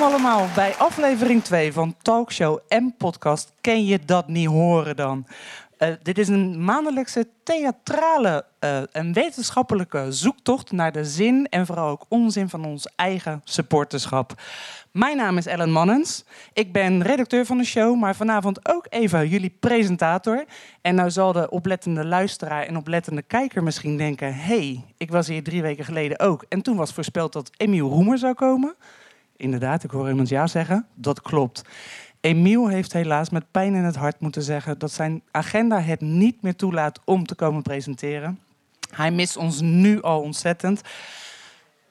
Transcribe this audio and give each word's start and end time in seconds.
Welkom 0.00 0.18
allemaal 0.18 0.48
bij 0.54 0.74
aflevering 0.74 1.44
2 1.44 1.72
van 1.72 1.94
Talkshow 2.02 2.58
en 2.68 2.94
podcast 2.96 3.52
Ken 3.60 3.84
je 3.84 3.98
dat 4.04 4.28
niet 4.28 4.46
horen 4.46 4.96
dan? 4.96 5.26
Uh, 5.78 5.88
dit 6.02 6.18
is 6.18 6.28
een 6.28 6.64
maandelijkse 6.64 7.28
theatrale 7.42 8.44
uh, 8.60 8.82
en 8.92 9.12
wetenschappelijke 9.12 10.12
zoektocht 10.12 10.72
naar 10.72 10.92
de 10.92 11.04
zin 11.04 11.46
en 11.46 11.66
vooral 11.66 11.88
ook 11.88 12.06
onzin 12.08 12.48
van 12.48 12.64
ons 12.64 12.88
eigen 12.96 13.40
supporterschap. 13.44 14.42
Mijn 14.92 15.16
naam 15.16 15.36
is 15.36 15.46
Ellen 15.46 15.72
Mannens. 15.72 16.24
Ik 16.52 16.72
ben 16.72 17.02
redacteur 17.02 17.46
van 17.46 17.58
de 17.58 17.64
show, 17.64 17.98
maar 17.98 18.16
vanavond 18.16 18.68
ook 18.68 18.86
even 18.88 19.28
jullie 19.28 19.56
presentator. 19.60 20.44
En 20.80 20.94
nou 20.94 21.10
zal 21.10 21.32
de 21.32 21.50
oplettende 21.50 22.04
luisteraar 22.04 22.62
en 22.62 22.76
oplettende 22.76 23.22
kijker 23.22 23.62
misschien 23.62 23.96
denken... 23.96 24.34
hey, 24.34 24.84
ik 24.96 25.10
was 25.10 25.28
hier 25.28 25.42
drie 25.42 25.62
weken 25.62 25.84
geleden 25.84 26.18
ook. 26.18 26.44
En 26.48 26.62
toen 26.62 26.76
was 26.76 26.92
voorspeld 26.92 27.32
dat 27.32 27.50
Emiel 27.56 27.88
Roemer 27.88 28.18
zou 28.18 28.34
komen. 28.34 28.74
Inderdaad, 29.40 29.84
ik 29.84 29.90
hoor 29.90 30.08
iemand 30.08 30.28
ja 30.28 30.46
zeggen. 30.46 30.86
Dat 30.94 31.20
klopt. 31.20 31.62
Emiel 32.20 32.68
heeft 32.68 32.92
helaas 32.92 33.30
met 33.30 33.50
pijn 33.50 33.74
in 33.74 33.84
het 33.84 33.96
hart 33.96 34.20
moeten 34.20 34.42
zeggen... 34.42 34.78
dat 34.78 34.92
zijn 34.92 35.22
agenda 35.30 35.80
het 35.80 36.00
niet 36.00 36.42
meer 36.42 36.56
toelaat 36.56 37.00
om 37.04 37.26
te 37.26 37.34
komen 37.34 37.62
presenteren. 37.62 38.38
Hij 38.90 39.10
mist 39.10 39.36
ons 39.36 39.60
nu 39.60 40.02
al 40.02 40.20
ontzettend... 40.20 40.82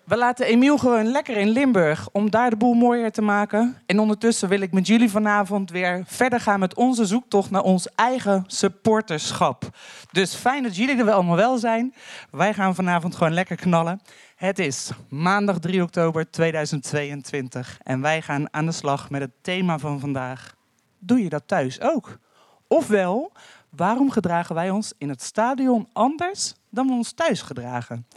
We 0.09 0.17
laten 0.17 0.45
Emiel 0.45 0.77
gewoon 0.77 1.05
lekker 1.05 1.37
in 1.37 1.49
Limburg 1.49 2.09
om 2.11 2.29
daar 2.29 2.49
de 2.49 2.55
boel 2.55 2.73
mooier 2.73 3.11
te 3.11 3.21
maken. 3.21 3.77
En 3.85 3.99
ondertussen 3.99 4.49
wil 4.49 4.61
ik 4.61 4.71
met 4.71 4.87
jullie 4.87 5.09
vanavond 5.09 5.71
weer 5.71 6.03
verder 6.05 6.39
gaan 6.39 6.59
met 6.59 6.75
onze 6.75 7.05
zoektocht 7.05 7.51
naar 7.51 7.61
ons 7.61 7.87
eigen 7.95 8.43
supporterschap. 8.47 9.63
Dus 10.11 10.35
fijn 10.35 10.63
dat 10.63 10.75
jullie 10.75 10.97
er 10.97 11.11
allemaal 11.11 11.35
wel 11.35 11.57
zijn. 11.57 11.93
Wij 12.31 12.53
gaan 12.53 12.75
vanavond 12.75 13.15
gewoon 13.15 13.33
lekker 13.33 13.55
knallen. 13.55 14.01
Het 14.39 14.59
is 14.59 14.91
maandag 15.09 15.59
3 15.59 15.81
oktober 15.81 16.31
2022 16.31 17.79
en 17.83 18.01
wij 18.01 18.21
gaan 18.21 18.53
aan 18.53 18.65
de 18.65 18.71
slag 18.71 19.09
met 19.09 19.21
het 19.21 19.31
thema 19.41 19.79
van 19.79 19.99
vandaag. 19.99 20.55
Doe 20.99 21.23
je 21.23 21.29
dat 21.29 21.43
thuis 21.45 21.81
ook? 21.81 22.17
Ofwel, 22.67 23.31
waarom 23.69 24.11
gedragen 24.11 24.55
wij 24.55 24.69
ons 24.69 24.93
in 24.97 25.09
het 25.09 25.21
stadion 25.21 25.87
anders 25.93 26.53
dan 26.69 26.87
we 26.87 26.93
ons 26.93 27.11
thuis 27.11 27.41
gedragen? 27.41 28.07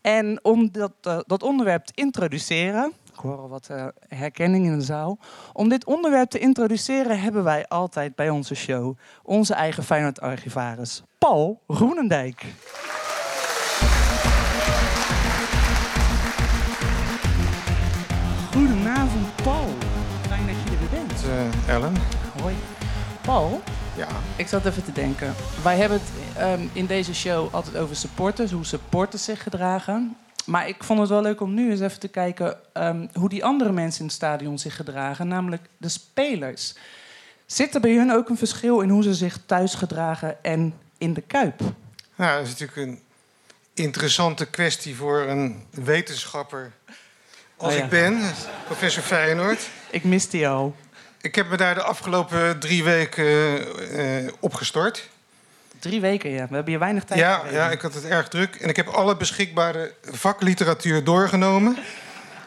En 0.00 0.44
om 0.44 0.72
dat, 0.72 0.92
uh, 1.06 1.18
dat 1.26 1.42
onderwerp 1.42 1.84
te 1.84 1.92
introduceren, 1.94 2.92
ik 3.12 3.18
hoor 3.18 3.38
al 3.38 3.48
wat 3.48 3.68
uh, 3.70 3.86
herkenning 4.08 4.66
in 4.66 4.78
de 4.78 4.84
zaal. 4.84 5.18
Om 5.52 5.68
dit 5.68 5.84
onderwerp 5.84 6.30
te 6.30 6.38
introduceren 6.38 7.20
hebben 7.20 7.44
wij 7.44 7.68
altijd 7.68 8.14
bij 8.14 8.30
onze 8.30 8.54
show 8.54 8.96
onze 9.22 9.54
eigen 9.54 9.82
Feyenoord-archivaris, 9.82 11.02
Paul 11.18 11.60
Groenendijk. 11.68 12.44
Goedenavond, 18.52 19.36
Paul. 19.42 19.68
Fijn 20.28 20.46
dat 20.46 20.54
je 20.64 20.70
er 20.70 20.78
weer 20.78 21.04
bent. 21.06 21.24
Uh, 21.26 21.74
Ellen. 21.74 21.94
Hoi. 22.40 22.54
Paul, 23.20 23.62
ja. 23.96 24.08
Ik 24.36 24.48
zat 24.48 24.66
even 24.66 24.84
te 24.84 24.92
denken. 24.92 25.34
Wij 25.62 25.76
hebben 25.76 26.00
het 26.00 26.60
um, 26.60 26.70
in 26.72 26.86
deze 26.86 27.14
show 27.14 27.54
altijd 27.54 27.76
over 27.76 27.96
supporters, 27.96 28.50
hoe 28.50 28.64
supporters 28.64 29.24
zich 29.24 29.42
gedragen. 29.42 30.16
Maar 30.44 30.68
ik 30.68 30.84
vond 30.84 31.00
het 31.00 31.08
wel 31.08 31.22
leuk 31.22 31.40
om 31.40 31.54
nu 31.54 31.70
eens 31.70 31.80
even 31.80 32.00
te 32.00 32.08
kijken 32.08 32.56
um, 32.74 33.08
hoe 33.12 33.28
die 33.28 33.44
andere 33.44 33.72
mensen 33.72 34.00
in 34.00 34.06
het 34.06 34.14
stadion 34.14 34.58
zich 34.58 34.76
gedragen, 34.76 35.28
namelijk 35.28 35.62
de 35.76 35.88
spelers. 35.88 36.74
Zit 37.46 37.74
er 37.74 37.80
bij 37.80 37.94
hun 37.94 38.12
ook 38.12 38.28
een 38.28 38.38
verschil 38.38 38.80
in 38.80 38.88
hoe 38.88 39.02
ze 39.02 39.14
zich 39.14 39.38
thuis 39.46 39.74
gedragen 39.74 40.44
en 40.44 40.74
in 40.98 41.14
de 41.14 41.20
kuip? 41.20 41.60
Nou, 42.16 42.36
dat 42.36 42.46
is 42.46 42.58
natuurlijk 42.58 42.78
een 42.78 43.00
interessante 43.74 44.46
kwestie 44.46 44.96
voor 44.96 45.20
een 45.20 45.62
wetenschapper 45.70 46.72
als 47.62 47.72
oh 47.72 47.78
ja. 47.78 47.84
ik 47.84 47.90
ben, 47.90 48.20
professor 48.64 49.02
Feyenoord. 49.02 49.68
Ik 49.90 50.04
miste 50.04 50.48
al. 50.48 50.76
Ik 51.20 51.34
heb 51.34 51.50
me 51.50 51.56
daar 51.56 51.74
de 51.74 51.82
afgelopen 51.82 52.58
drie 52.58 52.84
weken 52.84 53.58
uh, 53.96 54.32
opgestort. 54.40 55.08
Drie 55.78 56.00
weken, 56.00 56.30
ja. 56.30 56.46
We 56.48 56.54
hebben 56.54 56.66
hier 56.66 56.78
weinig 56.78 57.04
tijd 57.04 57.20
ja, 57.20 57.42
Ja, 57.50 57.70
ik 57.70 57.80
had 57.80 57.94
het 57.94 58.04
erg 58.04 58.28
druk. 58.28 58.54
En 58.54 58.68
ik 58.68 58.76
heb 58.76 58.86
alle 58.86 59.16
beschikbare 59.16 59.92
vakliteratuur 60.02 61.04
doorgenomen... 61.04 61.76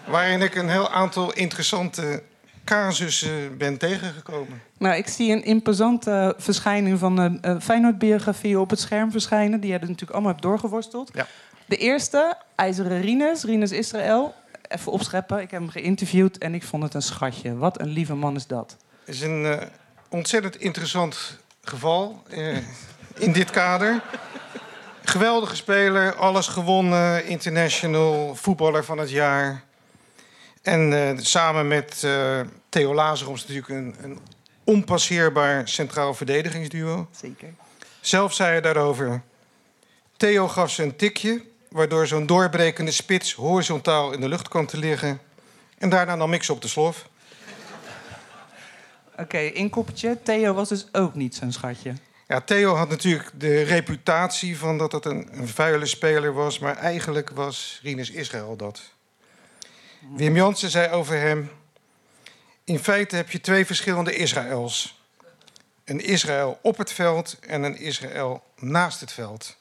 waarin 0.07 0.41
ik 0.41 0.55
een 0.55 0.69
heel 0.69 0.89
aantal 0.89 1.33
interessante 1.33 2.23
casussen 2.63 3.57
ben 3.57 3.77
tegengekomen. 3.77 4.61
Nou, 4.77 4.95
ik 4.95 5.07
zie 5.07 5.31
een 5.31 5.43
imposante 5.43 6.35
verschijning 6.37 6.99
van 6.99 7.17
een 7.17 7.41
uh, 7.45 7.55
Feyenoord-biografie 7.61 8.59
op 8.59 8.69
het 8.69 8.79
scherm 8.79 9.11
verschijnen... 9.11 9.59
die 9.59 9.71
je 9.71 9.79
natuurlijk 9.79 10.11
allemaal 10.11 10.31
hebt 10.31 10.43
doorgeworsteld. 10.43 11.11
Ja. 11.13 11.27
De 11.65 11.77
eerste, 11.77 12.37
IJzeren 12.55 13.01
Rinus, 13.01 13.43
Rinus 13.43 13.71
Israël 13.71 14.33
even 14.75 14.91
opscheppen. 14.91 15.41
Ik 15.41 15.51
heb 15.51 15.59
hem 15.59 15.69
geïnterviewd 15.69 16.37
en 16.37 16.53
ik 16.53 16.63
vond 16.63 16.83
het 16.83 16.93
een 16.93 17.01
schatje. 17.01 17.57
Wat 17.57 17.79
een 17.79 17.89
lieve 17.89 18.15
man 18.15 18.35
is 18.35 18.47
dat. 18.47 18.77
Het 19.05 19.15
is 19.15 19.21
een 19.21 19.43
uh, 19.43 19.57
ontzettend 20.09 20.55
interessant 20.55 21.37
geval 21.61 22.23
uh, 22.29 22.57
in 23.15 23.31
dit 23.31 23.49
kader. 23.49 24.01
Geweldige 25.03 25.55
speler, 25.55 26.15
alles 26.15 26.47
gewonnen, 26.47 27.25
international, 27.25 28.35
voetballer 28.35 28.85
van 28.85 28.97
het 28.97 29.09
jaar. 29.09 29.63
En 30.61 30.91
uh, 30.91 31.09
samen 31.17 31.67
met 31.67 32.07
Theo 32.69 32.93
Lazaroms 32.93 33.41
natuurlijk 33.41 33.69
een, 33.69 33.95
een 34.01 34.19
onpasseerbaar 34.63 35.67
centraal 35.67 36.13
verdedigingsduo. 36.13 37.07
Zeker. 37.11 37.53
Zelf 38.01 38.33
zei 38.33 38.49
hij 38.49 38.61
daarover... 38.61 39.21
Theo 40.17 40.47
gaf 40.47 40.71
ze 40.71 40.83
een 40.83 40.95
tikje 40.95 41.43
waardoor 41.75 42.07
zo'n 42.07 42.25
doorbrekende 42.25 42.91
spits 42.91 43.33
horizontaal 43.33 44.11
in 44.11 44.21
de 44.21 44.29
lucht 44.29 44.47
kwam 44.47 44.65
te 44.65 44.77
liggen. 44.77 45.19
En 45.77 45.89
daarna 45.89 46.15
nam 46.15 46.33
ik 46.33 46.43
ze 46.43 46.53
op 46.53 46.61
de 46.61 46.67
slof. 46.67 47.09
Oké, 49.11 49.21
okay, 49.21 49.47
inkoppertje. 49.47 50.17
Theo 50.23 50.53
was 50.53 50.69
dus 50.69 50.87
ook 50.91 51.15
niet 51.15 51.35
zo'n 51.35 51.51
schatje. 51.51 51.93
Ja, 52.27 52.41
Theo 52.41 52.75
had 52.75 52.89
natuurlijk 52.89 53.29
de 53.33 53.61
reputatie 53.61 54.57
van 54.57 54.77
dat 54.77 54.91
het 54.91 55.05
een, 55.05 55.27
een 55.31 55.47
vuile 55.47 55.85
speler 55.85 56.33
was... 56.33 56.59
maar 56.59 56.77
eigenlijk 56.77 57.29
was 57.29 57.79
Rinus 57.83 58.09
Israël 58.09 58.55
dat. 58.55 58.81
Wim 60.15 60.35
Jansen 60.35 60.69
zei 60.69 60.91
over 60.91 61.19
hem... 61.19 61.51
In 62.63 62.79
feite 62.79 63.15
heb 63.15 63.31
je 63.31 63.41
twee 63.41 63.65
verschillende 63.65 64.15
Israëls. 64.15 65.01
Een 65.83 65.99
Israël 65.99 66.59
op 66.61 66.77
het 66.77 66.91
veld 66.91 67.39
en 67.39 67.63
een 67.63 67.77
Israël 67.77 68.43
naast 68.55 68.99
het 68.99 69.11
veld. 69.11 69.55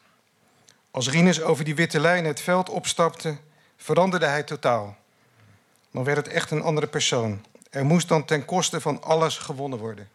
Als 0.95 1.11
Rinus 1.11 1.43
over 1.43 1.65
die 1.65 1.75
witte 1.75 2.01
lijn 2.01 2.25
het 2.25 2.41
veld 2.41 2.69
opstapte, 2.69 3.37
veranderde 3.77 4.27
hij 4.27 4.43
totaal. 4.43 4.97
Dan 5.91 6.05
werd 6.05 6.17
het 6.17 6.29
echt 6.29 6.51
een 6.51 6.63
andere 6.63 6.87
persoon. 6.87 7.45
Er 7.71 7.85
moest 7.85 8.09
dan 8.09 8.25
ten 8.25 8.45
koste 8.45 8.81
van 8.81 9.03
alles 9.03 9.39
gewonnen 9.39 9.79
worden. 9.79 10.09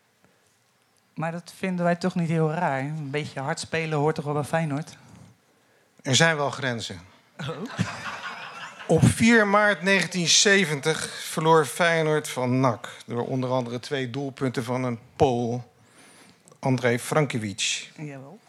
Maar 1.13 1.31
dat 1.31 1.53
vinden 1.57 1.85
wij 1.85 1.95
toch 1.95 2.15
niet 2.15 2.29
heel 2.29 2.51
raar. 2.51 2.79
Een 2.79 3.09
beetje 3.09 3.39
hard 3.39 3.59
spelen 3.59 3.97
hoort 3.97 4.15
toch 4.15 4.25
wel 4.25 4.33
bij 4.33 4.43
Feyenoord? 4.43 4.97
Er 6.01 6.15
zijn 6.15 6.35
wel 6.35 6.49
grenzen. 6.49 7.01
Oh. 7.39 7.47
Op 8.95 9.03
4 9.03 9.47
maart 9.47 9.85
1970 9.85 11.09
verloor 11.09 11.65
Feyenoord 11.65 12.29
van 12.29 12.59
NAC... 12.59 12.89
door 13.05 13.27
onder 13.27 13.49
andere 13.49 13.79
twee 13.79 14.09
doelpunten 14.09 14.63
van 14.63 14.83
een 14.83 14.99
Pool, 15.15 15.71
André 16.59 16.99
Frankiewicz. 16.99 17.89
Jawel. 17.95 18.39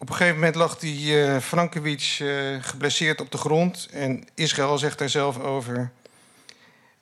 Op 0.00 0.08
een 0.08 0.14
gegeven 0.14 0.38
moment 0.38 0.54
lag 0.54 0.78
die 0.78 1.16
uh, 1.16 1.38
Frankiewicz 1.38 2.20
uh, 2.20 2.62
geblesseerd 2.62 3.20
op 3.20 3.30
de 3.30 3.38
grond. 3.38 3.88
En 3.92 4.28
Israël 4.34 4.78
zegt 4.78 4.98
daar 4.98 5.08
zelf 5.08 5.38
over... 5.38 5.90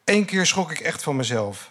Eén 0.04 0.24
keer 0.24 0.46
schrok 0.46 0.70
ik 0.70 0.80
echt 0.80 1.02
van 1.02 1.16
mezelf. 1.16 1.70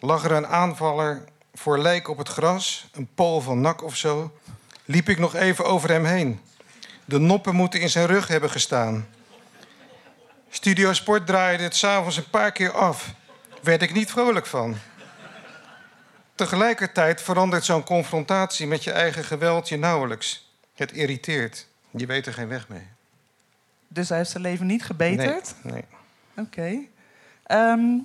Lag 0.00 0.24
er 0.24 0.32
een 0.32 0.46
aanvaller 0.46 1.24
voor 1.54 1.78
lijk 1.78 2.08
op 2.08 2.18
het 2.18 2.28
gras, 2.28 2.88
een 2.92 3.08
pool 3.14 3.40
van 3.40 3.60
nak 3.60 3.82
of 3.82 3.96
zo... 3.96 4.38
liep 4.84 5.08
ik 5.08 5.18
nog 5.18 5.34
even 5.34 5.64
over 5.64 5.90
hem 5.90 6.04
heen. 6.04 6.40
De 7.04 7.18
noppen 7.18 7.54
moeten 7.54 7.80
in 7.80 7.90
zijn 7.90 8.06
rug 8.06 8.28
hebben 8.28 8.50
gestaan. 8.50 9.08
Studio 10.48 10.92
Sport 10.92 11.26
draaide 11.26 11.62
het 11.62 11.76
s'avonds 11.76 12.16
een 12.16 12.30
paar 12.30 12.52
keer 12.52 12.72
af. 12.72 13.12
Werd 13.62 13.82
ik 13.82 13.92
niet 13.92 14.10
vrolijk 14.10 14.46
van. 14.46 14.76
Tegelijkertijd 16.40 17.22
verandert 17.22 17.64
zo'n 17.64 17.84
confrontatie 17.84 18.66
met 18.66 18.84
je 18.84 18.92
eigen 18.92 19.24
geweld 19.24 19.68
je 19.68 19.76
nauwelijks. 19.76 20.52
Het 20.74 20.92
irriteert. 20.92 21.66
Je 21.90 22.06
weet 22.06 22.26
er 22.26 22.32
geen 22.32 22.48
weg 22.48 22.68
mee. 22.68 22.86
Dus 23.88 24.08
hij 24.08 24.18
heeft 24.18 24.30
zijn 24.30 24.42
leven 24.42 24.66
niet 24.66 24.82
gebeterd? 24.82 25.54
Nee. 25.62 25.72
nee. 25.72 25.84
Oké. 26.30 26.40
Okay. 26.40 26.88
Ehm, 27.42 27.98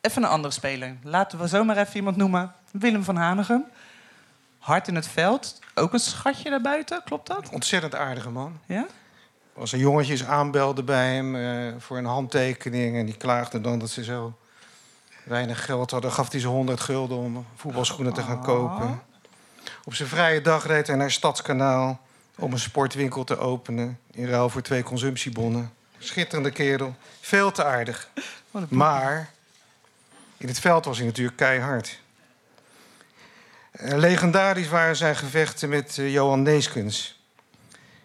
even 0.00 0.22
een 0.22 0.28
andere 0.28 0.52
speler. 0.52 0.96
Laten 1.02 1.38
we 1.38 1.46
zomaar 1.46 1.76
even 1.76 1.96
iemand 1.96 2.16
noemen. 2.16 2.54
Willem 2.70 3.04
van 3.04 3.16
Hanegem. 3.16 3.64
Hard 4.58 4.88
in 4.88 4.94
het 4.94 5.08
veld. 5.08 5.58
Ook 5.74 5.92
een 5.92 6.00
schatje 6.00 6.50
daarbuiten, 6.50 7.02
klopt 7.04 7.26
dat? 7.26 7.48
Ontzettend 7.48 7.94
aardige 7.94 8.30
man. 8.30 8.60
Ja? 8.66 8.86
Als 9.54 9.72
er 9.72 9.78
jongetjes 9.78 10.24
aanbelden 10.24 10.84
bij 10.84 11.14
hem 11.14 11.34
uh, 11.34 11.74
voor 11.78 11.98
een 11.98 12.04
handtekening... 12.04 12.96
en 12.96 13.06
die 13.06 13.16
klaagden 13.16 13.62
dan 13.62 13.78
dat 13.78 13.90
ze 13.90 14.04
zo 14.04 14.36
weinig 15.24 15.64
geld 15.64 15.90
hadden, 15.90 16.12
gaf 16.12 16.30
hij 16.30 16.40
ze 16.40 16.46
100 16.46 16.80
gulden 16.80 17.16
om 17.16 17.46
voetbalschoenen 17.56 18.12
te 18.12 18.22
gaan 18.22 18.38
ah. 18.38 18.44
kopen. 18.44 19.02
Op 19.84 19.94
zijn 19.94 20.08
vrije 20.08 20.40
dag 20.40 20.66
reed 20.66 20.86
hij 20.86 20.96
naar 20.96 21.10
Stadskanaal 21.10 22.00
om 22.36 22.52
een 22.52 22.58
sportwinkel 22.58 23.24
te 23.24 23.38
openen 23.38 23.98
in 24.10 24.26
ruil 24.26 24.48
voor 24.48 24.62
twee 24.62 24.82
consumptiebonnen. 24.82 25.72
schitterende 25.98 26.50
kerel. 26.50 26.94
Veel 27.20 27.52
te 27.52 27.64
aardig. 27.64 28.08
Maar 28.68 29.30
in 30.36 30.48
het 30.48 30.60
veld 30.60 30.84
was 30.84 30.96
hij 30.96 31.06
natuurlijk 31.06 31.36
keihard. 31.36 32.00
Uh, 33.80 33.96
legendarisch 33.96 34.68
waren 34.68 34.96
zijn 34.96 35.16
gevechten 35.16 35.68
met 35.68 35.96
uh, 35.96 36.12
Johan 36.12 36.42
Neeskens. 36.42 37.20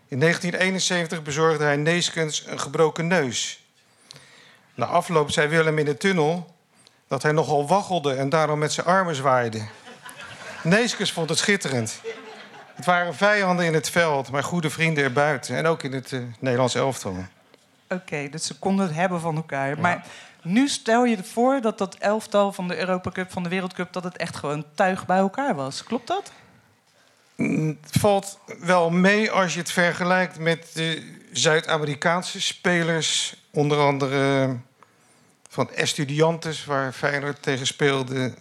In 0.07 0.19
1971 0.19 1.23
bezorgde 1.23 1.63
hij 1.63 1.75
Neeskens 1.75 2.45
een 2.47 2.59
gebroken 2.59 3.07
neus. 3.07 3.65
Na 4.75 4.85
afloop 4.85 5.31
zei 5.31 5.47
Willem 5.47 5.77
in 5.77 5.85
de 5.85 5.97
tunnel 5.97 6.56
dat 7.07 7.23
hij 7.23 7.31
nogal 7.31 7.67
waggelde 7.67 8.13
en 8.13 8.29
daarom 8.29 8.59
met 8.59 8.73
zijn 8.73 8.87
armen 8.87 9.15
zwaaide. 9.15 9.67
Neeskens 10.63 11.11
vond 11.11 11.29
het 11.29 11.37
schitterend. 11.37 12.01
Het 12.73 12.85
waren 12.85 13.15
vijanden 13.15 13.65
in 13.65 13.73
het 13.73 13.89
veld, 13.89 14.31
maar 14.31 14.43
goede 14.43 14.69
vrienden 14.69 15.03
erbuiten. 15.03 15.55
En 15.55 15.65
ook 15.65 15.83
in 15.83 15.93
het 15.93 16.11
uh, 16.11 16.21
Nederlands 16.39 16.75
elftal. 16.75 17.11
Oké, 17.11 17.25
okay, 17.89 18.29
dus 18.29 18.45
ze 18.45 18.59
konden 18.59 18.85
het 18.85 18.95
hebben 18.95 19.19
van 19.19 19.35
elkaar. 19.35 19.69
Ja. 19.69 19.81
Maar 19.81 20.05
nu 20.41 20.67
stel 20.67 21.05
je 21.05 21.23
voor 21.23 21.61
dat 21.61 21.77
dat 21.77 21.95
elftal 21.95 22.51
van 22.53 22.67
de 22.67 22.77
Europa 22.77 23.11
Cup, 23.11 23.31
van 23.31 23.43
de 23.43 23.49
Wereldcup... 23.49 23.93
dat 23.93 24.03
het 24.03 24.17
echt 24.17 24.35
gewoon 24.35 24.65
tuig 24.75 25.05
bij 25.05 25.17
elkaar 25.17 25.55
was. 25.55 25.83
Klopt 25.83 26.07
dat? 26.07 26.31
Mm, 27.35 27.77
het 27.81 28.01
valt 28.01 28.39
wel 28.59 28.89
mee 28.89 29.31
als 29.31 29.53
je 29.53 29.59
het 29.59 29.71
vergelijkt 29.71 30.39
met 30.39 30.69
de 30.73 31.15
Zuid-Amerikaanse 31.31 32.41
spelers. 32.41 33.35
Onder 33.51 33.77
andere 33.77 34.47
van 35.57 35.73
Estudiantes, 35.73 36.65
waar 36.65 36.91
Feyenoord 36.91 37.41
tegen 37.41 37.67
speelde 37.67 38.33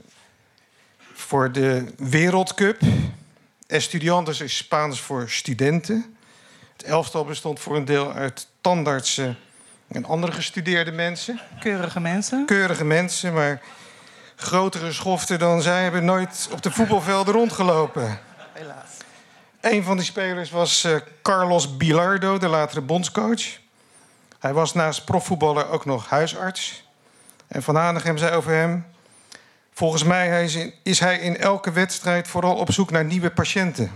voor 1.12 1.52
de 1.52 1.94
Wereldcup. 1.96 2.80
Estudiantes 3.66 4.40
is 4.40 4.56
Spaans 4.56 5.00
voor 5.00 5.30
studenten. 5.30 6.16
Het 6.76 6.86
elftal 6.86 7.24
bestond 7.24 7.60
voor 7.60 7.76
een 7.76 7.84
deel 7.84 8.12
uit 8.12 8.48
tandartsen 8.60 9.38
en 9.88 10.04
andere 10.04 10.32
gestudeerde 10.32 10.92
mensen. 10.92 11.40
Keurige 11.60 12.00
mensen. 12.00 12.46
Keurige 12.46 12.84
mensen, 12.84 13.32
maar 13.32 13.62
grotere 14.34 14.92
schoften 14.92 15.38
dan 15.38 15.62
zij 15.62 15.82
hebben 15.82 16.04
nooit 16.04 16.48
op 16.52 16.62
de 16.62 16.70
voetbalvelden 16.70 17.34
rondgelopen. 17.34 18.20
Helaas. 18.52 18.90
Een 19.60 19.82
van 19.82 19.96
die 19.96 20.06
spelers 20.06 20.50
was 20.50 20.84
uh, 20.84 20.96
Carlos 21.22 21.76
Bilardo, 21.76 22.38
de 22.38 22.48
latere 22.48 22.80
bondscoach. 22.80 23.58
Hij 24.38 24.52
was 24.52 24.72
naast 24.72 25.04
profvoetballer 25.04 25.68
ook 25.68 25.84
nog 25.84 26.08
huisarts. 26.08 26.84
En 27.48 27.62
Van 27.62 27.76
Hanegem 27.76 28.18
zei 28.18 28.34
over 28.34 28.52
hem... 28.52 28.86
Volgens 29.72 30.04
mij 30.04 30.44
is, 30.82 31.00
hij 31.00 31.18
in 31.18 31.36
elke 31.36 31.72
wedstrijd 31.72 32.28
vooral 32.28 32.54
op 32.54 32.72
zoek 32.72 32.90
naar 32.90 33.04
nieuwe 33.04 33.30
patiënten. 33.30 33.90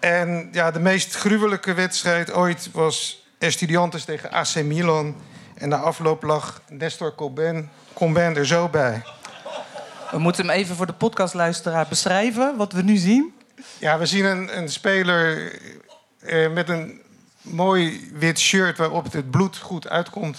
en 0.00 0.48
ja, 0.52 0.70
de 0.70 0.80
meest 0.80 1.14
gruwelijke 1.14 1.74
wedstrijd 1.74 2.32
ooit 2.32 2.68
was 2.72 3.26
Estudiantes 3.38 4.04
tegen 4.04 4.30
AC 4.30 4.54
Milan. 4.54 5.16
En 5.54 5.68
na 5.68 5.76
afloop 5.76 6.22
lag 6.22 6.62
Nestor 6.68 7.14
Coben, 7.14 7.70
Coben 7.94 8.36
er 8.36 8.46
zo 8.46 8.68
bij. 8.68 9.02
We 10.10 10.18
moeten 10.18 10.46
hem 10.46 10.56
even 10.56 10.76
voor 10.76 10.86
de 10.86 10.92
podcastluisteraar 10.92 11.86
beschrijven, 11.88 12.56
wat 12.56 12.72
we 12.72 12.82
nu 12.82 12.96
zien. 12.96 13.34
Ja, 13.78 13.98
we 13.98 14.06
zien 14.06 14.24
een, 14.24 14.58
een 14.58 14.68
speler 14.68 15.52
eh, 16.20 16.52
met 16.52 16.68
een 16.68 17.00
mooi 17.50 18.10
wit 18.14 18.38
shirt 18.38 18.78
waarop 18.78 19.12
het 19.12 19.30
bloed 19.30 19.56
goed 19.56 19.88
uitkomt. 19.88 20.38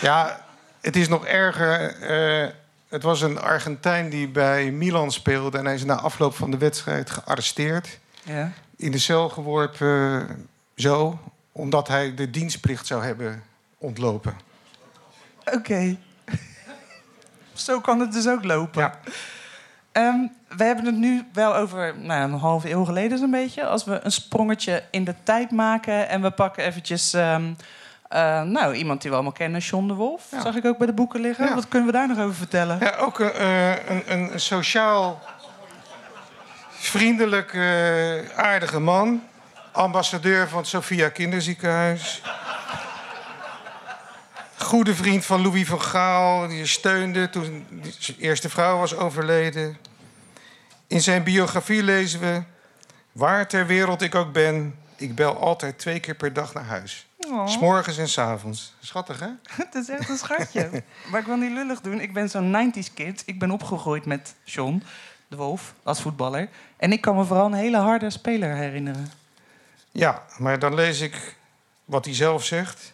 Ja, 0.00 0.44
het 0.80 0.96
is 0.96 1.08
nog 1.08 1.26
erger. 1.26 2.00
Uh, 2.44 2.48
het 2.88 3.02
was 3.02 3.20
een 3.20 3.40
Argentijn 3.40 4.10
die 4.10 4.28
bij 4.28 4.70
Milan 4.70 5.12
speelde 5.12 5.58
en 5.58 5.64
hij 5.64 5.74
is 5.74 5.84
na 5.84 5.94
afloop 5.94 6.34
van 6.34 6.50
de 6.50 6.58
wedstrijd 6.58 7.10
gearresteerd. 7.10 7.98
Ja. 8.22 8.52
In 8.76 8.90
de 8.90 8.98
cel 8.98 9.28
geworpen, 9.28 10.48
zo, 10.76 11.18
omdat 11.52 11.88
hij 11.88 12.14
de 12.14 12.30
dienstplicht 12.30 12.86
zou 12.86 13.04
hebben 13.04 13.42
ontlopen. 13.78 14.36
Oké. 15.44 15.56
Okay. 15.56 15.98
Zo 17.52 17.80
kan 17.80 18.00
het 18.00 18.12
dus 18.12 18.28
ook 18.28 18.44
lopen. 18.44 18.82
Ja. 18.82 19.00
Um, 19.92 20.32
we 20.48 20.64
hebben 20.64 20.84
het 20.84 20.96
nu 20.96 21.24
wel 21.32 21.54
over 21.54 21.94
nou, 21.98 22.32
een 22.32 22.38
halve 22.38 22.70
eeuw 22.70 22.84
geleden 22.84 23.18
zo'n 23.18 23.30
beetje. 23.30 23.66
Als 23.66 23.84
we 23.84 24.00
een 24.02 24.12
sprongetje 24.12 24.82
in 24.90 25.04
de 25.04 25.14
tijd 25.22 25.50
maken 25.50 26.08
en 26.08 26.22
we 26.22 26.30
pakken 26.30 26.64
eventjes... 26.64 27.12
Um, 27.12 27.56
uh, 28.14 28.42
nou, 28.42 28.74
iemand 28.74 29.00
die 29.00 29.10
we 29.10 29.16
allemaal 29.16 29.36
kennen, 29.36 29.60
John 29.60 29.86
de 29.86 29.94
Wolf. 29.94 30.22
Ja. 30.30 30.40
Zag 30.40 30.54
ik 30.54 30.64
ook 30.64 30.78
bij 30.78 30.86
de 30.86 30.92
boeken 30.92 31.20
liggen. 31.20 31.46
Ja. 31.46 31.54
Wat 31.54 31.68
kunnen 31.68 31.86
we 31.86 31.94
daar 31.94 32.08
nog 32.08 32.18
over 32.18 32.34
vertellen? 32.34 32.78
Ja, 32.80 32.96
ook 32.96 33.18
uh, 33.18 33.28
een, 33.88 34.02
een, 34.06 34.40
sociaal 34.40 35.20
vriendelijk, 36.70 37.52
uh, 37.52 38.38
aardige 38.38 38.80
man. 38.80 39.22
Ambassadeur 39.72 40.48
van 40.48 40.58
het 40.58 40.68
Sophia 40.68 41.08
Kinderziekenhuis. 41.08 42.22
Goede 44.62 44.94
vriend 44.94 45.24
van 45.24 45.42
Louis 45.42 45.66
van 45.66 45.82
Gaal. 45.82 46.48
Die 46.48 46.66
steunde 46.66 47.30
toen 47.30 47.66
zijn 47.98 48.18
eerste 48.18 48.48
vrouw 48.48 48.78
was 48.78 48.96
overleden. 48.96 49.76
In 50.86 51.00
zijn 51.00 51.22
biografie 51.22 51.82
lezen 51.82 52.20
we... 52.20 52.42
Waar 53.12 53.48
ter 53.48 53.66
wereld 53.66 54.02
ik 54.02 54.14
ook 54.14 54.32
ben, 54.32 54.74
ik 54.96 55.14
bel 55.14 55.36
altijd 55.36 55.78
twee 55.78 56.00
keer 56.00 56.14
per 56.14 56.32
dag 56.32 56.54
naar 56.54 56.64
huis. 56.64 57.06
Oh. 57.18 57.48
S'morgens 57.48 57.98
en 57.98 58.08
s'avonds. 58.08 58.74
Schattig, 58.80 59.20
hè? 59.20 59.28
Het 59.64 59.74
is 59.74 59.88
echt 59.88 60.08
een 60.08 60.16
schatje. 60.16 60.82
maar 61.10 61.20
ik 61.20 61.26
wil 61.26 61.36
niet 61.36 61.52
lullig 61.52 61.80
doen. 61.80 62.00
Ik 62.00 62.12
ben 62.12 62.30
zo'n 62.30 62.72
90s 62.72 62.94
kid. 62.94 63.22
Ik 63.26 63.38
ben 63.38 63.50
opgegroeid 63.50 64.06
met 64.06 64.34
John 64.44 64.82
de 65.28 65.36
Wolf 65.36 65.74
als 65.82 66.00
voetballer. 66.00 66.48
En 66.76 66.92
ik 66.92 67.00
kan 67.00 67.16
me 67.16 67.24
vooral 67.24 67.46
een 67.46 67.52
hele 67.52 67.76
harde 67.76 68.10
speler 68.10 68.54
herinneren. 68.54 69.12
Ja, 69.90 70.22
maar 70.38 70.58
dan 70.58 70.74
lees 70.74 71.00
ik 71.00 71.36
wat 71.84 72.04
hij 72.04 72.14
zelf 72.14 72.44
zegt. 72.44 72.92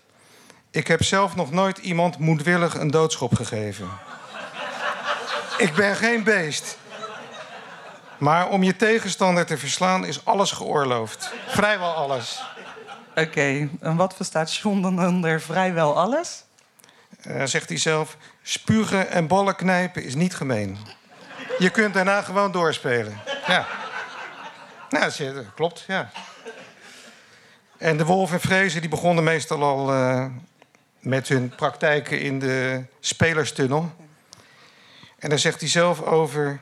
Ik 0.70 0.87
heb 0.87 1.05
zelf 1.05 1.35
nog 1.35 1.50
nooit 1.50 1.79
iemand 1.79 2.19
moedwillig 2.19 2.75
een 2.75 2.91
doodschop 2.91 3.35
gegeven. 3.35 3.88
ik 5.59 5.75
ben 5.75 5.97
geen 5.97 6.23
beest. 6.23 6.79
Maar 8.19 8.49
om 8.49 8.62
je 8.62 8.76
tegenstander 8.76 9.47
te 9.47 9.59
verslaan 9.59 10.05
is 10.05 10.25
alles 10.25 10.50
geoorloofd. 10.50 11.32
Vrijwel 11.47 11.94
alles. 11.94 12.43
Oké, 13.10 13.20
okay. 13.20 13.70
en 13.81 13.96
wat 13.96 14.15
verstaat 14.15 14.55
John 14.55 14.81
dan 14.81 15.06
onder 15.06 15.41
vrijwel 15.41 15.98
alles? 15.98 16.44
Uh, 17.27 17.44
zegt 17.44 17.69
hij 17.69 17.79
zelf, 17.79 18.17
spugen 18.43 19.10
en 19.10 19.27
ballen 19.27 19.56
knijpen 19.56 20.05
is 20.05 20.15
niet 20.15 20.34
gemeen. 20.34 20.79
Je 21.58 21.70
kunt 21.70 21.94
daarna 21.94 22.22
gewoon 22.22 22.53
doorspelen. 22.53 23.20
Ja. 23.46 23.67
Nou, 24.91 25.13
dat 25.17 25.55
klopt, 25.55 25.84
ja. 25.87 26.10
En 27.79 27.96
de 27.96 28.05
Wolf 28.05 28.32
en 28.32 28.41
Vrezen 28.41 28.81
die 28.81 28.91
begonnen 28.91 29.25
meestal 29.25 29.63
al 29.63 29.94
uh, 29.94 30.27
met 31.00 31.28
hun 31.28 31.48
praktijken 31.48 32.20
in 32.20 32.38
de 32.38 32.84
spelerstunnel. 33.00 33.93
En 35.19 35.28
daar 35.28 35.38
zegt 35.38 35.60
hij 35.60 35.69
zelf 35.69 36.02
over... 36.02 36.60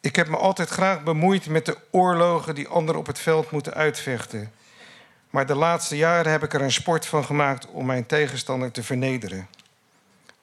Ik 0.00 0.16
heb 0.16 0.28
me 0.28 0.36
altijd 0.36 0.68
graag 0.68 1.02
bemoeid 1.02 1.46
met 1.46 1.66
de 1.66 1.78
oorlogen 1.90 2.54
die 2.54 2.68
anderen 2.68 3.00
op 3.00 3.06
het 3.06 3.18
veld 3.18 3.50
moeten 3.50 3.74
uitvechten. 3.74 4.52
Maar 5.30 5.46
de 5.46 5.54
laatste 5.54 5.96
jaren 5.96 6.32
heb 6.32 6.42
ik 6.42 6.54
er 6.54 6.62
een 6.62 6.72
sport 6.72 7.06
van 7.06 7.24
gemaakt 7.24 7.66
om 7.66 7.86
mijn 7.86 8.06
tegenstander 8.06 8.70
te 8.70 8.82
vernederen. 8.82 9.48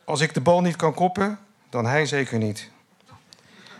Als 0.05 0.21
ik 0.21 0.33
de 0.33 0.41
bal 0.41 0.61
niet 0.61 0.75
kan 0.75 0.93
koppen, 0.93 1.39
dan 1.69 1.85
hij 1.85 2.05
zeker 2.05 2.37
niet. 2.37 2.69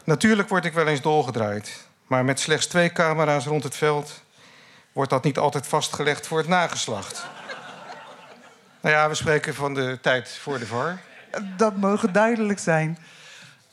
Natuurlijk 0.04 0.50
word 0.50 0.66
ik 0.66 0.74
wel 0.74 0.88
eens 0.88 1.02
dolgedraaid. 1.02 1.88
Maar 2.08 2.26
met 2.26 2.40
slechts 2.40 2.66
twee 2.66 2.92
camera's 2.92 3.46
rond 3.46 3.64
het 3.64 3.76
veld 3.76 4.22
wordt 4.92 5.10
dat 5.10 5.24
niet 5.24 5.38
altijd 5.38 5.68
vastgelegd 5.68 6.28
voor 6.28 6.38
het 6.38 6.48
nageslacht. 6.48 7.26
Nou 8.82 8.96
ja, 8.96 9.10
we 9.10 9.16
spreken 9.16 9.56
van 9.56 9.74
de 9.74 9.98
tijd 10.02 10.38
voor 10.42 10.60
de 10.60 10.66
VAR. 10.66 11.00
Dat 11.58 11.76
mogen 11.76 12.14
duidelijk 12.14 12.60
zijn. 12.60 12.98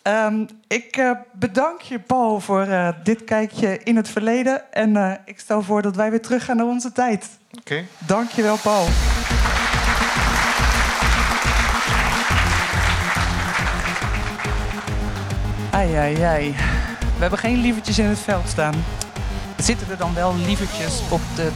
Um, 0.03 0.49
ik 0.67 0.97
uh, 0.97 1.11
bedank 1.33 1.81
je, 1.81 1.99
Paul, 1.99 2.41
voor 2.41 2.67
uh, 2.67 2.89
dit 3.03 3.25
kijkje 3.25 3.79
in 3.83 3.97
het 3.97 4.09
verleden. 4.09 4.73
En 4.73 4.91
uh, 4.91 5.13
ik 5.25 5.41
stel 5.41 5.63
voor 5.63 5.83
dat 5.83 5.97
wij 5.97 6.11
weer 6.11 6.23
teruggaan 6.23 6.57
naar 6.57 6.67
onze 6.67 6.93
tijd. 6.93 7.29
Oké. 7.51 7.59
Okay. 7.61 7.87
Dank 7.99 8.31
je 8.31 8.43
wel, 8.43 8.57
Paul. 8.57 8.87
Ai, 15.71 15.95
ai, 15.95 16.23
ai. 16.23 16.53
We 17.01 17.21
hebben 17.25 17.39
geen 17.39 17.61
lievertjes 17.61 17.99
in 17.99 18.05
het 18.05 18.19
veld 18.19 18.49
staan. 18.49 18.85
Zitten 19.57 19.91
er 19.91 19.97
dan 19.97 20.15
wel 20.15 20.37
lievertjes 20.37 21.03
op 21.11 21.21
de, 21.37 21.51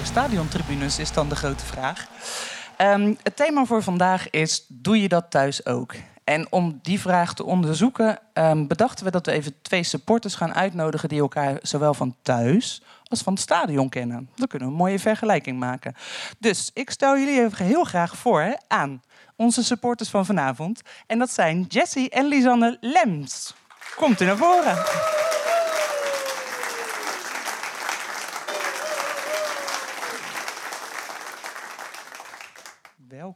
de 0.00 0.06
stadiontribunes, 0.06 0.98
is 0.98 1.12
dan 1.12 1.28
de 1.28 1.36
grote 1.36 1.64
vraag. 1.64 2.06
Um, 2.78 3.18
het 3.22 3.36
thema 3.36 3.64
voor 3.64 3.82
vandaag 3.82 4.30
is: 4.30 4.64
Doe 4.68 5.00
je 5.00 5.08
dat 5.08 5.30
thuis 5.30 5.66
ook? 5.66 5.94
En 6.24 6.52
om 6.52 6.78
die 6.82 7.00
vraag 7.00 7.34
te 7.34 7.44
onderzoeken, 7.44 8.18
um, 8.34 8.66
bedachten 8.66 9.04
we 9.04 9.10
dat 9.10 9.26
we 9.26 9.32
even 9.32 9.54
twee 9.62 9.82
supporters 9.82 10.34
gaan 10.34 10.54
uitnodigen 10.54 11.08
die 11.08 11.20
elkaar 11.20 11.58
zowel 11.62 11.94
van 11.94 12.16
thuis 12.22 12.82
als 13.04 13.22
van 13.22 13.32
het 13.32 13.42
stadion 13.42 13.88
kennen. 13.88 14.28
Dan 14.34 14.46
kunnen 14.46 14.68
we 14.68 14.74
een 14.74 14.80
mooie 14.80 14.98
vergelijking 14.98 15.58
maken. 15.58 15.94
Dus 16.38 16.70
ik 16.74 16.90
stel 16.90 17.18
jullie 17.18 17.42
even 17.42 17.64
heel 17.64 17.84
graag 17.84 18.16
voor 18.16 18.56
aan 18.68 19.02
onze 19.36 19.64
supporters 19.64 20.08
van 20.08 20.26
vanavond. 20.26 20.80
En 21.06 21.18
dat 21.18 21.30
zijn 21.30 21.64
Jessie 21.68 22.10
en 22.10 22.26
Lisanne 22.26 22.76
Lems. 22.80 23.54
Komt 23.96 24.20
u 24.20 24.24
naar 24.24 24.36
voren. 24.36 24.76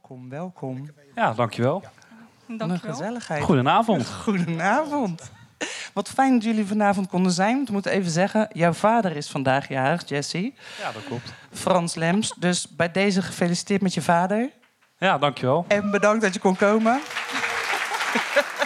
Welkom, 0.09 0.29
welkom. 0.29 0.89
Ja, 1.15 1.33
dankjewel. 1.33 1.83
Dankjewel. 2.47 2.95
gezelligheid. 2.95 3.43
Goedenavond. 3.43 4.07
Goedenavond. 4.23 5.31
Wat 5.93 6.09
fijn 6.09 6.33
dat 6.33 6.43
jullie 6.43 6.65
vanavond 6.65 7.07
konden 7.07 7.31
zijn. 7.31 7.61
Ik 7.61 7.69
moet 7.69 7.85
even 7.85 8.11
zeggen, 8.11 8.47
jouw 8.53 8.73
vader 8.73 9.15
is 9.15 9.29
vandaag 9.29 9.67
jarig, 9.67 10.09
Jesse. 10.09 10.53
Ja, 10.79 10.91
dat 10.91 11.03
klopt. 11.03 11.33
Frans 11.51 11.95
Lems. 11.95 12.33
Dus 12.37 12.67
bij 12.67 12.91
deze 12.91 13.21
gefeliciteerd 13.21 13.81
met 13.81 13.93
je 13.93 14.01
vader. 14.01 14.49
Ja, 14.97 15.17
dankjewel. 15.17 15.65
En 15.67 15.91
bedankt 15.91 16.21
dat 16.21 16.33
je 16.33 16.39
kon 16.39 16.55
komen. 16.55 16.99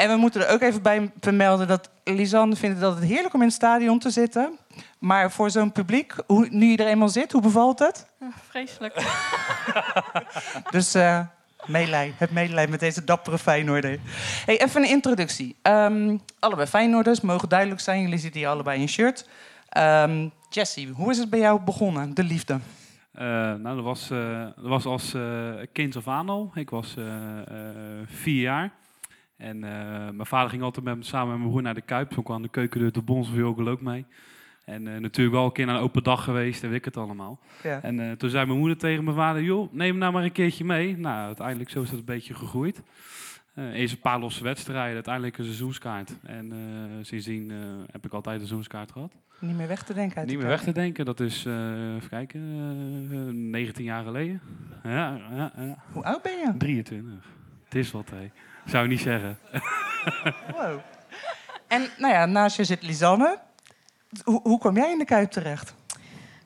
en 0.00 0.08
we 0.08 0.16
moeten 0.16 0.46
er 0.46 0.52
ook 0.54 0.60
even 0.60 0.82
bij 0.82 1.10
vermelden 1.20 1.68
dat 1.68 1.90
Lisanne 2.04 2.56
vindt 2.56 2.76
het 2.76 2.84
altijd 2.84 3.06
heerlijk 3.06 3.34
om 3.34 3.40
in 3.40 3.46
het 3.46 3.56
stadion 3.56 3.98
te 3.98 4.10
zitten. 4.10 4.58
Maar 4.98 5.30
voor 5.30 5.50
zo'n 5.50 5.72
publiek, 5.72 6.14
hoe, 6.26 6.48
nu 6.50 6.66
je 6.66 6.76
er 6.76 6.86
eenmaal 6.86 7.08
zit, 7.08 7.32
hoe 7.32 7.42
bevalt 7.42 7.78
het? 7.78 8.06
Vreselijk. 8.48 8.94
Dus 10.70 10.94
eh 10.94 11.20
meelij, 11.66 12.14
heb 12.16 12.30
medelijden 12.30 12.70
met 12.70 12.80
deze 12.80 13.04
dappere 13.04 13.38
Feyenoorder. 13.38 13.98
Hey, 14.46 14.60
even 14.60 14.82
een 14.82 14.88
introductie. 14.88 15.56
Ehm, 15.62 16.16
allebei 16.38 16.66
Feyenoorders, 16.66 17.20
mogen 17.20 17.48
duidelijk 17.48 17.80
zijn. 17.80 18.00
Jullie 18.00 18.18
zitten 18.18 18.40
hier 18.40 18.48
allebei 18.48 18.80
in 18.80 18.88
shirt. 18.88 19.28
Ehm 19.68 20.28
Jesse, 20.50 20.86
hoe 20.86 21.10
is 21.10 21.18
het 21.18 21.30
bij 21.30 21.38
jou 21.38 21.60
begonnen, 21.60 22.14
de 22.14 22.24
liefde? 22.24 22.58
Eh, 23.12 23.26
nou, 23.54 23.76
dat 23.76 23.84
was, 23.84 24.10
eh, 24.10 24.44
dat 24.56 24.66
was 24.66 24.84
als 24.84 25.14
eh, 25.14 25.22
kind 25.72 25.96
of 25.96 26.08
aan 26.08 26.28
al. 26.28 26.50
Ik 26.54 26.70
was 26.70 26.94
eh, 26.96 27.38
eh, 27.38 27.46
vier 28.06 28.40
jaar. 28.40 28.72
En 29.40 29.64
eh, 29.64 29.70
mijn 30.10 30.26
vader 30.26 30.50
ging 30.50 30.62
altijd 30.62 30.84
met, 30.84 31.06
samen 31.06 31.28
met 31.28 31.38
mijn 31.38 31.50
broer 31.50 31.62
naar 31.62 31.74
de 31.74 31.80
Kuip. 31.80 32.12
Zo 32.12 32.22
kwam 32.22 32.42
de 32.42 32.48
keukendeur 32.48 32.92
de 32.92 33.02
Bons 33.02 33.38
ook 33.38 33.80
mee. 33.80 34.06
En 34.64 34.94
eh, 34.94 35.00
natuurlijk 35.00 35.36
wel 35.36 35.44
een 35.44 35.52
keer 35.52 35.66
naar 35.66 35.74
een 35.74 35.82
open 35.82 36.02
dag 36.02 36.24
geweest 36.24 36.62
en 36.62 36.68
weet 36.68 36.78
ik 36.78 36.84
het 36.84 36.96
allemaal. 36.96 37.38
Ja. 37.62 37.82
En 37.82 38.00
eh, 38.00 38.12
toen 38.12 38.30
zei 38.30 38.46
mijn 38.46 38.58
moeder 38.58 38.76
tegen 38.76 39.04
mijn 39.04 39.16
vader, 39.16 39.42
joh, 39.42 39.72
neem 39.72 39.88
hem 39.88 39.98
nou 39.98 40.12
maar 40.12 40.24
een 40.24 40.32
keertje 40.32 40.64
mee. 40.64 40.96
Nou, 40.96 41.26
uiteindelijk 41.26 41.70
zo 41.70 41.82
is 41.82 41.90
dat 41.90 41.98
een 41.98 42.04
beetje 42.04 42.34
gegroeid. 42.34 42.82
Eerst 43.54 43.94
een 43.94 44.00
paar 44.00 44.20
losse 44.20 44.42
wedstrijden, 44.42 44.94
uiteindelijk 44.94 45.38
een 45.38 45.44
seizoenskaart. 45.44 46.12
En 46.22 46.52
sindsdien 47.02 47.52
heb 47.90 48.04
ik 48.04 48.12
altijd 48.12 48.40
een 48.40 48.46
seizoenskaart 48.46 48.92
gehad. 48.92 49.12
Niet 49.40 49.56
meer 49.56 49.68
weg 49.68 49.82
te 49.82 49.94
denken 49.94 50.16
uit 50.16 50.26
Niet 50.26 50.38
meer 50.38 50.46
weg 50.46 50.62
te 50.62 50.72
denken, 50.72 51.04
dat 51.04 51.20
is, 51.20 51.44
even 51.96 52.08
kijken, 52.08 52.40
eh, 53.10 53.18
19 53.32 53.84
jaar 53.84 54.04
geleden. 54.04 54.40
Ja, 54.82 55.20
ja, 55.30 55.52
ja, 55.56 55.82
Hoe 55.92 56.04
oud 56.04 56.22
ben 56.22 56.32
je? 56.32 56.54
23. 56.58 57.12
Het 57.64 57.74
is 57.74 57.90
wat, 57.90 58.10
hé. 58.10 58.30
Zou 58.64 58.84
ik 58.84 58.90
niet 58.90 59.00
zeggen. 59.00 59.38
Wow. 60.52 60.78
En 61.68 61.88
nou 61.98 62.12
ja, 62.12 62.26
naast 62.26 62.56
je 62.56 62.64
zit 62.64 62.82
Lisanne. 62.82 63.38
Hoe, 64.24 64.40
hoe 64.42 64.58
kwam 64.58 64.76
jij 64.76 64.90
in 64.90 64.98
de 64.98 65.04
Kuip 65.04 65.30
terecht? 65.30 65.74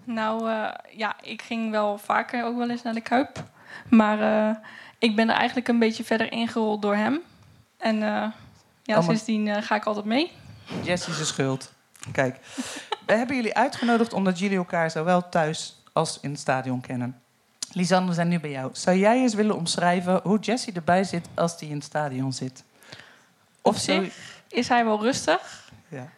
Nou 0.05 0.51
eh, 0.51 0.97
ja, 0.97 1.17
ik 1.23 1.43
ging 1.43 1.71
wel 1.71 1.99
vaker 1.99 2.45
ook 2.45 2.57
wel 2.57 2.71
eens 2.71 2.83
naar 2.83 2.95
de 2.95 3.01
Kuip. 3.01 3.45
Maar 3.89 4.21
eh, 4.21 4.57
ik 4.99 5.17
ben 5.17 5.29
er 5.29 5.37
eigenlijk 5.37 5.69
een 5.69 5.79
beetje 5.79 6.05
verder 6.05 6.33
ingerold 6.33 6.83
door 6.83 6.95
hem. 6.95 7.21
En 7.79 8.03
eh, 8.03 8.31
ja, 8.83 8.95
maar- 8.95 9.03
sindsdien 9.03 9.63
ga 9.63 9.75
ik 9.75 9.85
altijd 9.85 10.07
mee. 10.07 10.33
Jessie 10.83 11.15
zijn 11.15 11.27
schuld. 11.27 11.73
Kijk, 12.13 12.39
we 13.07 13.13
hebben 13.13 13.37
jullie 13.37 13.55
uitgenodigd 13.55 14.13
omdat 14.13 14.39
jullie 14.39 14.57
elkaar 14.57 14.91
zowel 14.91 15.29
thuis 15.29 15.83
als 15.93 16.19
in 16.21 16.31
het 16.31 16.41
stadion 16.41 16.81
kennen. 16.81 17.23
Lisanne, 17.75 18.09
we 18.09 18.15
zijn 18.15 18.29
nu 18.29 18.41
bij 18.41 18.51
jou. 18.51 18.71
Zou 18.73 18.97
jij 18.97 19.17
eens 19.21 19.35
willen 19.35 19.57
omschrijven 19.57 20.21
hoe 20.23 20.39
Jessie 20.39 20.73
erbij 20.73 21.05
zit 21.05 21.27
als 21.35 21.61
hij 21.61 21.69
in 21.69 21.75
het 21.75 21.85
stadion 21.85 22.33
zit? 22.33 22.65
Zo- 23.65 23.73
zich 23.73 24.43
is 24.49 24.69
hij 24.69 24.85
wel 24.85 25.03
rustig 25.03 25.71
Ja. 25.89 26.09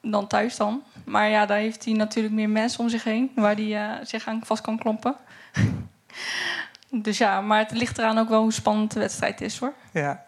dan 0.00 0.26
thuis 0.26 0.56
dan. 0.56 0.82
Maar 1.04 1.28
ja, 1.28 1.46
daar 1.46 1.58
heeft 1.58 1.84
hij 1.84 1.94
natuurlijk 1.94 2.34
meer 2.34 2.48
mensen 2.50 2.80
om 2.80 2.88
zich 2.88 3.04
heen... 3.04 3.30
waar 3.34 3.54
hij 3.54 3.76
eh, 3.98 4.04
zich 4.06 4.26
aan 4.26 4.40
vast 4.44 4.62
kan 4.62 4.78
klompen. 4.78 5.16
dus 6.90 7.18
ja, 7.18 7.40
maar 7.40 7.58
het 7.58 7.70
ligt 7.70 7.98
eraan 7.98 8.18
ook 8.18 8.28
wel 8.28 8.42
hoe 8.42 8.52
spannend 8.52 8.92
de 8.92 9.00
wedstrijd 9.00 9.40
is, 9.40 9.58
hoor. 9.58 9.72
ja. 9.92 10.24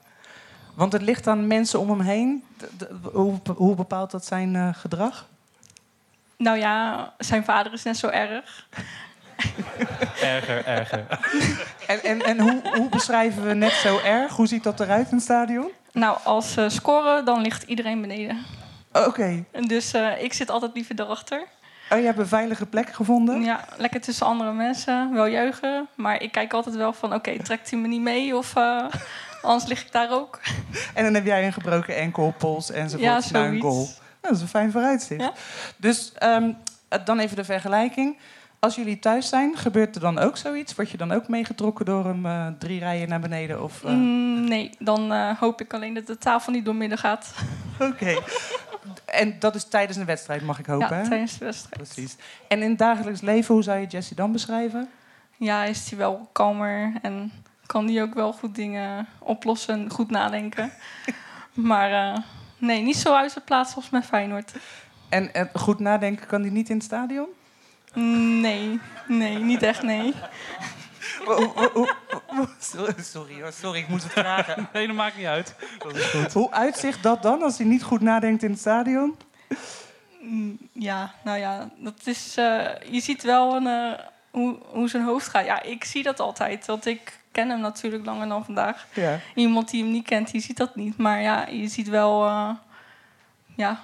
Want 0.75 0.93
het 0.93 1.03
ligt 1.03 1.27
aan 1.27 1.47
mensen 1.47 1.81
om 1.81 1.91
hem 1.91 2.01
heen. 2.01 2.45
Hoe 3.57 3.75
bepaalt 3.75 4.11
dat 4.11 4.25
zijn 4.27 4.57
eh, 4.57 4.69
gedrag? 4.73 5.27
Nou 6.37 6.59
ja, 6.59 7.13
zijn 7.19 7.45
vader 7.45 7.73
is 7.73 7.83
net 7.83 7.97
zo 7.97 8.09
erg. 8.09 8.69
Erger, 10.23 10.65
erger. 10.67 11.05
En, 11.87 12.03
en, 12.03 12.23
en 12.23 12.41
hoe, 12.41 12.61
hoe 12.75 12.89
beschrijven 12.89 13.47
we 13.47 13.55
net 13.55 13.73
zo 13.73 13.99
erg? 14.05 14.37
Hoe 14.37 14.47
ziet 14.47 14.63
dat 14.63 14.81
eruit 14.81 15.09
in 15.11 15.15
het 15.15 15.25
stadion? 15.25 15.71
Nou, 15.93 16.19
als 16.25 16.53
ze 16.53 16.67
scoren, 16.69 17.25
dan 17.25 17.41
ligt 17.41 17.63
iedereen 17.63 18.01
beneden. 18.01 18.45
Oké. 18.93 19.45
En 19.53 19.63
Dus 19.63 19.93
eh, 19.93 20.23
ik 20.23 20.33
zit 20.33 20.51
altijd 20.51 20.75
liever 20.75 21.01
erachter. 21.01 21.43
Oh, 21.91 21.99
je 21.99 22.05
hebt 22.05 22.19
een 22.19 22.27
veilige 22.27 22.67
plek 22.67 22.93
gevonden? 22.93 23.43
Ja, 23.43 23.65
lekker 23.77 24.01
tussen 24.01 24.27
andere 24.27 24.53
mensen, 24.53 25.13
wel 25.13 25.27
juichen. 25.27 25.89
Maar 25.95 26.23
ik 26.23 26.33
kijk 26.33 26.53
altijd 26.53 26.75
wel 26.75 26.93
van, 26.93 27.15
oké, 27.15 27.43
trekt 27.43 27.71
hij 27.71 27.79
me 27.81 27.89
niet 27.89 28.01
mee? 28.01 28.37
Of 28.37 28.57
eh, 28.57 28.85
anders 29.43 29.67
lig 29.71 29.81
ik 29.85 29.93
daar 29.93 30.11
ook. 30.11 30.41
En 30.95 31.05
dan 31.05 31.15
heb 31.15 31.27
jij 31.27 31.47
een 31.47 31.53
gebroken 31.53 31.97
enkel, 31.97 32.35
pols 32.39 32.71
enzovoort 32.71 33.03
Ja, 33.09 33.21
zoiets. 33.21 33.63
goal. 33.63 33.75
Nou, 33.77 33.89
dat 34.21 34.33
is 34.33 34.41
een 34.41 34.49
fijn 34.49 34.71
vooruitzicht. 34.73 35.21
Ja. 35.21 35.33
Dus 35.77 36.13
ehm, 36.13 36.51
eh, 36.89 36.99
dan 37.05 37.19
even 37.19 37.37
de 37.37 37.45
vergelijking. 37.45 38.17
Als 38.65 38.75
jullie 38.75 38.99
thuis 38.99 39.29
zijn, 39.29 39.57
gebeurt 39.57 39.95
er 39.95 40.01
dan 40.01 40.19
ook 40.19 40.37
zoiets? 40.37 40.75
Word 40.75 40.91
je 40.91 40.97
dan 40.97 41.13
ook 41.13 41.29
meegetrokken 41.29 41.85
door 41.85 42.05
hem 42.05 42.27
eh, 42.27 42.47
drie 42.59 42.79
rijen 42.79 43.09
naar 43.09 43.21
beneden? 43.21 43.63
Of, 43.63 43.85
eh, 43.85 43.91
Mm, 43.91 44.45
nee, 44.49 44.71
dan 44.79 45.13
eh, 45.13 45.39
hoop 45.39 45.61
ik 45.61 45.75
alleen 45.75 45.95
dat 45.95 46.07
de 46.07 46.19
tafel 46.19 46.53
niet 46.53 46.65
doormidden 46.65 46.99
gaat. 46.99 47.35
Oké. 47.91 48.19
En 49.05 49.39
dat 49.39 49.55
is 49.55 49.65
tijdens 49.65 49.99
een 49.99 50.05
wedstrijd, 50.05 50.43
mag 50.43 50.59
ik 50.59 50.67
hopen, 50.67 50.89
ja, 50.89 51.03
hè? 51.03 51.09
tijdens 51.09 51.39
de 51.39 51.45
wedstrijd. 51.45 51.77
Precies. 51.77 52.17
En 52.49 52.63
in 52.63 52.69
het 52.69 52.79
dagelijks 52.79 53.21
leven, 53.21 53.55
hoe 53.55 53.63
zou 53.63 53.79
je 53.79 53.87
Jessie 53.87 54.17
dan 54.17 54.33
beschrijven? 54.33 54.89
Ja, 55.37 55.65
is 55.65 55.91
hij 55.91 55.99
wel 55.99 56.29
kalmer 56.33 56.93
en 57.03 57.33
kan 57.67 57.89
hij 57.89 58.03
ook 58.03 58.15
wel 58.15 58.33
goed 58.33 58.55
dingen 58.55 59.07
oplossen 59.19 59.75
en 59.75 59.91
goed 59.91 60.11
nadenken. 60.11 60.73
maar 61.71 62.23
nee, 62.59 62.83
niet 62.83 62.97
zo 62.97 63.15
uit 63.15 63.35
de 63.35 63.41
plaats 63.41 63.77
als 63.77 63.91
met 63.91 64.05
Feyenoord. 64.05 64.53
En 65.09 65.31
goed 65.55 65.79
nadenken, 65.79 66.27
kan 66.27 66.43
die 66.43 66.53
niet 66.53 66.69
in 66.69 66.77
het 66.77 66.85
stadion? 66.85 67.29
Nee, 67.95 68.81
nee, 69.09 69.39
niet 69.39 69.63
echt 69.63 69.83
nee. 69.83 70.15
Sorry, 72.59 72.95
sorry 73.03 73.41
hoor, 73.43 73.53
sorry, 73.53 73.79
ik 73.79 73.89
moest 73.89 74.03
het 74.03 74.13
vragen. 74.13 74.69
Nee, 74.73 74.87
dat 74.87 74.97
maakt 74.97 75.17
niet 75.17 75.27
uit. 75.27 75.55
Hoe 76.33 76.51
uitzicht 76.51 77.03
dat 77.03 77.23
dan 77.23 77.43
als 77.43 77.59
hij 77.59 77.67
niet 77.67 77.83
goed 77.83 78.01
nadenkt 78.01 78.43
in 78.43 78.51
het 78.51 78.61
stadion? 78.61 79.17
Mm, 80.21 80.59
Ja, 80.73 81.15
nou 81.25 81.39
ja, 81.39 81.69
dat 81.79 82.01
is. 82.05 82.37
eh, 82.37 82.67
je 82.91 83.01
ziet 83.01 83.23
wel 83.23 83.57
een, 83.57 83.67
eh, 83.67 83.99
hoe, 84.31 84.59
hoe 84.67 84.89
zijn 84.89 85.05
hoofd 85.05 85.29
gaat. 85.29 85.45
Ja, 85.45 85.63
ik 85.63 85.85
zie 85.85 86.03
dat 86.03 86.21
altijd. 86.21 86.67
Want 86.67 86.87
ik 86.87 87.21
ken 87.33 87.49
hem 87.49 87.61
natuurlijk 87.61 88.05
langer 88.05 88.29
dan 88.29 88.45
vandaag. 88.45 88.87
Ja. 88.95 89.19
Iemand 89.35 89.71
die 89.71 89.83
hem 89.83 89.93
niet 89.93 90.07
kent, 90.07 90.31
die 90.31 90.41
ziet 90.41 90.57
dat 90.57 90.77
niet. 90.77 90.97
Maar 90.99 91.21
ja, 91.23 91.47
je 91.47 91.69
ziet 91.69 91.89
wel. 91.89 92.27
eh, 92.27 92.51
ja, 93.57 93.81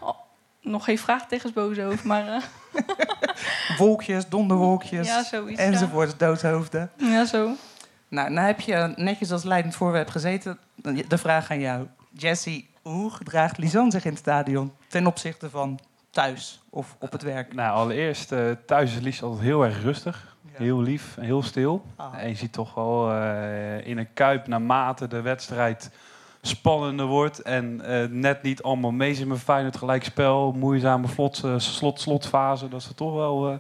nog 0.60 0.84
geen 0.84 0.98
vraagtekens 0.98 1.52
boven 1.52 1.84
over. 1.84 2.06
Maar 2.06 2.28
eh, 2.28 2.42
Wolkjes, 3.78 4.28
donderwolkjes, 4.28 5.06
ja, 5.06 5.22
zoiets. 5.22 5.60
Ja. 5.60 5.66
enzovoort, 5.66 6.18
doodhoofden. 6.18 6.90
ja, 6.96 7.24
zo. 7.24 7.52
Nou, 8.08 8.30
nou 8.30 8.46
heb 8.46 8.60
je 8.60 8.92
netjes 8.96 9.32
als 9.32 9.42
leidend 9.42 9.76
voorwerp 9.76 10.08
gezeten. 10.08 10.58
De 11.08 11.18
vraag 11.18 11.50
aan 11.50 11.60
jou. 11.60 11.86
Jessie, 12.10 12.70
hoe 12.82 13.10
gedraagt 13.10 13.58
Lisanne 13.58 13.90
zich 13.90 14.04
in 14.04 14.10
het 14.10 14.18
stadion 14.18 14.72
ten 14.88 15.06
opzichte 15.06 15.50
van 15.50 15.78
thuis 16.10 16.62
of 16.70 16.96
op 16.98 17.12
het 17.12 17.22
werk? 17.22 17.54
Nou, 17.54 17.74
allereerst, 17.74 18.32
eh, 18.32 18.50
thuis 18.66 18.94
is 18.94 19.00
Lies 19.00 19.22
altijd 19.22 19.42
heel 19.42 19.64
erg 19.64 19.82
rustig. 19.82 20.36
Heel 20.52 20.80
lief, 20.80 21.16
en 21.16 21.24
heel 21.24 21.42
stil. 21.42 21.84
Ah. 21.96 22.14
En 22.18 22.28
je 22.28 22.34
ziet 22.34 22.52
toch 22.52 22.74
wel 22.74 23.12
eh, 23.12 23.86
in 23.86 23.98
een 23.98 24.12
kuip 24.14 24.46
naarmate 24.46 25.08
de 25.08 25.20
wedstrijd 25.20 25.90
spannender 26.42 27.06
wordt. 27.06 27.42
En 27.42 27.80
eh, 27.80 28.08
net 28.08 28.42
niet 28.42 28.62
allemaal 28.62 28.90
mee 28.90 29.14
zit 29.14 29.26
met 29.26 29.38
Feyenoord 29.38 29.76
gelijkspel. 29.76 30.52
Moeizame 30.52 31.08
vlot, 31.08 31.44
eh, 31.44 31.58
slot, 31.58 32.00
slotfase. 32.00 32.68
Dat 32.68 32.82
ze 32.82 32.94
toch 32.94 33.14
wel 33.14 33.50
eh, 33.50 33.56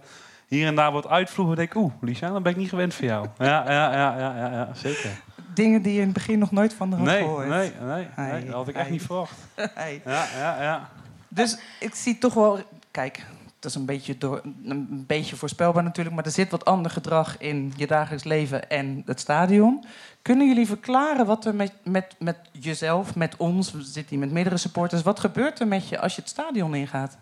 hier 0.46 0.66
en 0.66 0.74
daar 0.74 0.92
wat 0.92 1.06
uitvloegen. 1.06 1.56
denk 1.56 1.68
ik, 1.68 1.76
oeh, 1.76 1.92
Lisa, 2.00 2.28
dan 2.28 2.42
ben 2.42 2.52
ik 2.52 2.58
niet 2.58 2.68
gewend 2.68 2.94
voor 2.94 3.04
jou. 3.04 3.26
ja, 3.38 3.70
ja, 3.70 3.92
ja, 3.92 4.18
ja, 4.18 4.36
ja, 4.36 4.50
ja, 4.50 4.68
zeker. 4.74 5.10
Dingen 5.54 5.82
die 5.82 5.92
je 5.92 5.98
in 5.98 6.04
het 6.04 6.14
begin 6.14 6.38
nog 6.38 6.50
nooit 6.50 6.74
van 6.74 6.90
de 6.90 6.96
had 6.96 7.04
Nee, 7.04 7.22
gehoord. 7.22 7.48
nee, 7.48 7.72
nee, 7.86 8.06
nee, 8.16 8.44
dat 8.44 8.54
had 8.54 8.68
ik 8.68 8.74
echt 8.74 8.90
niet 8.90 9.02
verwacht. 9.02 9.38
Ja, 10.04 10.26
ja, 10.36 10.62
ja. 10.62 10.88
Dus 11.28 11.58
ik 11.80 11.94
zie 11.94 12.18
toch 12.18 12.34
wel... 12.34 12.58
Kijk, 12.90 13.26
dat 13.60 13.70
is 13.70 13.76
een 13.76 13.86
beetje, 13.86 14.18
door, 14.18 14.40
een 14.64 15.04
beetje 15.06 15.36
voorspelbaar 15.36 15.82
natuurlijk... 15.82 16.16
maar 16.16 16.24
er 16.24 16.30
zit 16.30 16.50
wat 16.50 16.64
ander 16.64 16.90
gedrag 16.90 17.38
in 17.38 17.72
je 17.76 17.86
dagelijks 17.86 18.24
leven 18.24 18.70
en 18.70 19.02
het 19.06 19.20
stadion. 19.20 19.84
Kunnen 20.22 20.48
jullie 20.48 20.66
verklaren 20.66 21.26
wat 21.26 21.44
er 21.44 21.54
met, 21.54 21.72
met, 21.82 22.14
met 22.18 22.36
jezelf, 22.52 23.14
met 23.14 23.36
ons... 23.36 23.72
we 23.72 23.82
zitten 23.82 24.08
hier 24.08 24.18
met 24.18 24.30
meerdere 24.30 24.56
supporters... 24.56 25.02
wat 25.02 25.20
gebeurt 25.20 25.60
er 25.60 25.68
met 25.68 25.88
je 25.88 26.00
als 26.00 26.14
je 26.14 26.20
het 26.20 26.30
stadion 26.30 26.74
ingaat? 26.74 27.18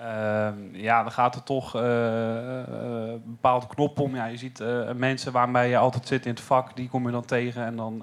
Ehm, 0.00 0.54
ja, 0.72 1.02
dan 1.02 1.12
gaat 1.12 1.34
er 1.34 1.42
toch 1.42 1.74
eh, 1.74 2.60
eh, 2.60 3.10
een 3.12 3.22
bepaalde 3.24 3.66
knop 3.66 3.98
om. 3.98 4.14
Ja, 4.14 4.24
je 4.24 4.36
ziet 4.36 4.60
eh, 4.60 4.92
mensen 4.92 5.32
waarmee 5.32 5.68
je 5.68 5.76
altijd 5.76 6.06
zit 6.06 6.24
in 6.26 6.30
het 6.30 6.40
vak, 6.40 6.76
die 6.76 6.88
kom 6.88 7.06
je 7.06 7.12
dan 7.12 7.24
tegen. 7.24 7.64
En 7.64 7.76
dan 7.76 8.02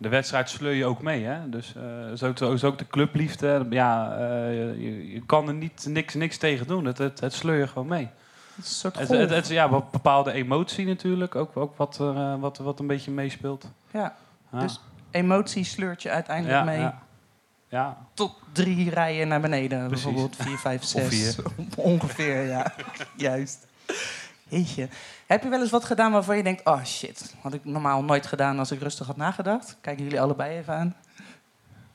de 0.00 0.08
wedstrijd 0.08 0.48
sleur 0.50 0.72
je 0.72 0.84
ook 0.84 1.02
mee. 1.02 1.24
Hè? 1.24 1.48
Dus 1.48 1.74
eh 1.76 2.12
is, 2.12 2.22
ook, 2.22 2.36
de- 2.36 2.46
is 2.46 2.64
ook 2.64 2.78
de 2.78 2.86
clubliefde. 2.86 3.66
Ja, 3.70 4.12
eh, 4.16 4.52
je, 4.54 5.12
je 5.12 5.22
kan 5.26 5.48
er 5.48 5.54
niet, 5.54 5.86
niks, 5.88 6.14
niks 6.14 6.36
tegen 6.36 6.66
doen. 6.66 6.84
Het, 6.84 6.98
het, 6.98 7.20
het 7.20 7.32
sleur 7.32 7.58
je 7.58 7.66
gewoon 7.66 7.88
mee. 7.88 8.08
Het 8.54 8.64
is 8.64 8.70
een 8.70 8.76
soort 8.76 8.98
Het, 8.98 9.06
golf. 9.06 9.18
het, 9.20 9.30
het 9.30 9.44
is 9.44 9.50
ja, 9.50 9.68
bepaalde 9.68 10.32
emotie 10.32 10.86
natuurlijk, 10.86 11.34
ook, 11.34 11.56
ook 11.56 11.76
wat, 11.76 11.98
eh, 12.00 12.34
wat, 12.40 12.58
wat 12.58 12.78
een 12.80 12.86
beetje 12.86 13.10
meespeelt. 13.10 13.70
Ja, 13.90 14.14
Ja. 14.52 14.60
Dus 14.60 14.80
emotie 15.10 15.64
sleurt 15.64 16.02
je 16.02 16.10
uiteindelijk 16.10 16.58
ja, 16.58 16.64
mee 16.64 16.78
Ja. 16.78 17.02
ja. 17.68 17.96
tot 18.14 18.38
drie 18.52 18.90
rijen 18.90 19.28
naar 19.28 19.40
beneden. 19.40 19.86
Precies. 19.86 20.04
Bijvoorbeeld 20.04 20.36
vier, 20.36 20.58
vijf, 20.58 20.80
Of 20.82 20.88
zes. 20.88 21.38
Ongeveer, 21.76 22.42
ja. 22.46 22.72
Juist. 23.16 23.66
Jeetje. 24.50 24.88
Heb 25.26 25.42
je 25.42 25.48
wel 25.48 25.60
eens 25.60 25.70
wat 25.70 25.84
gedaan 25.84 26.12
waarvan 26.12 26.36
je 26.36 26.42
denkt... 26.42 26.64
oh 26.64 26.84
shit, 26.84 27.34
had 27.40 27.54
ik 27.54 27.64
normaal 27.64 28.04
nooit 28.04 28.26
gedaan 28.26 28.58
als 28.58 28.70
ik 28.70 28.80
rustig 28.80 29.06
had 29.06 29.16
nagedacht? 29.16 29.76
Kijken 29.80 30.04
jullie 30.04 30.20
allebei 30.20 30.58
even 30.58 30.74
aan. 30.74 30.96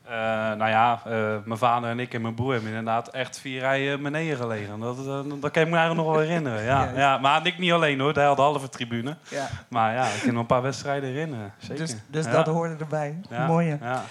Eh, 0.04 0.12
nou 0.58 0.68
ja, 0.68 1.00
eh, 1.04 1.36
mijn 1.44 1.58
vader 1.58 1.90
en 1.90 1.98
ik 1.98 2.14
en 2.14 2.20
mijn 2.22 2.34
broer 2.34 2.52
hebben 2.52 2.70
inderdaad 2.70 3.08
echt 3.08 3.38
vier 3.38 3.60
rijen 3.60 4.02
beneden 4.02 4.36
gelegen. 4.36 4.80
Dat, 4.80 4.98
eh, 4.98 5.04
dat 5.40 5.50
kan 5.50 5.62
ik 5.62 5.68
me 5.68 5.76
eigenlijk 5.76 5.94
nog 5.94 6.06
wel 6.06 6.18
herinneren. 6.18 6.62
Ja, 6.62 6.90
ja, 6.94 7.18
maar 7.18 7.46
ik 7.46 7.58
niet 7.58 7.72
alleen 7.72 8.00
hoor, 8.00 8.12
hij 8.12 8.24
had 8.24 8.36
de 8.36 8.42
halve 8.42 8.68
tribune. 8.68 9.16
Ja. 9.28 9.48
Maar 9.68 9.94
ja, 9.94 10.06
ik 10.06 10.20
kan 10.20 10.32
nog 10.32 10.40
een 10.40 10.46
paar 10.46 10.62
wedstrijden 10.62 11.08
herinneren. 11.08 11.52
Zeker. 11.58 11.76
Dus, 11.76 11.96
dus 12.06 12.24
Ja. 12.24 12.30
dat 12.30 12.46
hoorde 12.46 12.76
erbij. 12.78 13.20
Mooie. 13.46 13.78
Ja. 13.80 14.02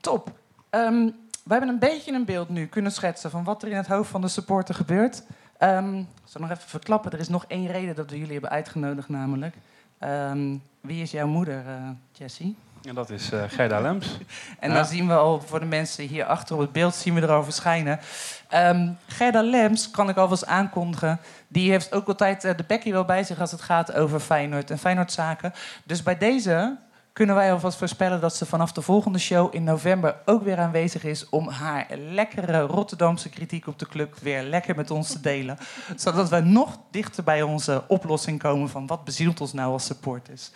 Top. 0.00 0.30
Ehm, 0.70 1.04
we 1.44 1.50
hebben 1.50 1.68
een 1.68 1.78
beetje 1.78 2.12
een 2.12 2.24
beeld 2.24 2.48
nu 2.48 2.66
kunnen 2.66 2.92
schetsen 2.92 3.30
van 3.30 3.44
wat 3.44 3.62
er 3.62 3.68
in 3.68 3.76
het 3.76 3.86
hoofd 3.86 4.10
van 4.10 4.20
de 4.20 4.28
supporter 4.28 4.74
gebeurt. 4.74 5.22
Ehm, 5.64 5.94
ik 5.98 6.06
zal 6.24 6.40
nog 6.40 6.50
even 6.50 6.68
verklappen, 6.68 7.12
er 7.12 7.18
is 7.18 7.28
nog 7.28 7.44
één 7.48 7.66
reden 7.66 7.94
dat 7.94 8.10
we 8.10 8.16
jullie 8.18 8.32
hebben 8.32 8.50
uitgenodigd 8.50 9.08
namelijk. 9.08 9.54
Ehm, 9.98 10.56
wie 10.80 11.02
is 11.02 11.10
jouw 11.10 11.26
moeder, 11.26 11.58
eh 11.66 11.74
Jessie? 12.12 12.56
En 12.82 12.94
dat 12.94 13.10
is 13.10 13.32
eh 13.32 13.42
Gerda 13.48 13.80
Lems. 13.80 14.18
En 14.60 14.68
Ja. 14.70 14.74
dan 14.76 14.84
zien 14.84 15.06
we 15.08 15.14
al 15.14 15.40
voor 15.40 15.60
de 15.60 15.66
mensen 15.66 16.04
hier 16.06 16.24
achter 16.24 16.54
op 16.54 16.60
het 16.60 16.72
beeld 16.72 16.94
zien 16.94 17.14
we 17.14 17.20
er 17.20 17.30
al 17.32 17.44
verschijnen. 17.44 18.00
Ehm, 18.48 18.88
Gerda 19.06 19.42
Lems 19.42 19.90
kan 19.90 20.08
ik 20.08 20.16
alvast 20.16 20.46
aankondigen. 20.46 21.20
Die 21.48 21.70
heeft 21.70 21.92
ook 21.92 22.08
altijd 22.08 22.44
eh, 22.44 22.56
de 22.56 22.64
bekkie 22.66 22.92
wel 22.92 23.04
bij 23.04 23.24
zich 23.24 23.40
als 23.40 23.50
het 23.50 23.60
gaat 23.62 23.92
over 23.92 24.20
Feyenoord 24.20 24.70
en 24.70 24.78
Feyenoordzaken. 24.78 25.52
Dus 25.84 26.02
bij 26.02 26.18
deze 26.18 26.76
kunnen 27.14 27.34
wij 27.34 27.52
alvast 27.52 27.78
voorspellen 27.78 28.20
dat 28.20 28.36
ze 28.36 28.46
vanaf 28.46 28.72
de 28.72 28.82
volgende 28.82 29.18
show 29.18 29.54
in 29.54 29.64
november 29.64 30.16
ook 30.24 30.42
weer 30.42 30.58
aanwezig 30.58 31.04
is 31.04 31.28
om 31.28 31.48
haar 31.48 31.86
lekkere 31.96 32.60
Rotterdamse 32.60 33.28
kritiek 33.28 33.66
op 33.66 33.78
de 33.78 33.86
club 33.86 34.14
weer 34.20 34.42
lekker 34.42 34.76
met 34.76 34.90
ons 34.90 35.12
te 35.12 35.20
delen. 35.20 35.58
Zodat 35.96 36.28
wij 36.28 36.40
nog 36.40 36.78
dichter 36.90 37.24
bij 37.24 37.42
onze 37.42 37.84
oplossing 37.88 38.38
komen 38.38 38.68
van 38.68 38.86
wat 38.86 39.04
bezielt 39.04 39.40
ons 39.40 39.52
nou 39.52 39.72
als 39.72 39.84
supporters. 39.84 40.50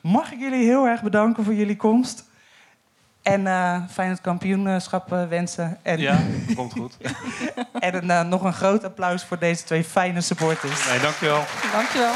Mag 0.00 0.32
ik 0.32 0.38
jullie 0.38 0.64
heel 0.64 0.86
erg 0.86 1.02
bedanken 1.02 1.44
voor 1.44 1.54
jullie 1.54 1.76
komst. 1.76 2.24
En 3.22 3.46
eh 3.46 3.82
fijn 3.90 4.10
het 4.10 4.20
kampioenschap 4.20 5.12
eh, 5.12 5.28
wensen. 5.28 5.78
En, 5.82 5.98
Ja, 5.98 6.18
komt 6.54 6.72
goed. 6.72 6.96
en 7.78 7.94
een, 7.94 8.10
eh, 8.10 8.22
nog 8.22 8.42
een 8.42 8.52
groot 8.52 8.84
applaus 8.84 9.24
voor 9.24 9.38
deze 9.38 9.64
twee 9.64 9.84
fijne 9.84 10.20
supporters. 10.20 10.88
Nee, 10.88 11.00
dankjewel. 11.00 11.44
Dankjewel. 11.72 12.14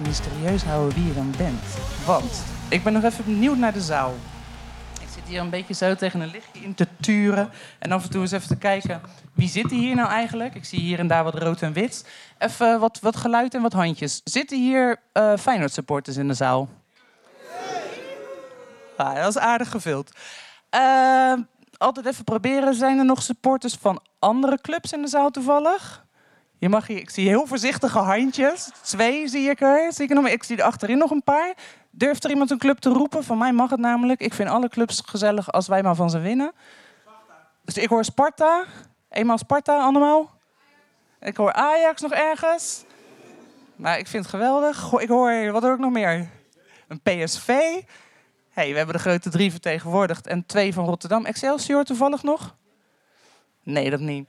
Even 0.00 0.12
mysterieus 0.12 0.62
houden 0.62 0.94
wie 0.94 1.06
je 1.06 1.14
dan 1.14 1.34
bent. 1.36 1.62
Want 2.06 2.42
ik 2.68 2.82
ben 2.84 2.92
nog 2.92 3.02
even 3.02 3.24
benieuwd 3.24 3.56
naar 3.56 3.72
de 3.72 3.80
zaal. 3.80 4.14
Ik 5.00 5.08
zit 5.14 5.22
hier 5.26 5.40
een 5.40 5.50
beetje 5.50 5.74
zo 5.74 5.94
tegen 5.94 6.20
een 6.20 6.30
lichtje 6.30 6.60
in 6.60 6.74
te 6.74 6.86
turen. 7.00 7.50
En 7.78 7.92
af 7.92 8.04
en 8.04 8.10
toe 8.10 8.20
eens 8.20 8.32
even 8.32 8.48
te 8.48 8.56
kijken, 8.56 9.00
wie 9.34 9.48
zit 9.48 9.70
hier 9.70 9.94
nou 9.94 10.08
eigenlijk? 10.08 10.54
Ik 10.54 10.64
zie 10.64 10.80
hier 10.80 10.98
en 10.98 11.06
daar 11.06 11.24
wat 11.24 11.34
rood 11.34 11.62
en 11.62 11.72
wit. 11.72 12.08
Even 12.38 12.80
wat, 12.80 12.98
wat 13.00 13.16
geluid 13.16 13.54
en 13.54 13.62
wat 13.62 13.72
handjes. 13.72 14.20
Zitten 14.24 14.58
hier 14.58 15.00
eh 15.12 15.36
Feyenoord 15.36 15.72
supporters 15.72 16.16
in 16.16 16.28
de 16.28 16.34
zaal? 16.34 16.68
Ah, 18.96 19.14
dat 19.14 19.28
is 19.28 19.38
aardig 19.38 19.70
gevuld. 19.70 20.10
Eh, 20.70 21.32
altijd 21.76 22.06
even 22.06 22.24
proberen. 22.24 22.74
Zijn 22.74 22.98
er 22.98 23.04
nog 23.04 23.22
supporters 23.22 23.74
van 23.74 24.02
andere 24.18 24.58
clubs 24.60 24.92
in 24.92 25.02
de 25.02 25.08
zaal 25.08 25.30
toevallig? 25.30 26.04
Je 26.60 26.68
mag 26.68 26.86
hier, 26.86 26.98
ik 26.98 27.10
zie 27.10 27.28
heel 27.28 27.46
voorzichtige 27.46 27.98
handjes. 27.98 28.70
Twee 28.82 29.28
zie 29.28 29.50
ik 29.50 29.60
er. 29.60 29.92
Zie 29.92 30.04
ik, 30.04 30.10
er 30.10 30.16
nog, 30.16 30.28
ik 30.28 30.42
zie 30.42 30.56
er 30.56 30.62
achterin 30.62 30.98
nog 30.98 31.10
een 31.10 31.22
paar. 31.22 31.54
Durft 31.90 32.24
er 32.24 32.30
iemand 32.30 32.50
een 32.50 32.58
club 32.58 32.78
te 32.78 32.88
roepen? 32.88 33.24
Van 33.24 33.38
mij 33.38 33.52
mag 33.52 33.70
het 33.70 33.80
namelijk. 33.80 34.20
Ik 34.20 34.34
vind 34.34 34.48
alle 34.48 34.68
clubs 34.68 35.02
gezellig 35.06 35.52
als 35.52 35.68
wij 35.68 35.82
maar 35.82 35.94
van 35.94 36.10
ze 36.10 36.18
winnen. 36.18 36.52
Dus 37.64 37.76
ik 37.76 37.88
hoor 37.88 38.04
Sparta. 38.04 38.64
Eenmaal 39.10 39.38
Sparta, 39.38 39.78
allemaal. 39.78 40.30
Ik 41.20 41.36
hoor 41.36 41.52
Ajax 41.52 42.00
nog 42.00 42.12
ergens. 42.12 42.84
Maar 43.76 43.98
ik 43.98 44.06
vind 44.06 44.24
het 44.24 44.34
geweldig. 44.34 44.92
Ik 44.98 45.08
hoor, 45.08 45.52
wat 45.52 45.62
hoor 45.62 45.72
ik 45.72 45.78
nog 45.78 45.92
meer? 45.92 46.28
Een 46.88 47.00
PSV. 47.00 47.48
hey, 48.50 48.70
we 48.70 48.76
hebben 48.76 48.94
de 48.94 49.00
grote 49.00 49.30
drie 49.30 49.50
vertegenwoordigd. 49.50 50.26
En 50.26 50.46
twee 50.46 50.72
van 50.74 50.84
Rotterdam. 50.84 51.24
Excelsior 51.24 51.84
toevallig 51.84 52.22
nog? 52.22 52.56
Nee, 53.62 53.90
dat 53.90 54.00
niet. 54.00 54.28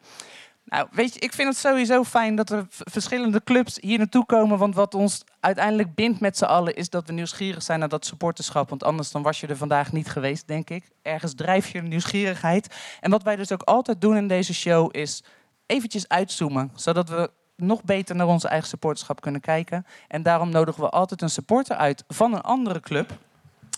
Nou, 0.71 0.87
weet 0.91 1.13
je, 1.13 1.19
ik 1.19 1.33
vind 1.33 1.47
het 1.47 1.57
sowieso 1.57 2.03
fijn 2.03 2.35
dat 2.35 2.49
er 2.49 2.65
verschillende 2.69 3.43
clubs 3.43 3.77
hier 3.81 3.97
naartoe 3.97 4.25
komen. 4.25 4.57
Want 4.57 4.75
wat 4.75 4.93
ons 4.93 5.23
uiteindelijk 5.39 5.95
bindt 5.95 6.19
met 6.19 6.37
z'n 6.37 6.43
allen 6.43 6.75
is 6.75 6.89
dat 6.89 7.07
we 7.07 7.13
nieuwsgierig 7.13 7.63
zijn 7.63 7.79
naar 7.79 7.89
dat 7.89 8.05
supporterschap. 8.05 8.69
Want 8.69 8.83
anders 8.83 9.11
dan 9.11 9.21
was 9.21 9.39
je 9.39 9.47
er 9.47 9.57
vandaag 9.57 9.91
niet 9.91 10.09
geweest, 10.09 10.47
denk 10.47 10.69
ik. 10.69 10.89
Ergens 11.01 11.33
drijf 11.35 11.71
je 11.71 11.81
nieuwsgierigheid. 11.81 12.75
En 12.99 13.11
wat 13.11 13.23
wij 13.23 13.35
dus 13.35 13.51
ook 13.51 13.61
altijd 13.61 14.01
doen 14.01 14.17
in 14.17 14.27
deze 14.27 14.53
show 14.53 14.89
is 14.95 15.23
eventjes 15.65 16.07
uitzoomen. 16.07 16.71
Zodat 16.75 17.09
we 17.09 17.31
nog 17.55 17.83
beter 17.83 18.15
naar 18.15 18.27
onze 18.27 18.47
eigen 18.47 18.67
supporterschap 18.67 19.21
kunnen 19.21 19.41
kijken. 19.41 19.85
En 20.07 20.23
daarom 20.23 20.49
nodigen 20.49 20.83
we 20.83 20.89
altijd 20.89 21.21
een 21.21 21.29
supporter 21.29 21.75
uit 21.75 22.03
van 22.07 22.33
een 22.33 22.41
andere 22.41 22.79
club. 22.79 23.11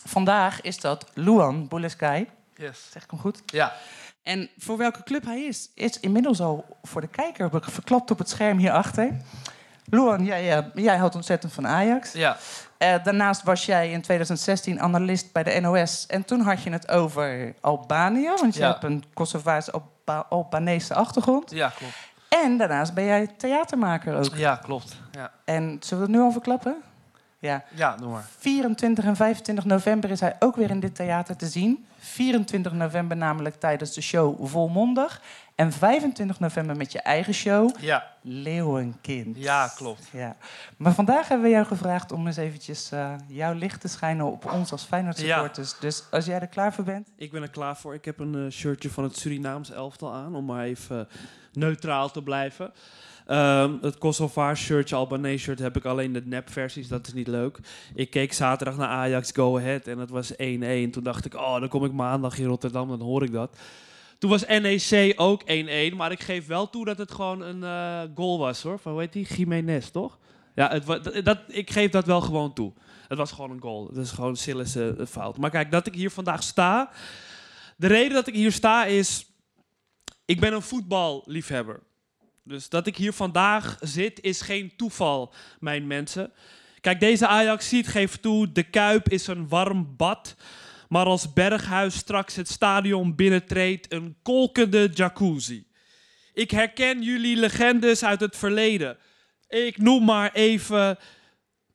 Vandaag 0.06 0.62
is 0.62 0.80
dat 0.80 1.06
Luan 1.14 1.68
Bouleskai. 1.68 2.28
Yes. 2.56 2.88
Zeg 2.92 3.04
ik 3.04 3.10
hem 3.10 3.20
goed? 3.20 3.42
Ja. 3.46 3.74
En 4.24 4.50
voor 4.58 4.78
welke 4.78 5.04
club 5.04 5.26
hij 5.26 5.42
is, 5.42 5.70
is 5.76 6.00
inmiddels 6.00 6.42
al 6.42 6.66
voor 6.84 7.02
de 7.02 7.08
kijker 7.08 7.50
verklapt 7.62 8.12
op 8.12 8.18
het 8.18 8.30
scherm 8.30 8.58
hierachter. 8.58 9.10
Luan, 9.86 10.26
jij, 10.26 10.58
eh, 10.58 10.64
jij 10.74 10.98
houdt 10.98 11.16
ontzettend 11.16 11.54
van 11.54 11.68
Ajax. 11.68 12.12
Ja. 12.12 12.38
Eh, 12.78 13.04
daarnaast 13.04 13.44
was 13.44 13.66
jij 13.66 13.92
in 13.92 14.02
2016 14.02 14.80
analist 14.82 15.32
bij 15.34 15.44
de 15.44 15.60
NOS. 15.60 16.06
En 16.08 16.26
toen 16.26 16.40
had 16.42 16.62
je 16.64 16.70
het 16.70 16.90
over 16.92 17.54
Albanië, 17.62 18.30
want 18.40 18.54
je 18.54 18.60
Ja. 18.62 18.72
hebt 18.72 18.84
een 18.84 19.04
Kosovaarse 19.14 19.72
Alba 19.72 20.26
Albanese 20.30 20.94
achtergrond. 20.94 21.52
Ja, 21.52 21.70
klopt. 21.78 21.94
En 22.30 22.58
daarnaast 22.58 22.94
ben 22.94 23.06
jij 23.06 23.28
theatermaker 23.38 24.16
ook. 24.18 24.36
Ja, 24.36 24.56
klopt. 24.56 24.96
Ja, 25.12 25.32
En 25.46 25.78
zullen 25.80 26.04
we 26.04 26.10
het 26.12 26.20
nu 26.20 26.26
al 26.26 26.32
verklappen? 26.32 26.76
Ja. 27.44 27.64
ja 27.76 27.96
doe 27.96 28.10
maar. 28.10 28.26
24 28.38 29.06
en 29.06 29.16
25 29.16 29.66
november 29.66 30.10
is 30.12 30.20
hij 30.20 30.36
ook 30.40 30.56
weer 30.56 30.70
in 30.70 30.80
dit 30.80 30.96
theater 30.96 31.36
te 31.36 31.48
zien. 31.48 31.86
24 32.00 32.74
november 32.74 33.18
namelijk 33.18 33.60
tijdens 33.60 33.94
de 33.94 34.02
show 34.02 34.48
Volmondig. 34.48 35.22
En 35.56 35.72
25 35.72 36.40
november 36.40 36.78
met 36.78 36.92
je 36.92 37.00
eigen 37.02 37.34
show 37.34 37.70
Ja, 37.80 38.08
Leeuwenkind. 38.22 39.38
ja 39.38 39.68
klopt. 39.76 40.08
Ja. 40.12 40.36
Maar 40.78 40.94
vandaag 40.94 41.28
hebben 41.28 41.48
we 41.48 41.54
jou 41.54 41.66
gevraagd 41.66 42.12
om 42.12 42.28
eens 42.28 42.38
eventjes 42.38 42.92
eh, 42.92 43.14
jouw 43.28 43.54
licht 43.54 43.82
te 43.82 43.88
schijnen 43.88 44.26
op 44.26 44.52
ons 44.52 44.72
als 44.72 44.84
Feyenoord 44.84 45.20
Ja. 45.20 45.52
Dus 45.80 46.04
als 46.12 46.26
jij 46.26 46.40
er 46.40 46.48
klaar 46.48 46.74
voor 46.74 46.84
bent. 46.84 47.08
Ik 47.16 47.32
ben 47.32 47.42
er 47.42 47.50
klaar 47.50 47.78
voor. 47.78 47.94
Ik 47.94 48.06
heb 48.06 48.20
een 48.20 48.46
eh, 48.46 48.52
shirtje 48.52 48.90
van 48.90 49.04
het 49.04 49.18
Surinaams 49.18 49.72
elftal 49.72 50.14
aan, 50.14 50.36
om 50.36 50.46
maar 50.46 50.64
even 50.64 51.00
eh, 51.00 51.16
neutraal 51.54 52.12
te 52.12 52.24
blijven. 52.24 52.72
Ehm, 53.26 53.74
het 53.82 53.98
Kosovaar 53.98 54.58
shirtje, 54.58 54.96
Albanese 54.96 55.38
shirt, 55.44 55.60
heb 55.60 55.76
ik 55.78 55.86
alleen 55.86 56.14
de 56.14 56.22
nep-versies. 56.26 56.88
Dat 56.88 57.08
is 57.08 57.14
niet 57.14 57.28
leuk. 57.28 57.60
Ik 57.96 58.10
keek 58.10 58.34
zaterdag 58.34 58.78
naar 58.78 58.88
Ajax 58.88 59.32
Go 59.34 59.58
Ahead 59.58 59.88
en 59.88 59.98
het 59.98 60.10
was 60.10 60.32
1-1. 60.36 60.92
Toen 60.92 61.04
dacht 61.04 61.26
ik, 61.26 61.34
oh, 61.36 61.60
dan 61.60 61.70
kom 61.70 61.86
ik 61.86 61.92
maandag 61.92 62.38
in 62.40 62.46
Rotterdam, 62.46 62.88
dan 62.90 63.02
hoor 63.02 63.24
ik 63.24 63.32
dat. 63.32 63.58
Toen 64.18 64.30
was 64.30 64.46
NEC 64.46 65.14
ook 65.16 65.42
1-1, 65.92 65.96
maar 65.96 66.12
ik 66.12 66.24
geef 66.24 66.48
wel 66.48 66.70
toe 66.70 66.86
dat 66.86 66.98
het 66.98 67.12
gewoon 67.12 67.42
een 67.42 67.64
eh, 67.64 68.02
goal 68.16 68.40
was, 68.40 68.62
hoor. 68.62 68.80
Van, 68.80 68.92
hoe 68.92 69.02
heet 69.02 69.14
die? 69.14 69.28
Jiménez, 69.36 69.90
toch? 69.90 70.18
Ja, 70.56 70.70
het, 70.70 70.86
dat, 70.86 71.26
dat- 71.26 71.40
ik 71.48 71.72
geef 71.72 71.92
dat 71.92 72.06
wel 72.06 72.22
gewoon 72.22 72.54
toe. 72.54 72.74
Het 73.08 73.18
was 73.18 73.32
gewoon 73.32 73.52
een 73.52 73.62
goal. 73.62 73.88
Het 73.88 73.98
is 73.98 74.12
gewoon 74.12 74.36
Sillis 74.36 74.76
eh, 74.76 74.88
fout. 75.08 75.38
Maar 75.38 75.50
kijk, 75.50 75.72
dat 75.72 75.88
ik 75.88 75.96
hier 75.96 76.12
vandaag 76.12 76.44
sta... 76.44 76.90
De 77.78 77.88
reden 77.88 78.14
dat 78.14 78.28
ik 78.28 78.34
hier 78.34 78.52
sta 78.52 78.86
is... 78.86 79.26
Ik 80.26 80.40
ben 80.40 80.54
een 80.54 80.62
voetballiefhebber. 80.62 81.80
Dus 82.44 82.70
dat 82.70 82.88
ik 82.88 82.98
hier 82.98 83.14
vandaag 83.14 83.78
zit 83.80 84.22
is 84.22 84.42
geen 84.42 84.76
toeval, 84.76 85.34
mijn 85.60 85.88
mensen. 85.88 86.32
Kijk, 86.82 87.00
deze 87.00 87.28
Ajax-ziet 87.28 87.88
geeft 87.88 88.22
toe... 88.22 88.52
De 88.52 88.64
Kuip 88.64 89.10
is 89.10 89.28
een 89.28 89.48
warm 89.48 89.96
bad... 89.98 90.36
Maar 90.90 91.06
als 91.06 91.34
Berghuis 91.34 91.96
straks 91.96 92.36
het 92.36 92.48
stadion 92.48 93.16
binnentreedt... 93.16 93.94
een 93.94 94.16
kolkende 94.22 94.90
jacuzzi. 94.94 95.66
Ik 96.34 96.52
herken 96.52 97.02
jullie 97.02 97.38
legendes 97.38 98.04
uit 98.04 98.20
het 98.20 98.38
verleden. 98.38 98.98
Ik 99.48 99.78
noem 99.78 100.04
maar 100.04 100.32
even 100.34 100.98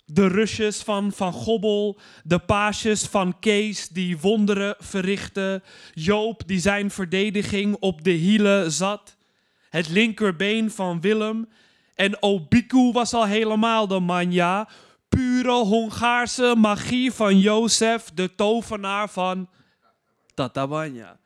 de 0.05 0.27
rusjes 0.27 0.83
van 0.83 1.13
Van 1.13 1.33
Gobbel, 1.33 2.01
de 2.25 2.39
paasjes 2.39 3.05
van 3.05 3.39
Kees 3.39 3.89
die 3.89 4.19
wonderen 4.19 4.75
verrichten, 4.79 5.63
Joop 5.95 6.43
die 6.47 6.61
zijn 6.61 6.91
verdediging 6.91 7.77
op 7.81 8.05
de 8.05 8.11
hielen 8.11 8.73
zat, 8.73 9.17
het 9.71 9.89
linkerbeen 9.89 10.71
van 10.71 11.01
Willem 11.01 11.49
en 11.95 12.23
Obiku 12.23 12.93
was 12.93 13.15
al 13.15 13.27
helemaal 13.27 13.87
de 13.87 14.01
manja, 14.01 14.69
pure 15.09 15.53
Hongaarse 15.53 16.55
magie 16.57 17.13
van 17.13 17.39
Jozef, 17.39 18.11
de 18.15 18.35
tovenaar 18.35 19.09
van 19.09 19.49
Tatabanya. 20.35 21.19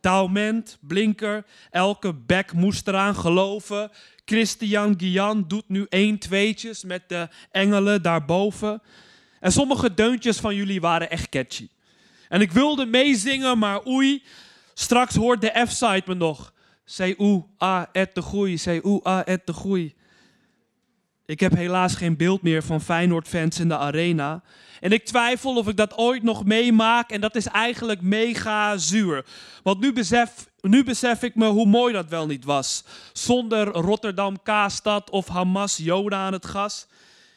Taument, 0.00 0.78
Blinker, 0.80 1.44
elke 1.70 2.14
bek 2.14 2.52
moest 2.52 2.88
eraan 2.88 3.14
geloven. 3.14 3.90
Christian 4.24 4.94
Guian 4.98 5.44
doet 5.48 5.68
nu 5.68 5.86
1 5.88 6.18
tweetjes 6.18 6.84
met 6.84 7.08
de 7.08 7.28
engelen 7.50 8.02
daarboven. 8.02 8.82
En 9.40 9.52
sommige 9.52 9.94
deuntjes 9.94 10.38
van 10.38 10.54
jullie 10.54 10.80
waren 10.80 11.10
echt 11.10 11.28
catchy. 11.28 11.68
En 12.28 12.40
ik 12.40 12.52
wilde 12.52 12.86
meezingen, 12.86 13.58
maar 13.58 13.86
oei, 13.86 14.22
straks 14.74 15.14
hoort 15.14 15.40
de 15.40 15.66
F-side 15.68 16.02
me 16.06 16.14
nog. 16.14 16.52
Say 16.90 17.14
oe, 17.18 17.44
a, 17.62 17.88
et 17.92 18.14
de 18.14 18.22
groei, 18.22 18.56
say 18.58 18.80
oe, 18.84 19.00
a, 19.06 19.24
et 19.24 19.46
de 19.46 19.52
groei. 19.52 19.94
Ik 21.26 21.40
heb 21.40 21.54
helaas 21.54 21.94
geen 21.94 22.16
beeld 22.16 22.42
meer 22.42 22.62
van 22.62 22.80
Feyenoord-fans 22.80 23.60
in 23.60 23.68
de 23.68 23.76
arena. 23.76 24.42
En 24.80 24.92
ik 24.92 25.04
twijfel 25.04 25.56
of 25.56 25.68
ik 25.68 25.76
dat 25.76 25.96
ooit 25.96 26.22
nog 26.22 26.44
meemaak. 26.44 27.10
En 27.10 27.20
dat 27.20 27.36
is 27.36 27.46
eigenlijk 27.46 28.00
mega 28.00 28.76
zuur. 28.76 29.24
Want 29.62 29.80
nu 29.80 29.92
besef, 29.92 30.48
nu 30.60 30.84
besef 30.84 31.22
ik 31.22 31.34
me 31.34 31.46
hoe 31.46 31.66
mooi 31.66 31.92
dat 31.92 32.08
wel 32.08 32.26
niet 32.26 32.44
was. 32.44 32.84
Zonder 33.12 33.66
Rotterdam, 33.66 34.42
Kaastad 34.42 35.10
of 35.10 35.28
Hamas, 35.28 35.76
Joda 35.76 36.26
aan 36.26 36.32
het 36.32 36.46
gas. 36.46 36.86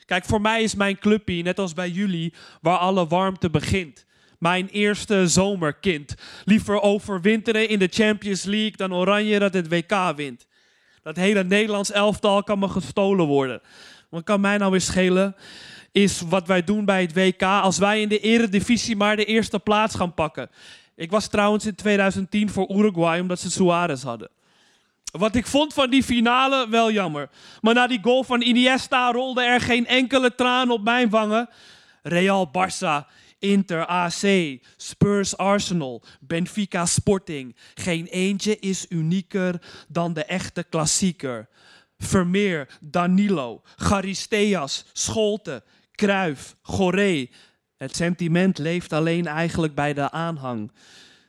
Kijk, 0.05 0.25
voor 0.25 0.41
mij 0.41 0.63
is 0.63 0.75
mijn 0.75 0.99
clubpie, 0.99 1.43
net 1.43 1.59
als 1.59 1.73
bij 1.73 1.89
jullie, 1.89 2.33
waar 2.61 2.77
alle 2.77 3.07
warmte 3.07 3.49
begint. 3.49 4.05
Mijn 4.43 4.67
eerste 4.67 5.27
zomerkind. 5.27 6.15
Liever 6.45 6.81
overwinteren 6.81 7.69
in 7.69 7.79
de 7.79 7.87
Champions 7.91 8.43
League 8.43 8.75
dan 8.75 8.93
Oranje 8.93 9.39
dat 9.39 9.53
het 9.53 9.67
WK 9.67 10.13
wint. 10.15 10.47
Dat 11.03 11.15
hele 11.15 11.43
Nederlands 11.43 11.91
elftal 11.91 12.43
kan 12.43 12.59
me 12.59 12.67
gestolen 12.67 13.25
worden. 13.25 13.61
Wat 14.09 14.23
kan 14.23 14.41
mij 14.41 14.57
nou 14.57 14.71
weer 14.71 14.81
schelen? 14.81 15.35
Is 15.91 16.21
wat 16.21 16.47
wij 16.47 16.63
doen 16.63 16.85
bij 16.85 17.01
het 17.01 17.13
WK 17.13 17.41
als 17.41 17.77
wij 17.77 18.01
in 18.01 18.09
de 18.09 18.19
eredivisie 18.19 18.95
maar 18.95 19.15
de 19.15 19.25
eerste 19.25 19.59
plaats 19.59 19.95
gaan 19.95 20.13
pakken. 20.13 20.49
Ik 20.95 21.11
was 21.11 21.27
trouwens 21.27 21.65
in 21.65 21.75
2010 21.75 22.49
voor 22.49 22.71
Uruguay 22.71 23.19
omdat 23.19 23.39
ze 23.39 23.51
Suarez 23.51 24.03
hadden. 24.03 24.29
Wat 25.11 25.35
ik 25.35 25.47
vond 25.47 25.73
van 25.73 25.89
die 25.89 26.03
finale, 26.03 26.69
wel 26.69 26.91
jammer. 26.91 27.29
Maar 27.61 27.73
na 27.73 27.87
die 27.87 27.99
goal 28.01 28.23
van 28.23 28.41
Iniesta 28.41 29.11
rolde 29.11 29.43
er 29.43 29.61
geen 29.61 29.87
enkele 29.87 30.35
traan 30.35 30.69
op 30.69 30.83
mijn 30.83 31.09
wangen. 31.09 31.49
Real 32.01 32.47
Barça, 32.47 33.07
Inter 33.43 33.85
AC, 33.85 34.59
Spurs 34.77 35.37
Arsenal, 35.37 36.03
Benfica 36.19 36.85
Sporting. 36.85 37.55
Geen 37.73 38.05
eentje 38.05 38.59
is 38.59 38.85
unieker 38.89 39.61
dan 39.87 40.13
de 40.13 40.25
echte 40.25 40.63
klassieker. 40.63 41.47
Vermeer, 41.97 42.67
Danilo, 42.81 43.61
Charisteas, 43.75 44.85
Scholte, 44.93 45.63
Kruif, 45.91 46.55
Goré. 46.61 47.29
Het 47.77 47.95
sentiment 47.95 48.57
leeft 48.57 48.93
alleen 48.93 49.27
eigenlijk 49.27 49.75
bij 49.75 49.93
de 49.93 50.11
aanhang. 50.11 50.71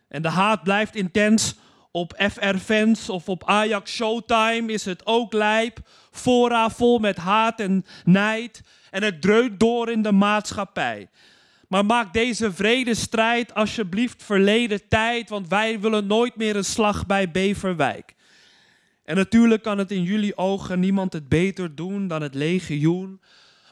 En 0.08 0.22
de 0.22 0.28
haat 0.28 0.62
blijft 0.62 0.94
intens. 0.94 1.54
Op 1.90 2.14
FR-fans 2.32 3.08
of 3.08 3.28
op 3.28 3.44
Ajax 3.44 3.92
Showtime 3.92 4.72
is 4.72 4.84
het 4.84 5.06
ook 5.06 5.32
lijp. 5.32 5.78
Fora 6.10 6.70
vol 6.70 6.98
met 6.98 7.16
haat 7.16 7.60
en 7.60 7.84
nijd. 8.04 8.60
En 8.90 9.02
het 9.02 9.22
dreunt 9.22 9.60
door 9.60 9.90
in 9.90 10.02
de 10.02 10.12
maatschappij. 10.12 11.08
Maar 11.74 11.84
maak 11.84 12.12
deze 12.12 12.52
vredesstrijd 12.52 13.54
alsjeblieft 13.54 14.22
verleden 14.22 14.88
tijd, 14.88 15.28
want 15.28 15.48
wij 15.48 15.80
willen 15.80 16.06
nooit 16.06 16.36
meer 16.36 16.56
een 16.56 16.64
slag 16.64 17.06
bij 17.06 17.30
Beverwijk. 17.30 18.14
En 19.04 19.16
natuurlijk 19.16 19.62
kan 19.62 19.78
het 19.78 19.90
in 19.90 20.02
jullie 20.02 20.36
ogen 20.36 20.80
niemand 20.80 21.12
het 21.12 21.28
beter 21.28 21.74
doen 21.74 22.08
dan 22.08 22.22
het 22.22 22.34
legioen. 22.34 23.20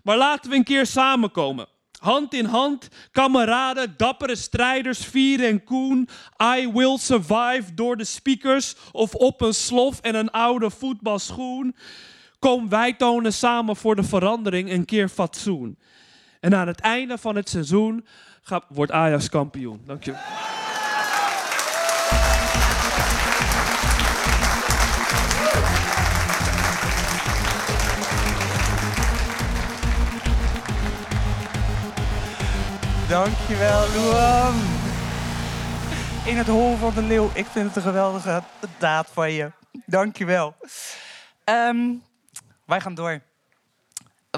Maar 0.03 0.17
laten 0.17 0.51
we 0.51 0.57
een 0.57 0.65
keer 0.65 0.87
samenkomen. 0.87 1.67
Hand 1.99 2.35
in 2.35 2.45
hand, 2.45 2.89
kameraden, 3.13 3.95
dappere 3.97 4.37
strijders, 4.37 5.05
Vier 5.05 5.45
en 5.45 5.65
Koen. 5.65 6.09
I 6.57 6.71
will 6.73 6.99
survive 6.99 7.75
door 7.75 7.97
de 7.97 8.05
speakers 8.05 8.77
of 8.93 9.15
op 9.15 9.41
een 9.41 9.55
slof 9.55 10.01
en 10.01 10.15
een 10.15 10.31
oude 10.31 10.71
voetbalschoen. 10.71 11.77
Kom, 12.39 12.69
wij 12.69 12.93
tonen 12.93 13.33
samen 13.33 13.77
voor 13.77 13.97
de 13.97 14.03
verandering 14.05 14.71
een 14.71 14.85
keer 14.85 15.09
fatsoen. 15.09 15.79
En 16.43 16.55
aan 16.55 16.67
het 16.67 16.81
einde 16.81 17.19
van 17.19 17.37
het 17.37 17.49
seizoen 17.49 18.07
gaat, 18.43 18.65
wordt 18.69 18.93
Ajax 18.93 19.29
kampioen. 19.29 19.83
Dank 19.87 20.05
je. 20.05 20.13
Dankjewel, 33.09 33.89
Luan. 33.95 34.55
In 36.25 36.37
het 36.37 36.47
hol 36.47 36.77
van 36.77 36.95
de 36.95 37.03
leeuw. 37.03 37.31
Ik 37.35 37.47
vind 37.47 37.67
het 37.67 37.77
een 37.77 37.83
geweldige 37.83 38.43
daad 38.79 39.09
van 39.13 39.33
je. 39.33 39.51
Dankjewel. 39.87 40.55
Um, 41.45 42.03
wij 42.67 42.81
gaan 42.81 42.95
door. 42.95 43.23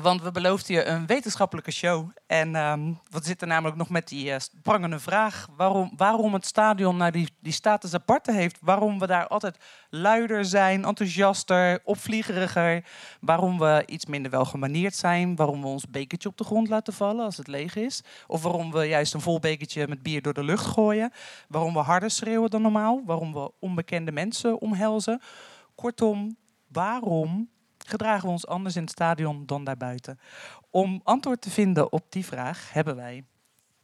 Want 0.03 0.23
we 0.23 0.31
beloofden 0.31 0.77
je 0.77 0.85
een 0.85 1.07
wetenschappelijke 1.07 1.71
show. 1.71 2.11
En 2.27 2.55
um, 2.55 3.01
we 3.11 3.21
zitten 3.23 3.49
namelijk 3.49 3.77
nog 3.77 3.89
met 3.89 4.09
die 4.09 4.27
uh, 4.31 4.37
prangende 4.63 4.99
vraag... 4.99 5.47
Waarom, 5.57 5.93
waarom 5.97 6.35
het 6.35 6.47
stadion 6.47 6.97
nou 6.97 7.11
die, 7.11 7.29
die 7.41 7.53
status 7.53 7.95
aparte 7.95 8.33
heeft. 8.33 8.59
Waarom 8.61 8.99
we 8.99 9.07
daar 9.07 9.27
altijd 9.27 9.59
luider 9.91 10.45
zijn, 10.45 10.85
enthousiaster, 10.85 11.81
opvliegeriger. 11.85 12.85
Waarom 13.21 13.59
we 13.59 13.83
iets 13.87 14.07
minder 14.07 14.31
welgemaneerd 14.31 14.95
zijn. 14.95 15.37
Waarom 15.37 15.61
we 15.61 15.67
ons 15.67 15.89
bekertje 15.89 16.29
op 16.29 16.37
de 16.37 16.45
grond 16.45 16.69
laten 16.69 16.93
vallen 16.93 17.25
als 17.25 17.37
het 17.37 17.49
leeg 17.49 17.77
is. 17.77 18.03
Of 18.27 18.43
waarom 18.43 18.73
we 18.73 18.85
juist 18.85 19.15
een 19.15 19.21
vol 19.21 19.41
bekertje 19.41 19.89
met 19.89 20.03
bier 20.03 20.23
door 20.23 20.35
de 20.35 20.45
lucht 20.45 20.67
gooien. 20.67 21.13
Waarom 21.49 21.73
we 21.73 21.79
harder 21.79 22.11
schreeuwen 22.11 22.51
dan 22.51 22.63
normaal. 22.63 23.03
Waarom 23.05 23.33
we 23.33 23.53
onbekende 23.59 24.13
mensen 24.13 24.61
omhelzen. 24.61 25.21
Kortom, 25.75 26.37
waarom 26.69 27.53
gedragen 27.89 28.27
we 28.27 28.33
ons 28.33 28.47
anders 28.47 28.77
in 28.77 28.83
het 28.83 28.91
stadion 28.91 29.47
dan 29.47 29.65
daarbuiten? 29.65 30.19
Om 30.71 31.01
antwoord 31.05 31.41
te 31.41 31.51
vinden 31.51 31.93
op 31.93 32.13
die 32.13 32.25
vraag 32.25 32.73
hebben 32.73 32.97
wij 32.97 33.25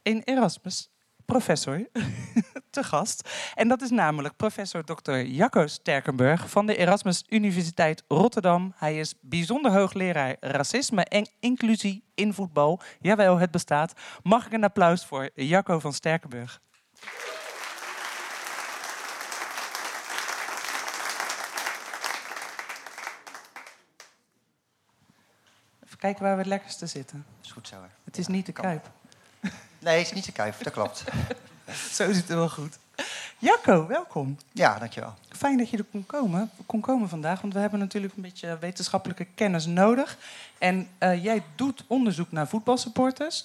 een 0.02 0.22
Erasmus 0.24 0.90
professor 1.30 1.88
te 2.70 2.82
gast. 2.82 3.30
En 3.54 3.68
dat 3.68 3.82
is 3.82 3.90
namelijk 3.90 4.36
professor 4.36 4.84
Dr. 4.84 5.16
Jacco 5.16 5.66
Sterkenburg 5.66 6.50
van 6.50 6.66
de 6.66 6.76
Erasmus 6.76 7.24
Universiteit 7.28 8.04
Rotterdam. 8.08 8.72
Hij 8.76 8.98
is 8.98 9.14
bijzonder 9.20 9.72
hoogleraar 9.72 10.36
racisme 10.40 11.04
en 11.04 11.28
inclusie 11.40 12.04
in 12.14 12.32
voetbal. 12.32 12.80
Jawel, 13.00 13.38
het 13.38 13.50
bestaat. 13.50 13.92
Mag 14.22 14.46
ik 14.46 14.52
een 14.52 14.64
applaus 14.64 15.04
voor 15.04 15.30
Jacco 15.34 15.78
van 15.78 15.92
Sterkenburg? 15.92 16.60
Kijken 26.00 26.22
waar 26.22 26.32
we 26.32 26.38
het 26.38 26.48
lekkerste 26.48 26.86
zitten. 26.86 27.26
Is 27.42 27.52
goed 27.52 27.68
zo. 27.68 27.74
Hè? 27.74 27.88
Het 28.04 28.18
is 28.18 28.26
niet 28.26 28.46
de 28.46 28.52
kuip. 28.52 28.90
Nee, 29.78 29.98
het 29.98 30.06
is 30.06 30.12
niet 30.12 30.24
de 30.24 30.32
kuip, 30.32 30.62
dat 30.62 30.72
klopt. 30.72 31.04
zo 31.96 32.06
zit 32.06 32.16
het 32.16 32.26
wel 32.26 32.48
goed. 32.48 32.78
Jacco, 33.38 33.86
welkom. 33.86 34.38
Ja, 34.52 34.78
dankjewel. 34.78 35.14
Fijn 35.28 35.58
dat 35.58 35.70
je 35.70 35.76
er 35.76 35.84
kon 35.90 36.06
komen, 36.06 36.50
kon 36.66 36.80
komen 36.80 37.08
vandaag, 37.08 37.40
want 37.40 37.52
we 37.52 37.58
hebben 37.58 37.78
natuurlijk 37.78 38.16
een 38.16 38.22
beetje 38.22 38.58
wetenschappelijke 38.60 39.26
kennis 39.34 39.66
nodig. 39.66 40.16
En 40.58 40.88
uh, 40.98 41.24
jij 41.24 41.42
doet 41.54 41.84
onderzoek 41.86 42.32
naar 42.32 42.48
voetbalsupporters. 42.48 43.44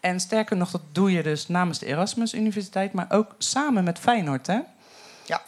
En 0.00 0.20
sterker 0.20 0.56
nog, 0.56 0.70
dat 0.70 0.82
doe 0.92 1.12
je 1.12 1.22
dus 1.22 1.48
namens 1.48 1.78
de 1.78 1.86
Erasmus 1.86 2.34
Universiteit, 2.34 2.92
maar 2.92 3.06
ook 3.10 3.34
samen 3.38 3.84
met 3.84 3.98
Feyenoord, 3.98 4.46
hè? 4.46 4.60
Ja. 5.26 5.42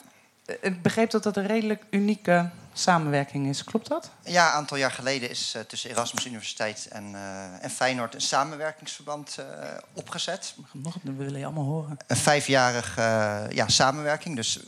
Ik 0.61 0.83
begreep 0.83 1.11
dat 1.11 1.23
dat 1.23 1.37
een 1.37 1.47
redelijk 1.47 1.85
unieke 1.91 2.51
samenwerking 2.73 3.49
is. 3.49 3.65
Klopt 3.65 3.89
dat? 3.89 4.11
Ja, 4.25 4.49
een 4.49 4.55
aantal 4.55 4.77
jaar 4.77 4.91
geleden 4.91 5.31
is 5.31 5.53
uh, 5.57 5.63
tussen 5.63 5.91
Erasmus 5.91 6.27
Universiteit 6.27 6.89
en, 6.91 7.13
uh, 7.13 7.65
en 7.65 7.71
Feyenoord 7.71 8.15
een 8.15 8.21
samenwerkingsverband 8.21 9.37
uh, 9.41 9.47
opgezet. 9.93 10.55
Nog, 10.73 10.97
dat 11.03 11.15
willen 11.17 11.39
je 11.39 11.45
allemaal 11.45 11.65
horen. 11.65 11.97
Een 12.07 12.17
vijfjarig 12.17 12.97
ja, 13.51 13.69
samenwerking. 13.69 14.37
Dus 14.37 14.61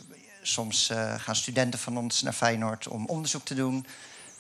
soms 0.43 0.91
gaan 1.17 1.37
studenten 1.37 1.79
van 1.79 1.97
ons 1.99 2.23
naar 2.23 2.33
Feyenoord 2.33 2.89
om 2.89 3.07
onderzoek 3.07 3.45
te 3.45 3.55
doen. 3.55 3.87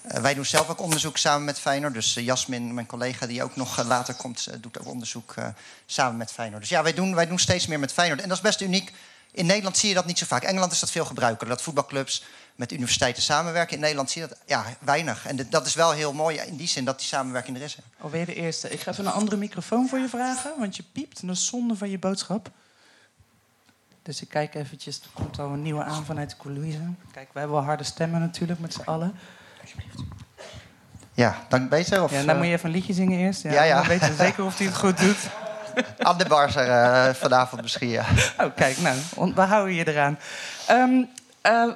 wij 0.03 0.35
doen 0.35 0.45
zelf 0.45 0.69
ook 0.69 0.81
onderzoek 0.81 1.17
samen 1.17 1.45
met 1.45 1.59
Feyenoord. 1.59 1.95
Dus 1.95 2.15
Jasmin, 2.15 2.75
mijn 2.75 2.87
collega 2.87 3.27
die 3.27 3.43
ook 3.43 3.57
nog 3.57 3.85
later 3.85 4.15
komt, 4.15 4.49
doet 4.61 4.79
ook 4.79 4.87
onderzoek 4.87 5.35
samen 5.87 6.17
met 6.17 6.33
Feyenoord. 6.33 6.61
Dus 6.61 6.71
ja, 6.71 6.83
wij 6.83 6.95
doen, 6.95 7.15
wij 7.15 7.27
doen 7.27 7.39
steeds 7.39 7.67
meer 7.67 7.79
met 7.79 7.93
Feyenoord. 7.93 8.23
En 8.23 8.29
dat 8.29 8.37
is 8.37 8.43
best 8.43 8.61
uniek. 8.61 8.93
In 9.37 9.47
Nederland 9.47 9.77
zie 9.77 9.89
je 9.89 9.95
dat 9.95 10.07
niet 10.07 10.19
zo 10.19 10.27
vaak. 10.27 10.43
In 10.43 10.49
Engeland 10.49 10.73
is 10.73 10.81
dat 10.81 10.91
veel 10.91 11.05
gebruikelijker. 11.05 11.57
Dat 11.57 11.63
voetbalclubs 11.63 12.25
met 12.55 12.73
universiteiten 12.73 13.23
samenwerken. 13.23 13.75
In 13.75 13.81
Nederland 13.81 14.11
zie 14.11 14.23
je 14.23 14.29
dat 14.29 14.39
ja, 14.47 14.65
weinig. 14.81 15.27
En 15.27 15.47
dat 15.51 15.67
is 15.67 15.75
wel 15.75 15.93
heel 15.93 16.13
mooi 16.13 16.37
in 16.37 16.57
die 16.57 16.69
zin 16.69 16.85
dat 16.85 16.99
die 16.99 17.07
samenwerking 17.07 17.57
er 17.57 17.63
is. 17.63 17.79
Alweer 18.01 18.27
de 18.27 18.35
eerste. 18.35 18.71
Ik 18.71 18.81
ga 18.81 18.91
even 18.91 19.07
een 19.07 19.13
andere 19.13 19.37
microfoon 19.37 19.89
voor 19.89 19.99
je 19.99 20.09
vragen, 20.09 20.53
want 20.59 20.77
je 20.77 20.83
piept. 20.93 21.21
En 21.21 21.27
dat 21.27 21.37
is 21.37 21.47
zonde 21.47 21.77
van 21.77 21.91
je 21.91 21.99
boodschap. 21.99 22.51
Dus 24.03 24.23
ik 24.23 24.29
kijk 24.29 24.55
eventjes, 24.55 25.01
er 25.01 25.09
komt 25.13 25.39
al 25.39 25.49
een 25.49 25.63
nieuwe 25.63 25.85
aan 25.85 26.05
vanuit 26.05 26.31
de 26.31 26.37
coulissen. 26.37 26.99
Kijk, 27.13 27.29
wij 27.33 27.43
hebben 27.43 27.57
wel 27.57 27.67
harde 27.67 27.85
stemmen 27.85 28.21
natuurlijk 28.21 28.61
met 28.61 28.73
z'n 28.73 28.83
allen. 28.85 29.15
Alsjeblieft. 29.61 29.99
Ja, 31.15 31.45
dan 31.49 31.69
beter? 31.69 32.03
Of, 32.03 32.11
Ja, 32.11 32.19
dan 32.19 32.29
eh, 32.29 32.37
moet 32.37 32.47
je 32.47 32.53
even 32.53 32.67
een 32.67 32.75
liedje 32.75 32.93
zingen 32.93 33.19
eerst. 33.19 33.43
Ja, 33.43 33.53
Ja, 33.53 33.63
ja. 33.63 33.79
Dan 33.79 33.89
weten 33.89 34.09
we 34.09 34.17
zeker 34.17 34.45
of 34.45 34.59
hij 34.59 34.67
het 34.67 34.77
goed 34.77 34.99
doet. 34.99 35.19
Aan 35.99 36.19
de 36.19 36.25
eh, 36.25 37.15
vanavond 37.15 37.63
misschien. 37.63 37.99
Oh, 38.39 38.55
kijk, 38.55 38.79
nou, 38.79 38.99
we 39.35 39.41
houden 39.41 39.75
je 39.75 39.89
eraan. 39.89 40.19
Ehm, 40.67 41.03
eh, 41.41 41.71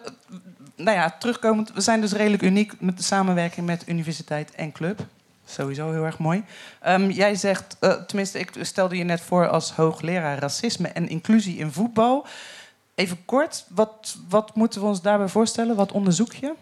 nou 0.76 0.96
ja, 0.96 1.10
terugkomend, 1.18 1.72
we 1.72 1.80
zijn 1.80 2.00
dus 2.00 2.12
redelijk 2.12 2.42
uniek 2.42 2.72
met 2.78 2.96
de 2.96 3.02
samenwerking 3.02 3.66
met 3.66 3.88
universiteit 3.88 4.54
en 4.54 4.72
club. 4.72 5.00
Sowieso 5.44 5.92
heel 5.92 6.04
erg 6.04 6.18
mooi. 6.18 6.44
Ehm, 6.80 7.10
jij 7.10 7.34
zegt, 7.34 7.76
eh, 7.80 7.92
tenminste, 7.92 8.38
ik 8.38 8.50
stelde 8.60 8.96
je 8.96 9.04
net 9.04 9.20
voor 9.20 9.48
als 9.48 9.72
hoogleraar 9.72 10.38
racisme 10.38 10.88
en 10.88 11.08
inclusie 11.08 11.58
in 11.58 11.72
voetbal. 11.72 12.26
Even 12.94 13.24
kort, 13.24 13.64
wat, 13.68 14.16
wat 14.28 14.54
moeten 14.54 14.80
we 14.80 14.86
ons 14.86 15.02
daarbij 15.02 15.28
voorstellen? 15.28 15.76
Wat 15.76 15.92
onderzoek 15.92 16.32
je? 16.32 16.52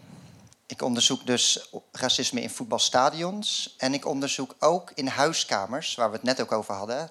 Ik 0.69 0.81
onderzoek 0.81 1.25
dus 1.25 1.69
racisme 1.91 2.41
in 2.41 2.49
voetbalstadions. 2.49 3.75
En 3.77 3.93
ik 3.93 4.05
onderzoek 4.05 4.55
ook 4.59 4.91
in 4.95 5.07
huiskamers, 5.07 5.95
waar 5.95 6.09
we 6.09 6.15
het 6.15 6.25
net 6.25 6.41
ook 6.41 6.51
over 6.51 6.73
hadden. 6.73 7.09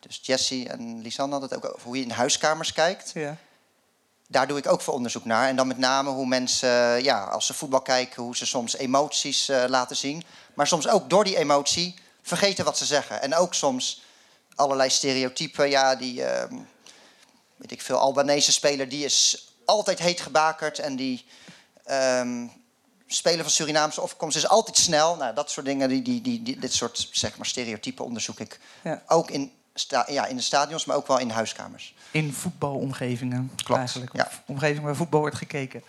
Dus 0.00 0.20
Jessie 0.22 0.68
en 0.68 1.02
Lisanne 1.02 1.32
hadden 1.32 1.50
het 1.50 1.64
ook 1.64 1.74
over 1.74 1.86
hoe 1.86 1.96
je 1.96 2.02
in 2.02 2.10
huiskamers 2.10 2.72
kijkt. 2.72 3.10
Ja. 3.14 3.36
Daar 4.26 4.46
doe 4.46 4.58
ik 4.58 4.66
ook 4.66 4.80
voor 4.80 4.94
onderzoek 4.94 5.24
naar. 5.24 5.48
En 5.48 5.56
dan 5.56 5.66
met 5.66 5.78
name 5.78 6.10
hoe 6.10 6.26
mensen, 6.26 7.02
ja, 7.02 7.24
als 7.24 7.46
ze 7.46 7.54
voetbal 7.54 7.80
kijken, 7.80 8.22
hoe 8.22 8.36
ze 8.36 8.46
soms 8.46 8.76
emoties 8.76 9.48
eh, 9.48 9.64
laten 9.68 9.96
zien. 9.96 10.24
Maar 10.54 10.66
soms 10.66 10.88
ook 10.88 11.10
door 11.10 11.24
die 11.24 11.36
emotie 11.36 11.94
vergeten 12.22 12.64
wat 12.64 12.78
ze 12.78 12.84
zeggen. 12.84 13.22
En 13.22 13.34
ook 13.34 13.54
soms 13.54 14.02
allerlei 14.54 14.90
stereotypen. 14.90 15.70
Ja, 15.70 15.96
die, 15.96 16.24
ehm, 16.24 16.54
weet 17.56 17.70
ik 17.70 17.82
veel, 17.82 17.98
Albanese 17.98 18.52
speler, 18.52 18.88
die 18.88 19.04
is 19.04 19.48
altijd 19.64 19.98
heet 19.98 20.20
gebakerd. 20.20 20.78
En 20.78 20.96
die 20.96 21.26
ehm, 21.84 22.46
speler 23.08 23.42
van 23.42 23.50
Surinaamse 23.50 24.00
opkomst 24.00 24.36
is 24.36 24.48
altijd 24.48 24.76
snel. 24.76 25.16
Nou, 25.16 25.34
dat 25.34 25.50
soort 25.50 25.66
dingen, 25.66 25.88
die, 25.88 26.02
die, 26.02 26.20
die, 26.22 26.42
die- 26.42 26.58
dit 26.58 26.72
soort 26.72 27.08
zeg 27.12 27.36
maar, 27.36 27.46
stereotypen 27.46 28.04
onderzoek 28.04 28.40
ik. 28.40 28.60
Ja. 28.82 29.02
Ook 29.06 29.30
in, 29.30 29.52
ja, 30.06 30.26
in 30.26 30.36
de 30.36 30.42
stadions, 30.42 30.84
maar 30.84 30.96
ook 30.96 31.06
wel 31.06 31.18
in 31.18 31.30
huiskamers. 31.30 31.94
In 32.10 32.32
voetbalomgevingen. 32.32 33.50
Klopt, 33.56 33.78
Eigenlijk. 33.80 34.16
ja. 34.16 34.28
Omgeving 34.46 34.84
waar 34.84 34.96
voetbal 34.96 35.20
wordt 35.20 35.36
gekeken. 35.36 35.82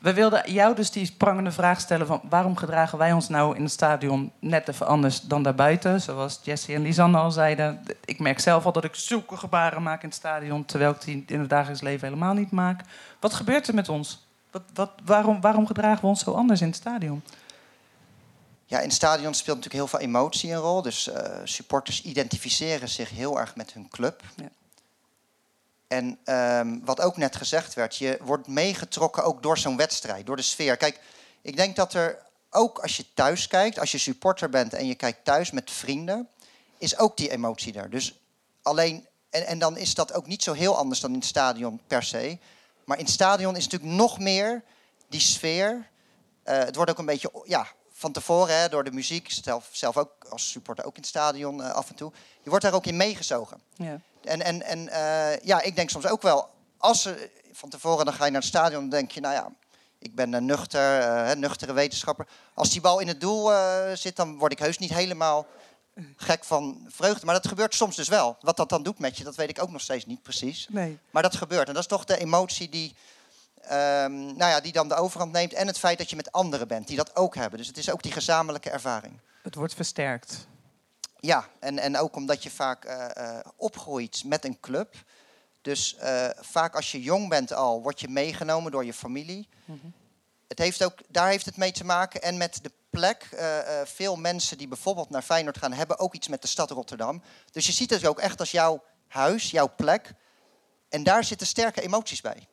We 0.00 0.12
wilden 0.12 0.52
jou 0.52 0.74
dus 0.74 0.90
die 0.90 1.14
prangende 1.18 1.52
vraag 1.52 1.80
stellen 1.80 2.06
van 2.06 2.20
waarom 2.28 2.56
gedragen 2.56 2.98
wij 2.98 3.12
ons 3.12 3.28
nou 3.28 3.56
in 3.56 3.62
het 3.62 3.72
stadion 3.72 4.32
net 4.38 4.68
even 4.68 4.86
anders 4.86 5.20
dan 5.20 5.42
daarbuiten? 5.42 6.00
Zoals 6.00 6.38
Jessie 6.42 6.74
en 6.74 6.82
Lisanne 6.82 7.18
al 7.18 7.30
zeiden. 7.30 7.82
Ik 8.04 8.18
merk 8.18 8.40
zelf 8.40 8.64
al 8.64 8.72
dat 8.72 8.84
ik 8.84 8.94
zulke 8.94 9.36
gebaren 9.36 9.82
maak 9.82 10.02
in 10.02 10.08
het 10.08 10.18
stadion, 10.18 10.64
terwijl 10.64 10.90
ik 10.90 11.00
die 11.00 11.24
in 11.26 11.40
het 11.40 11.50
dagelijks 11.50 11.80
leven 11.82 12.08
helemaal 12.08 12.34
niet 12.34 12.50
maak. 12.50 12.80
Wat 13.20 13.34
gebeurt 13.34 13.68
er 13.68 13.74
met 13.74 13.88
ons? 13.88 14.28
Wat, 14.50 14.62
wat, 14.74 14.90
waarom, 15.04 15.40
waarom 15.40 15.66
gedragen 15.66 16.00
we 16.00 16.06
ons 16.06 16.24
zo 16.24 16.32
anders 16.32 16.60
in 16.60 16.66
het 16.66 16.76
stadion? 16.76 17.22
Ja, 18.66 18.78
in 18.78 18.84
het 18.84 18.94
stadion 18.94 19.34
speelt 19.34 19.56
natuurlijk 19.56 19.84
heel 19.84 19.98
veel 19.98 20.08
emotie 20.08 20.50
een 20.52 20.58
rol. 20.58 20.82
Dus 20.82 21.08
eh, 21.08 21.40
supporters 21.44 22.02
identificeren 22.02 22.88
zich 22.88 23.10
heel 23.10 23.38
erg 23.38 23.56
met 23.56 23.72
hun 23.72 23.88
club. 23.88 24.22
Ja. 24.36 24.48
En 25.88 26.18
ehm, 26.24 26.78
wat 26.84 27.00
ook 27.00 27.16
net 27.16 27.36
gezegd 27.36 27.74
werd, 27.74 27.96
je 27.96 28.18
wordt 28.22 28.46
meegetrokken 28.46 29.24
ook 29.24 29.42
door 29.42 29.58
zo'n 29.58 29.76
wedstrijd, 29.76 30.26
door 30.26 30.36
de 30.36 30.42
sfeer. 30.42 30.76
Kijk, 30.76 31.00
ik 31.42 31.56
denk 31.56 31.76
dat 31.76 31.94
er 31.94 32.18
ook 32.50 32.78
als 32.78 32.96
je 32.96 33.04
thuis 33.14 33.46
kijkt, 33.46 33.78
als 33.78 33.92
je 33.92 33.98
supporter 33.98 34.48
bent 34.48 34.74
en 34.74 34.86
je 34.86 34.94
kijkt 34.94 35.24
thuis 35.24 35.50
met 35.50 35.70
vrienden, 35.70 36.28
is 36.78 36.98
ook 36.98 37.16
die 37.16 37.30
emotie 37.30 37.74
er. 37.74 37.90
Dus 37.90 38.20
alleen, 38.62 39.06
en, 39.30 39.46
en 39.46 39.58
dan 39.58 39.76
is 39.76 39.94
dat 39.94 40.12
ook 40.12 40.26
niet 40.26 40.42
zo 40.42 40.52
heel 40.52 40.76
anders 40.76 41.00
dan 41.00 41.10
in 41.10 41.18
het 41.18 41.28
stadion 41.28 41.80
per 41.86 42.02
se. 42.02 42.38
Maar 42.84 42.98
in 42.98 43.04
het 43.04 43.12
stadion 43.12 43.56
is 43.56 43.64
natuurlijk 43.64 43.92
nog 43.92 44.18
meer 44.18 44.62
die 45.08 45.20
sfeer. 45.20 45.88
Eh, 46.42 46.58
het 46.58 46.76
wordt 46.76 46.90
ook 46.90 46.98
een 46.98 47.06
beetje 47.06 47.30
ja, 47.44 47.66
van 47.92 48.12
tevoren 48.12 48.60
hè, 48.60 48.68
door 48.68 48.84
de 48.84 48.92
muziek. 48.92 49.30
Zelf, 49.30 49.68
zelf 49.72 49.96
ook 49.96 50.10
als 50.28 50.50
supporter 50.50 50.84
ook 50.84 50.94
in 50.94 51.00
het 51.00 51.10
stadion 51.10 51.62
eh, 51.62 51.70
af 51.70 51.88
en 51.88 51.94
toe. 51.94 52.12
Je 52.42 52.50
wordt 52.50 52.64
daar 52.64 52.74
ook 52.74 52.86
in 52.86 52.96
meegezogen. 52.96 53.60
Ja. 53.74 54.00
En, 54.24 54.42
en, 54.42 54.62
en 54.62 54.88
eh, 54.88 55.38
ja, 55.42 55.60
ik 55.60 55.76
denk 55.76 55.90
soms 55.90 56.06
ook 56.06 56.22
wel, 56.22 56.50
als 56.76 57.08
van 57.52 57.68
tevoren 57.68 58.04
dan 58.04 58.14
ga 58.14 58.24
je 58.24 58.30
naar 58.30 58.40
het 58.40 58.50
stadion, 58.50 58.80
dan 58.80 58.90
denk 58.90 59.10
je, 59.10 59.20
nou 59.20 59.34
ja, 59.34 59.52
ik 59.98 60.14
ben 60.14 60.32
een 60.32 60.44
nuchter, 60.44 61.36
nuchtere 61.36 61.72
wetenschapper. 61.72 62.26
Als 62.54 62.70
die 62.70 62.80
bal 62.80 62.98
in 63.00 63.08
het 63.08 63.20
doel 63.20 63.50
zit, 63.94 64.16
dan 64.16 64.38
word 64.38 64.52
ik 64.52 64.58
heus 64.58 64.78
niet 64.78 64.94
helemaal 64.94 65.46
gek 66.16 66.44
van 66.44 66.86
vreugde. 66.88 67.24
Maar 67.26 67.34
dat 67.34 67.48
gebeurt 67.48 67.74
soms 67.74 67.96
dus 67.96 68.08
wel. 68.08 68.36
Wat 68.40 68.56
dat 68.56 68.68
dan 68.68 68.82
doet 68.82 68.98
met 68.98 69.16
je, 69.16 69.24
dat 69.24 69.36
weet 69.36 69.50
ik 69.50 69.62
ook 69.62 69.70
nog 69.70 69.80
steeds 69.80 70.06
niet 70.06 70.22
precies. 70.22 70.66
Nee. 70.70 70.98
Maar 71.10 71.22
dat 71.22 71.36
gebeurt. 71.36 71.68
En 71.68 71.74
dat 71.74 71.82
is 71.82 71.88
toch 71.88 72.04
de 72.04 72.18
emotie 72.18 72.68
die, 72.68 72.94
ehm, 73.60 74.12
nou 74.12 74.50
ja, 74.50 74.60
die 74.60 74.72
dan 74.72 74.88
de 74.88 74.94
overhand 74.94 75.32
neemt. 75.32 75.52
En 75.52 75.66
het 75.66 75.78
feit 75.78 75.98
dat 75.98 76.10
je 76.10 76.16
met 76.16 76.32
anderen 76.32 76.68
bent 76.68 76.86
die 76.86 76.96
dat 76.96 77.16
ook 77.16 77.34
hebben. 77.34 77.58
Dus 77.58 77.68
het 77.68 77.78
is 77.78 77.90
ook 77.90 78.02
die 78.02 78.12
gezamenlijke 78.12 78.70
ervaring. 78.70 79.20
Het 79.42 79.54
wordt 79.54 79.74
versterkt. 79.74 80.48
Ja, 81.20 81.48
en, 81.58 81.78
en 81.78 81.98
ook 81.98 82.16
omdat 82.16 82.42
je 82.42 82.50
vaak 82.50 82.84
eh, 82.84 83.16
eh, 83.16 83.44
opgroeit 83.56 84.22
met 84.26 84.44
een 84.44 84.60
club. 84.60 84.94
Dus 85.62 85.96
eh, 85.96 86.28
vaak 86.36 86.74
als 86.74 86.92
je 86.92 87.02
jong 87.02 87.28
bent 87.28 87.52
al, 87.52 87.82
word 87.82 88.00
je 88.00 88.08
meegenomen 88.08 88.72
door 88.72 88.84
je 88.84 88.92
familie. 88.92 89.48
Het 90.50 90.58
heeft 90.58 90.84
ook, 90.84 90.98
daar 91.08 91.28
heeft 91.28 91.44
het 91.44 91.56
mee 91.56 91.72
te 91.72 91.84
maken. 91.84 92.22
En 92.22 92.36
met 92.36 92.58
de 92.62 92.72
plek. 92.90 93.28
eh, 93.32 93.80
eh, 93.80 93.86
veel 93.86 94.16
mensen 94.16 94.58
die 94.58 94.68
bijvoorbeeld 94.68 95.10
naar 95.10 95.22
Feyenoord 95.22 95.58
gaan, 95.58 95.72
hebben 95.72 95.98
ook 95.98 96.14
iets 96.14 96.28
met 96.28 96.42
de 96.42 96.48
stad 96.48 96.70
Rotterdam. 96.70 97.22
Dus 97.50 97.66
je 97.66 97.72
ziet 97.72 97.90
het 97.90 98.06
ook 98.06 98.18
echt 98.18 98.40
als 98.40 98.50
jouw 98.50 98.82
huis, 99.08 99.50
jouw 99.50 99.72
plek. 99.76 100.12
En 100.88 101.02
daar 101.02 101.24
zitten 101.24 101.46
sterke 101.46 101.80
emoties 101.80 102.20
bij. 102.20 102.46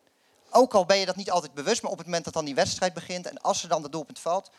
Ook 0.50 0.74
al 0.74 0.86
ben 0.86 0.98
je 0.98 1.06
dat 1.06 1.16
niet 1.16 1.32
altijd 1.32 1.54
bewust, 1.54 1.82
maar 1.82 1.92
op 1.92 1.98
het 1.98 2.06
moment 2.06 2.26
dat 2.26 2.34
dan 2.34 2.46
die 2.46 2.56
wedstrijd 2.56 2.94
begint 2.94 3.28
en 3.28 3.42
als 3.42 3.64
er 3.64 3.70
dan 3.70 3.82
de 3.82 3.90
doelpunt 3.90 4.20
valt, 4.20 4.52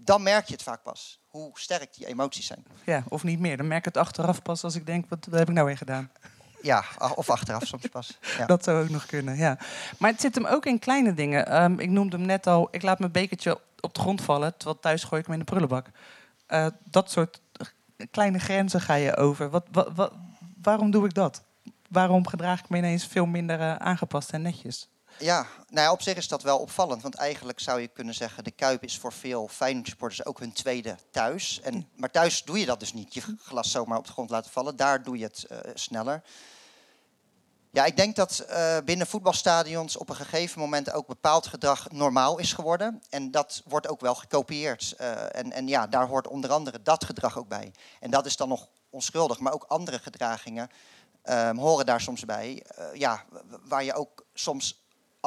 dan 0.00 0.22
merk 0.22 0.46
je 0.46 0.52
het 0.52 0.62
vaak 0.62 0.82
pas. 0.82 1.20
Hoe 1.28 1.50
sterk 1.54 1.94
die 1.94 2.06
emoties 2.06 2.46
zijn. 2.46 2.66
Ja, 2.84 3.04
of 3.08 3.22
niet 3.22 3.38
meer. 3.38 3.56
Dan 3.56 3.66
merk 3.68 3.86
ik 3.86 3.94
het 3.94 4.04
achteraf 4.04 4.42
pas 4.42 4.64
als 4.64 4.74
ik 4.74 4.86
denk, 4.86 5.08
wat, 5.08 5.26
wat 5.30 5.38
heb 5.38 5.48
ik 5.48 5.54
nou 5.54 5.66
weer 5.66 5.76
gedaan? 5.76 6.10
Ja, 6.62 6.84
of 7.14 7.30
achteraf 7.30 7.66
soms 7.66 7.86
pas. 7.86 8.18
Dat 8.46 8.64
zou 8.64 8.82
ook 8.82 8.88
nog 8.88 9.06
kunnen, 9.06 9.36
ja. 9.36 9.58
Maar 9.98 10.10
het 10.10 10.20
zit 10.20 10.34
hem 10.34 10.46
ook 10.46 10.66
in 10.66 10.78
kleine 10.78 11.14
dingen. 11.14 11.46
Ehm, 11.46 11.78
ik 11.78 11.90
noemde 11.90 12.16
hem 12.16 12.26
net 12.26 12.46
al, 12.46 12.68
ik 12.70 12.82
laat 12.82 12.98
mijn 12.98 13.12
bekertje 13.12 13.60
op 13.80 13.94
de 13.94 14.00
grond 14.00 14.22
vallen... 14.22 14.56
terwijl 14.56 14.80
thuis 14.80 15.04
gooi 15.04 15.20
ik 15.20 15.26
hem 15.26 15.34
in 15.34 15.40
de 15.40 15.50
prullenbak. 15.50 15.86
Eh, 16.46 16.66
dat 16.84 17.10
soort 17.10 17.40
kleine 18.10 18.38
grenzen 18.38 18.80
ga 18.80 18.94
je 18.94 19.16
over. 19.16 19.50
Wat, 19.50 19.66
wat, 19.72 19.88
wat, 19.94 20.12
waarom 20.62 20.90
doe 20.90 21.04
ik 21.04 21.14
dat? 21.14 21.42
Waarom 21.88 22.26
gedraag 22.26 22.60
ik 22.60 22.68
me 22.68 22.76
ineens 22.76 23.06
veel 23.06 23.26
minder 23.26 23.60
eh, 23.60 23.76
aangepast 23.76 24.30
en 24.30 24.42
netjes? 24.42 24.88
Ja, 25.18 25.46
nou 25.68 25.86
ja, 25.86 25.92
op 25.92 26.02
zich 26.02 26.16
is 26.16 26.28
dat 26.28 26.42
wel 26.42 26.58
opvallend. 26.58 27.02
Want 27.02 27.14
eigenlijk 27.14 27.60
zou 27.60 27.80
je 27.80 27.88
kunnen 27.88 28.14
zeggen... 28.14 28.44
de 28.44 28.50
Kuip 28.50 28.82
is 28.82 28.98
voor 28.98 29.12
veel 29.12 29.48
Feyenoord 29.48 29.88
supporters 29.88 30.24
ook 30.24 30.38
hun 30.38 30.52
tweede 30.52 30.96
thuis. 31.10 31.60
En, 31.60 31.88
maar 31.96 32.10
thuis 32.10 32.42
doe 32.44 32.58
je 32.58 32.66
dat 32.66 32.80
dus 32.80 32.92
niet. 32.92 33.14
Je 33.14 33.22
glas 33.38 33.70
zomaar 33.70 33.98
op 33.98 34.06
de 34.06 34.12
grond 34.12 34.30
laten 34.30 34.50
vallen. 34.50 34.76
Daar 34.76 35.02
doe 35.02 35.18
je 35.18 35.24
het 35.24 35.44
eh, 35.44 35.58
sneller. 35.74 36.22
Ja, 37.70 37.84
ik 37.84 37.96
denk 37.96 38.16
dat 38.16 38.38
eh, 38.38 38.76
binnen 38.84 39.06
voetbalstadions 39.06 39.96
op 39.96 40.08
een 40.08 40.16
gegeven 40.16 40.60
moment 40.60 40.92
ook 40.92 41.06
bepaald 41.06 41.46
gedrag 41.46 41.90
normaal 41.90 42.38
is 42.38 42.52
geworden. 42.52 43.02
En 43.10 43.30
dat 43.30 43.62
wordt 43.64 43.88
ook 43.88 44.00
wel 44.00 44.14
gekopieerd. 44.14 44.94
Eh, 44.96 45.36
en, 45.36 45.52
en 45.52 45.68
ja, 45.68 45.86
daar 45.86 46.06
hoort 46.06 46.28
onder 46.28 46.50
andere 46.50 46.82
dat 46.82 47.04
gedrag 47.04 47.38
ook 47.38 47.48
bij. 47.48 47.72
En 48.00 48.10
dat 48.10 48.26
is 48.26 48.36
dan 48.36 48.48
nog 48.48 48.68
onschuldig, 48.90 49.38
maar 49.38 49.52
ook 49.52 49.64
andere 49.64 49.98
gedragingen 49.98 50.68
ehm, 51.22 51.56
horen 51.56 51.86
daar 51.86 52.00
soms 52.00 52.24
bij. 52.24 52.66
Ja, 52.92 53.24
waar 53.62 53.84
je 53.84 53.94
ook 53.94 54.24
soms 54.34 54.81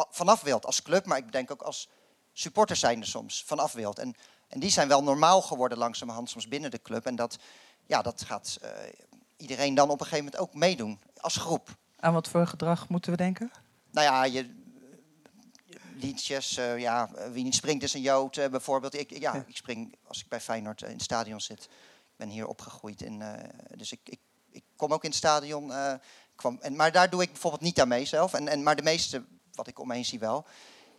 vanaf 0.10 0.42
wilt 0.42 0.66
als 0.66 0.82
club, 0.82 1.06
maar 1.06 1.18
ik 1.18 1.32
denk 1.32 1.52
ook 1.52 1.62
als 1.62 1.90
supporter 2.34 2.76
zijn 2.76 3.02
er 3.02 3.08
soms 3.08 3.44
vanaf 3.46 3.74
wilt. 3.74 4.00
En, 4.00 4.16
en 4.48 4.60
die 4.60 4.70
zijn 4.70 4.88
wel 4.88 5.04
normaal 5.04 5.42
geworden 5.42 5.78
langzamerhand 5.78 6.30
soms 6.30 6.48
binnen 6.48 6.72
de 6.72 6.82
club. 6.82 7.06
En 7.06 7.16
dat, 7.16 7.38
ja, 7.86 8.02
dat 8.02 8.22
gaat 8.24 8.58
eh, 8.62 8.70
iedereen 9.38 9.76
dan 9.76 9.90
op 9.90 10.00
een 10.00 10.06
gegeven 10.06 10.26
moment 10.26 10.42
ook 10.42 10.54
meedoen 10.54 11.00
als 11.18 11.36
groep. 11.38 11.70
Aan 12.00 12.14
wat 12.14 12.28
voor 12.30 12.48
gedrag 12.48 12.90
moeten 12.90 13.12
we 13.12 13.18
denken? 13.18 13.52
Nou 13.92 14.06
ja, 14.08 14.24
je 14.24 14.64
liedjes, 15.96 16.58
eh, 16.58 16.78
ja, 16.80 17.10
eh, 17.16 17.30
wie 17.32 17.44
niet 17.44 17.56
springt 17.56 17.84
is 17.84 17.94
een 17.94 18.02
Jood 18.02 18.38
eh, 18.38 18.50
bijvoorbeeld. 18.50 18.94
Ik, 19.00 19.10
ja, 19.20 19.34
Ja. 19.36 19.44
ik 19.48 19.56
spring 19.58 19.96
als 20.08 20.22
ik 20.22 20.28
bij 20.28 20.42
Feyenoord 20.42 20.82
eh, 20.82 20.88
in 20.90 20.96
het 20.96 21.04
stadion 21.04 21.42
zit. 21.42 21.64
Ik 21.64 22.16
ben 22.16 22.30
hier 22.30 22.48
opgegroeid, 22.48 23.02
in, 23.02 23.22
eh, 23.22 23.50
dus 23.78 23.92
ik, 23.92 24.00
ik, 24.04 24.20
ik 24.52 24.64
kom 24.76 24.94
ook 24.94 25.04
in 25.04 25.10
het 25.10 25.18
stadion. 25.18 25.72
eh, 25.72 25.94
kwam, 26.36 26.58
en, 26.62 26.76
maar 26.76 26.92
daar 26.92 27.10
doe 27.10 27.22
ik 27.22 27.32
bijvoorbeeld 27.32 27.62
niet 27.64 27.80
aan 27.82 27.88
mee 27.88 28.06
zelf. 28.06 28.34
En, 28.34 28.48
en, 28.48 28.64
maar 28.64 28.76
de 28.76 28.82
meeste, 28.82 29.24
wat 29.56 29.68
ik 29.68 29.80
om 29.80 29.88
me 29.88 29.94
heen 29.94 30.06
zie 30.06 30.20
wel. 30.20 30.46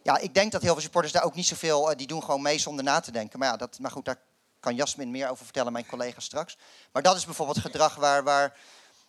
Ja, 0.02 0.18
ik 0.18 0.34
denk 0.34 0.52
dat 0.52 0.62
heel 0.62 0.72
veel 0.72 0.82
supporters 0.82 1.12
daar 1.12 1.24
ook 1.24 1.34
niet 1.34 1.46
zoveel, 1.46 1.90
eh, 1.90 1.96
die 1.96 2.06
doen 2.06 2.22
gewoon 2.22 2.42
mee 2.42 2.58
zonder 2.58 2.84
na 2.84 3.00
te 3.00 3.10
denken. 3.10 3.38
Maar 3.38 3.48
ja, 3.48 3.56
dat, 3.56 3.78
maar 3.78 3.90
goed, 3.90 4.04
daar 4.04 4.20
kan 4.60 4.74
Jasmin 4.74 5.10
meer 5.10 5.28
over 5.28 5.44
vertellen, 5.44 5.72
mijn 5.72 5.86
collega 5.86 6.20
straks. 6.20 6.58
Maar 6.92 7.02
dat 7.02 7.16
is 7.16 7.24
bijvoorbeeld 7.24 7.58
gedrag 7.58 7.94
waar, 7.94 8.24
waar, 8.24 8.58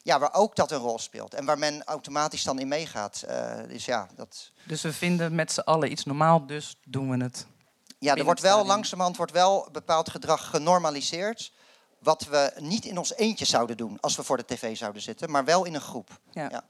ja, 0.01 0.19
waar 0.19 0.33
ook 0.33 0.55
dat 0.55 0.71
een 0.71 0.77
rol 0.77 0.99
speelt. 0.99 1.33
En 1.33 1.45
waar 1.45 1.57
men 1.57 1.83
automatisch 1.83 2.43
dan 2.43 2.59
in 2.59 2.67
meegaat. 2.67 3.21
Eh, 3.21 3.57
dus 3.67 3.85
ja, 3.85 4.07
dat, 4.15 4.51
Dus 4.63 4.81
we 4.81 4.93
vinden 4.93 5.35
met 5.35 5.51
z'n 5.51 5.59
allen 5.59 5.91
iets 5.91 6.03
normaal, 6.03 6.45
dus 6.45 6.77
doen 6.85 7.09
we 7.09 7.23
het. 7.23 7.45
Ja, 7.99 8.15
er 8.15 8.23
wordt 8.23 8.41
wel 8.41 8.65
langzamerhand 8.65 9.17
wordt 9.17 9.31
wel 9.31 9.69
bepaald 9.71 10.09
gedrag 10.09 10.49
genormaliseerd. 10.49 11.51
Wat 11.99 12.23
we 12.23 12.53
niet 12.59 12.85
in 12.85 12.97
ons 12.97 13.15
eentje 13.15 13.45
zouden 13.45 13.77
doen 13.77 13.97
als 13.99 14.15
we 14.15 14.23
voor 14.23 14.37
de 14.37 14.45
tv 14.45 14.77
zouden 14.77 15.01
zitten, 15.01 15.31
maar 15.31 15.45
wel 15.45 15.65
in 15.65 15.73
een 15.73 15.81
groep. 15.81 16.19
Ja. 16.31 16.49
Ja. 16.49 16.63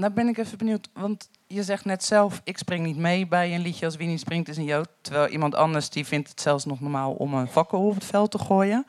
Nou 0.00 0.12
ben 0.12 0.28
ik 0.28 0.38
even 0.38 0.58
benieuwd, 0.58 0.88
want 0.92 1.28
je 1.46 1.62
zegt 1.62 1.84
net 1.84 2.04
zelf, 2.04 2.40
ik 2.44 2.58
spring 2.58 2.86
niet 2.86 2.96
mee 2.96 3.26
bij 3.26 3.54
een 3.54 3.60
liedje 3.60 3.84
als 3.84 3.96
Wie 3.96 4.06
niet 4.06 4.20
springt 4.20 4.48
is 4.48 4.56
een 4.56 4.64
Jood. 4.64 4.88
Terwijl 5.00 5.28
iemand 5.28 5.54
anders 5.54 5.90
die 5.90 6.06
vindt 6.06 6.28
het 6.28 6.40
zelfs 6.40 6.64
nog 6.64 6.80
normaal 6.80 7.12
om 7.12 7.34
een 7.34 7.48
fakkel 7.48 7.78
over 7.78 7.94
het 7.94 8.10
veld 8.10 8.30
te 8.30 8.38
gooien. 8.38 8.86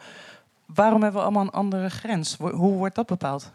Waarom 0.66 1.02
hebben 1.02 1.20
we 1.20 1.28
allemaal 1.28 1.44
een 1.44 1.52
andere 1.52 1.90
grens? 1.90 2.36
Hoe 2.38 2.74
wordt 2.74 2.96
dat 2.96 3.06
bepaald? 3.06 3.52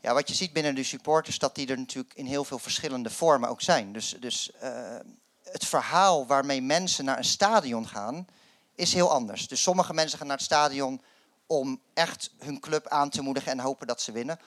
Ja, 0.00 0.14
wat 0.14 0.28
je 0.28 0.34
ziet 0.34 0.52
binnen 0.52 0.74
de 0.74 0.82
supporters, 0.82 1.38
dat 1.38 1.54
die 1.54 1.66
er 1.66 1.78
natuurlijk 1.78 2.14
in 2.14 2.26
heel 2.26 2.44
veel 2.44 2.58
verschillende 2.58 3.10
vormen 3.10 3.48
ook 3.48 3.60
zijn. 3.60 3.92
Dus, 3.92 4.16
dus 4.20 4.50
eh, 4.60 4.96
het 5.42 5.66
verhaal 5.66 6.26
waarmee 6.26 6.62
mensen 6.62 7.04
naar 7.04 7.18
een 7.18 7.24
stadion 7.24 7.88
gaan, 7.88 8.26
is 8.74 8.92
heel 8.92 9.10
anders. 9.10 9.48
Dus 9.48 9.62
sommige 9.62 9.94
mensen 9.94 10.18
gaan 10.18 10.26
naar 10.26 10.36
het 10.36 10.46
stadion 10.46 11.00
om 11.46 11.80
echt 11.94 12.30
hun 12.38 12.60
club 12.60 12.88
aan 12.88 13.10
te 13.10 13.22
moedigen 13.22 13.52
en 13.52 13.60
hopen 13.60 13.86
dat 13.86 14.00
ze 14.00 14.12
winnen. 14.12 14.38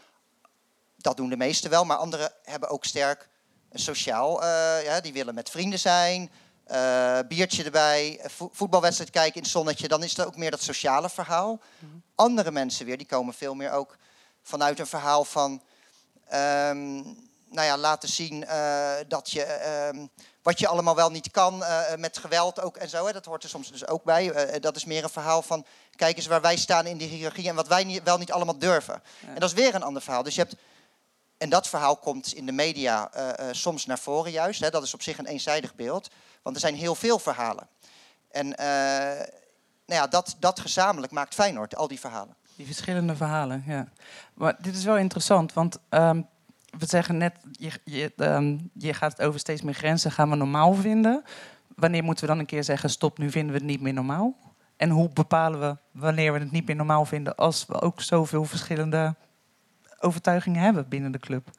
Dat 1.02 1.18
doen 1.18 1.30
de 1.30 1.38
meesten 1.38 1.70
wel, 1.70 1.86
maar 1.86 1.98
anderen 1.98 2.32
hebben 2.44 2.70
ook 2.70 2.86
sterk 2.86 3.30
een 3.72 3.80
sociaal. 3.80 4.44
eh, 4.44 4.84
ja, 4.84 5.00
die 5.02 5.14
willen 5.14 5.34
met 5.34 5.50
vrienden 5.50 5.80
zijn, 5.80 6.32
eh, 6.66 7.20
biertje 7.28 7.64
erbij, 7.64 8.20
vo- 8.24 8.50
voetbalwedstrijd 8.54 9.10
kijken 9.12 9.36
in 9.36 9.42
het 9.42 9.52
zonnetje. 9.52 9.88
Dan 9.88 10.04
is 10.04 10.18
er 10.18 10.26
ook 10.26 10.36
meer 10.38 10.52
dat 10.52 10.62
sociale 10.62 11.10
verhaal. 11.10 11.60
Andere 12.16 12.52
mensen 12.52 12.86
weer, 12.86 12.98
die 12.98 13.08
komen 13.08 13.34
veel 13.34 13.54
meer 13.56 13.72
ook 13.72 13.98
vanuit 14.42 14.80
een 14.80 14.88
verhaal 14.88 15.26
van 15.26 15.62
ehm, 16.28 16.96
nou 17.52 17.68
ja, 17.68 17.78
laten 17.78 18.10
zien 18.10 18.46
eh, 18.46 18.92
dat 19.08 19.32
je 19.32 19.44
ehm, 19.44 20.06
wat 20.42 20.60
je 20.60 20.68
allemaal 20.68 20.96
wel 20.96 21.12
niet 21.12 21.32
kan 21.32 21.64
eh, 21.64 21.96
met 21.96 22.18
geweld 22.18 22.62
ook 22.62 22.78
en 22.78 22.90
zo. 22.90 23.06
Hè, 23.06 23.12
dat 23.14 23.26
hoort 23.26 23.44
er 23.44 23.50
soms 23.50 23.72
dus 23.72 23.88
ook 23.88 24.04
bij. 24.04 24.32
Eh, 24.32 24.62
dat 24.62 24.76
is 24.76 24.86
meer 24.86 25.04
een 25.04 25.10
verhaal 25.10 25.42
van 25.42 25.66
kijk 25.96 26.18
eens 26.18 26.26
waar 26.28 26.42
wij 26.42 26.58
staan 26.58 26.86
in 26.86 26.98
die 26.98 27.08
hiërarchie 27.08 27.48
en 27.50 27.56
wat 27.56 27.68
wij 27.68 27.84
niet, 27.84 28.04
wel 28.04 28.18
niet 28.18 28.32
allemaal 28.32 28.58
durven. 28.58 29.02
En 29.34 29.40
dat 29.40 29.50
is 29.50 29.56
weer 29.56 29.76
een 29.76 29.84
ander 29.84 30.02
verhaal. 30.02 30.24
Dus 30.24 30.36
je 30.36 30.42
hebt 30.42 30.56
en 31.39 31.49
dat 31.49 31.67
verhaal 31.67 31.97
komt 31.97 32.34
in 32.34 32.45
de 32.45 32.52
media 32.52 33.12
eh, 33.12 33.30
eh, 33.30 33.54
soms 33.54 33.86
naar 33.86 33.99
voren 33.99 34.32
juist. 34.32 34.60
Hè. 34.60 34.69
Dat 34.69 34.84
is 34.84 34.93
op 34.93 35.02
zich 35.02 35.17
een 35.17 35.25
eenzijdig 35.25 35.75
beeld. 35.75 36.10
Want 36.41 36.56
er 36.56 36.62
zijn 36.62 36.75
heel 36.75 36.95
veel 36.95 37.19
verhalen. 37.19 37.67
En 38.32 38.56
eh, 38.56 38.65
nou 39.86 40.02
ja, 40.02 40.08
dat, 40.08 40.36
dat 40.39 40.60
gezamenlijk 40.60 41.12
maakt 41.12 41.34
Feyenoord, 41.34 41.75
al 41.75 41.88
die 41.88 41.99
verhalen. 41.99 42.36
Die 42.56 42.65
verschillende 42.65 43.15
verhalen, 43.15 43.63
ja. 43.67 43.88
Maar 44.34 44.56
dit 44.60 44.75
is 44.75 44.84
wel 44.84 44.97
interessant, 44.97 45.54
want 45.54 45.78
ehm, 45.89 46.21
we 46.78 46.86
zeggen 46.86 47.17
net, 47.17 47.36
je, 47.52 47.71
je, 47.84 48.13
ehm, 48.17 48.58
je 48.73 48.93
gaat 48.93 49.12
het 49.12 49.28
over 49.28 49.39
steeds 49.39 49.62
meer 49.62 49.73
grenzen, 49.73 50.12
gaan 50.12 50.30
we 50.30 50.36
normaal 50.36 50.73
vinden. 50.73 51.23
Wanneer 51.75 52.04
moeten 52.04 52.23
we 52.25 52.32
dan 52.32 52.39
een 52.39 52.45
keer 52.45 52.63
zeggen, 52.63 52.89
stop, 52.89 53.17
nu 53.17 53.32
vinden 53.32 53.52
we 53.52 53.58
het 53.58 53.69
niet 53.69 53.82
meer 53.82 53.93
normaal? 53.93 54.36
En 54.78 54.89
hoe 54.89 55.10
bepalen 55.10 55.60
we 55.60 55.78
wanneer 55.99 56.34
we 56.34 56.39
het 56.39 56.52
niet 56.52 56.67
meer 56.67 56.75
normaal 56.75 57.06
vinden 57.06 57.36
als 57.36 57.65
we 57.65 57.82
ook 57.82 58.02
zoveel 58.02 58.45
verschillende 58.45 59.15
overtuigingen 60.02 60.62
hebben 60.62 60.88
binnen 60.88 61.12
de 61.12 61.20
club? 61.20 61.50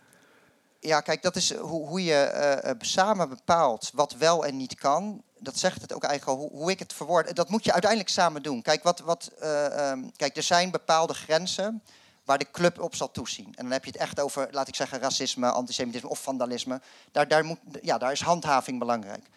Ja, 0.81 1.00
kijk, 1.00 1.22
dat 1.22 1.37
is 1.37 1.55
hoe, 1.55 1.88
hoe 1.88 2.05
je 2.05 2.14
eh, 2.14 2.70
eh, 2.70 2.76
samen 2.79 3.29
bepaalt 3.29 3.90
wat 3.94 4.12
wel 4.12 4.46
en 4.46 4.57
niet 4.57 4.74
kan. 4.74 5.22
Dat 5.38 5.59
zegt 5.59 5.83
het 5.83 5.92
ook 5.92 6.05
eigenlijk 6.05 6.40
al, 6.40 6.48
hoe, 6.48 6.59
hoe 6.59 6.70
ik 6.70 6.79
het 6.79 6.92
verwoord. 6.92 7.37
Dat 7.37 7.48
moet 7.48 7.64
je 7.64 7.72
uiteindelijk 7.72 8.11
samen 8.11 8.42
doen. 8.42 8.62
Kijk, 8.62 8.83
wat, 8.83 9.00
wat, 9.00 9.31
eh, 9.40 9.90
ehm, 9.90 10.09
kijk, 10.16 10.37
er 10.37 10.42
zijn 10.42 10.70
bepaalde 10.70 11.14
grenzen 11.14 11.83
waar 12.24 12.38
de 12.38 12.50
club 12.50 12.81
op 12.81 12.94
zal 12.94 13.11
toezien. 13.11 13.46
En 13.46 13.62
dan 13.62 13.72
heb 13.72 13.85
je 13.85 13.90
het 13.90 14.00
echt 14.00 14.20
over, 14.20 14.48
laat 14.50 14.68
ik 14.68 14.74
zeggen, 14.74 15.00
racisme, 15.00 15.50
antisemitisme 15.50 16.09
of 16.09 16.22
vandalisme. 16.22 16.81
Daar, 17.12 17.29
daar, 17.29 17.44
moet, 17.44 17.59
ja, 17.83 17.98
daar 17.98 18.12
is 18.12 18.20
handhaving 18.20 18.79
belangrijk. 18.79 19.29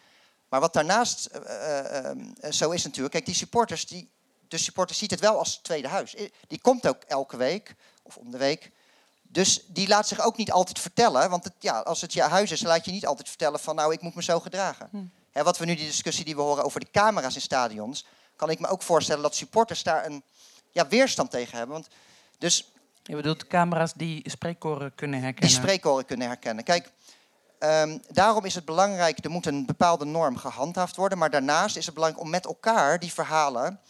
Maar 0.54 0.60
wat 0.62 0.72
daarnaast 0.72 1.26
eh, 1.26 1.40
eh, 1.42 2.04
ehm, 2.04 2.20
eh, 2.40 2.50
zo 2.50 2.70
is 2.70 2.84
natuurlijk, 2.84 3.12
kijk, 3.12 3.26
die 3.26 3.34
supporters, 3.34 3.86
die, 3.86 4.10
de 4.48 4.58
supporter 4.58 4.96
ziet 4.96 5.10
het 5.10 5.20
wel 5.20 5.38
als 5.38 5.56
tweede 5.56 5.88
huis. 5.88 6.16
Die 6.46 6.60
komt 6.60 6.86
ook 6.86 7.02
elke 7.02 7.36
week 7.36 7.74
of 8.02 8.16
om 8.16 8.30
de 8.30 8.38
week. 8.38 8.70
Dus 9.34 9.64
die 9.66 9.88
laat 9.88 10.08
zich 10.08 10.20
ook 10.20 10.36
niet 10.36 10.52
altijd 10.52 10.78
vertellen. 10.78 11.30
Want 11.30 11.44
het, 11.44 11.52
ja, 11.58 11.78
als 11.78 12.00
het 12.00 12.12
je 12.12 12.22
huis 12.22 12.50
is, 12.50 12.62
laat 12.62 12.84
je 12.84 12.90
niet 12.90 13.06
altijd 13.06 13.28
vertellen 13.28 13.60
van 13.60 13.74
nou, 13.74 13.92
ik 13.92 14.00
moet 14.00 14.14
me 14.14 14.22
zo 14.22 14.40
gedragen. 14.40 15.12
Hè, 15.30 15.42
wat 15.42 15.58
we 15.58 15.64
nu, 15.64 15.74
die 15.74 15.86
discussie 15.86 16.24
die 16.24 16.36
we 16.36 16.40
horen 16.40 16.64
over 16.64 16.80
de 16.80 16.90
camera's 16.90 17.34
in 17.34 17.40
stadions, 17.40 18.06
kan 18.36 18.50
ik 18.50 18.60
me 18.60 18.66
ook 18.66 18.82
voorstellen 18.82 19.22
dat 19.22 19.34
supporters 19.34 19.82
daar 19.82 20.06
een 20.06 20.22
ja, 20.70 20.88
weerstand 20.88 21.30
tegen 21.30 21.58
hebben. 21.58 21.74
Want 21.74 21.88
dus 22.38 22.72
Je 23.02 23.16
bedoelt 23.16 23.46
camera's 23.46 23.92
die 23.92 24.30
spreekkoren 24.30 24.94
kunnen 24.94 25.20
herkennen? 25.20 25.50
die 25.50 25.60
spreekkoren 25.60 26.04
kunnen 26.04 26.26
herkennen. 26.26 26.64
Kijk, 26.64 26.90
ehm, 27.58 27.98
daarom 28.08 28.44
is 28.44 28.54
het 28.54 28.64
belangrijk, 28.64 29.24
er 29.24 29.30
moet 29.30 29.46
een 29.46 29.66
bepaalde 29.66 30.04
norm 30.04 30.36
gehandhaafd 30.36 30.96
worden. 30.96 31.18
Maar 31.18 31.30
daarnaast 31.30 31.76
is 31.76 31.86
het 31.86 31.94
belangrijk 31.94 32.24
om 32.24 32.30
met 32.30 32.44
elkaar 32.44 32.98
die 32.98 33.12
verhalen 33.12 33.80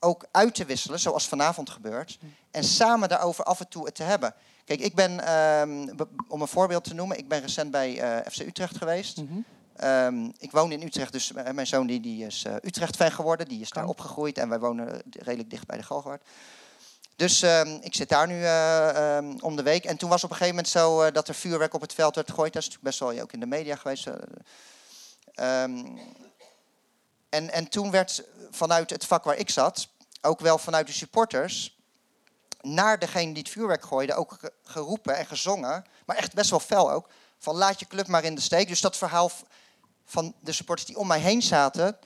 ook 0.00 0.26
uit 0.30 0.54
te 0.54 0.64
wisselen, 0.64 1.00
zoals 1.00 1.28
vanavond 1.28 1.70
gebeurt. 1.70 2.18
En 2.50 2.64
samen 2.64 3.08
daarover 3.08 3.44
af 3.44 3.60
en 3.60 3.68
toe 3.68 3.84
het 3.84 3.94
te 3.94 4.02
hebben. 4.02 4.34
Kijk, 4.64 4.80
ik 4.80 4.94
ben, 4.94 5.20
ehm, 5.20 5.88
om 6.28 6.40
een 6.40 6.48
voorbeeld 6.48 6.84
te 6.84 6.94
noemen, 6.94 7.18
ik 7.18 7.28
ben 7.28 7.40
recent 7.40 7.70
bij 7.70 8.00
eh, 8.00 8.30
FC 8.32 8.40
Utrecht 8.40 8.76
geweest. 8.76 9.16
Mhm. 9.16 9.40
Ehm, 9.76 10.30
ik 10.38 10.50
woon 10.50 10.72
in 10.72 10.82
Utrecht, 10.82 11.12
dus 11.12 11.32
eh, 11.32 11.52
mijn 11.52 11.66
zoon 11.66 11.86
die, 11.86 12.00
die 12.00 12.26
is 12.26 12.44
eh, 12.44 12.54
Utrecht-fan 12.62 13.12
geworden. 13.12 13.48
Die 13.48 13.60
is 13.60 13.70
daar 13.70 13.86
opgegroeid 13.86 14.38
en 14.38 14.48
wij 14.48 14.58
wonen 14.58 15.02
redelijk 15.10 15.50
dicht 15.50 15.66
bij 15.66 15.76
de 15.76 15.82
Galgenwaard. 15.82 16.22
Dus 17.16 17.42
ehm, 17.42 17.78
ik 17.80 17.94
zit 17.94 18.08
daar 18.08 18.26
nu 18.26 18.44
ehm, 18.44 19.36
om 19.40 19.56
de 19.56 19.62
week. 19.62 19.84
En 19.84 19.96
toen 19.96 20.08
was 20.08 20.24
op 20.24 20.30
een 20.30 20.36
gegeven 20.36 20.56
moment 20.56 20.72
zo 20.72 21.10
dat 21.10 21.28
er 21.28 21.34
vuurwerk 21.34 21.74
op 21.74 21.80
het 21.80 21.94
veld 21.94 22.14
werd 22.14 22.30
gegooid. 22.30 22.52
Dat 22.52 22.62
is 22.62 22.68
natuurlijk 22.68 22.96
best 22.96 23.10
wel 23.10 23.22
ook 23.22 23.32
in 23.32 23.40
de 23.40 23.46
media 23.46 23.76
geweest. 23.76 24.10
en, 27.28 27.50
en 27.50 27.68
toen 27.68 27.90
werd 27.90 28.24
vanuit 28.50 28.90
het 28.90 29.06
vak 29.06 29.24
waar 29.24 29.36
ik 29.36 29.50
zat, 29.50 29.88
ook 30.20 30.40
wel 30.40 30.58
vanuit 30.58 30.86
de 30.86 30.92
supporters, 30.92 31.81
naar 32.62 32.98
degene 32.98 33.32
die 33.32 33.42
het 33.42 33.52
vuurwerk 33.52 33.84
gooide, 33.84 34.14
ook 34.14 34.36
ge- 34.40 34.52
geroepen 34.64 35.16
en 35.16 35.26
gezongen. 35.26 35.84
Maar 36.06 36.16
echt 36.16 36.34
best 36.34 36.50
wel 36.50 36.60
fel 36.60 36.90
ook. 36.90 37.08
Van 37.38 37.56
laat 37.56 37.78
je 37.80 37.86
club 37.86 38.06
maar 38.06 38.24
in 38.24 38.34
de 38.34 38.40
steek. 38.40 38.68
Dus 38.68 38.80
dat 38.80 38.96
verhaal 38.96 39.30
van 40.04 40.34
de 40.40 40.52
supporters 40.52 40.88
die 40.88 40.98
om 40.98 41.06
mij 41.06 41.18
heen 41.20 41.42
zaten, 41.42 41.98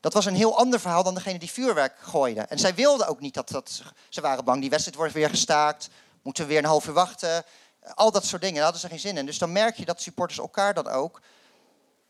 dat 0.00 0.12
was 0.12 0.24
een 0.24 0.34
heel 0.34 0.58
ander 0.58 0.80
verhaal 0.80 1.02
dan 1.02 1.14
degene 1.14 1.38
die 1.38 1.50
vuurwerk 1.50 1.98
gooide. 2.00 2.40
En 2.40 2.58
zij 2.58 2.74
wilden 2.74 3.06
ook 3.06 3.20
niet 3.20 3.34
dat 3.34 3.48
dat. 3.48 3.82
Ze 4.08 4.20
waren 4.20 4.44
bang, 4.44 4.60
die 4.60 4.70
wedstrijd 4.70 4.98
wordt 4.98 5.12
weer 5.12 5.28
gestaakt. 5.28 5.88
Moeten 6.22 6.42
we 6.42 6.48
weer 6.48 6.58
een 6.58 6.64
half 6.64 6.86
uur 6.86 6.92
wachten. 6.92 7.44
Al 7.94 8.10
dat 8.10 8.24
soort 8.24 8.40
dingen, 8.42 8.56
daar 8.56 8.64
hadden 8.64 8.80
ze 8.82 8.88
geen 8.88 9.00
zin 9.00 9.16
in. 9.16 9.26
Dus 9.26 9.38
dan 9.38 9.52
merk 9.52 9.76
je 9.76 9.84
dat 9.84 10.00
supporters 10.02 10.38
elkaar 10.38 10.74
dan 10.74 10.88
ook 10.88 11.20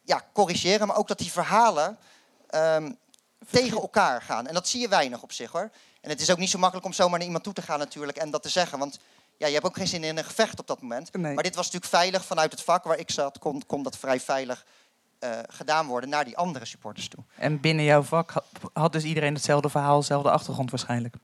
ja, 0.02 0.22
corrigeren. 0.32 0.86
Maar 0.86 0.96
ook 0.96 1.08
dat 1.08 1.18
die 1.18 1.32
verhalen 1.32 1.98
ehm, 2.48 2.92
tegen 3.50 3.80
elkaar 3.80 4.22
gaan. 4.22 4.46
En 4.46 4.54
dat 4.54 4.68
zie 4.68 4.80
je 4.80 4.88
weinig 4.88 5.22
op 5.22 5.32
zich 5.32 5.50
hoor. 5.50 5.70
En 6.06 6.12
het 6.12 6.20
is 6.20 6.30
ook 6.30 6.38
niet 6.38 6.50
zo 6.50 6.58
makkelijk 6.58 6.86
om 6.86 6.92
zomaar 6.92 7.18
naar 7.18 7.26
iemand 7.26 7.44
toe 7.44 7.52
te 7.52 7.62
gaan 7.62 7.78
natuurlijk 7.78 8.18
en 8.18 8.30
dat 8.30 8.42
te 8.42 8.48
zeggen. 8.48 8.78
Want 8.78 8.98
ja, 9.36 9.46
je 9.46 9.52
hebt 9.52 9.66
ook 9.66 9.76
geen 9.76 9.86
zin 9.86 10.04
in 10.04 10.16
een 10.16 10.24
gevecht 10.24 10.58
op 10.58 10.66
dat 10.66 10.80
moment. 10.80 11.12
Nee. 11.12 11.34
Maar 11.34 11.42
dit 11.42 11.54
was 11.54 11.64
natuurlijk 11.64 11.92
veilig 11.92 12.24
vanuit 12.24 12.52
het 12.52 12.62
vak 12.62 12.84
waar 12.84 12.98
ik 12.98 13.10
zat. 13.10 13.38
Kon, 13.38 13.62
kon 13.66 13.82
dat 13.82 13.96
vrij 13.96 14.20
veilig 14.20 14.66
eh, 15.18 15.30
gedaan 15.48 15.86
worden 15.86 16.10
naar 16.10 16.24
die 16.24 16.36
andere 16.36 16.64
supporters 16.64 17.08
toe. 17.08 17.24
En 17.36 17.60
binnen 17.60 17.84
jouw 17.84 18.02
vak 18.02 18.30
ha- 18.30 18.42
had 18.72 18.92
dus 18.92 19.04
iedereen 19.04 19.34
hetzelfde 19.34 19.68
verhaal, 19.68 20.00
dezelfde 20.00 20.30
achtergrond 20.30 20.70
waarschijnlijk. 20.70 21.14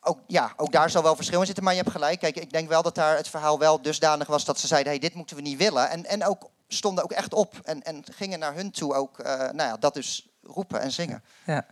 Ook, 0.00 0.18
ja, 0.26 0.52
ook 0.56 0.72
daar 0.72 0.90
zal 0.90 1.02
wel 1.02 1.16
verschil 1.16 1.40
in 1.40 1.46
zitten, 1.46 1.64
maar 1.64 1.74
je 1.74 1.80
hebt 1.80 1.92
gelijk. 1.92 2.18
Kijk, 2.18 2.36
ik 2.36 2.52
denk 2.52 2.68
wel 2.68 2.82
dat 2.82 2.94
daar 2.94 3.16
het 3.16 3.28
verhaal 3.28 3.58
wel 3.58 3.82
dusdanig 3.82 4.26
was 4.26 4.44
dat 4.44 4.60
ze 4.60 4.66
zeiden: 4.66 4.92
hey, 4.92 5.00
dit 5.00 5.14
moeten 5.14 5.36
we 5.36 5.42
niet 5.42 5.58
willen. 5.58 5.90
En, 5.90 6.04
en 6.04 6.24
ook 6.24 6.50
stonden 6.68 7.04
ook 7.04 7.12
echt 7.12 7.34
op 7.34 7.60
en, 7.62 7.82
en 7.82 8.04
gingen 8.12 8.38
naar 8.38 8.54
hun 8.54 8.70
toe 8.70 8.94
ook, 8.94 9.18
eh, 9.18 9.38
nou 9.38 9.56
ja, 9.56 9.76
dat 9.76 9.94
dus 9.94 10.28
roepen 10.42 10.80
en 10.80 10.92
zingen. 10.92 11.22
Ja. 11.46 11.66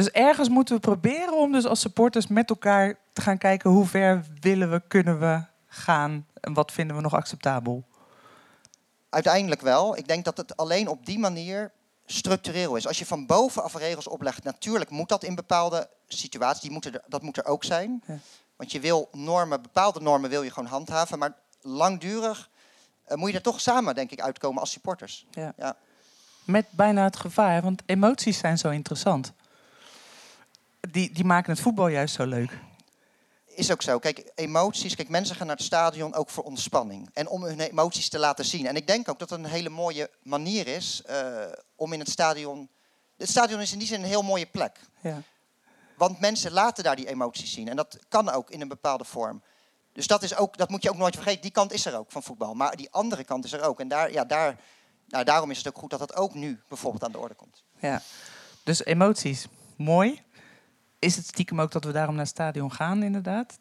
Dus 0.00 0.10
ergens 0.10 0.48
moeten 0.48 0.74
we 0.74 0.80
proberen 0.80 1.36
om 1.36 1.52
dus 1.52 1.66
als 1.66 1.80
supporters 1.80 2.26
met 2.26 2.50
elkaar 2.50 2.98
te 3.12 3.20
gaan 3.20 3.38
kijken 3.38 3.70
hoe 3.70 3.86
ver 3.86 4.24
willen 4.40 4.70
we, 4.70 4.82
kunnen 4.88 5.20
we 5.20 5.44
gaan 5.66 6.26
en 6.40 6.54
wat 6.54 6.72
vinden 6.72 6.96
we 6.96 7.02
nog 7.02 7.14
acceptabel. 7.14 7.84
Uiteindelijk 9.10 9.60
wel. 9.60 9.96
Ik 9.96 10.08
denk 10.08 10.24
dat 10.24 10.36
het 10.36 10.56
alleen 10.56 10.88
op 10.88 11.06
die 11.06 11.18
manier 11.18 11.72
structureel 12.06 12.76
is. 12.76 12.86
Als 12.86 12.98
je 12.98 13.06
van 13.06 13.26
bovenaf 13.26 13.74
regels 13.74 14.08
oplegt, 14.08 14.44
natuurlijk 14.44 14.90
moet 14.90 15.08
dat 15.08 15.24
in 15.24 15.34
bepaalde 15.34 15.88
situaties, 16.06 16.62
die 16.62 16.70
moeten 16.70 16.92
er, 16.92 17.02
dat 17.06 17.22
moet 17.22 17.36
er 17.36 17.44
ook 17.44 17.64
zijn. 17.64 18.02
Ja. 18.06 18.18
Want 18.56 18.72
je 18.72 18.80
wil 18.80 19.08
normen, 19.12 19.62
bepaalde 19.62 20.00
normen 20.00 20.30
wil 20.30 20.42
je 20.42 20.50
gewoon 20.50 20.68
handhaven, 20.68 21.18
maar 21.18 21.34
langdurig 21.60 22.50
eh, 23.04 23.16
moet 23.16 23.30
je 23.30 23.36
er 23.36 23.42
toch 23.42 23.60
samen, 23.60 23.94
denk 23.94 24.10
ik, 24.10 24.20
uitkomen 24.20 24.60
als 24.60 24.70
supporters. 24.70 25.26
Ja. 25.30 25.52
Ja. 25.56 25.76
Met 26.44 26.66
bijna 26.70 27.04
het 27.04 27.16
gevaar, 27.16 27.62
want 27.62 27.82
emoties 27.86 28.38
zijn 28.38 28.58
zo 28.58 28.68
interessant. 28.68 29.32
Die, 30.92 31.12
die 31.12 31.24
maken 31.24 31.52
het 31.52 31.60
voetbal 31.60 31.88
juist 31.88 32.14
zo 32.14 32.26
leuk. 32.26 32.58
Is 33.46 33.72
ook 33.72 33.82
zo. 33.82 33.98
Kijk, 33.98 34.32
emoties. 34.34 34.94
Kijk, 34.94 35.08
mensen 35.08 35.36
gaan 35.36 35.46
naar 35.46 35.56
het 35.56 35.64
stadion 35.64 36.14
ook 36.14 36.30
voor 36.30 36.44
ontspanning. 36.44 37.10
En 37.12 37.28
om 37.28 37.44
hun 37.44 37.60
emoties 37.60 38.08
te 38.08 38.18
laten 38.18 38.44
zien. 38.44 38.66
En 38.66 38.76
ik 38.76 38.86
denk 38.86 39.08
ook 39.08 39.18
dat 39.18 39.30
het 39.30 39.38
een 39.38 39.44
hele 39.44 39.68
mooie 39.68 40.10
manier 40.22 40.66
is 40.66 41.02
eh, 41.06 41.46
om 41.76 41.92
in 41.92 41.98
het 41.98 42.10
stadion. 42.10 42.68
Het 43.16 43.28
stadion 43.28 43.60
is 43.60 43.72
in 43.72 43.78
die 43.78 43.88
zin 43.88 44.00
een 44.00 44.06
heel 44.06 44.22
mooie 44.22 44.46
plek. 44.46 44.80
Ja. 45.00 45.22
Want 45.96 46.20
mensen 46.20 46.52
laten 46.52 46.84
daar 46.84 46.96
die 46.96 47.08
emoties 47.08 47.52
zien. 47.52 47.68
En 47.68 47.76
dat 47.76 47.98
kan 48.08 48.30
ook 48.30 48.50
in 48.50 48.60
een 48.60 48.68
bepaalde 48.68 49.04
vorm. 49.04 49.42
Dus 49.92 50.06
dat, 50.06 50.22
is 50.22 50.36
ook, 50.36 50.56
dat 50.56 50.68
moet 50.68 50.82
je 50.82 50.90
ook 50.90 50.96
nooit 50.96 51.14
vergeten. 51.14 51.42
Die 51.42 51.50
kant 51.50 51.72
is 51.72 51.86
er 51.86 51.98
ook 51.98 52.12
van 52.12 52.22
voetbal. 52.22 52.54
Maar 52.54 52.76
die 52.76 52.90
andere 52.90 53.24
kant 53.24 53.44
is 53.44 53.52
er 53.52 53.62
ook. 53.62 53.80
En 53.80 53.88
daar, 53.88 54.12
ja, 54.12 54.24
daar, 54.24 54.56
nou, 55.08 55.24
daarom 55.24 55.50
is 55.50 55.58
het 55.58 55.68
ook 55.68 55.78
goed 55.78 55.90
dat 55.90 55.98
dat 55.98 56.16
ook 56.16 56.34
nu 56.34 56.60
bijvoorbeeld 56.68 57.04
aan 57.04 57.12
de 57.12 57.18
orde 57.18 57.34
komt. 57.34 57.64
Ja. 57.78 58.02
Dus 58.62 58.84
emoties, 58.84 59.46
mooi. 59.76 60.22
Is 61.00 61.16
het 61.16 61.26
stiekem 61.26 61.60
ook 61.60 61.72
dat 61.72 61.84
we 61.84 61.92
daarom 61.92 62.14
naar 62.14 62.24
het 62.24 62.32
stadion 62.34 62.72
gaan, 62.72 63.02
inderdaad? 63.02 63.58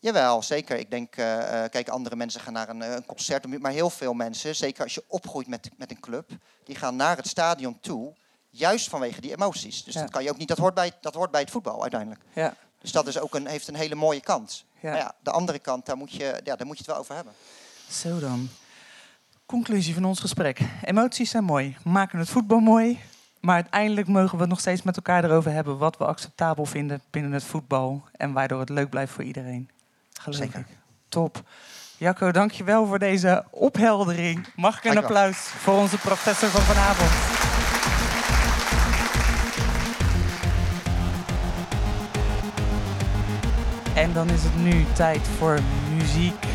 Jawel, 0.00 0.42
zeker. 0.42 0.76
Ik 0.78 0.90
denk, 0.90 1.16
eh, 1.16 1.64
eh, 1.64 1.70
kijk, 1.70 1.88
andere 1.88 2.16
mensen 2.16 2.40
gaan 2.40 2.52
naar 2.52 2.68
een, 2.68 2.82
eh, 2.82 2.94
een 2.94 3.06
concert, 3.06 3.58
maar 3.60 3.72
heel 3.72 3.90
veel 3.90 4.12
mensen, 4.12 4.56
zeker 4.56 4.82
als 4.82 4.94
je 4.94 5.04
opgroeit 5.08 5.46
met, 5.46 5.70
met 5.76 5.90
een 5.90 6.00
club, 6.00 6.30
die 6.64 6.76
gaan 6.76 6.96
naar 6.96 7.16
het 7.16 7.26
stadion 7.28 7.80
toe, 7.80 8.14
juist 8.50 8.88
vanwege 8.88 9.20
die 9.20 9.30
emoties. 9.32 9.84
Dus 9.84 9.94
Ja. 9.94 10.00
dat 10.00 10.10
kan 10.10 10.22
je 10.22 10.30
ook 10.30 10.36
niet, 10.38 10.48
dat 10.48 10.58
hoort 10.58 10.74
bij, 10.74 10.92
dat 11.00 11.14
hoort 11.14 11.30
bij 11.30 11.40
het 11.40 11.50
voetbal 11.50 11.82
uiteindelijk. 11.82 12.20
Ja. 12.32 12.54
Dus 12.80 12.92
dat 12.92 13.06
is 13.06 13.18
ook 13.18 13.34
een, 13.34 13.46
heeft 13.46 13.68
een 13.68 13.74
hele 13.74 13.94
mooie 13.94 14.20
kant. 14.20 14.64
Ja. 14.80 14.90
Maar 14.90 14.98
ja, 14.98 15.14
de 15.22 15.30
andere 15.30 15.58
kant, 15.58 15.86
daar 15.86 15.96
moet, 15.96 16.12
je, 16.12 16.40
ja, 16.44 16.56
daar 16.56 16.66
moet 16.66 16.76
je 16.78 16.82
het 16.82 16.92
wel 16.92 16.96
over 16.96 17.14
hebben. 17.14 17.32
Zo 17.90 18.18
dan. 18.18 18.48
Conclusie 19.46 19.94
van 19.94 20.04
ons 20.04 20.20
gesprek. 20.20 20.60
Emoties 20.82 21.30
zijn 21.30 21.44
mooi, 21.44 21.76
maken 21.84 22.18
het 22.18 22.28
voetbal 22.28 22.58
mooi. 22.60 23.00
Maar 23.40 23.54
uiteindelijk 23.54 24.08
mogen 24.08 24.34
we 24.34 24.40
het 24.40 24.48
nog 24.48 24.60
steeds 24.60 24.82
met 24.82 24.96
elkaar 24.96 25.24
erover 25.24 25.52
hebben 25.52 25.78
wat 25.78 25.96
we 25.96 26.04
acceptabel 26.04 26.64
vinden 26.64 27.00
binnen 27.10 27.32
het 27.32 27.44
voetbal. 27.44 28.04
En 28.12 28.32
waardoor 28.32 28.60
het 28.60 28.68
leuk 28.68 28.90
blijft 28.90 29.12
voor 29.12 29.24
iedereen. 29.24 29.70
Geloof 30.20 30.38
Zeker. 30.38 30.58
ik. 30.58 30.66
Top. 31.08 31.42
Jacco, 31.96 32.32
dankjewel 32.32 32.86
voor 32.86 32.98
deze 32.98 33.44
opheldering. 33.50 34.46
Mag 34.56 34.78
ik 34.78 34.84
een 34.84 34.98
applaus 34.98 35.36
voor 35.36 35.74
onze 35.74 35.98
professor 35.98 36.48
van 36.48 36.60
vanavond? 36.60 37.10
En 43.94 44.12
dan 44.12 44.30
is 44.30 44.42
het 44.42 44.56
nu 44.56 44.84
tijd 44.94 45.28
voor 45.38 45.58
muziek. 45.96 46.47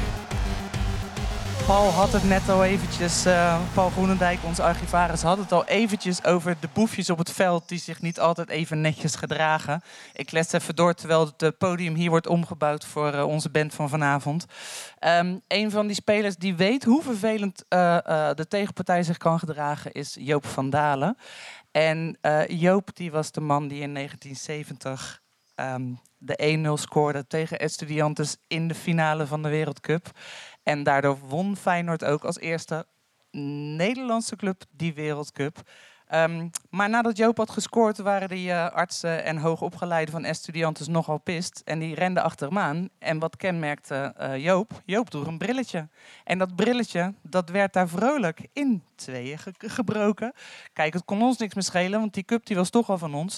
Paul 1.68 1.90
had 1.90 2.12
het 2.14 2.24
net 2.24 2.50
al 2.50 2.64
eventjes, 2.64 3.26
eh, 3.26 3.62
Paul 3.74 3.90
Groenendijk, 3.90 4.40
onze 4.44 4.64
archivaris, 4.64 5.22
had 5.22 5.38
het 5.38 5.52
al 5.52 5.66
eventjes 5.66 6.24
over 6.24 6.56
de 6.60 6.68
boefjes 6.74 7.10
op 7.10 7.18
het 7.18 7.32
veld 7.32 7.70
die 7.70 7.80
zich 7.80 8.02
niet 8.02 8.20
altijd 8.20 8.50
even 8.50 8.82
netjes 8.82 9.16
gedragen. 9.16 9.82
Ik 10.14 10.32
les 10.32 10.52
even 10.52 10.76
door 10.76 10.94
terwijl 10.94 11.26
het 11.26 11.42
eh, 11.42 11.50
podium 11.58 11.96
hier 11.96 12.10
wordt 12.10 12.28
omgebouwd 12.28 12.86
voor 12.86 13.14
eh, 13.14 13.28
onze 13.28 13.50
band 13.50 13.74
van 13.74 13.90
vanavond. 13.90 14.46
Ehm, 15.00 15.38
een 15.48 15.72
van 15.72 15.88
die 15.88 15.96
spelers 15.96 16.36
die 16.36 16.56
weet 16.56 16.84
hoe 16.84 17.04
vervelend 17.04 17.66
de 17.68 18.46
tegenpartij 18.50 19.04
zich 19.04 19.18
kan 19.18 19.40
gedragen 19.40 19.92
is 19.92 20.16
Joop 20.20 20.46
van 20.46 20.70
Dalen. 20.70 21.18
En 21.72 22.18
Joop 22.48 22.96
die 22.96 23.12
was 23.12 23.32
de 23.32 23.42
man 23.42 23.68
die 23.68 23.82
in 23.82 23.94
1970 23.94 25.22
ehm, 25.56 25.92
de 26.18 26.36
1-0 26.38 26.82
scoorde 26.82 27.28
tegen 27.28 27.60
Estudiantes 27.60 28.38
in 28.48 28.68
de 28.68 28.76
finale 28.76 29.28
van 29.28 29.42
de 29.42 29.50
Wereldcup. 29.50 30.12
En 30.64 30.84
daardoor 30.84 31.18
won 31.28 31.56
Feyenoord 31.58 32.04
ook 32.04 32.24
als 32.24 32.40
eerste 32.40 32.86
Nederlandse 33.76 34.36
club 34.36 34.64
die 34.72 34.94
Wereldcup. 34.94 35.62
Ehm, 36.08 36.48
maar 36.70 36.90
nadat 36.90 37.18
Joop 37.18 37.38
had 37.38 37.50
gescoord, 37.50 37.98
waren 37.98 38.30
die 38.30 38.52
eh, 38.52 38.70
artsen 38.70 39.24
en 39.24 39.38
hoogopgeleiden 39.38 40.14
van 40.14 40.24
Estudiantes 40.24 40.88
nogal 40.88 41.18
pist. 41.18 41.62
En 41.66 41.80
die 41.80 41.96
renden 41.96 42.24
achter 42.24 42.48
hem 42.48 42.58
aan. 42.58 42.90
En 43.00 43.20
wat 43.20 43.36
kenmerkte 43.38 44.14
eh, 44.18 44.38
Joop? 44.44 44.82
Joop 44.86 45.10
droeg 45.10 45.28
een 45.28 45.38
brilletje. 45.38 45.88
En 46.24 46.38
dat 46.38 46.56
brilletje, 46.56 47.14
dat 47.22 47.50
werd 47.50 47.74
daar 47.74 47.88
vrolijk 47.90 48.48
in 48.54 48.84
tweeën 48.96 49.38
ge- 49.38 49.54
gebroken. 49.58 50.34
Kijk, 50.74 50.94
het 50.94 51.06
kon 51.06 51.22
ons 51.22 51.38
niks 51.38 51.54
meer 51.54 51.64
schelen, 51.64 52.00
want 52.00 52.14
die 52.14 52.24
cup 52.24 52.46
die 52.46 52.56
was 52.56 52.70
toch 52.70 52.90
al 52.90 52.98
van 52.98 53.14
ons. 53.14 53.38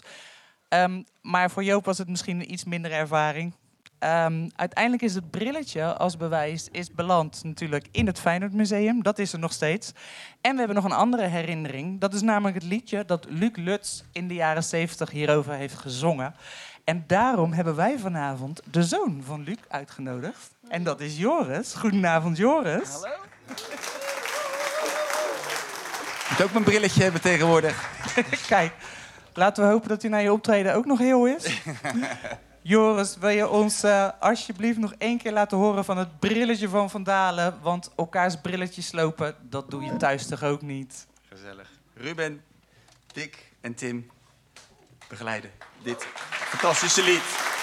Ehm, 0.70 1.02
maar 1.22 1.52
voor 1.52 1.64
Joop 1.64 1.86
was 1.86 1.98
het 1.98 2.10
misschien 2.10 2.40
een 2.40 2.52
iets 2.52 2.64
minder 2.64 2.92
ervaring. 2.92 3.54
Ehm, 4.00 4.50
uiteindelijk 4.56 5.04
is 5.04 5.16
het 5.16 5.30
brilletje 5.30 5.98
als 5.98 6.18
bewijs 6.18 6.68
is 6.72 6.92
beland 6.92 7.44
natuurlijk 7.44 7.88
in 7.92 8.08
het 8.08 8.20
Feyenoord 8.20 8.54
Museum. 8.54 9.04
Dat 9.04 9.20
is 9.20 9.34
er 9.34 9.40
nog 9.40 9.54
steeds. 9.54 9.92
En 10.42 10.52
we 10.52 10.58
hebben 10.58 10.76
nog 10.76 10.86
een 10.86 10.92
andere 10.92 11.26
herinnering. 11.26 12.00
Dat 12.00 12.14
is 12.14 12.22
namelijk 12.22 12.56
het 12.56 12.64
liedje 12.64 13.06
dat 13.06 13.26
Luc 13.30 13.56
Lutz 13.56 14.02
in 14.12 14.28
de 14.28 14.34
jaren 14.34 14.64
70 14.64 15.10
hierover 15.10 15.54
heeft 15.54 15.78
gezongen. 15.78 16.36
En 16.84 17.04
daarom 17.08 17.54
hebben 17.54 17.76
wij 17.76 18.00
vanavond 18.00 18.62
de 18.72 18.84
zoon 18.84 19.22
van 19.26 19.44
Luc 19.44 19.58
uitgenodigd. 19.68 20.52
En 20.68 20.84
dat 20.84 21.02
is 21.02 21.18
Joris. 21.18 21.74
Goedenavond, 21.74 22.38
Joris. 22.38 22.90
Hallo. 22.90 23.16
Moet 26.30 26.42
ook 26.44 26.52
mijn 26.52 26.64
brilletje 26.64 27.04
hebben 27.04 27.22
tegenwoordig. 27.22 27.90
Kijk, 28.48 28.74
laten 29.34 29.64
we 29.64 29.70
hopen 29.70 29.90
dat 29.90 30.02
hij 30.02 30.12
naar 30.12 30.22
je 30.22 30.32
optreden 30.32 30.74
ook 30.74 30.86
nog 30.86 31.00
heel 31.00 31.26
is. 31.26 31.46
Joris, 32.68 33.18
wil 33.18 33.30
je 33.30 33.50
ons 33.50 33.84
eh, 33.84 34.10
alsjeblieft 34.20 34.78
nog 34.78 34.94
één 34.98 35.18
keer 35.18 35.32
laten 35.32 35.58
horen 35.58 35.86
van 35.86 35.98
het 35.98 36.20
brilletje 36.20 36.70
van 36.70 36.90
Van 36.90 37.04
Dalen? 37.04 37.60
Want 37.62 37.92
elkaars 37.96 38.36
brilletjes 38.42 38.88
slopen, 38.88 39.36
dat 39.42 39.72
doe 39.72 39.84
je 39.84 39.96
thuis 39.96 40.28
toch 40.28 40.44
ook 40.44 40.62
niet? 40.62 41.08
Gezellig. 41.30 41.70
Ruben, 41.94 42.44
Dick 43.14 43.52
en 43.62 43.76
Tim 43.76 44.12
begeleiden 45.08 45.52
dit 45.84 46.08
fantastische 46.30 47.04
lied. 47.04 47.55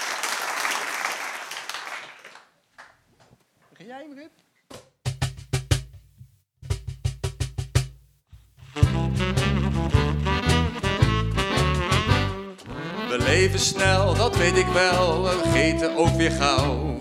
Leven 13.33 13.59
snel, 13.59 14.13
dat 14.13 14.37
weet 14.37 14.57
ik 14.57 14.67
wel, 14.73 15.23
we 15.23 15.39
vergeten 15.41 15.95
ook 15.95 16.15
weer 16.15 16.31
gauw. 16.31 16.97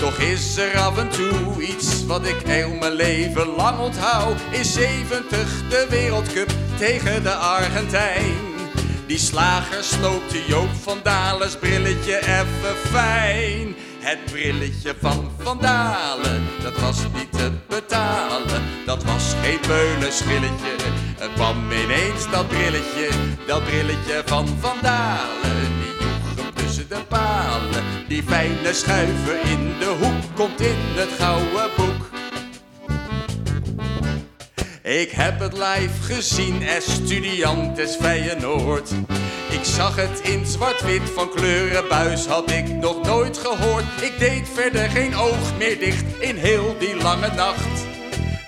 Toch 0.00 0.18
is 0.18 0.56
er 0.56 0.78
af 0.78 0.98
en 0.98 1.08
toe 1.08 1.62
iets 1.62 2.06
wat 2.06 2.26
ik 2.26 2.36
heel 2.46 2.74
mijn 2.74 2.92
leven 2.92 3.46
lang 3.46 3.78
onthoud. 3.78 4.36
In 4.50 4.64
70 4.64 5.68
de 5.68 5.86
wereldcup 5.90 6.50
tegen 6.78 7.22
de 7.22 7.34
Argentijn. 7.34 8.36
Die 9.06 9.18
slager 9.18 9.84
sloopte 9.84 10.46
Joop 10.46 10.74
van 10.82 10.98
Dalen's 11.02 11.56
brilletje 11.56 12.18
even 12.18 12.76
fijn. 12.90 13.74
Het 14.00 14.24
brilletje 14.24 14.94
van 15.00 15.30
Van 15.38 15.58
Dalen, 15.60 16.46
dat 16.62 16.80
was 16.80 16.98
niet 17.14 17.32
te 17.32 17.50
betalen. 17.68 18.62
Dat 18.86 19.04
was 19.04 19.34
geen 19.42 19.58
beulenschilletje. 19.66 20.72
Er 21.18 21.28
kwam 21.34 21.72
ineens 21.72 22.30
dat 22.30 22.48
brilletje, 22.48 23.08
dat 23.46 23.64
brilletje 23.64 24.22
van 24.26 24.48
Van 24.60 24.76
Dalen. 24.82 25.70
Die 25.82 25.92
joeg 26.00 26.44
hem 26.44 26.54
tussen 26.54 26.88
de 26.88 27.00
palen. 27.08 27.84
Die 28.08 28.22
fijne 28.22 28.72
schuiver 28.72 29.40
in 29.44 29.74
de 29.78 29.96
hoek 30.00 30.34
komt 30.34 30.60
in 30.60 30.76
het 30.94 31.10
gouden 31.18 31.70
boek. 31.76 32.07
Ik 34.88 35.10
heb 35.10 35.40
het 35.40 35.52
live 35.52 36.02
gezien, 36.02 36.62
Estudiantes 36.62 37.96
Feyenoord. 37.96 38.90
Ik 39.50 39.64
zag 39.64 39.96
het 39.96 40.20
in 40.20 40.46
zwart-wit 40.46 41.02
van 41.14 41.30
kleurenbuis, 41.30 42.26
had 42.26 42.50
ik 42.50 42.68
nog 42.68 43.02
nooit 43.02 43.38
gehoord. 43.38 43.84
Ik 44.00 44.18
deed 44.18 44.48
verder 44.54 44.90
geen 44.90 45.16
oog 45.16 45.56
meer 45.58 45.78
dicht 45.78 46.04
in 46.18 46.36
heel 46.36 46.76
die 46.78 46.96
lange 46.96 47.34
nacht. 47.34 47.86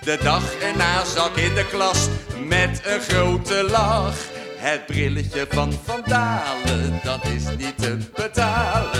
De 0.04 0.18
dag 0.22 0.54
erna 0.54 1.04
zat 1.04 1.36
in 1.36 1.54
de 1.54 1.66
klas 1.70 2.08
met 2.46 2.82
een 2.84 3.00
grote 3.00 3.66
lach. 3.70 4.16
Het 4.56 4.86
brilletje 4.86 5.46
van 5.48 5.72
Van 5.84 6.02
Dalen, 6.06 7.00
dat 7.02 7.24
is 7.24 7.44
niet 7.56 7.78
te 7.78 7.98
betalen. 8.14 8.99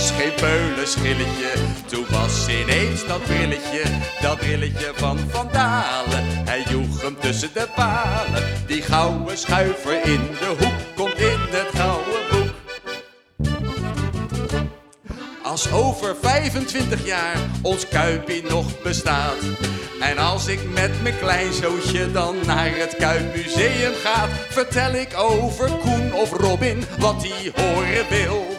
Was 0.00 0.10
geen 0.10 1.16
toen 1.86 2.06
was 2.10 2.48
ineens 2.48 3.06
dat 3.06 3.22
brilletje, 3.22 3.82
dat 4.20 4.38
brilletje 4.38 4.92
van 4.94 5.18
Van 5.30 5.48
Dalen. 5.52 6.24
Hij 6.24 6.62
joeg 6.68 7.02
hem 7.02 7.16
tussen 7.20 7.50
de 7.54 7.68
palen, 7.74 8.42
die 8.66 8.82
gouden 8.82 9.38
schuiver 9.38 10.04
in 10.04 10.20
de 10.38 10.54
hoek 10.58 10.96
komt 10.96 11.18
in 11.18 11.38
het 11.50 11.68
gouden 11.74 12.20
boek. 12.30 12.54
Als 15.42 15.72
over 15.72 16.16
25 16.20 17.06
jaar 17.06 17.36
ons 17.62 17.88
Kuipie 17.88 18.42
nog 18.42 18.82
bestaat. 18.82 19.38
En 20.00 20.18
als 20.18 20.46
ik 20.46 20.60
met 20.70 21.02
mijn 21.02 21.18
kleinzootje 21.18 22.12
dan 22.12 22.36
naar 22.46 22.76
het 22.76 22.96
Kuipmuseum 22.96 23.92
ga, 23.94 24.28
vertel 24.28 24.92
ik 24.92 25.18
over 25.18 25.70
Koen 25.70 26.14
of 26.14 26.32
Robin 26.32 26.84
wat 26.98 27.26
hij 27.26 27.64
horen 27.64 28.08
wil. 28.08 28.49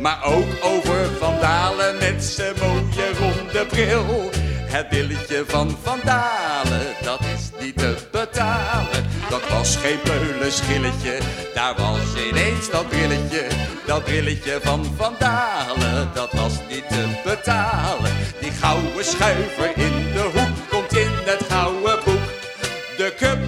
Maar 0.00 0.24
ook 0.24 0.46
over 0.62 1.06
Van 1.18 1.34
Dalen 1.40 1.98
met 1.98 2.24
zijn 2.24 2.54
mooie 2.60 3.12
ronde 3.18 3.66
bril. 3.66 4.30
Het 4.70 4.88
billetje 4.88 5.44
van 5.46 5.76
Van 5.82 5.98
Dalen, 6.04 6.86
dat 7.02 7.20
is 7.20 7.50
niet 7.60 7.78
te 7.78 7.96
betalen. 8.10 9.04
Dat 9.28 9.48
was 9.48 9.76
geen 9.76 10.00
peulenschilletje, 10.00 11.18
daar 11.54 11.74
was 11.76 11.98
ineens 12.28 12.70
dat 12.70 12.88
brilletje. 12.88 13.46
Dat 13.86 14.04
brilletje 14.04 14.58
van 14.62 14.84
Van 14.96 15.14
Dalen, 15.18 16.10
dat 16.14 16.32
was 16.32 16.52
niet 16.68 16.88
te 16.88 17.06
betalen. 17.24 18.12
Die 18.40 18.50
gouden 18.50 19.04
schuiver 19.04 19.72
in 19.76 20.12
de 20.12 20.30
hoek 20.34 20.68
komt 20.70 20.96
in 20.96 21.10
het 21.24 21.44
gouden 21.48 21.98
boek. 22.04 22.26
De 22.96 23.14
cup, 23.16 23.38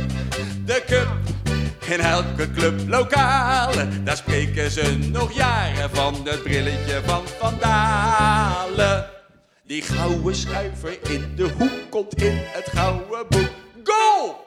de 0.64 0.82
cup, 0.86 1.31
in 1.92 2.00
elke 2.00 2.50
club 2.50 2.88
lokaal. 2.88 3.72
Daar 4.04 4.16
spreken 4.16 4.70
ze 4.70 4.98
nog 4.98 5.32
jaren 5.32 5.90
van 5.90 6.14
het 6.24 6.42
brilletje 6.42 7.02
van 7.04 7.22
Van 7.38 7.58
Dalen. 7.60 9.06
Die 9.64 9.82
gouden 9.82 10.34
schuiver 10.34 11.10
in 11.10 11.32
de 11.36 11.50
hoek 11.58 11.90
komt 11.90 12.22
in 12.22 12.40
het 12.42 12.68
gouden 12.74 13.26
boek. 13.28 13.50
Goal! 13.84 14.46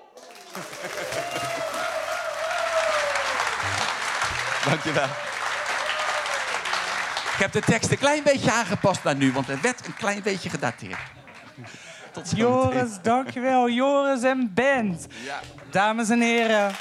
Dankjewel. 4.69 5.07
Ik 7.33 7.41
heb 7.41 7.51
de 7.51 7.61
tekst 7.61 7.91
een 7.91 7.97
klein 7.97 8.23
beetje 8.23 8.51
aangepast 8.51 9.03
naar 9.03 9.15
nu, 9.15 9.31
want 9.31 9.49
er 9.49 9.59
werd 9.61 9.85
een 9.85 9.95
klein 9.95 10.21
beetje 10.23 10.49
gedateerd. 10.49 10.99
Tot 12.11 12.31
Joris, 12.35 12.89
dankjewel. 13.01 13.69
Joris 13.69 14.23
en 14.23 14.51
Bent. 14.53 15.07
Ja. 15.25 15.39
Dames 15.69 16.09
en 16.09 16.21
heren. 16.21 16.71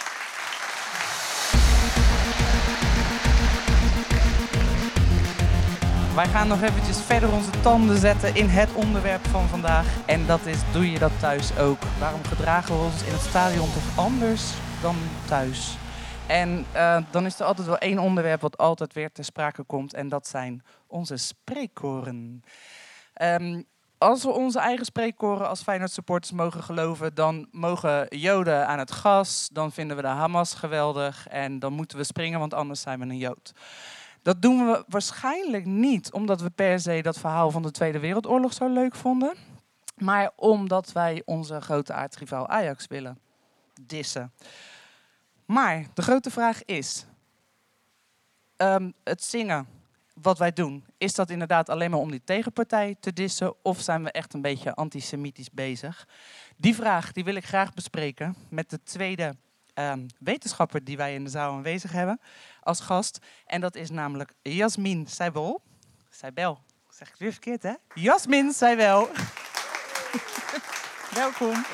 Wij 6.14 6.26
gaan 6.26 6.48
nog 6.48 6.62
eventjes 6.62 7.00
verder 7.00 7.32
onze 7.32 7.60
tanden 7.60 7.98
zetten 7.98 8.34
in 8.34 8.48
het 8.48 8.74
onderwerp 8.74 9.26
van 9.26 9.48
vandaag. 9.48 10.06
En 10.06 10.26
dat 10.26 10.46
is, 10.46 10.58
doe 10.72 10.90
je 10.90 10.98
dat 10.98 11.20
thuis 11.20 11.58
ook? 11.58 11.78
Waarom 11.98 12.24
gedragen 12.24 12.76
we 12.76 12.84
ons 12.84 13.02
in 13.04 13.12
het 13.12 13.20
stadion 13.20 13.72
toch 13.72 14.04
anders 14.04 14.52
dan 14.82 14.96
thuis? 15.26 15.76
En 16.26 16.66
eh, 16.72 17.02
dan 17.10 17.26
is 17.26 17.40
er 17.40 17.46
altijd 17.46 17.66
wel 17.66 17.78
één 17.78 17.98
onderwerp 17.98 18.40
wat 18.40 18.58
altijd 18.58 18.92
weer 18.92 19.12
ter 19.12 19.24
sprake 19.24 19.62
komt. 19.62 19.94
En 19.94 20.08
dat 20.08 20.26
zijn 20.26 20.62
onze 20.86 21.16
spreekkoren. 21.16 22.42
Ehm, 23.14 23.62
als 23.98 24.22
we 24.22 24.30
onze 24.30 24.58
eigen 24.58 24.84
spreekkoren 24.84 25.48
als 25.48 25.62
Feyenoord 25.62 25.92
supporters 25.92 26.32
mogen 26.32 26.62
geloven, 26.62 27.14
dan 27.14 27.48
mogen 27.50 28.06
Joden 28.18 28.66
aan 28.66 28.78
het 28.78 28.90
gas, 28.90 29.48
dan 29.52 29.72
vinden 29.72 29.96
we 29.96 30.02
de 30.02 30.08
Hamas 30.08 30.54
geweldig 30.54 31.28
en 31.28 31.58
dan 31.58 31.72
moeten 31.72 31.98
we 31.98 32.04
springen, 32.04 32.38
want 32.38 32.54
anders 32.54 32.80
zijn 32.80 32.98
we 32.98 33.04
een 33.04 33.18
Jood. 33.18 33.52
Dat 34.24 34.42
doen 34.42 34.66
we 34.66 34.84
waarschijnlijk 34.88 35.64
niet 35.64 36.12
omdat 36.12 36.40
we 36.40 36.50
per 36.50 36.80
se 36.80 37.02
dat 37.02 37.18
verhaal 37.18 37.50
van 37.50 37.62
de 37.62 37.70
Tweede 37.70 37.98
Wereldoorlog 37.98 38.52
zo 38.52 38.68
leuk 38.68 38.94
vonden, 38.94 39.34
maar 39.96 40.30
omdat 40.36 40.92
wij 40.92 41.22
onze 41.24 41.60
grote 41.60 41.92
aardsrivaal 41.92 42.48
Ajax 42.48 42.86
willen 42.86 43.18
dissen. 43.80 44.32
Maar 45.46 45.86
de 45.94 46.02
grote 46.02 46.30
vraag 46.30 46.64
is, 46.64 47.06
ehm, 48.56 48.90
het 49.02 49.24
zingen 49.24 49.66
wat 50.14 50.38
wij 50.38 50.52
doen, 50.52 50.84
is 50.98 51.14
dat 51.14 51.30
inderdaad 51.30 51.68
alleen 51.68 51.90
maar 51.90 52.00
om 52.00 52.10
die 52.10 52.24
tegenpartij 52.24 52.96
te 53.00 53.12
dissen 53.12 53.54
of 53.62 53.80
zijn 53.80 54.02
we 54.04 54.10
echt 54.10 54.34
een 54.34 54.42
beetje 54.42 54.74
antisemitisch 54.74 55.50
bezig? 55.50 56.08
Die 56.56 56.74
vraag 56.74 57.12
die 57.12 57.24
wil 57.24 57.34
ik 57.34 57.44
graag 57.44 57.74
bespreken 57.74 58.36
met 58.48 58.70
de 58.70 58.82
tweede 58.82 59.36
ehm, 59.74 60.06
wetenschapper 60.18 60.84
die 60.84 60.96
wij 60.96 61.14
in 61.14 61.24
de 61.24 61.30
zaal 61.30 61.52
aanwezig 61.52 61.92
hebben 61.92 62.20
als 62.62 62.80
gast. 62.80 63.18
En 63.46 63.60
dat 63.60 63.76
is 63.76 63.90
namelijk 63.90 64.32
Jasmin 64.42 65.06
Seibel. 65.06 65.62
Seibel, 66.10 66.60
zeg 66.88 67.06
ik 67.06 67.12
het 67.12 67.22
weer 67.22 67.32
verkeerd 67.32 67.62
hè? 67.62 67.72
Jasmin 67.94 68.52
Seibel. 68.52 69.10
Welkom. 71.14 71.64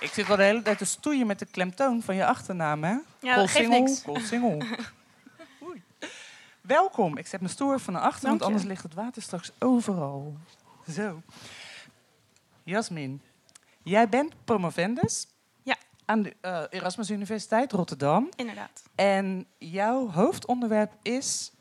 Ik 0.00 0.10
zit 0.12 0.30
al 0.30 0.36
de 0.36 0.42
hele 0.42 0.62
tijd 0.62 0.78
te 0.78 0.84
stoeien 0.84 1.26
met 1.26 1.38
de 1.38 1.46
klemtoon 1.46 2.02
van 2.02 2.14
je 2.14 2.26
achternaam 2.26 2.84
hè? 2.84 2.96
Ja, 3.20 3.36
dat 3.36 3.50
geeft 3.50 3.68
niks. 3.68 4.04
Oei. 5.64 5.82
Welkom. 6.60 7.16
Ik 7.16 7.26
zet 7.26 7.40
mijn 7.40 7.52
stoer 7.52 7.80
van 7.80 7.92
naar 7.92 8.02
achter, 8.02 8.28
want 8.28 8.42
anders 8.42 8.64
ligt 8.64 8.82
het 8.82 8.94
water 8.94 9.22
straks 9.22 9.50
overal. 9.58 10.36
Zo. 10.90 11.22
Jasmin, 12.62 13.22
jij 13.82 14.08
bent 14.08 14.32
promovendus. 14.44 15.26
Aan 16.04 16.22
de 16.22 16.36
eh, 16.40 16.62
Erasmus 16.70 17.10
Universiteit 17.10 17.72
Rotterdam. 17.72 18.28
Inderdaad. 18.36 18.82
En 18.94 19.46
jouw 19.58 20.10
hoofdonderwerp 20.10 20.92
is 21.02 21.52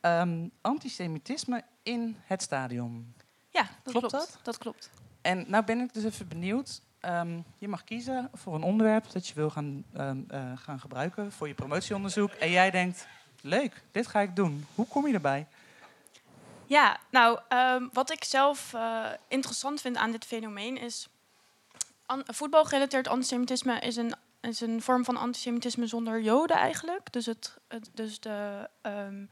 ehm, 0.00 0.48
antisemitisme 0.60 1.64
in 1.82 2.16
het 2.24 2.42
stadion. 2.42 3.14
Ja, 3.50 3.62
dat 3.82 3.92
Klopt 3.92 4.06
klopt. 4.06 4.10
dat? 4.12 4.38
Dat 4.42 4.58
klopt. 4.58 4.90
En 5.22 5.44
nou 5.48 5.64
ben 5.64 5.80
ik 5.80 5.94
dus 5.94 6.04
even 6.04 6.28
benieuwd. 6.28 6.80
Ehm, 7.00 7.40
je 7.58 7.68
mag 7.68 7.84
kiezen 7.84 8.30
voor 8.34 8.54
een 8.54 8.62
onderwerp 8.62 9.10
dat 9.12 9.28
je 9.28 9.34
wil 9.34 9.50
gaan, 9.50 9.84
ehm, 9.92 10.18
eh, 10.28 10.52
gaan 10.54 10.80
gebruiken 10.80 11.32
voor 11.32 11.48
je 11.48 11.54
promotieonderzoek. 11.54 12.30
En 12.30 12.50
jij 12.50 12.70
denkt, 12.70 13.06
leuk, 13.40 13.82
dit 13.90 14.06
ga 14.06 14.20
ik 14.20 14.36
doen. 14.36 14.66
Hoe 14.74 14.86
kom 14.86 15.06
je 15.06 15.14
erbij? 15.14 15.46
Ja, 16.66 16.98
nou, 17.10 17.38
wat 17.92 18.10
ik 18.10 18.24
zelf 18.24 18.74
eh, 18.74 19.04
interessant 19.28 19.80
vind 19.80 19.96
aan 19.96 20.10
dit 20.10 20.24
fenomeen 20.24 20.76
is... 20.78 21.08
An 22.06 22.22
voetbalgerelateerd 22.26 23.08
antisemitisme 23.08 23.78
is 23.78 23.96
een, 23.96 24.14
is 24.40 24.60
een 24.60 24.82
vorm 24.82 25.04
van 25.04 25.16
antisemitisme 25.16 25.86
zonder 25.86 26.20
joden 26.20 26.56
eigenlijk. 26.56 27.12
Dus, 27.12 27.26
het, 27.26 27.56
het- 27.68 27.90
dus 27.94 28.20
de, 28.20 28.68
ehm, 28.82 29.24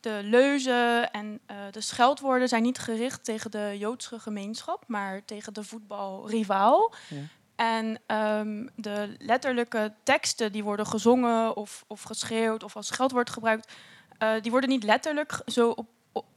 de 0.00 0.20
leuzen 0.22 1.10
en 1.10 1.40
eh, 1.46 1.56
de 1.70 1.80
scheldwoorden 1.80 2.48
zijn 2.48 2.62
niet 2.62 2.78
gericht 2.78 3.24
tegen 3.24 3.50
de 3.50 3.74
Joodse 3.78 4.18
gemeenschap... 4.18 4.84
maar 4.86 5.24
tegen 5.24 5.52
de 5.54 5.64
voetbalrivaal. 5.64 6.94
Ja. 7.08 7.16
En 7.56 8.00
ehm, 8.06 8.66
de 8.76 9.14
letterlijke 9.18 9.94
teksten 10.02 10.52
die 10.52 10.64
worden 10.64 10.86
gezongen 10.86 11.56
of, 11.56 11.84
of 11.86 12.02
geschreeuwd 12.02 12.62
of 12.62 12.76
als 12.76 12.86
scheldwoord 12.86 13.30
gebruikt... 13.30 13.72
eh, 14.18 14.32
die 14.40 14.50
worden 14.50 14.70
niet 14.70 14.84
letterlijk 14.84 15.40
zo 15.46 15.70
op- 15.70 15.88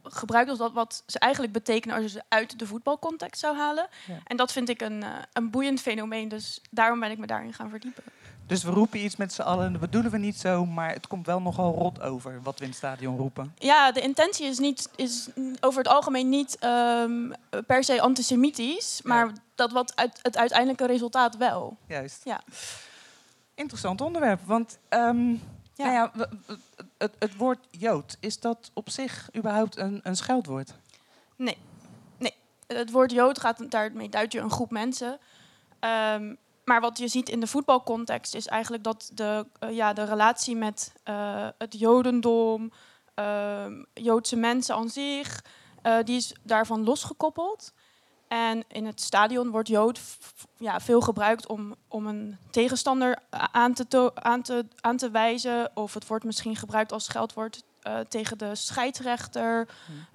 gebruikt 0.04 0.50
als 0.50 0.60
dat 0.60 0.74
wat 0.74 1.04
ze 1.06 1.20
eigenlijk 1.20 1.54
betekenen 1.54 1.96
als 1.96 2.06
je 2.06 2.12
ze 2.12 2.24
uit 2.28 2.60
de 2.60 2.68
voetbalcontext 2.68 3.42
zou 3.42 3.58
halen. 3.58 3.88
Ja. 4.08 4.20
En 4.24 4.38
dat 4.38 4.52
vind 4.52 4.70
ik 4.70 4.82
een, 4.82 5.04
eh, 5.04 5.10
een 5.34 5.50
boeiend 5.50 5.82
fenomeen, 5.82 6.28
dus 6.28 6.62
daarom 6.70 7.00
ben 7.00 7.12
ik 7.12 7.18
me 7.18 7.28
daarin 7.28 7.54
gaan 7.54 7.70
verdiepen. 7.70 8.04
Dus 8.48 8.64
we 8.64 8.72
roepen 8.72 9.04
iets 9.04 9.16
met 9.16 9.34
z'n 9.34 9.42
allen, 9.42 9.72
dat 9.72 9.82
bedoelen 9.82 10.12
we 10.12 10.18
niet 10.18 10.38
zo, 10.38 10.66
maar 10.66 10.94
het 10.94 11.08
komt 11.08 11.26
wel 11.26 11.42
nogal 11.42 11.74
rot 11.74 12.02
over 12.02 12.42
wat 12.42 12.58
we 12.58 12.64
in 12.64 12.70
het 12.70 12.78
stadion 12.78 13.18
roepen. 13.18 13.54
Ja, 13.58 13.92
de 13.92 14.02
intentie 14.02 14.46
is, 14.46 14.60
niet, 14.60 14.90
is 14.96 15.30
over 15.60 15.78
het 15.78 15.88
algemeen 15.88 16.30
niet 16.30 16.58
ehm, 16.60 17.32
per 17.68 17.84
se 17.84 18.02
antisemitisch, 18.02 19.02
maar 19.04 19.32
dat 19.56 19.72
wat 19.72 19.96
uit, 19.96 20.20
het 20.22 20.38
uiteindelijke 20.38 20.86
resultaat 20.86 21.38
wel. 21.38 21.78
Juist. 21.88 22.22
Ja. 22.24 22.42
Interessant 23.56 24.02
onderwerp, 24.02 24.40
want 24.46 24.78
ehm, 24.90 25.36
Ja. 25.76 25.86
Nou 25.86 25.94
ja, 25.94 26.28
het, 26.98 27.16
het 27.20 27.36
woord 27.36 27.68
Jood, 27.70 28.18
is 28.20 28.40
dat 28.40 28.72
op 28.74 28.90
zich 28.90 29.30
überhaupt 29.36 29.78
een, 29.78 30.00
een 30.04 30.16
scheldwoord? 30.16 30.74
Nee. 31.36 31.58
nee. 32.18 32.34
Het 32.68 32.92
woord 32.92 33.12
Jood 33.12 33.40
gaat 33.40 33.72
daarmee 33.72 34.10
duidt 34.10 34.34
je 34.34 34.40
een 34.40 34.52
groep 34.52 34.72
mensen. 34.72 35.20
Ehm, 35.80 36.34
maar 36.66 36.82
wat 36.82 36.98
je 36.98 37.08
ziet 37.08 37.30
in 37.30 37.40
de 37.40 37.48
voetbalcontext 37.48 38.36
is 38.36 38.48
eigenlijk 38.48 38.84
dat 38.84 39.12
de, 39.14 39.46
eh, 39.60 39.76
ja, 39.76 39.94
de 39.94 40.04
relatie 40.04 40.56
met 40.56 40.94
eh, 41.04 41.48
het 41.58 41.80
Jodendom, 41.80 42.72
ehm, 43.14 43.84
Joodse 43.94 44.36
mensen 44.36 44.76
aan 44.76 44.90
zich, 44.90 45.44
eh, 45.82 45.98
die 46.04 46.16
is 46.16 46.36
daarvan 46.44 46.84
losgekoppeld. 46.84 47.74
En 48.34 48.64
in 48.68 48.86
het 48.86 49.02
stadion 49.02 49.50
wordt 49.50 49.68
Jood 49.68 50.00
ja, 50.58 50.80
veel 50.80 51.02
gebruikt 51.02 51.48
om, 51.48 51.76
om 51.88 52.08
een 52.08 52.38
tegenstander 52.52 53.18
aan 53.30 53.74
te, 53.74 54.12
aan, 54.14 54.42
te, 54.42 54.66
aan 54.82 54.98
te 54.98 55.10
wijzen. 55.10 55.72
Of 55.74 55.94
het 55.94 56.08
wordt 56.08 56.26
misschien 56.26 56.56
gebruikt 56.56 56.92
als 56.92 57.04
scheldwoord 57.04 57.64
eh, 57.82 58.00
tegen 58.00 58.38
de 58.38 58.56
scheidsrechter, 58.56 59.68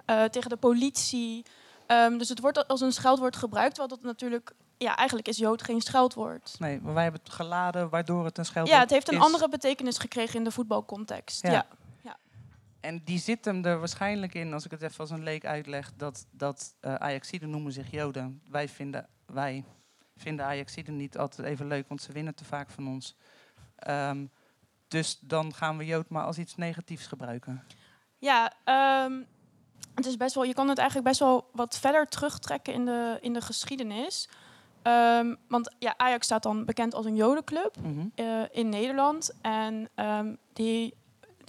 eh, 0.05 0.23
tegen 0.23 0.49
de 0.49 0.55
politie. 0.55 1.45
Ehm, 1.85 2.17
dus 2.17 2.29
het 2.29 2.39
wordt 2.39 2.67
als 2.67 2.81
een 2.81 2.91
scheldwoord 2.91 3.35
gebruikt, 3.35 3.77
wat 3.77 3.89
dat 3.89 4.01
natuurlijk... 4.01 4.51
Ja, 4.77 4.95
eigenlijk 4.95 5.27
is 5.27 5.37
Jood 5.37 5.63
geen 5.63 5.81
scheldwoord. 5.81 6.55
Nee, 6.59 6.79
maar 6.81 6.93
wij 6.93 7.03
hebben 7.03 7.21
het 7.23 7.33
geladen 7.33 7.89
waardoor 7.89 8.25
het 8.25 8.37
een 8.37 8.45
scheldwoord 8.45 8.77
Ja, 8.77 8.83
het 8.83 8.93
heeft 8.93 9.07
een 9.07 9.17
is. 9.17 9.23
andere 9.23 9.49
betekenis 9.49 9.97
gekregen 9.97 10.35
in 10.35 10.43
de 10.43 10.51
voetbalcontext. 10.51 11.43
Ja. 11.43 11.51
Ja. 11.51 11.65
En 12.79 13.01
die 13.03 13.19
zit 13.19 13.45
hem 13.45 13.65
er 13.65 13.79
waarschijnlijk 13.79 14.33
in, 14.33 14.53
als 14.53 14.65
ik 14.65 14.71
het 14.71 14.81
even 14.81 14.99
als 14.99 15.09
een 15.09 15.23
leek 15.23 15.45
uitleg, 15.45 15.91
dat, 15.97 16.25
dat 16.31 16.75
eh 16.79 16.93
Ajaxiden 16.95 17.49
noemen 17.49 17.71
zich 17.71 17.91
Joden. 17.91 18.41
Wij 18.49 18.67
vinden, 18.69 19.07
wij 19.25 19.63
vinden 20.15 20.45
Ajaxiden 20.45 20.95
niet 20.95 21.17
altijd 21.17 21.47
even 21.47 21.67
leuk, 21.67 21.87
want 21.87 22.01
ze 22.01 22.11
winnen 22.11 22.35
te 22.35 22.45
vaak 22.45 22.69
van 22.69 22.87
ons. 22.87 23.15
Ehm, 23.75 24.25
dus 24.87 25.19
dan 25.21 25.53
gaan 25.53 25.77
we 25.77 25.85
Jood 25.85 26.09
maar 26.09 26.25
als 26.25 26.37
iets 26.37 26.55
negatiefs 26.55 27.07
gebruiken. 27.07 27.63
Ja, 28.17 28.53
ehm, 28.63 29.13
het 29.95 30.05
is 30.05 30.17
best 30.17 30.35
wel, 30.35 30.43
je 30.43 30.53
kan 30.53 30.67
het 30.69 30.77
eigenlijk 30.77 31.07
best 31.07 31.19
wel 31.19 31.49
wat 31.53 31.79
verder 31.79 32.07
terugtrekken 32.07 32.73
in 32.73 32.85
de, 32.85 33.17
in 33.21 33.33
de 33.33 33.41
geschiedenis. 33.41 34.29
Ehm, 34.81 35.35
want 35.47 35.75
ja, 35.79 35.93
Ajax 35.97 36.25
staat 36.25 36.43
dan 36.43 36.65
bekend 36.65 36.93
als 36.95 37.05
een 37.05 37.15
jodenclub 37.15 37.75
Mhm. 37.81 38.07
eh, 38.15 38.41
in 38.51 38.69
Nederland. 38.69 39.31
En 39.41 39.89
die, 40.53 40.93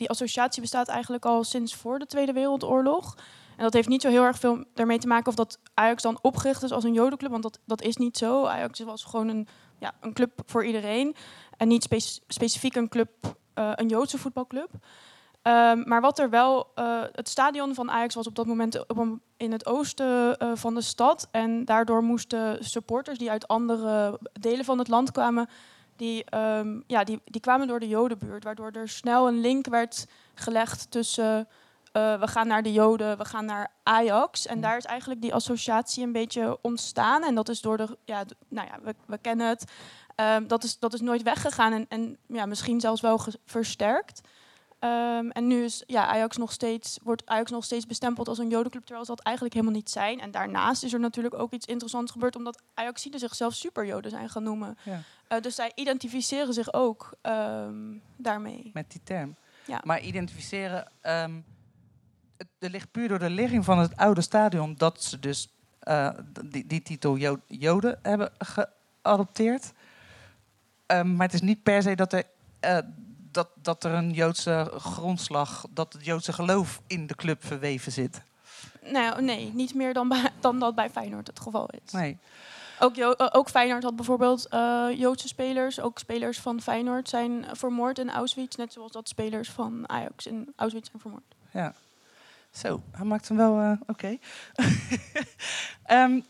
die 0.01 0.11
associatie 0.11 0.61
bestaat 0.61 0.89
eigenlijk 0.89 1.25
al 1.25 1.45
sinds 1.45 1.75
voor 1.75 1.99
de 1.99 2.07
Tweede 2.07 2.33
Wereldoorlog. 2.33 3.17
En 3.57 3.65
dat 3.65 3.73
heeft 3.73 3.89
niet 3.89 4.03
zo 4.03 4.09
heel 4.09 4.23
erg 4.23 4.39
veel 4.39 4.65
ermee 4.75 4.99
te 4.99 5.07
maken 5.07 5.29
of 5.29 5.35
dat 5.35 5.59
Ajax 5.75 6.03
dan 6.03 6.19
opgericht 6.23 6.63
is 6.63 6.73
als 6.73 6.85
een 6.85 6.93
jodenclub. 6.93 7.31
Want 7.31 7.43
dat, 7.43 7.59
dat 7.65 7.83
is 7.83 7.97
niet 7.97 8.17
zo. 8.17 8.45
Ajax 8.45 8.81
was 8.81 9.05
gewoon 9.05 9.29
een, 9.29 9.49
ja, 9.79 9.93
een 10.01 10.13
club 10.13 10.31
voor 10.47 10.65
iedereen. 10.65 11.15
En 11.57 11.69
niet 11.69 11.83
spe- 11.83 12.23
specifiek 12.27 12.75
een 12.75 12.89
club, 12.89 13.11
eh, 13.55 13.73
een 13.75 13.89
Joodse 13.89 14.19
voetbalclub. 14.19 14.71
Ehm, 15.43 15.83
maar 15.89 16.01
wat 16.01 16.19
er 16.19 16.31
wel, 16.31 16.67
eh, 16.75 17.03
het 17.13 17.29
stadion 17.29 17.75
van 17.75 17.91
Ajax 17.91 18.15
was 18.15 18.27
op 18.27 18.35
dat 18.35 18.47
moment 18.47 18.89
op 18.89 19.19
in 19.37 19.53
het 19.53 19.67
oosten 19.67 20.39
eh, 20.39 20.51
van 20.55 20.75
de 20.75 20.81
stad. 20.81 21.29
En 21.31 21.65
daardoor 21.65 22.03
moesten 22.03 22.65
supporters 22.65 23.19
die 23.19 23.31
uit 23.31 23.49
andere 23.49 24.19
delen 24.33 24.65
van 24.65 24.79
het 24.79 24.89
land 24.89 25.13
kwamen, 25.13 25.49
die, 26.01 26.25
ehm, 26.25 26.81
ja, 26.87 27.05
die, 27.05 27.21
die 27.25 27.41
kwamen 27.41 27.67
door 27.67 27.81
de 27.81 27.89
Jodenbuurt. 27.89 28.45
Waardoor 28.45 28.71
er 28.71 28.89
snel 28.89 29.29
een 29.29 29.41
link 29.41 29.67
werd 29.67 30.07
gelegd 30.35 30.91
tussen 30.91 31.49
eh, 31.93 32.21
we 32.21 32.27
gaan 32.27 32.47
naar 32.47 32.63
de 32.63 32.73
Joden, 32.73 33.19
we 33.19 33.25
gaan 33.25 33.45
naar 33.45 33.71
Ajax. 33.83 34.47
En 34.47 34.61
daar 34.61 34.77
is 34.77 34.85
eigenlijk 34.85 35.21
die 35.21 35.35
associatie 35.35 36.05
een 36.05 36.13
beetje 36.13 36.59
ontstaan. 36.63 37.25
En 37.25 37.35
dat 37.35 37.49
is 37.49 37.61
door 37.61 37.77
de, 37.77 37.99
ja, 38.05 38.25
nou 38.49 38.69
ja, 38.69 38.79
we, 38.83 38.95
we 39.07 39.19
kennen 39.19 39.49
het. 39.49 39.65
Ehm, 40.15 40.47
dat, 40.47 40.65
is, 40.65 40.79
dat 40.79 40.95
is 40.95 41.01
nooit 41.01 41.23
weggegaan 41.23 41.73
en, 41.73 41.87
en 41.89 42.17
ja, 42.27 42.47
misschien 42.47 42.81
zelfs 42.81 43.01
wel 43.01 43.21
versterkt. 43.47 44.21
Ehm, 44.81 45.31
en 45.31 45.47
nu 45.47 45.65
is 45.65 45.83
ja, 45.87 46.07
Ajax 46.07 46.37
nog 46.37 46.53
steeds, 46.53 46.99
wordt 47.03 47.27
Ajax 47.27 47.51
nog 47.51 47.65
steeds 47.65 47.87
bestempeld 47.87 48.29
als 48.29 48.39
een 48.39 48.49
jodenclub, 48.49 48.83
terwijl 48.85 49.05
ze 49.05 49.15
dat 49.15 49.25
eigenlijk 49.25 49.55
helemaal 49.55 49.77
niet 49.77 49.91
zijn. 49.91 50.21
En 50.21 50.31
daarnaast 50.31 50.83
is 50.83 50.93
er 50.93 51.01
natuurlijk 51.01 51.35
ook 51.35 51.53
iets 51.53 51.67
interessants 51.67 52.13
gebeurd, 52.13 52.37
omdat 52.37 52.63
Ajaxiden 52.75 53.21
zichzelf 53.21 53.55
superjoden 53.55 54.11
zijn 54.11 54.29
gaan 54.29 54.43
noemen. 54.43 54.79
Ja. 54.83 55.01
Eh, 55.29 55.41
dus 55.41 55.55
zij 55.55 55.73
identificeren 55.75 56.55
zich 56.55 56.73
ook 56.73 57.13
ehm, 57.21 57.97
daarmee. 58.17 58.71
met 58.75 58.91
die 58.91 59.01
term. 59.05 59.35
Ja. 59.67 59.81
Maar 59.85 60.01
identificeren, 60.01 60.87
ehm, 61.01 61.41
het, 62.37 62.49
er 62.59 62.71
ligt 62.71 62.91
puur 62.91 63.09
door 63.09 63.19
de 63.19 63.31
ligging 63.31 63.65
van 63.65 63.79
het 63.79 63.97
oude 63.97 64.21
stadion 64.21 64.75
dat 64.75 65.03
ze 65.03 65.19
dus 65.19 65.49
eh, 65.79 66.11
die, 66.45 66.67
die 66.67 66.83
titel 66.83 67.17
Jo- 67.17 67.41
Joden 67.47 67.99
hebben 68.03 68.33
geadopteerd. 68.39 69.73
Maar 70.87 71.27
het 71.27 71.35
is 71.35 71.41
niet 71.41 71.63
per 71.63 71.83
se 71.83 71.95
dat 71.95 72.13
er, 72.13 72.25
eh, 72.61 72.79
dat, 73.31 73.49
dat 73.55 73.85
er 73.85 73.93
een 73.93 74.11
Joodse 74.13 74.73
grondslag, 74.79 75.67
dat 75.71 75.93
het 75.93 76.05
Joodse 76.05 76.33
geloof 76.33 76.81
in 76.87 77.07
de 77.07 77.15
club 77.15 77.45
verweven 77.47 77.93
zit. 77.93 78.23
Nou, 78.85 79.23
nee, 79.23 79.51
niet 79.55 79.75
meer 79.75 79.93
dan, 79.95 80.09
bij, 80.09 80.31
dan 80.41 80.59
dat 80.59 80.75
bij 80.75 80.91
Feyenoord 80.91 81.27
het 81.27 81.41
geval 81.41 81.69
is. 81.85 81.93
Nee. 81.93 82.19
Ook, 82.83 82.95
Jo- 82.95 83.13
eh, 83.13 83.27
ook 83.33 83.49
Feyenoord 83.51 83.83
had 83.83 83.97
bijvoorbeeld 83.97 84.47
eh, 84.49 84.87
Joodse 84.95 85.29
spelers. 85.29 85.81
Ook 85.81 85.99
spelers 85.99 86.39
van 86.41 86.61
Feyenoord 86.61 87.09
zijn 87.09 87.45
vermoord 87.53 87.99
in 87.99 88.11
Auschwitz. 88.11 88.57
Net 88.57 88.73
zoals 88.73 88.93
dat 88.93 89.09
spelers 89.09 89.51
van 89.51 89.89
Ajax 89.89 90.27
in 90.27 90.53
Auschwitz 90.57 90.89
zijn 90.89 91.01
vermoord. 91.03 91.35
Ja. 91.53 91.75
Zo, 92.51 92.83
hij 92.91 93.05
maakt 93.05 93.29
hem 93.29 93.37
wel 93.37 93.61
eh, 93.61 93.73
oké. 93.87 94.17
Ehm, 95.85 96.21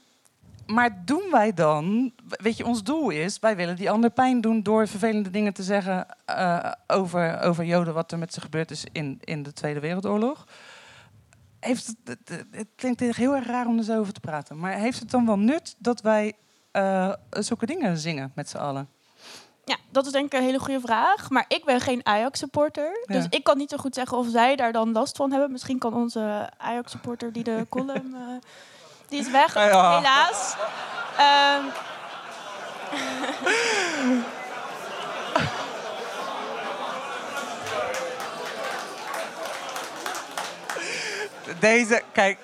maar 0.70 1.04
doen 1.04 1.28
wij 1.30 1.52
dan, 1.52 2.12
weet 2.28 2.56
je, 2.56 2.64
ons 2.64 2.82
doel 2.82 3.10
is, 3.10 3.38
wij 3.38 3.56
willen 3.56 3.76
die 3.76 3.90
ander 3.90 4.10
pijn 4.10 4.40
doen 4.40 4.62
door 4.62 4.88
vervelende 4.88 5.30
dingen 5.30 5.52
te 5.52 5.62
zeggen 5.62 6.06
eh, 6.24 6.72
over, 6.86 7.40
over 7.40 7.64
Joden, 7.64 7.94
wat 7.94 8.12
er 8.12 8.18
met 8.18 8.34
ze 8.34 8.40
gebeurd 8.40 8.70
is 8.70 8.84
in, 8.92 9.18
in 9.20 9.42
de 9.42 9.52
Tweede 9.52 9.80
Wereldoorlog. 9.80 10.46
Heeft 11.60 11.94
het, 12.04 12.18
het, 12.50 12.66
klinkt 12.76 13.00
heel 13.00 13.34
erg 13.34 13.46
raar 13.46 13.66
om 13.66 13.78
er 13.78 13.84
zo 13.84 13.98
over 13.98 14.12
te 14.12 14.20
praten, 14.20 14.58
maar 14.58 14.72
heeft 14.72 15.00
het 15.00 15.10
dan 15.10 15.26
wel 15.26 15.38
nut 15.38 15.74
dat 15.78 16.00
wij 16.00 16.32
eh, 16.70 17.12
zulke 17.30 17.66
dingen 17.66 17.98
zingen 17.98 18.32
met 18.34 18.48
z'n 18.48 18.56
allen? 18.56 18.88
Ja, 19.64 19.76
dat 19.90 20.06
is 20.06 20.12
denk 20.12 20.26
ik 20.26 20.32
een 20.32 20.44
hele 20.44 20.58
goede 20.58 20.80
vraag. 20.80 21.30
Maar 21.30 21.44
ik 21.48 21.64
ben 21.64 21.80
geen 21.80 22.06
Ajax-supporter. 22.06 23.04
Ja. 23.06 23.14
Dus 23.14 23.26
ik 23.28 23.44
kan 23.44 23.58
niet 23.58 23.70
zo 23.70 23.76
goed 23.76 23.94
zeggen 23.94 24.18
of 24.18 24.26
zij 24.28 24.56
daar 24.56 24.72
dan 24.72 24.92
last 24.92 25.16
van 25.16 25.30
hebben. 25.30 25.52
Misschien 25.52 25.78
kan 25.78 25.94
onze 25.94 26.50
Ajax-supporter 26.56 27.32
die 27.32 27.44
de 27.44 27.66
column... 27.68 28.14
eh, 28.14 28.20
die 29.10 29.20
is 29.20 29.30
weg, 29.30 29.54
Ja. 29.54 29.96
helaas. 29.96 30.54
Ehm, 31.16 31.64
Deze, 41.60 42.02
kijk, 42.12 42.38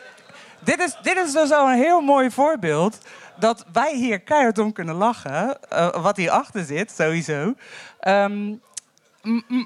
dit 0.58 0.78
is, 0.80 0.96
dit 1.02 1.16
is 1.16 1.32
dus 1.32 1.50
al 1.52 1.68
een 1.68 1.78
heel 1.78 2.00
mooi 2.00 2.30
voorbeeld. 2.30 2.98
Dat 3.38 3.64
wij 3.72 3.94
hier 3.94 4.20
keihard 4.20 4.58
om 4.58 4.72
kunnen 4.72 4.94
lachen. 4.94 5.58
eh, 5.68 5.88
wat 6.02 6.16
hierachter 6.16 6.64
zit, 6.64 6.90
sowieso. 6.96 7.54
Ehm, 8.00 8.54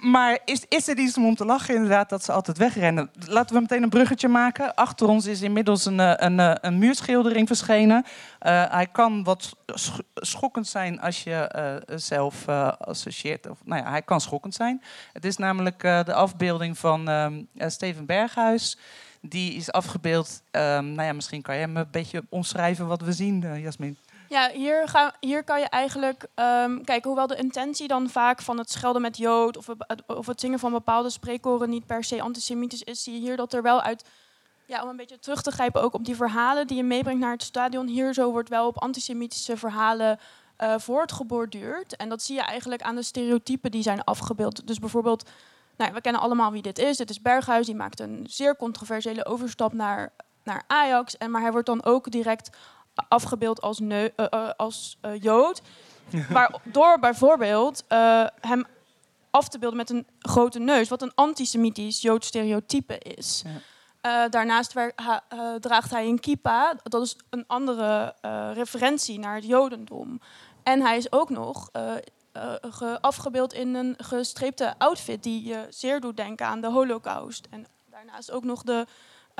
maar 0.02 0.38
is, 0.44 0.64
is 0.68 0.88
er 0.88 0.98
iets 0.98 1.16
om 1.16 1.34
te 1.34 1.44
lachen, 1.44 1.74
inderdaad, 1.74 2.08
dat 2.08 2.24
ze 2.24 2.32
altijd 2.32 2.58
wegrennen? 2.58 3.10
Laten 3.26 3.54
we 3.54 3.60
meteen 3.60 3.82
een 3.82 3.88
bruggetje 3.88 4.28
maken. 4.28 4.74
Achter 4.74 5.08
ons 5.08 5.26
is 5.26 5.42
inmiddels 5.42 5.84
een, 5.84 6.00
eh, 6.00 6.12
een, 6.16 6.40
eh, 6.40 6.54
een 6.60 6.78
muurschildering 6.78 7.46
verschenen. 7.46 8.04
Eh, 8.38 8.70
hij 8.70 8.86
kan 8.86 9.24
wat 9.24 9.56
sch- 9.74 9.98
schokkend 10.14 10.66
zijn 10.68 11.00
als 11.00 11.22
je 11.22 11.82
zelf 11.94 12.48
associeert. 12.78 13.48
Of, 13.48 13.58
nou 13.64 13.82
ja, 13.82 13.90
hij 13.90 14.02
kan 14.02 14.20
schokkend 14.20 14.54
zijn. 14.54 14.82
Het 15.12 15.24
is 15.24 15.36
namelijk 15.36 15.80
de 15.80 16.14
afbeelding 16.14 16.78
van 16.78 17.08
ehm, 17.08 17.42
eh, 17.56 17.68
Steven 17.68 18.06
Berghuis. 18.06 18.78
Die 19.22 19.54
is 19.54 19.72
afgebeeld. 19.72 20.42
ehm, 20.50 20.92
nou 20.92 21.02
ja, 21.02 21.12
misschien 21.12 21.42
kan 21.42 21.54
je 21.54 21.60
hem 21.60 21.76
een 21.76 21.88
beetje 21.90 22.24
omschrijven 22.28 22.86
wat 22.86 23.00
we 23.00 23.12
zien, 23.12 23.60
Jasmin. 23.60 23.98
Ja, 24.30 24.50
hier, 24.50 25.10
hier 25.20 25.44
kan 25.44 25.60
je 25.60 25.66
eigenlijk 25.68 26.26
ehm, 26.34 26.80
kijken, 26.82 27.08
hoewel 27.08 27.26
de 27.26 27.36
intentie 27.36 27.88
dan 27.88 28.08
vaak 28.10 28.42
van 28.42 28.58
het 28.58 28.70
schelden 28.70 29.02
met 29.02 29.16
Jood 29.16 29.56
of, 29.56 29.66
het- 29.66 30.02
of 30.06 30.26
het 30.26 30.40
zingen 30.40 30.58
van 30.58 30.72
bepaalde 30.72 31.10
spreekkoren 31.10 31.70
niet 31.70 31.86
per 31.86 32.04
se 32.04 32.22
antisemitisch 32.22 32.82
is, 32.82 33.02
zie 33.02 33.12
je 33.14 33.20
hier 33.20 33.36
dat 33.36 33.52
er 33.52 33.62
wel 33.62 33.80
uit, 33.80 34.04
ja, 34.66 34.82
om 34.82 34.88
een 34.88 34.96
beetje 34.96 35.18
terug 35.18 35.42
te 35.42 35.50
grijpen 35.50 35.82
ook 35.82 35.94
op 35.94 36.04
die 36.04 36.16
verhalen 36.16 36.66
die 36.66 36.76
je 36.76 36.82
meebrengt 36.82 37.20
naar 37.20 37.32
het 37.32 37.42
stadion, 37.42 37.86
hier 37.86 38.14
zo 38.14 38.30
wordt 38.30 38.48
wel 38.48 38.66
op 38.66 38.78
antisemitische 38.78 39.56
verhalen 39.56 40.18
eh 40.56 40.74
voortgeborduurd. 40.78 41.96
En 41.96 42.08
dat 42.08 42.22
zie 42.22 42.34
je 42.34 42.42
eigenlijk 42.42 42.82
aan 42.82 42.94
de 42.94 43.02
stereotypen 43.02 43.70
die 43.70 43.82
zijn 43.82 44.04
afgebeeld. 44.04 44.66
Dus 44.66 44.78
bijvoorbeeld, 44.78 45.28
nou, 45.76 45.92
we 45.92 46.00
kennen 46.00 46.20
allemaal 46.22 46.52
wie 46.52 46.62
dit 46.62 46.78
is. 46.78 46.96
Dit 46.96 47.10
is 47.10 47.22
Berghuis, 47.22 47.66
die 47.66 47.74
maakt 47.74 48.00
een 48.00 48.26
zeer 48.28 48.56
controversiële 48.56 49.24
overstap 49.26 49.72
naar, 49.72 50.12
naar 50.44 50.62
Ajax. 50.66 51.16
En, 51.18 51.30
maar 51.30 51.40
hij 51.40 51.50
wordt 51.52 51.66
dan 51.66 51.84
ook 51.84 52.10
direct 52.10 52.50
afgebeeld 53.08 53.60
als, 53.60 53.78
neu, 53.78 54.08
eh, 54.16 54.26
eh, 54.30 54.48
als 54.56 54.96
eh, 55.00 55.20
Jood. 55.22 55.62
Waardoor 56.30 56.98
bijvoorbeeld 56.98 57.84
eh, 57.88 58.24
hem 58.40 58.64
af 59.30 59.48
te 59.48 59.58
beelden 59.58 59.78
met 59.78 59.90
een 59.90 60.06
grote 60.18 60.58
neus, 60.58 60.88
wat 60.88 61.02
een 61.02 61.12
antisemitisch 61.14 62.00
Joods 62.00 62.26
stereotype 62.26 62.98
is. 62.98 63.42
Ja. 63.46 63.50
Eh, 64.24 64.30
daarnaast 64.30 64.74
ha- 64.94 65.24
eh, 65.28 65.54
draagt 65.54 65.90
hij 65.90 66.06
een 66.06 66.20
kippa. 66.20 66.74
Dat 66.82 67.02
is 67.02 67.16
een 67.30 67.44
andere 67.46 68.14
eh, 68.20 68.50
referentie 68.54 69.18
naar 69.18 69.34
het 69.34 69.46
Jodendom. 69.46 70.20
En 70.62 70.80
hij 70.80 70.96
is 70.96 71.12
ook 71.12 71.30
nog 71.30 71.68
eh, 71.72 71.94
eh, 72.32 72.52
ge- 72.60 72.98
afgebeeld 73.00 73.52
in 73.52 73.74
een 73.74 73.94
gestreepte 73.98 74.74
outfit 74.78 75.22
die 75.22 75.44
je 75.48 75.66
zeer 75.70 76.00
doet 76.00 76.16
denken 76.16 76.46
aan 76.46 76.60
de 76.60 76.70
Holocaust. 76.70 77.46
En 77.50 77.66
daarnaast 77.90 78.30
ook 78.30 78.44
nog 78.44 78.62
de 78.62 78.86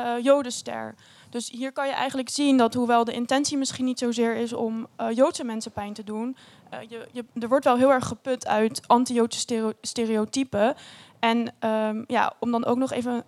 eh, 0.05 0.25
Jodenster. 0.25 0.95
Dus 1.31 1.51
hier 1.51 1.73
kan 1.73 1.87
je 1.87 1.93
eigenlijk 1.93 2.29
zien 2.29 2.57
dat 2.57 2.75
hoewel 2.75 3.05
de 3.05 3.13
intentie 3.13 3.59
misschien 3.59 3.85
niet 3.85 3.99
zozeer 3.99 4.37
is 4.37 4.53
om 4.53 4.87
eh, 4.97 5.11
Joodse 5.11 5.45
mensen 5.45 5.73
pijn 5.73 5.93
te 5.93 6.05
doen, 6.05 6.37
eh, 6.71 6.79
je, 6.89 7.09
je, 7.13 7.25
er 7.41 7.49
wordt 7.49 7.65
wel 7.65 7.77
heel 7.77 7.93
erg 7.93 8.07
geput 8.07 8.47
uit 8.47 8.89
anti-Joodse 8.89 9.39
stereo- 9.39 9.73
stereotypen. 9.81 10.75
En 11.19 11.53
ehm, 11.59 12.05
ja, 12.07 12.33
om 12.39 12.51
dan 12.51 12.65
ook 12.65 12.79
nog 12.79 12.93
even 12.93 13.25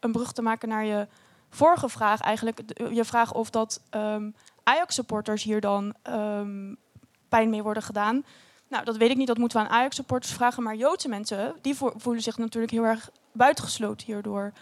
een 0.00 0.12
brug 0.12 0.32
te 0.32 0.42
maken 0.42 0.68
naar 0.68 0.84
je 0.84 1.06
vorige 1.50 1.88
vraag, 1.88 2.20
eigenlijk 2.20 2.60
je 2.92 3.04
vraag 3.04 3.32
of 3.34 3.50
dat 3.50 3.82
ehm, 3.90 4.30
Ajax-supporters 4.62 5.42
hier 5.42 5.60
dan 5.60 5.94
ehm, 6.02 6.74
pijn 7.28 7.50
mee 7.50 7.62
worden 7.62 7.82
gedaan. 7.82 8.24
Nou, 8.68 8.84
dat 8.84 8.96
weet 8.96 9.10
ik 9.10 9.16
niet, 9.16 9.26
dat 9.26 9.38
moeten 9.38 9.58
we 9.60 9.66
aan 9.66 9.72
Ajax-supporters 9.72 10.32
vragen. 10.32 10.62
Maar 10.62 10.76
Joodse 10.76 11.08
mensen, 11.08 11.54
die 11.60 11.74
vo- 11.74 11.92
voelen 11.96 12.22
zich 12.22 12.38
natuurlijk 12.38 12.72
heel 12.72 12.84
erg 12.84 13.10
buitengesloten 13.32 14.06
hierdoor. 14.06 14.52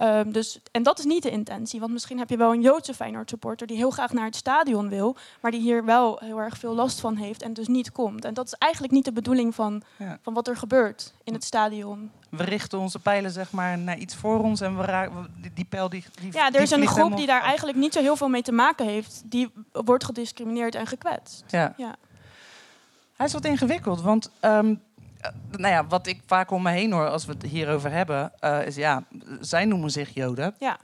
Ehm, 0.00 0.30
dus, 0.30 0.60
en 0.72 0.82
dat 0.82 0.98
is 0.98 1.04
niet 1.04 1.22
de 1.22 1.30
intentie. 1.30 1.80
Want 1.80 1.92
misschien 1.92 2.18
heb 2.18 2.30
je 2.30 2.36
wel 2.36 2.52
een 2.52 2.60
Joodse 2.60 2.94
Feyenoord-supporter... 2.94 3.66
die 3.66 3.76
heel 3.76 3.90
graag 3.90 4.12
naar 4.12 4.24
het 4.24 4.36
stadion 4.36 4.88
wil... 4.88 5.16
maar 5.40 5.50
die 5.50 5.60
hier 5.60 5.84
wel 5.84 6.18
heel 6.24 6.38
erg 6.38 6.58
veel 6.58 6.74
last 6.74 7.00
van 7.00 7.16
heeft 7.16 7.42
en 7.42 7.52
dus 7.52 7.68
niet 7.68 7.92
komt. 7.92 8.24
En 8.24 8.34
dat 8.34 8.46
is 8.46 8.52
eigenlijk 8.52 8.92
niet 8.92 9.04
de 9.04 9.12
bedoeling 9.12 9.54
van, 9.54 9.82
Ja. 9.96 10.18
van 10.22 10.34
wat 10.34 10.48
er 10.48 10.56
gebeurt 10.56 11.14
in 11.24 11.32
het 11.32 11.44
stadion. 11.44 12.10
We 12.30 12.44
richten 12.44 12.78
onze 12.78 12.98
pijlen 12.98 13.30
zeg 13.30 13.50
maar, 13.50 13.78
naar 13.78 13.98
iets 13.98 14.14
voor 14.14 14.42
ons 14.42 14.60
en 14.60 14.76
we 14.76 14.84
raken, 14.84 15.34
die, 15.40 15.52
die 15.54 15.64
pijl 15.64 15.88
die, 15.88 16.04
die 16.20 16.32
Ja, 16.32 16.52
er 16.52 16.60
is 16.60 16.70
een 16.70 16.86
groep 16.86 17.16
die 17.16 17.26
daar 17.26 17.42
eigenlijk 17.42 17.78
niet 17.78 17.92
zo 17.92 18.00
heel 18.00 18.16
veel 18.16 18.28
mee 18.28 18.42
te 18.42 18.52
maken 18.52 18.86
heeft... 18.86 19.22
die 19.24 19.52
wordt 19.72 20.04
gediscrimineerd 20.04 20.74
en 20.74 20.86
gekwetst. 20.86 21.44
Ja. 21.48 21.74
Ja. 21.76 21.96
Hij 23.20 23.28
is 23.28 23.34
wat 23.34 23.44
ingewikkeld, 23.44 24.00
want 24.00 24.30
ehm, 24.40 24.66
eh, 24.68 24.74
nou 25.50 25.74
ja, 25.74 25.86
wat 25.86 26.06
ik 26.06 26.20
vaak 26.26 26.50
om 26.50 26.62
me 26.62 26.70
heen 26.70 26.92
hoor 26.92 27.08
als 27.08 27.24
we 27.24 27.32
het 27.32 27.42
hierover 27.42 27.90
hebben, 27.90 28.32
eh, 28.38 28.66
is 28.66 28.76
ja, 28.76 29.04
zij 29.40 29.64
noemen 29.64 29.90
zich 29.90 30.14
Joden. 30.14 30.54
Ja. 30.58 30.78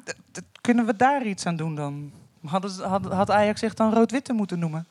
Kunnen 0.60 0.86
we 0.86 0.96
daar 0.96 1.26
iets 1.26 1.46
aan 1.46 1.56
doen 1.56 1.74
dan? 1.74 2.12
Hadden 2.44 2.70
ze, 2.70 2.82
had, 2.82 3.04
had 3.04 3.30
Ajax 3.30 3.60
zich 3.60 3.74
dan 3.74 3.94
rood-witte 3.94 4.32
moeten 4.32 4.58
noemen? 4.58 4.86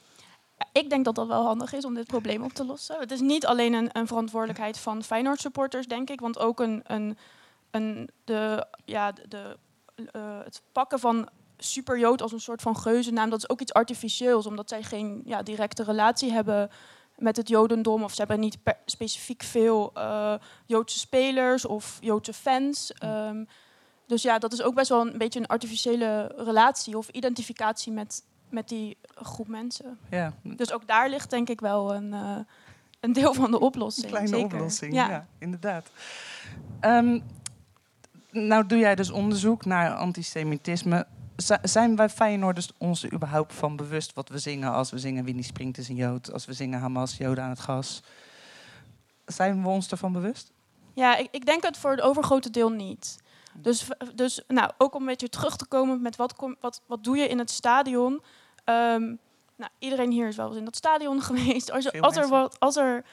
Ik 0.71 0.89
denk 0.89 1.05
dat 1.05 1.15
dat 1.15 1.27
wel 1.27 1.45
handig 1.45 1.73
is 1.73 1.85
om 1.85 1.93
dit 1.93 2.07
probleem 2.07 2.43
op 2.43 2.53
te 2.53 2.65
lossen. 2.65 2.99
Het 2.99 3.11
is 3.11 3.19
niet 3.19 3.45
alleen 3.45 3.73
een, 3.73 3.89
een 3.91 4.07
verantwoordelijkheid 4.07 4.77
van 4.77 5.03
Feyenoord 5.03 5.39
supporters, 5.39 5.87
denk 5.87 6.09
ik. 6.09 6.19
Want 6.19 6.39
ook 6.39 6.59
een, 6.59 6.81
een, 6.83 7.17
een, 7.71 8.09
de, 8.23 8.67
ja, 8.85 9.11
de, 9.11 9.27
de, 9.27 9.57
eh, 10.11 10.39
het 10.43 10.61
pakken 10.71 10.99
van 10.99 11.29
superjood 11.57 12.21
als 12.21 12.31
een 12.31 12.39
soort 12.39 12.61
van 12.61 12.77
geuzennaam... 12.77 13.29
dat 13.29 13.39
is 13.39 13.49
ook 13.49 13.61
iets 13.61 13.73
artificieels, 13.73 14.45
omdat 14.45 14.69
zij 14.69 14.83
geen 14.83 15.21
ja, 15.25 15.43
directe 15.43 15.83
relatie 15.83 16.31
hebben 16.31 16.69
met 17.17 17.37
het 17.37 17.47
jodendom. 17.47 18.03
Of 18.03 18.11
ze 18.11 18.17
hebben 18.17 18.39
niet 18.39 18.63
per- 18.63 18.77
specifiek 18.85 19.43
veel 19.43 19.91
eh, 19.93 20.33
Joodse 20.65 20.99
spelers 20.99 21.65
of 21.65 21.97
Joodse 22.01 22.33
fans. 22.33 22.93
Ehm, 22.93 23.43
dus 24.07 24.21
ja, 24.21 24.37
dat 24.39 24.53
is 24.53 24.61
ook 24.61 24.75
best 24.75 24.89
wel 24.89 25.07
een 25.07 25.17
beetje 25.17 25.39
een 25.39 25.47
artificiële 25.47 26.33
relatie 26.37 26.97
of 26.97 27.09
identificatie 27.09 27.91
met, 27.91 28.23
met 28.49 28.69
die 28.69 28.97
groep 29.15 29.47
mensen. 29.47 29.97
Ja, 30.09 30.33
Dus 30.43 30.71
ook 30.71 30.87
daar 30.87 31.09
ligt 31.09 31.29
denk 31.29 31.49
ik 31.49 31.59
wel 31.59 31.93
een, 31.95 32.13
eh, 32.13 32.37
een 32.99 33.13
deel 33.13 33.33
van 33.33 33.51
de 33.51 33.59
oplossing. 33.59 34.05
een 34.05 34.11
kleine 34.11 34.35
zeker. 34.37 34.53
oplossing. 34.57 34.93
Ja. 34.93 35.09
Ja, 35.09 35.27
inderdaad. 35.37 35.87
Ehm, 36.79 37.19
nou 38.31 38.65
doe 38.67 38.77
jij 38.79 38.95
dus 38.95 39.09
onderzoek 39.11 39.65
naar 39.65 39.93
antisemitisme. 39.95 41.05
Zijn 41.61 41.95
wij 41.95 42.09
Feyenoorders 42.09 42.71
ons 42.77 43.03
er 43.03 43.13
überhaupt 43.13 43.53
van 43.53 43.75
bewust 43.75 44.13
wat 44.13 44.29
we 44.29 44.37
zingen 44.37 44.71
als 44.71 44.91
we 44.91 44.97
zingen 44.97 45.23
Winnie 45.23 45.43
Springt 45.43 45.77
is 45.77 45.89
een 45.89 45.95
Jood, 45.95 46.33
als 46.33 46.45
we 46.45 46.53
zingen 46.53 46.79
Hamas, 46.79 47.17
Joden 47.17 47.43
aan 47.43 47.49
het 47.49 47.59
gas? 47.59 48.01
Zijn 49.25 49.61
we 49.61 49.67
ons 49.67 49.91
ervan 49.91 50.11
bewust? 50.11 50.51
Ja, 50.93 51.15
ik, 51.15 51.27
ik 51.31 51.45
denk 51.45 51.63
het 51.63 51.77
voor 51.77 51.91
het 51.91 52.01
overgrote 52.01 52.49
deel 52.49 52.69
niet. 52.69 53.17
Dus, 53.53 53.87
dus 54.15 54.41
nou, 54.47 54.71
ook 54.77 54.95
om 54.95 55.01
een 55.01 55.07
beetje 55.07 55.29
terug 55.29 55.55
te 55.55 55.65
komen 55.65 56.01
met 56.01 56.15
wat, 56.15 56.35
kom, 56.35 56.55
wat, 56.59 56.81
wat 56.85 57.03
doe 57.03 57.17
je 57.17 57.27
in 57.27 57.39
het 57.39 57.51
stadion. 57.51 58.21
Ehm, 58.63 59.03
nou, 59.55 59.71
iedereen 59.79 60.11
hier 60.11 60.27
is 60.27 60.35
wel 60.35 60.47
eens 60.47 60.57
in 60.57 60.65
dat 60.65 60.75
stadion 60.75 61.21
geweest. 61.31 61.71
Als, 61.71 61.83
je, 61.83 62.01
als, 62.01 62.15
er, 62.15 62.27
wat, 62.27 62.59
als, 62.59 62.75
er, 62.75 63.05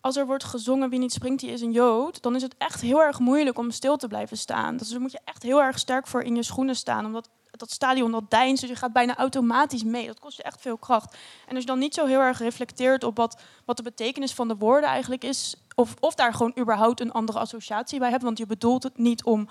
als 0.00 0.16
er 0.16 0.26
wordt 0.26 0.44
gezongen 0.44 0.90
wie 0.90 0.98
niet 0.98 1.12
springt, 1.12 1.40
die 1.40 1.50
is 1.50 1.60
een 1.60 1.72
Jood... 1.72 2.22
dan 2.22 2.34
is 2.34 2.42
het 2.42 2.54
echt 2.58 2.80
heel 2.80 3.02
erg 3.02 3.18
moeilijk 3.18 3.58
om 3.58 3.70
stil 3.70 3.96
te 3.96 4.08
blijven 4.08 4.36
staan. 4.36 4.76
Dus 4.76 4.88
daar 4.88 5.00
moet 5.00 5.12
je 5.12 5.20
echt 5.24 5.42
heel 5.42 5.62
erg 5.62 5.78
sterk 5.78 6.06
voor 6.06 6.22
in 6.22 6.36
je 6.36 6.42
schoenen 6.42 6.76
staan. 6.76 7.04
Omdat 7.04 7.28
dat 7.60 7.70
stadion 7.70 8.10
dat 8.10 8.30
deinst, 8.30 8.60
dus 8.60 8.70
je 8.70 8.76
gaat 8.76 8.92
bijna 8.92 9.16
automatisch 9.16 9.84
mee. 9.84 10.06
Dat 10.06 10.20
kost 10.20 10.36
je 10.36 10.42
echt 10.42 10.60
veel 10.60 10.76
kracht. 10.76 11.16
En 11.46 11.54
als 11.54 11.60
je 11.60 11.70
dan 11.70 11.78
niet 11.78 11.94
zo 11.94 12.06
heel 12.06 12.20
erg 12.20 12.38
reflecteert 12.38 13.04
op 13.04 13.16
wat, 13.16 13.40
wat 13.64 13.76
de 13.76 13.82
betekenis 13.82 14.34
van 14.34 14.48
de 14.48 14.56
woorden 14.56 14.88
eigenlijk 14.88 15.24
is... 15.24 15.54
Of, 15.74 15.94
of 16.00 16.14
daar 16.14 16.34
gewoon 16.34 16.54
überhaupt 16.58 17.00
een 17.00 17.12
andere 17.12 17.38
associatie 17.38 17.98
bij 17.98 18.10
hebt... 18.10 18.22
want 18.22 18.38
je 18.38 18.46
bedoelt 18.46 18.82
het 18.82 18.98
niet 18.98 19.24
om 19.24 19.48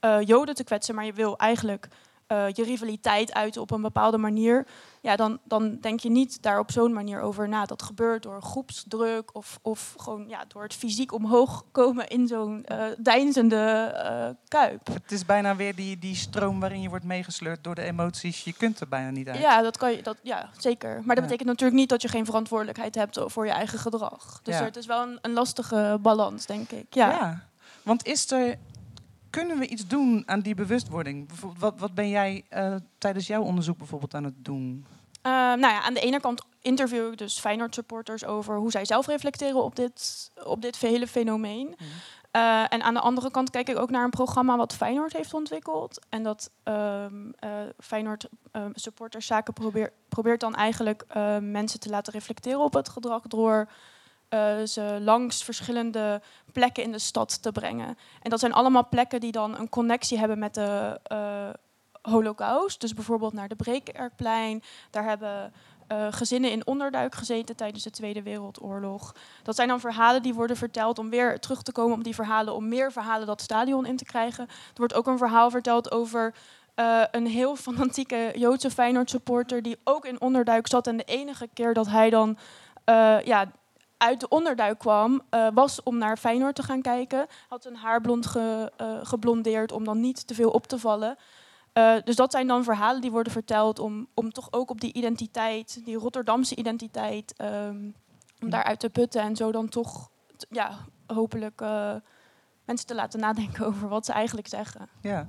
eh, 0.00 0.18
Joden 0.20 0.54
te 0.54 0.64
kwetsen... 0.64 0.94
maar 0.94 1.04
je 1.04 1.12
wil 1.12 1.36
eigenlijk 1.36 1.88
eh, 2.30 2.48
je 2.52 2.64
rivaliteit 2.64 3.34
uiten 3.34 3.60
op 3.60 3.70
een 3.70 3.82
bepaalde 3.82 4.18
manier... 4.18 4.66
Ja, 5.02 5.16
dan, 5.16 5.38
dan 5.44 5.78
denk 5.80 6.00
je 6.00 6.10
niet 6.10 6.42
daar 6.42 6.58
op 6.58 6.70
zo'n 6.70 6.92
manier 6.92 7.20
over 7.20 7.48
na. 7.48 7.64
Dat 7.64 7.82
gebeurt 7.82 8.22
door 8.22 8.42
groepsdruk 8.42 9.34
of, 9.36 9.58
of 9.62 9.94
gewoon 9.96 10.28
ja, 10.28 10.44
door 10.48 10.62
het 10.62 10.74
fysiek 10.74 11.12
omhoog 11.12 11.64
komen... 11.72 12.08
in 12.08 12.26
zo'n 12.26 12.64
eh 12.64 12.84
deinzende 12.98 13.56
eh, 13.94 14.28
kuip. 14.48 14.86
Het 14.86 15.12
is 15.12 15.24
bijna 15.26 15.56
weer 15.56 15.74
die, 15.74 15.98
die 15.98 16.14
stroom 16.14 16.60
waarin 16.60 16.82
je 16.82 16.88
wordt 16.88 17.04
meegesleurd 17.04 17.64
door 17.64 17.74
de 17.74 17.82
emoties. 17.82 18.44
Je 18.44 18.52
kunt 18.52 18.80
er 18.80 18.88
bijna 18.88 19.10
niet 19.10 19.28
uit. 19.28 19.38
Ja, 19.38 19.62
dat 19.62 19.76
kan 19.76 19.90
je, 19.92 20.02
dat, 20.02 20.16
ja, 20.22 20.50
zeker. 20.58 20.90
Maar 20.94 21.02
dat 21.04 21.16
Ja. 21.16 21.22
betekent 21.22 21.48
natuurlijk 21.48 21.78
niet 21.80 21.88
dat 21.88 22.02
je 22.02 22.08
geen 22.08 22.24
verantwoordelijkheid 22.24 22.94
hebt 22.94 23.20
voor 23.24 23.46
je 23.46 23.52
eigen 23.52 23.78
gedrag. 23.78 24.40
Dus 24.42 24.58
Ja. 24.58 24.64
het 24.64 24.76
is 24.76 24.86
wel 24.86 25.02
een, 25.02 25.18
een 25.22 25.32
lastige 25.32 25.98
balans, 26.00 26.46
denk 26.46 26.70
ik. 26.70 26.86
Ja. 26.94 27.10
Ja. 27.10 27.48
Want 27.82 28.06
is 28.06 28.30
er, 28.30 28.58
kunnen 29.30 29.58
we 29.58 29.66
iets 29.66 29.86
doen 29.86 30.22
aan 30.26 30.40
die 30.40 30.54
bewustwording? 30.54 31.30
Wat, 31.58 31.80
wat 31.80 31.94
ben 31.94 32.08
jij 32.08 32.44
eh, 32.48 32.74
tijdens 32.98 33.26
jouw 33.26 33.42
onderzoek 33.42 33.78
bijvoorbeeld 33.78 34.14
aan 34.14 34.24
het 34.24 34.44
doen? 34.44 34.86
Eh, 35.22 35.32
nou 35.32 35.60
ja, 35.60 35.82
aan 35.82 35.94
de 35.94 36.00
ene 36.00 36.20
kant 36.20 36.42
interview 36.62 37.12
ik 37.12 37.18
dus 37.18 37.38
Feyenoord 37.38 37.74
supporters 37.74 38.24
over 38.24 38.56
hoe 38.56 38.70
zij 38.70 38.84
zelf 38.84 39.06
reflecteren 39.06 39.62
op 39.62 39.76
dit, 39.76 40.30
op 40.44 40.62
dit 40.62 40.76
hele 40.76 41.06
fenomeen. 41.06 41.76
Eh, 42.30 42.64
en 42.68 42.82
aan 42.82 42.94
de 42.94 43.00
andere 43.00 43.30
kant 43.30 43.50
kijk 43.50 43.68
ik 43.68 43.78
ook 43.78 43.90
naar 43.90 44.04
een 44.04 44.10
programma 44.10 44.56
wat 44.56 44.74
Feyenoord 44.74 45.12
heeft 45.12 45.34
ontwikkeld. 45.34 46.06
En 46.08 46.22
dat 46.22 46.50
ehm 46.62 47.30
eh, 47.38 47.50
Feyenoord 47.78 48.28
eh, 48.52 48.64
supporterszaken 48.72 49.52
probeer, 49.52 49.92
probeert 50.08 50.40
dan 50.40 50.54
eigenlijk 50.54 51.04
mensen 51.40 51.80
te 51.80 51.88
laten 51.88 52.12
reflecteren 52.12 52.60
op 52.60 52.74
het 52.74 52.88
gedrag 52.88 53.22
door 53.22 53.68
eh, 54.30 54.62
ze 54.66 54.98
langs 55.00 55.44
verschillende 55.44 56.20
plekken 56.52 56.82
in 56.82 56.92
de 56.92 56.98
stad 56.98 57.42
te 57.42 57.52
brengen. 57.52 57.98
En 58.22 58.30
dat 58.30 58.40
zijn 58.40 58.52
allemaal 58.52 58.88
plekken 58.88 59.20
die 59.20 59.32
dan 59.32 59.58
een 59.58 59.68
connectie 59.68 60.18
hebben 60.18 60.38
met 60.38 60.54
de 60.54 61.00
eh, 61.02 61.48
holocaust. 62.02 62.80
Dus 62.80 62.94
bijvoorbeeld 62.94 63.32
naar 63.32 63.48
de 63.48 63.56
Brekerkplein. 63.56 64.62
Daar 64.90 65.04
hebben 65.04 65.52
eh, 65.86 66.06
gezinnen 66.10 66.50
in 66.50 66.66
onderduik 66.66 67.14
gezeten 67.14 67.56
tijdens 67.56 67.84
de 67.84 67.90
Tweede 67.90 68.22
Wereldoorlog. 68.22 69.14
Dat 69.42 69.56
zijn 69.56 69.68
dan 69.68 69.80
verhalen 69.80 70.22
die 70.22 70.34
worden 70.34 70.56
verteld 70.56 70.98
om 70.98 71.10
weer 71.10 71.38
terug 71.40 71.62
te 71.62 71.72
komen 71.72 71.96
op 71.96 72.04
die 72.04 72.14
verhalen, 72.14 72.54
om 72.54 72.68
meer 72.68 72.92
verhalen 72.92 73.26
dat 73.26 73.40
stadion 73.40 73.86
in 73.86 73.96
te 73.96 74.04
krijgen. 74.04 74.44
Er 74.48 74.54
wordt 74.74 74.94
ook 74.94 75.06
een 75.06 75.18
verhaal 75.18 75.50
verteld 75.50 75.90
over 75.90 76.34
een 77.10 77.26
heel 77.26 77.56
fanatieke 77.56 78.32
Joodse 78.34 78.70
Feyenoord 78.70 79.10
supporter 79.10 79.62
die 79.62 79.78
ook 79.84 80.04
in 80.04 80.20
onderduik 80.20 80.66
zat. 80.66 80.86
En 80.86 80.96
de 80.96 81.04
enige 81.04 81.48
keer 81.54 81.74
dat 81.74 81.86
hij 81.86 82.10
dan 82.10 82.38
ja, 83.24 83.50
uit 84.00 84.20
de 84.20 84.28
onderduik 84.28 84.78
kwam, 84.78 85.22
eh, 85.30 85.48
was 85.54 85.82
om 85.82 85.98
naar 85.98 86.16
Feyenoord 86.16 86.54
te 86.54 86.62
gaan 86.62 86.82
kijken. 86.82 87.26
Had 87.48 87.62
zijn 87.62 87.76
haar 87.76 88.00
blond 88.00 88.26
ge, 88.26 88.72
eh, 88.76 88.98
geblondeerd 89.02 89.72
om 89.72 89.84
dan 89.84 90.00
niet 90.00 90.26
te 90.26 90.34
veel 90.34 90.50
op 90.50 90.66
te 90.66 90.78
vallen. 90.78 91.16
Eh, 91.72 91.94
dus 92.04 92.16
dat 92.16 92.30
zijn 92.30 92.46
dan 92.46 92.64
verhalen 92.64 93.00
die 93.00 93.10
worden 93.10 93.32
verteld 93.32 93.78
om, 93.78 94.08
om 94.14 94.32
toch 94.32 94.52
ook 94.52 94.70
op 94.70 94.80
die 94.80 94.92
identiteit, 94.92 95.84
die 95.84 95.96
Rotterdamse 95.96 96.56
identiteit, 96.56 97.34
ehm, 97.36 97.90
om 98.40 98.50
daaruit 98.50 98.80
te 98.80 98.90
putten 98.90 99.22
en 99.22 99.36
zo 99.36 99.52
dan 99.52 99.68
toch, 99.68 100.10
ja, 100.50 100.78
hopelijk 101.06 101.60
mensen 102.64 102.86
te 102.86 102.94
laten 102.94 103.20
nadenken 103.20 103.66
over 103.70 103.88
wat 103.88 104.06
ze 104.06 104.12
eigenlijk 104.12 104.48
zeggen. 104.48 104.88
Ja. 105.00 105.28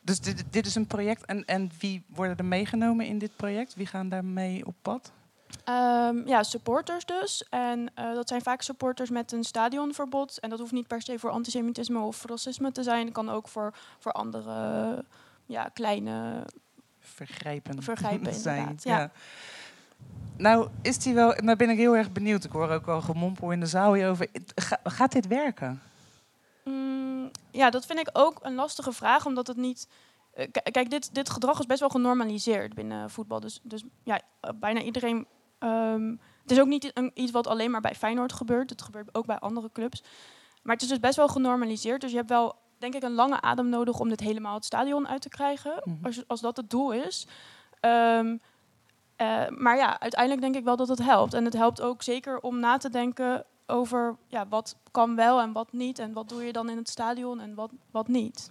Dus 0.00 0.20
dit, 0.20 0.44
dit 0.50 0.66
is 0.66 0.74
een 0.74 0.86
project. 0.86 1.24
En, 1.24 1.44
en 1.44 1.70
wie 1.78 2.04
worden 2.08 2.36
er 2.36 2.44
meegenomen 2.44 3.06
in 3.06 3.18
dit 3.18 3.36
project? 3.36 3.74
Wie 3.74 3.86
gaan 3.86 4.08
daarmee 4.08 4.66
op 4.66 4.74
pad? 4.82 5.12
Ehm, 5.64 6.26
ja, 6.28 6.42
supporters 6.42 7.04
dus. 7.04 7.44
En 7.50 7.90
eh, 7.94 8.14
dat 8.14 8.28
zijn 8.28 8.42
vaak 8.42 8.62
supporters 8.62 9.10
met 9.10 9.32
een 9.32 9.44
stadionverbod. 9.44 10.38
En 10.40 10.50
dat 10.50 10.58
hoeft 10.58 10.72
niet 10.72 10.86
per 10.86 11.02
se 11.02 11.18
voor 11.18 11.30
antisemitisme 11.30 11.98
of 12.00 12.24
racisme 12.24 12.72
te 12.72 12.82
zijn. 12.82 13.04
Het 13.04 13.14
kan 13.14 13.28
ook 13.28 13.48
voor, 13.48 13.74
voor 13.98 14.12
andere 14.12 15.04
ja, 15.46 15.68
kleine 15.68 16.44
Vergrijpen. 16.98 17.82
vergrijpen 17.82 18.34
zijn. 18.48 18.58
inderdaad. 18.58 18.82
Ja. 18.84 19.10
Nou, 20.36 20.68
is 20.82 20.98
die 20.98 21.14
wel. 21.14 21.34
Nou 21.36 21.56
ben 21.56 21.70
ik 21.70 21.76
heel 21.78 21.96
erg 21.96 22.12
benieuwd. 22.12 22.44
Ik 22.44 22.52
hoor 22.52 22.68
ook 22.70 22.86
wel 22.86 23.00
gemompel 23.00 23.50
in 23.52 23.60
de 23.60 23.66
zaal 23.66 23.94
hierover. 23.94 24.26
Ga- 24.54 24.80
gaat 24.84 25.12
dit 25.12 25.26
werken? 25.26 25.82
Mm, 26.64 27.30
ja, 27.50 27.70
dat 27.70 27.86
vind 27.86 27.98
ik 27.98 28.08
ook 28.12 28.38
een 28.42 28.54
lastige 28.54 28.92
vraag, 28.92 29.26
omdat 29.26 29.46
het 29.46 29.56
niet... 29.56 29.88
eh, 30.34 30.46
kijk, 30.70 30.90
dit, 30.90 31.14
dit 31.14 31.30
gedrag 31.30 31.58
is 31.60 31.66
best 31.66 31.80
wel 31.80 31.88
genormaliseerd 31.88 32.74
binnen 32.74 33.10
voetbal. 33.10 33.40
Dus, 33.40 33.60
dus 33.62 33.84
ja, 34.02 34.20
eh, 34.40 34.50
bijna 34.54 34.80
iedereen... 34.80 35.26
ehm, 35.60 36.16
het 36.42 36.50
is 36.50 36.60
ook 36.60 36.66
niet 36.66 36.90
een, 36.94 37.10
iets 37.14 37.32
wat 37.32 37.46
alleen 37.46 37.70
maar 37.70 37.80
bij 37.80 37.94
Feyenoord 37.94 38.32
gebeurt. 38.32 38.70
Het 38.70 38.82
gebeurt 38.82 39.14
ook 39.14 39.26
bij 39.26 39.38
andere 39.38 39.70
clubs. 39.72 40.02
Maar 40.62 40.74
het 40.74 40.82
is 40.82 40.88
dus 40.88 41.00
best 41.00 41.16
wel 41.16 41.28
genormaliseerd. 41.28 42.00
Dus 42.00 42.10
je 42.10 42.16
hebt 42.16 42.28
wel, 42.28 42.56
denk 42.78 42.94
ik, 42.94 43.02
een 43.02 43.14
lange 43.14 43.40
adem 43.40 43.68
nodig 43.68 44.00
om 44.00 44.08
dit 44.08 44.20
helemaal 44.20 44.54
het 44.54 44.64
stadion 44.64 45.08
uit 45.08 45.22
te 45.22 45.28
krijgen. 45.28 45.82
Mhm. 45.84 46.04
als, 46.04 46.24
als 46.26 46.40
dat 46.40 46.56
het 46.56 46.70
doel 46.70 46.92
is. 46.92 47.26
Ehm, 47.80 48.36
eh, 49.16 49.48
maar 49.48 49.76
ja, 49.76 50.00
uiteindelijk 50.00 50.40
denk 50.40 50.54
ik 50.54 50.64
wel 50.64 50.76
dat 50.76 50.88
het 50.88 51.02
helpt. 51.02 51.34
En 51.34 51.44
het 51.44 51.54
helpt 51.54 51.80
ook 51.80 52.02
zeker 52.02 52.40
om 52.40 52.60
na 52.60 52.76
te 52.76 52.90
denken 52.90 53.44
over 53.66 54.16
ja, 54.26 54.48
wat 54.48 54.76
kan 54.90 55.16
wel 55.16 55.40
en 55.40 55.52
wat 55.52 55.72
niet. 55.72 55.98
En 55.98 56.12
wat 56.12 56.28
doe 56.28 56.42
je 56.42 56.52
dan 56.52 56.70
in 56.70 56.76
het 56.76 56.88
stadion 56.88 57.40
en 57.40 57.54
wat, 57.54 57.70
wat 57.90 58.08
niet. 58.08 58.50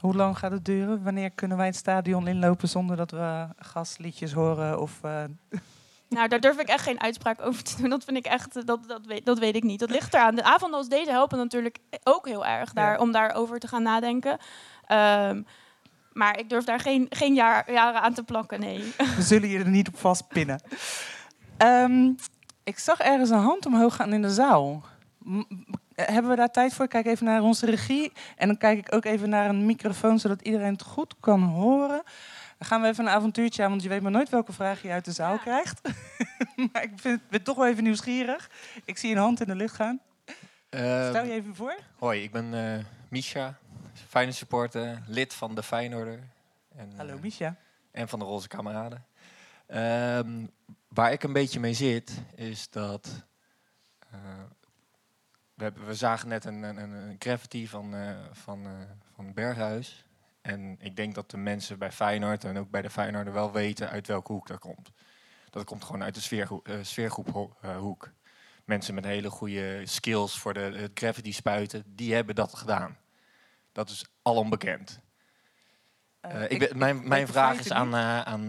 Hoe 0.00 0.14
lang 0.14 0.38
gaat 0.38 0.50
het 0.50 0.64
duren? 0.64 1.02
Wanneer 1.02 1.30
kunnen 1.30 1.56
wij 1.56 1.66
het 1.66 1.76
stadion 1.76 2.26
inlopen 2.26 2.68
zonder 2.68 2.96
dat 2.96 3.10
we 3.10 3.48
gastliedjes 3.56 4.32
horen? 4.32 4.80
Of, 4.80 5.02
eh, 5.02 5.24
Nou, 6.14 6.28
daar 6.28 6.40
durf 6.40 6.58
ik 6.58 6.68
echt 6.68 6.82
geen 6.84 7.00
uitspraak 7.00 7.40
over 7.42 7.62
te 7.62 7.76
doen. 7.80 7.90
Dat 7.90 8.04
vind 8.04 8.16
ik 8.16 8.24
echt, 8.26 8.66
dat, 8.66 8.88
dat, 8.88 9.06
weet, 9.06 9.26
dat 9.26 9.38
weet 9.38 9.56
ik 9.56 9.62
niet. 9.62 9.78
Dat 9.80 9.90
ligt 9.90 10.14
eraan. 10.14 10.34
De 10.34 10.42
avonden 10.42 10.78
als 10.78 10.88
deze 10.88 11.10
helpen 11.10 11.38
natuurlijk 11.38 11.78
ook 12.04 12.26
heel 12.26 12.46
erg 12.46 12.72
daar, 12.72 12.92
Ja. 12.92 12.98
om 12.98 13.12
daarover 13.12 13.58
te 13.58 13.68
gaan 13.68 13.82
nadenken. 13.82 14.38
Ehm, 14.86 15.42
maar 16.12 16.38
ik 16.38 16.48
durf 16.48 16.64
daar 16.64 16.80
geen, 16.80 17.06
geen 17.10 17.34
jaar, 17.34 17.72
jaren 17.72 18.00
aan 18.00 18.14
te 18.14 18.22
plakken, 18.22 18.60
nee. 18.60 18.92
we 19.16 19.22
zullen 19.22 19.48
je 19.48 19.58
er 19.58 19.68
niet 19.68 19.88
op 19.88 19.98
vastpinnen. 19.98 20.60
Ehm, 21.56 22.10
ik 22.64 22.78
zag 22.78 22.98
ergens 23.00 23.30
een 23.30 23.38
hand 23.38 23.66
omhoog 23.66 23.96
gaan 23.96 24.12
in 24.12 24.22
de 24.22 24.30
zaal. 24.30 24.82
M- 25.18 25.42
hebben 25.94 26.30
we 26.30 26.36
daar 26.36 26.50
tijd 26.50 26.74
voor? 26.74 26.84
Ik 26.84 26.90
kijk 26.90 27.06
even 27.06 27.26
naar 27.26 27.42
onze 27.42 27.66
regie. 27.66 28.12
En 28.36 28.46
dan 28.46 28.56
kijk 28.58 28.78
ik 28.78 28.94
ook 28.94 29.04
even 29.04 29.28
naar 29.28 29.48
een 29.48 29.66
microfoon, 29.66 30.18
zodat 30.18 30.42
iedereen 30.42 30.72
het 30.72 30.82
goed 30.82 31.14
kan 31.20 31.42
horen. 31.42 32.02
Dan 32.64 32.72
gaan 32.72 32.82
we 32.82 32.88
even 32.88 33.04
een 33.06 33.12
avontuurtje 33.12 33.62
aan, 33.62 33.70
want 33.70 33.82
je 33.82 33.88
weet 33.88 34.02
maar 34.02 34.10
nooit 34.10 34.28
welke 34.28 34.52
vraag 34.52 34.82
je 34.82 34.90
uit 34.90 35.04
de 35.04 35.12
zaal 35.12 35.38
krijgt. 35.38 35.80
maar 36.72 36.82
ik 36.82 36.90
vind, 36.96 37.28
ben 37.28 37.42
toch 37.42 37.56
wel 37.56 37.66
even 37.66 37.82
nieuwsgierig. 37.82 38.50
Ik 38.84 38.98
zie 38.98 39.12
een 39.12 39.18
hand 39.20 39.40
in 39.40 39.46
de 39.46 39.54
lucht 39.54 39.74
gaan. 39.74 40.00
Eh, 40.68 41.08
Stel 41.08 41.24
je 41.24 41.32
even 41.32 41.54
voor. 41.54 41.74
Hoi, 41.98 42.22
ik 42.22 42.30
ben 42.32 42.54
eh 42.54 42.84
Misha, 43.08 43.58
Feyenoord 44.08 44.36
supporter, 44.36 45.02
lid 45.06 45.34
van 45.34 45.54
de 45.54 45.62
Feyenoorder. 45.62 46.20
En, 46.76 46.90
eh, 46.92 46.96
Hallo 46.96 47.18
Misha. 47.22 47.56
en 47.90 48.08
van 48.08 48.18
de 48.18 48.24
Roze 48.24 48.48
Kameraden. 48.48 49.04
Ehm, 49.66 50.46
waar 50.88 51.12
ik 51.12 51.22
een 51.22 51.32
beetje 51.32 51.60
mee 51.60 51.74
zit, 51.74 52.22
is 52.34 52.70
dat... 52.70 53.24
eh, 54.10 54.18
we, 55.54 55.62
hebben, 55.64 55.86
we 55.86 55.94
zagen 55.94 56.28
net 56.28 56.44
een, 56.44 56.62
een, 56.62 56.76
een- 56.76 57.16
graffiti 57.18 57.68
van, 57.68 57.94
eh, 57.94 58.16
van, 58.32 58.64
eh, 58.66 58.70
van 59.14 59.32
Berghuis. 59.34 60.03
En 60.44 60.76
ik 60.80 60.96
denk 60.96 61.14
dat 61.14 61.30
de 61.30 61.36
mensen 61.36 61.78
bij 61.78 61.92
Feyenoord 61.92 62.44
en 62.44 62.58
ook 62.58 62.70
bij 62.70 62.82
de 62.82 62.90
Feyenoorder 62.90 63.32
wel 63.32 63.52
weten 63.52 63.90
uit 63.90 64.06
welke 64.06 64.32
hoek 64.32 64.46
dat 64.46 64.58
komt. 64.58 64.90
Dat 65.50 65.64
komt 65.64 65.84
gewoon 65.84 66.02
uit 66.02 66.14
de 66.14 66.20
sfeergroep, 66.20 66.68
eh, 66.68 66.76
sfeergroep 66.82 67.56
hoek. 67.78 68.10
Mensen 68.64 68.94
met 68.94 69.04
hele 69.04 69.30
goede 69.30 69.80
skills 69.84 70.38
voor 70.38 70.54
de, 70.54 70.60
het 70.60 70.90
graffiti 70.94 71.32
spuiten, 71.32 71.82
die 71.86 72.14
hebben 72.14 72.34
dat 72.34 72.54
gedaan. 72.54 72.96
Dat 73.72 73.90
is 73.90 74.04
alom 74.22 74.50
bekend. 74.50 75.00
Eh, 76.20 76.42
Eh, 76.44 76.50
ik 76.50 76.74
mijn 76.74 77.08
mijn 77.08 77.26
vraag 77.26 77.58
is 77.58 77.72
aan, 77.72 77.94
aan 77.96 78.46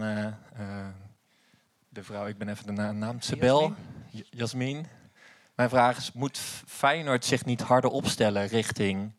de 1.88 2.02
vrouw, 2.04 2.26
ik 2.26 2.38
ben 2.38 2.48
even 2.48 2.66
de 2.66 2.72
na- 2.72 2.92
naam, 2.92 3.20
Sebel, 3.20 3.74
Jasmin. 4.30 4.86
Mijn 5.54 5.68
vraag 5.68 5.96
is, 5.96 6.12
moet 6.12 6.38
Feyenoord 6.66 7.24
zich 7.24 7.44
niet 7.44 7.60
harder 7.60 7.90
opstellen 7.90 8.46
richting 8.46 9.12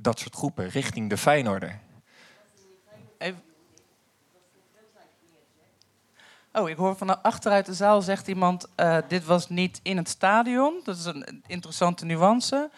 dat 0.00 0.18
soort 0.18 0.34
groepen, 0.34 0.68
richting 0.68 1.08
de 1.10 1.16
Feyenoorder? 1.16 1.78
Even- 3.18 3.42
Oh, 6.52 6.68
ik 6.68 6.76
hoor 6.76 6.96
van 6.96 7.22
achteruit 7.22 7.66
de 7.66 7.74
zaal 7.74 8.02
zegt 8.02 8.28
iemand... 8.28 8.66
eh, 8.74 8.98
dit 9.08 9.24
was 9.24 9.48
niet 9.48 9.80
in 9.82 9.96
het 9.96 10.08
stadion. 10.08 10.80
Dat 10.84 10.96
is 10.96 11.04
een 11.04 11.42
interessante 11.46 12.04
nuance. 12.04 12.70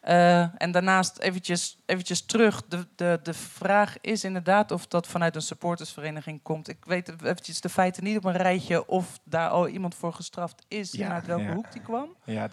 Eh, 0.00 0.62
en 0.62 0.70
daarnaast 0.70 1.18
eventjes, 1.18 1.78
eventjes 1.86 2.22
terug. 2.26 2.62
De, 2.68 2.86
de, 2.96 3.20
de 3.22 3.34
vraag 3.34 3.96
is 4.00 4.24
inderdaad 4.24 4.70
of 4.70 4.86
dat 4.86 5.06
vanuit 5.06 5.34
een 5.34 5.42
supportersvereniging 5.42 6.42
komt. 6.42 6.68
Ik 6.68 6.84
weet 6.84 7.08
eventjes 7.22 7.60
de 7.60 7.68
feiten 7.68 8.04
niet 8.04 8.16
op 8.16 8.24
een 8.24 8.36
rijtje... 8.36 8.86
of 8.88 9.18
daar 9.24 9.48
al 9.48 9.68
iemand 9.68 9.94
voor 9.94 10.12
gestraft 10.12 10.64
is 10.68 10.92
Ja, 10.92 11.06
en 11.06 11.12
uit 11.12 11.26
welke 11.26 11.42
ja. 11.44 11.54
hoek 11.54 11.72
die 11.72 11.82
kwam. 11.82 12.14
Ja, 12.24 12.48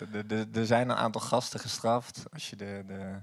er 0.54 0.66
zijn 0.66 0.90
een 0.90 0.96
aantal 0.96 1.22
gasten 1.22 1.60
gestraft. 1.60 2.24
Als 2.34 2.50
je 2.50 2.56
de, 2.56 2.84
de, 2.88 3.22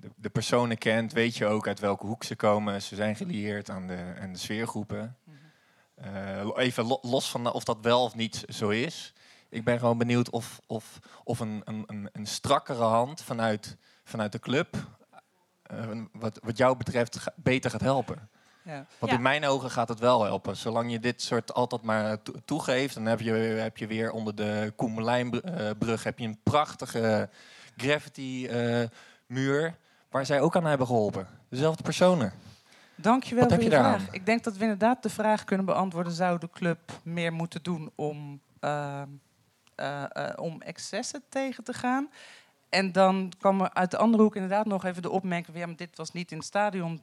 de, 0.00 0.10
de 0.16 0.28
personen 0.30 0.78
kent, 0.78 1.12
weet 1.12 1.36
je 1.36 1.46
ook 1.46 1.66
uit 1.66 1.78
welke 1.80 2.06
hoek 2.06 2.24
ze 2.24 2.36
komen. 2.36 2.82
Ze 2.82 2.94
zijn 2.94 3.16
gelieerd 3.16 3.70
aan 3.70 3.86
de, 3.86 4.14
aan 4.20 4.32
de 4.32 4.38
sfeergroepen. 4.38 5.16
Eh, 5.94 6.48
even 6.56 6.84
lo- 6.86 6.98
los 7.02 7.30
van 7.30 7.52
of 7.52 7.64
dat 7.64 7.78
wel 7.82 8.02
of 8.02 8.14
niet 8.14 8.44
zo 8.48 8.68
is. 8.68 9.12
Ik 9.48 9.64
ben 9.64 9.78
gewoon 9.78 9.98
benieuwd 9.98 10.30
of, 10.30 10.60
of, 10.66 10.98
of 11.24 11.40
een, 11.40 11.62
een, 11.64 11.84
een, 11.86 12.08
een 12.12 12.26
strakkere 12.26 12.82
hand 12.82 13.22
vanuit, 13.22 13.76
vanuit 14.04 14.32
de 14.32 14.38
club... 14.38 14.76
eh, 15.62 15.88
wat, 16.12 16.38
wat 16.42 16.56
jou 16.56 16.76
betreft 16.76 17.18
ga- 17.18 17.32
beter 17.36 17.70
gaat 17.70 17.80
helpen. 17.80 18.28
Ja. 18.64 18.86
Want 18.98 19.12
in 19.12 19.22
mijn 19.22 19.44
ogen 19.44 19.70
gaat 19.70 19.88
het 19.88 19.98
wel 19.98 20.24
helpen. 20.24 20.56
Zolang 20.56 20.90
je 20.90 20.98
dit 21.00 21.22
soort 21.22 21.54
altijd 21.54 21.82
maar 21.82 22.22
to- 22.22 22.34
toegeeft, 22.44 22.94
dan 22.94 23.06
heb 23.06 23.20
je, 23.20 23.32
heb 23.32 23.76
je 23.76 23.86
weer 23.86 24.10
onder 24.10 24.34
de 24.34 24.72
Koemerlijnbrug 24.76 26.04
heb 26.04 26.18
je 26.18 26.26
een 26.26 26.40
prachtige 26.42 27.28
graffiti 27.76 28.46
eh, 28.46 28.84
muur 29.26 29.76
waar 30.18 30.26
zij 30.26 30.40
ook 30.40 30.56
aan 30.56 30.64
hebben 30.64 30.86
geholpen. 30.86 31.26
Dezelfde 31.48 31.82
personen. 31.82 32.32
Dankjewel 32.94 33.44
Wat 33.44 33.52
voor 33.52 33.62
heb 33.62 33.72
je 33.72 33.76
je 33.76 33.82
vraag. 33.82 34.10
Ik 34.10 34.26
denk 34.26 34.44
dat 34.44 34.56
we 34.56 34.62
inderdaad 34.62 35.02
de 35.02 35.08
vraag 35.08 35.44
kunnen 35.44 35.66
beantwoorden... 35.66 36.12
zou 36.12 36.38
de 36.38 36.50
club 36.50 36.78
meer 37.02 37.32
moeten 37.32 37.62
doen 37.62 37.90
om, 37.94 38.40
eh, 38.60 39.02
eh, 39.74 40.04
eh, 40.12 40.32
om 40.36 40.62
excessen 40.62 41.22
tegen 41.28 41.64
te 41.64 41.72
gaan? 41.72 42.10
En 42.68 42.92
dan 42.92 43.32
kwam 43.38 43.60
er 43.60 43.72
uit 43.72 43.90
de 43.90 43.96
andere 43.96 44.22
hoek 44.22 44.34
inderdaad 44.34 44.66
nog 44.66 44.84
even 44.84 45.02
de 45.02 45.10
opmerking... 45.10 45.56
ja, 45.56 45.66
maar 45.66 45.76
dit 45.76 45.96
was 45.96 46.12
niet 46.12 46.30
in 46.30 46.36
het 46.36 46.46
stadion. 46.46 47.00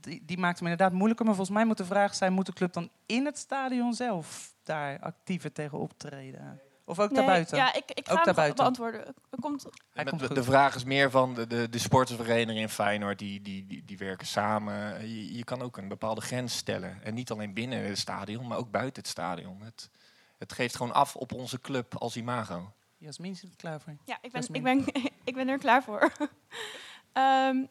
Die, 0.00 0.22
die 0.26 0.38
maakte 0.38 0.62
me 0.62 0.70
inderdaad 0.70 0.96
moeilijker. 0.96 1.26
Maar 1.26 1.34
volgens 1.34 1.56
mij 1.56 1.66
moet 1.66 1.76
de 1.76 1.84
vraag 1.84 2.14
zijn... 2.14 2.32
moet 2.32 2.46
de 2.46 2.52
club 2.52 2.72
dan 2.72 2.90
in 3.06 3.24
het 3.24 3.38
stadion 3.38 3.94
zelf 3.94 4.54
daar 4.62 4.98
actiever 5.00 5.52
tegen 5.52 5.78
optreden? 5.78 6.60
Of 6.84 6.98
ook 6.98 7.08
Nee, 7.10 7.16
daarbuiten? 7.18 7.56
Ja, 7.56 7.74
ik, 7.74 7.90
ik 7.90 8.06
ga 8.06 8.10
Ook 8.12 8.16
hem 8.16 8.24
daarbuiten. 8.24 8.56
beantwoorden. 8.56 9.06
Er 9.06 9.40
komt, 9.40 9.66
Hij 9.92 10.04
komt 10.04 10.20
de, 10.20 10.26
goed. 10.26 10.34
de 10.36 10.42
vraag 10.42 10.74
is 10.74 10.84
meer 10.84 11.10
van 11.10 11.34
de, 11.34 11.46
de, 11.46 11.68
de 11.68 11.78
sportersvereniging 11.78 12.58
in 12.58 12.68
Feyenoord, 12.68 13.18
die, 13.18 13.40
die, 13.42 13.66
die, 13.66 13.84
die 13.84 13.98
werken 13.98 14.26
samen. 14.26 15.08
Je, 15.08 15.36
je 15.36 15.44
kan 15.44 15.62
ook 15.62 15.76
een 15.76 15.88
bepaalde 15.88 16.20
grens 16.20 16.56
stellen. 16.56 17.02
En 17.02 17.14
niet 17.14 17.30
alleen 17.30 17.54
binnen 17.54 17.84
het 17.84 17.98
stadion, 17.98 18.46
maar 18.46 18.58
ook 18.58 18.70
buiten 18.70 19.02
het 19.02 19.10
stadion. 19.10 19.60
Het, 19.62 19.90
het 20.38 20.52
geeft 20.52 20.76
gewoon 20.76 20.92
af 20.92 21.16
op 21.16 21.32
onze 21.32 21.60
club 21.60 21.94
als 21.96 22.16
imago. 22.16 22.72
Jasmin 22.98 23.36
zit 23.36 23.50
er 23.50 23.56
klaar 23.56 23.80
voor. 23.80 23.96
Ja, 24.04 24.18
ik 24.20 24.32
ben, 24.32 24.42
ik 24.52 24.62
ben, 24.62 24.84
ik 25.24 25.34
ben 25.34 25.48
er 25.48 25.58
klaar 25.58 25.82
voor. 25.82 26.12
Ehm, 27.12 27.64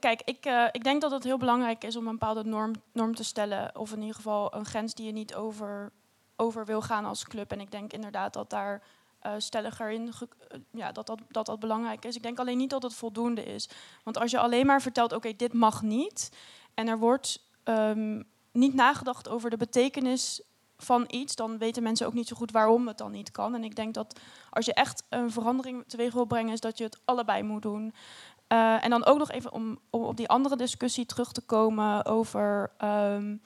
kijk, 0.00 0.22
ik, 0.24 0.44
eh, 0.44 0.64
ik 0.72 0.84
denk 0.84 1.00
dat 1.00 1.10
het 1.10 1.24
heel 1.24 1.38
belangrijk 1.38 1.84
is 1.84 1.96
om 1.96 2.06
een 2.06 2.12
bepaalde 2.12 2.44
norm, 2.44 2.72
norm 2.92 3.14
te 3.14 3.24
stellen. 3.24 3.76
Of 3.78 3.92
in 3.92 4.00
ieder 4.00 4.14
geval 4.14 4.54
een 4.54 4.64
grens 4.64 4.94
die 4.94 5.06
je 5.06 5.12
niet 5.12 5.34
over, 5.34 5.92
over 6.36 6.64
wil 6.64 6.82
gaan 6.82 7.04
als 7.04 7.24
club. 7.24 7.52
En 7.52 7.60
ik 7.60 7.70
denk 7.70 7.92
inderdaad 7.92 8.32
dat 8.32 8.50
daar 8.50 8.82
eh 9.20 9.32
stelliger 9.38 9.90
in 9.90 10.12
eh, 10.48 10.58
ja, 10.70 10.92
dat, 10.92 11.06
dat, 11.28 11.46
dat 11.46 11.60
belangrijk 11.60 12.04
is. 12.04 12.16
Ik 12.16 12.22
denk 12.22 12.38
alleen 12.38 12.58
niet 12.58 12.70
dat 12.70 12.82
het 12.82 12.94
voldoende 12.94 13.44
is. 13.44 13.68
Want 14.02 14.18
als 14.18 14.30
je 14.30 14.38
alleen 14.38 14.66
maar 14.66 14.82
vertelt, 14.82 15.12
oké, 15.12 15.36
dit 15.36 15.52
mag 15.52 15.82
niet. 15.82 16.30
En 16.74 16.88
er 16.88 16.98
wordt 16.98 17.42
ehm, 17.62 18.22
niet 18.52 18.74
nagedacht 18.74 19.28
over 19.28 19.50
de 19.50 19.56
betekenis 19.56 20.42
van 20.78 21.04
iets, 21.08 21.34
dan 21.34 21.58
weten 21.58 21.82
mensen 21.82 22.06
ook 22.06 22.14
niet 22.14 22.28
zo 22.28 22.36
goed 22.36 22.50
waarom 22.50 22.86
het 22.86 22.98
dan 22.98 23.10
niet 23.10 23.30
kan. 23.30 23.54
En 23.54 23.64
ik 23.64 23.76
denk 23.76 23.94
dat 23.94 24.20
als 24.50 24.66
je 24.66 24.74
echt 24.74 25.02
een 25.08 25.30
verandering 25.30 25.84
teweeg 25.86 26.12
wil 26.12 26.24
brengen, 26.24 26.52
is 26.52 26.60
dat 26.60 26.78
je 26.78 26.84
het 26.84 27.00
allebei 27.04 27.42
moet 27.42 27.62
doen. 27.62 27.94
Eh, 28.46 28.84
en 28.84 28.90
dan 28.90 29.04
ook 29.04 29.18
nog 29.18 29.30
even 29.30 29.52
om, 29.52 29.78
om 29.90 30.02
op 30.02 30.16
die 30.16 30.28
andere 30.28 30.56
discussie 30.56 31.06
terug 31.06 31.32
te 31.32 31.40
komen 31.40 32.04
over 32.04 32.70
ehm, 32.78 33.36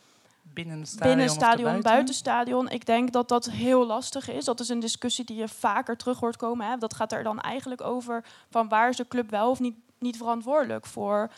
Binnen 0.52 0.78
het 0.78 0.88
stadion, 0.88 1.16
binnen 1.16 1.34
stadion, 1.34 1.80
buiten 1.80 2.14
stadion. 2.14 2.68
Ik 2.68 2.86
denk 2.86 3.12
dat 3.12 3.28
dat 3.28 3.50
heel 3.50 3.86
lastig 3.86 4.30
is. 4.30 4.44
Dat 4.44 4.60
is 4.60 4.68
een 4.68 4.80
discussie 4.80 5.24
die 5.24 5.36
je 5.36 5.48
vaker 5.48 5.96
terug 5.96 6.20
hoort 6.20 6.36
komen. 6.36 6.66
Hè. 6.66 6.76
Dat 6.76 6.94
gaat 6.94 7.12
er 7.12 7.22
dan 7.22 7.40
eigenlijk 7.40 7.80
over 7.80 8.24
van 8.50 8.68
waar 8.68 8.88
is 8.88 8.96
de 8.96 9.08
club 9.08 9.30
wel 9.30 9.50
of 9.50 9.60
niet, 9.60 9.76
niet 9.98 10.16
verantwoordelijk 10.16 10.86
voor. 10.86 11.30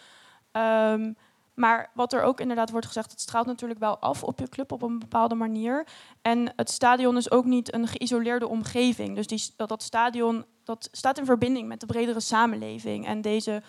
Ehm, 0.53 1.13
maar 1.55 1.91
wat 1.95 2.13
er 2.13 2.23
ook 2.23 2.41
inderdaad 2.41 2.71
wordt 2.71 2.87
gezegd, 2.87 3.11
het 3.11 3.21
straalt 3.21 3.47
natuurlijk 3.47 3.81
wel 3.81 3.99
af 3.99 4.23
op 4.23 4.39
je 4.39 4.49
club 4.49 4.73
op 4.73 4.83
een 4.83 4.99
bepaalde 4.99 5.35
manier. 5.35 5.87
En 6.23 6.53
het 6.57 6.71
stadion 6.71 7.17
is 7.17 7.31
ook 7.31 7.45
niet 7.45 7.75
een 7.75 7.89
geïsoleerde 7.89 8.49
omgeving. 8.49 9.17
Dus 9.17 9.27
die, 9.27 9.43
dat, 9.57 9.69
dat 9.69 9.83
stadion 9.83 10.45
dat 10.65 10.89
staat 10.93 11.19
in 11.19 11.25
verbinding 11.25 11.69
met 11.69 11.81
de 11.81 11.87
bredere 11.87 12.21
samenleving. 12.21 13.07
En 13.07 13.21
deze, 13.21 13.63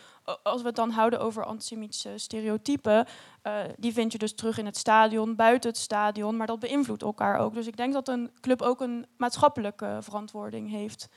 als 0.44 0.62
we 0.62 0.68
het 0.68 0.76
dan 0.76 0.90
houden 0.90 1.20
over 1.20 1.46
antisemitische 1.46 2.18
stereotypen, 2.18 3.06
eh, 3.42 3.54
die 3.78 3.94
vind 3.94 4.12
je 4.12 4.18
dus 4.18 4.36
terug 4.36 4.58
in 4.58 4.66
het 4.66 4.78
stadion, 4.78 5.36
buiten 5.36 5.70
het 5.70 5.80
stadion, 5.80 6.38
maar 6.38 6.48
dat 6.48 6.60
beïnvloedt 6.60 7.02
elkaar 7.02 7.38
ook. 7.38 7.54
Dus 7.54 7.68
ik 7.68 7.78
denk 7.78 7.94
dat 7.94 8.08
een 8.08 8.32
club 8.42 8.62
ook 8.62 8.82
een 8.82 9.06
maatschappelijke 9.18 9.98
verantwoording 10.02 10.70
heeft. 10.70 11.10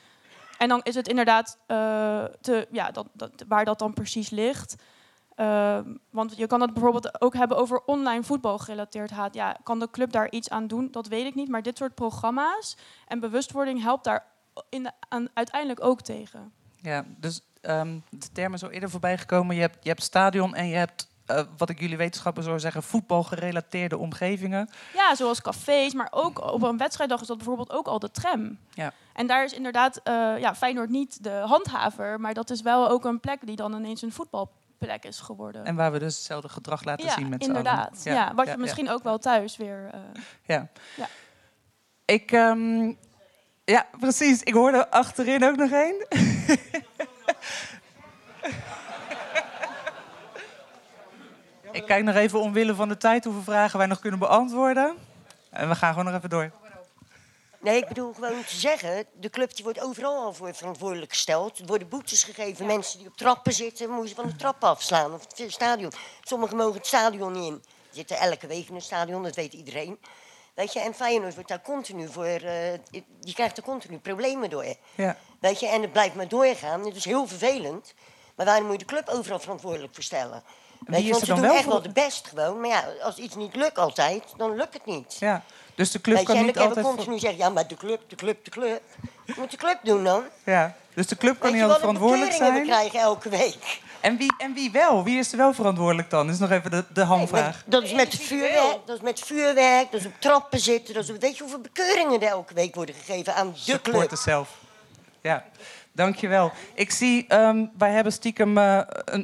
En 0.58 0.68
dan 0.68 0.80
is 0.82 0.94
het 0.94 1.08
inderdaad 1.08 1.58
eh, 1.66 2.24
te, 2.40 2.68
ja, 2.70 2.90
dat, 2.90 3.06
dat, 3.12 3.30
waar 3.48 3.64
dat 3.64 3.78
dan 3.78 3.92
precies 3.92 4.30
ligt. 4.30 4.76
Eh, 5.34 5.78
want 6.10 6.36
je 6.36 6.46
kan 6.46 6.60
het 6.60 6.72
bijvoorbeeld 6.72 7.20
ook 7.20 7.34
hebben 7.34 7.56
over 7.56 7.80
online 7.84 8.22
voetbal 8.22 8.58
gerelateerd 8.58 9.10
haat. 9.10 9.34
Ja, 9.34 9.56
kan 9.62 9.78
de 9.78 9.90
club 9.90 10.12
daar 10.12 10.30
iets 10.30 10.50
aan 10.50 10.66
doen? 10.66 10.88
Dat 10.90 11.06
weet 11.06 11.26
ik 11.26 11.34
niet. 11.34 11.48
Maar 11.48 11.62
dit 11.62 11.76
soort 11.76 11.94
programma's 11.94 12.76
en 13.06 13.20
bewustwording 13.20 13.82
helpt 13.82 14.04
daar 14.04 14.26
in 14.68 14.90
uiteindelijk 15.34 15.84
ook 15.84 16.00
tegen. 16.00 16.52
Ja, 16.82 17.04
dus 17.16 17.40
ehm, 17.66 17.98
de 18.10 18.32
termen 18.32 18.58
zo 18.58 18.68
eerder 18.68 18.90
voorbij 18.90 19.18
gekomen. 19.18 19.54
Je 19.54 19.60
hebt, 19.60 19.76
je 19.80 19.88
hebt 19.88 20.02
stadion 20.02 20.54
en 20.54 20.68
je 20.68 20.76
hebt, 20.76 21.08
eh, 21.26 21.40
wat 21.56 21.68
ik 21.70 21.80
jullie 21.80 21.96
wetenschappers 21.96 22.46
zou 22.46 22.58
zeggen, 22.60 22.82
voetbalgerelateerde 22.82 23.98
omgevingen. 23.98 24.70
Ja, 24.94 25.14
zoals 25.14 25.40
cafés, 25.42 25.94
maar 25.94 26.08
ook 26.10 26.52
op 26.52 26.62
een 26.62 26.76
wedstrijddag 26.78 27.20
is 27.20 27.26
dat 27.26 27.36
bijvoorbeeld 27.36 27.70
ook 27.72 27.86
al 27.86 27.98
de 27.98 28.10
tram. 28.10 28.58
Ja. 28.70 28.92
En 29.12 29.26
daar 29.26 29.44
is 29.44 29.52
inderdaad 29.52 30.00
eh 30.02 30.12
ja, 30.38 30.54
Feyenoord 30.54 30.90
niet 30.90 31.22
de 31.24 31.30
handhaver, 31.30 32.20
maar 32.20 32.34
dat 32.34 32.50
is 32.50 32.62
wel 32.62 32.88
ook 32.88 33.04
een 33.04 33.20
plek 33.20 33.46
die 33.46 33.56
dan 33.56 33.74
ineens 33.74 34.02
een 34.02 34.12
voetbalplek 34.12 35.04
is 35.04 35.18
geworden. 35.20 35.64
En 35.64 35.74
waar 35.76 35.92
we 35.92 35.98
dus 35.98 36.14
hetzelfde 36.16 36.48
gedrag 36.48 36.84
laten 36.84 37.06
ja, 37.06 37.12
zien 37.14 37.28
met 37.28 37.44
z'n 37.44 37.50
allen. 37.50 37.64
inderdaad. 37.64 38.00
Ja, 38.04 38.34
wat 38.34 38.46
je 38.48 38.56
misschien 38.56 38.90
ook 38.90 39.02
wel 39.02 39.18
thuis 39.18 39.56
weer... 39.56 39.88
eh, 39.92 40.00
Ja. 40.46 40.68
Ja. 40.96 41.06
Ik, 42.04 42.32
ehm, 42.32 42.92
ja, 43.64 43.86
precies. 43.98 44.42
Ik 44.42 44.54
hoorde 44.54 44.90
achterin 44.90 45.44
ook 45.44 45.56
nog 45.56 45.70
één. 45.70 46.06
Ik 51.76 51.86
kijk 51.86 52.04
nog 52.04 52.14
even 52.14 52.40
omwille 52.40 52.74
van 52.74 52.88
de 52.88 52.96
tijd 52.96 53.24
hoeveel 53.24 53.42
vragen 53.42 53.78
wij 53.78 53.86
nog 53.86 54.00
kunnen 54.00 54.18
beantwoorden. 54.18 54.96
En 55.50 55.68
we 55.68 55.74
gaan 55.74 55.90
gewoon 55.90 56.04
nog 56.04 56.14
even 56.14 56.30
door. 56.30 56.50
Nee, 57.60 57.76
ik 57.76 57.88
bedoel 57.88 58.12
gewoon 58.12 58.44
te 58.44 58.56
zeggen, 58.56 59.04
de 59.20 59.30
club 59.30 59.54
die 59.54 59.64
wordt 59.64 59.80
overal 59.80 60.24
al 60.24 60.32
voor 60.32 60.54
verantwoordelijk 60.54 61.12
gesteld. 61.12 61.58
Er 61.58 61.66
worden 61.66 61.88
boetes 61.88 62.24
gegeven, 62.24 62.66
mensen 62.66 62.98
die 62.98 63.08
op 63.08 63.16
trappen 63.16 63.52
zitten, 63.52 63.90
moeten 63.90 64.08
ze 64.08 64.14
van 64.14 64.26
de 64.26 64.36
trap 64.36 64.64
afslaan 64.64 65.14
of 65.14 65.26
het 65.36 65.52
stadion. 65.52 65.92
Sommigen 66.22 66.56
mogen 66.56 66.76
het 66.76 66.86
stadion 66.86 67.32
niet 67.32 67.46
in. 67.46 67.62
Die 67.62 67.90
zitten 67.90 68.18
elke 68.18 68.46
week 68.46 68.68
in 68.68 68.74
het 68.74 68.84
stadion, 68.84 69.22
dat 69.22 69.34
weet 69.34 69.52
iedereen. 69.52 69.98
Weet 70.54 70.72
je, 70.72 70.80
en 70.80 70.94
Feyenoord 70.94 71.34
wordt 71.34 71.48
daar 71.48 71.62
continu 71.62 72.08
voor, 72.08 72.40
die 73.20 73.34
krijgt 73.34 73.56
er 73.56 73.62
continu 73.62 73.98
problemen 73.98 74.50
door. 74.50 74.74
Ja. 74.94 75.16
Weet 75.40 75.60
je, 75.60 75.68
en 75.68 75.82
het 75.82 75.92
blijft 75.92 76.14
maar 76.14 76.28
doorgaan. 76.28 76.84
Het 76.84 76.96
is 76.96 77.04
heel 77.04 77.26
vervelend. 77.26 77.94
Maar 78.34 78.46
waarom 78.46 78.64
moet 78.64 78.80
je 78.80 78.86
de 78.86 78.92
club 78.92 79.08
overal 79.08 79.38
verantwoordelijk 79.38 79.94
voor 79.94 80.02
stellen? 80.02 80.42
Weet 80.80 81.00
is 81.00 81.04
je, 81.04 81.10
want 81.10 81.20
er 81.22 81.26
ze 81.26 81.32
dan 81.32 81.40
doen 81.40 81.50
wel 81.50 81.58
echt 81.58 81.66
wel 81.66 81.82
de 81.82 81.92
best 81.92 82.26
gewoon. 82.26 82.60
Maar 82.60 82.68
ja, 82.68 82.84
als 83.02 83.16
iets 83.16 83.34
niet 83.34 83.56
lukt 83.56 83.78
altijd, 83.78 84.22
dan 84.36 84.56
lukt 84.56 84.74
het 84.74 84.86
niet. 84.86 85.16
Ja. 85.18 85.42
Dus 85.74 85.90
de 85.90 86.00
club 86.00 86.16
Weet 86.16 86.26
kan 86.26 86.36
en 86.36 86.44
niet 86.44 86.58
altijd... 86.58 86.86
continu 86.86 87.18
zeggen, 87.18 87.38
ja, 87.38 87.48
maar 87.48 87.68
de 87.68 87.76
club, 87.76 88.00
de 88.08 88.16
club, 88.16 88.44
de 88.44 88.50
club. 88.50 88.82
Wat 89.26 89.36
moet 89.36 89.50
de 89.50 89.56
club 89.56 89.78
doen 89.82 90.04
dan? 90.04 90.22
Ja. 90.44 90.74
Dus 90.94 91.06
de 91.06 91.16
club 91.16 91.40
kan 91.40 91.52
niet 91.52 91.62
altijd 91.62 91.80
verantwoordelijk 91.80 92.30
bekeuringen 92.30 92.60
we 92.60 92.66
zijn. 92.66 92.78
krijgen 92.78 93.00
elke 93.00 93.28
week? 93.28 93.80
En 94.00 94.16
wie, 94.16 94.34
en 94.38 94.54
wie 94.54 94.70
wel? 94.70 95.04
Wie 95.04 95.18
is 95.18 95.32
er 95.32 95.38
wel 95.38 95.52
verantwoordelijk 95.54 96.10
dan? 96.10 96.30
is 96.30 96.38
nog 96.38 96.50
even 96.50 96.70
de, 96.70 96.84
de 96.92 97.04
hamvraag. 97.04 97.62
Dat 97.66 97.82
is 97.82 97.92
met 97.92 98.14
vuurwerk, 98.14 98.78
dat 98.86 98.96
is 98.96 99.02
met 99.02 99.20
vuurwerk, 99.20 99.90
dat 99.90 100.00
is 100.00 100.06
op 100.06 100.12
trappen 100.18 100.60
zitten. 100.60 100.94
Dat 100.94 101.02
is, 101.02 101.10
weet 101.10 101.36
je 101.36 101.42
hoeveel 101.42 101.60
bekeuringen 101.60 102.22
er 102.22 102.28
elke 102.28 102.54
week 102.54 102.74
worden 102.74 102.94
gegeven 102.94 103.34
aan 103.34 103.54
de 103.66 103.80
club? 103.80 104.16
Zelf. 104.16 104.48
Ja, 105.20 105.44
dankjewel. 105.96 106.52
Ik 106.74 106.90
zie, 106.90 107.24
ehm, 107.28 107.64
wij 107.78 107.92
hebben 107.92 108.12
stiekem 108.12 108.58
eh, 108.58 108.80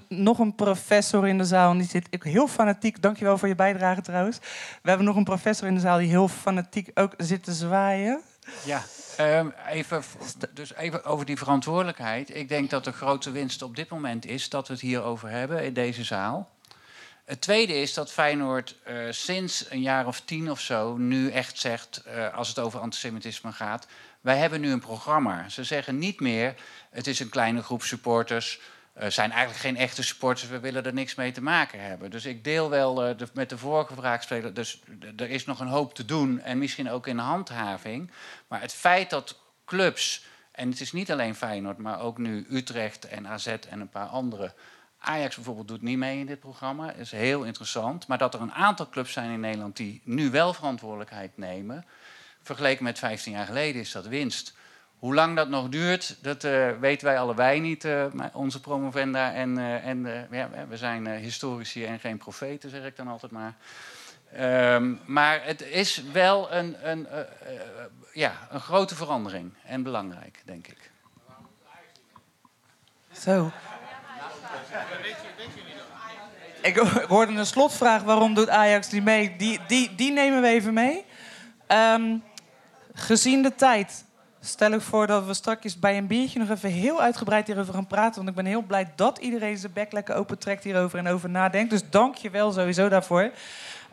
nog 0.08 0.38
een 0.38 0.54
professor 0.54 1.28
in 1.28 1.38
de 1.38 1.44
zaal. 1.44 1.72
Die 1.72 1.88
zit 1.88 2.06
heel 2.20 2.48
fanatiek. 2.48 3.02
Dankjewel 3.02 3.38
voor 3.38 3.48
je 3.48 3.54
bijdrage 3.54 4.00
trouwens. 4.00 4.38
We 4.82 4.88
hebben 4.88 5.06
nog 5.06 5.16
een 5.16 5.24
professor 5.24 5.68
in 5.68 5.74
de 5.74 5.80
zaal 5.80 5.98
die 5.98 6.08
heel 6.08 6.28
fanatiek 6.28 6.90
ook 6.94 7.14
zit 7.16 7.44
te 7.44 7.52
zwaaien. 7.52 8.20
Ja, 8.64 8.82
ehm, 9.16 9.48
even, 9.68 10.02
dus 10.54 10.74
even 10.74 11.04
over 11.04 11.26
die 11.26 11.38
verantwoordelijkheid. 11.38 12.36
Ik 12.36 12.48
denk 12.48 12.70
dat 12.70 12.84
de 12.84 12.92
grote 12.92 13.30
winst 13.30 13.62
op 13.62 13.76
dit 13.76 13.88
moment 13.88 14.26
is 14.26 14.48
dat 14.48 14.66
we 14.66 14.72
het 14.72 14.82
hierover 14.82 15.28
hebben 15.28 15.64
in 15.64 15.72
deze 15.72 16.04
zaal. 16.04 16.50
Het 17.24 17.40
tweede 17.40 17.80
is 17.80 17.94
dat 17.94 18.12
Feyenoord 18.12 18.76
eh, 18.84 18.96
sinds 19.10 19.70
een 19.70 19.80
jaar 19.80 20.06
of 20.06 20.20
tien 20.20 20.50
of 20.50 20.60
zo 20.60 20.96
nu 20.96 21.30
echt 21.30 21.58
zegt, 21.58 22.02
eh, 22.02 22.34
als 22.34 22.48
het 22.48 22.58
over 22.58 22.80
antisemitisme 22.80 23.52
gaat, 23.52 23.86
wij 24.22 24.36
hebben 24.36 24.60
nu 24.60 24.72
een 24.72 24.80
programma. 24.80 25.48
Ze 25.48 25.64
zeggen 25.64 25.98
niet 25.98 26.20
meer, 26.20 26.54
het 26.90 27.06
is 27.06 27.20
een 27.20 27.28
kleine 27.28 27.62
groep 27.62 27.82
supporters, 27.82 28.60
uh, 29.00 29.06
zijn 29.08 29.30
eigenlijk 29.30 29.60
geen 29.60 29.76
echte 29.76 30.02
supporters, 30.02 30.50
we 30.50 30.60
willen 30.60 30.84
er 30.84 30.92
niks 30.92 31.14
mee 31.14 31.32
te 31.32 31.42
maken 31.42 31.80
hebben. 31.80 32.10
Dus 32.10 32.24
ik 32.24 32.44
deel 32.44 32.70
wel 32.70 32.94
de, 32.94 33.26
met 33.34 33.48
de 33.48 33.58
vorige 33.58 33.94
vraagspeler, 33.94 34.54
dus 34.54 34.82
er 35.16 35.30
is 35.30 35.44
nog 35.44 35.60
een 35.60 35.66
hoop 35.66 35.94
te 35.94 36.04
doen 36.04 36.40
en 36.40 36.58
misschien 36.58 36.90
ook 36.90 37.06
in 37.06 37.18
handhaving. 37.18 38.10
Maar 38.48 38.60
het 38.60 38.72
feit 38.72 39.10
dat 39.10 39.40
clubs, 39.64 40.24
en 40.52 40.70
het 40.70 40.80
is 40.80 40.92
niet 40.92 41.12
alleen 41.12 41.34
Feyenoord, 41.34 41.78
maar 41.78 42.00
ook 42.00 42.18
nu 42.18 42.46
Utrecht 42.50 43.08
en 43.08 43.28
AZ 43.28 43.46
en 43.46 43.80
een 43.80 43.88
paar 43.88 44.06
andere 44.06 44.54
Ajax 45.02 45.34
bijvoorbeeld 45.34 45.68
doet 45.68 45.82
niet 45.82 45.98
mee 45.98 46.18
in 46.18 46.26
dit 46.26 46.40
programma. 46.40 46.92
Is 46.92 47.10
heel 47.10 47.42
interessant. 47.42 48.06
Maar 48.06 48.18
dat 48.18 48.34
er 48.34 48.40
een 48.40 48.52
aantal 48.52 48.88
clubs 48.88 49.12
zijn 49.12 49.30
in 49.30 49.40
Nederland 49.40 49.76
die 49.76 50.00
nu 50.04 50.30
wel 50.30 50.54
verantwoordelijkheid 50.54 51.36
nemen. 51.36 51.84
Vergeleken 52.43 52.84
met 52.84 52.99
15 52.99 53.32
jaar 53.32 53.47
geleden 53.47 53.80
is 53.80 53.93
dat 53.93 54.07
winst. 54.07 54.55
Hoe 54.99 55.14
lang 55.14 55.36
dat 55.36 55.49
nog 55.49 55.68
duurt, 55.68 56.16
dat 56.20 56.45
uh, 56.45 56.70
weten 56.80 57.07
wij 57.07 57.18
allebei 57.18 57.61
niet, 57.61 57.84
uh, 57.84 58.05
onze 58.32 58.61
promovenda. 58.61 59.32
En, 59.32 59.59
uh, 59.59 59.86
en 59.86 60.28
ja, 60.30 60.51
we 60.68 60.76
zijn 60.76 61.07
historici 61.07 61.84
en 61.84 62.01
geen 62.01 62.16
profeten, 62.16 62.70
zeg 62.70 62.84
ik 62.84 62.97
dan 62.97 63.09
altijd 63.09 63.32
maar. 63.32 63.55
Um, 64.74 65.01
maar 65.05 65.45
het 65.45 65.62
is 65.62 66.03
wel 66.12 66.53
een, 66.53 66.90
een, 66.90 67.07
ja, 68.12 68.49
een 68.51 68.61
grote 68.61 68.95
verandering 68.95 69.55
en 69.64 69.82
belangrijk, 69.82 70.43
denk 70.45 70.66
ik. 70.66 70.90
Zo. 73.12 73.53
Ik 76.62 76.76
hoorde 77.09 77.32
een 77.32 77.47
slotvraag, 77.47 78.03
waarom 78.03 78.34
doet 78.34 78.49
Ajax 78.49 78.90
niet 78.90 79.05
mee? 79.05 79.36
Die, 79.36 79.61
die, 79.66 79.95
die 79.95 80.12
nemen 80.12 80.40
we 80.40 80.49
even 80.49 80.74
mee. 80.74 81.05
Um, 81.68 82.22
gezien 82.93 83.43
de 83.43 83.55
tijd 83.55 84.05
stel 84.40 84.72
ik 84.72 84.80
voor 84.80 85.07
dat 85.07 85.26
we 85.26 85.34
straks 85.34 85.78
bij 85.78 85.99
een 85.99 86.07
biertje 86.07 86.38
nog 86.38 86.51
even 86.51 86.70
heel 86.70 87.01
uitgebreid 87.01 87.47
hierover 87.47 87.74
gaan 87.74 87.86
praten. 87.86 88.16
Want 88.16 88.28
ik 88.28 88.34
ben 88.34 88.47
heel 88.47 88.62
blij 88.62 88.93
dat 88.97 89.18
iedereen 89.18 89.59
zijn 89.59 89.72
bek 89.72 89.93
lekker 89.93 90.14
open 90.14 90.38
trekt 90.38 90.64
hierover 90.64 90.99
en 90.99 91.09
over 91.09 91.30
nadenkt. 91.30 91.70
Dus 91.70 91.90
dank 91.90 92.14
je 92.14 92.30
wel 92.30 92.53
sowieso 92.53 92.88
daarvoor. 92.88 93.30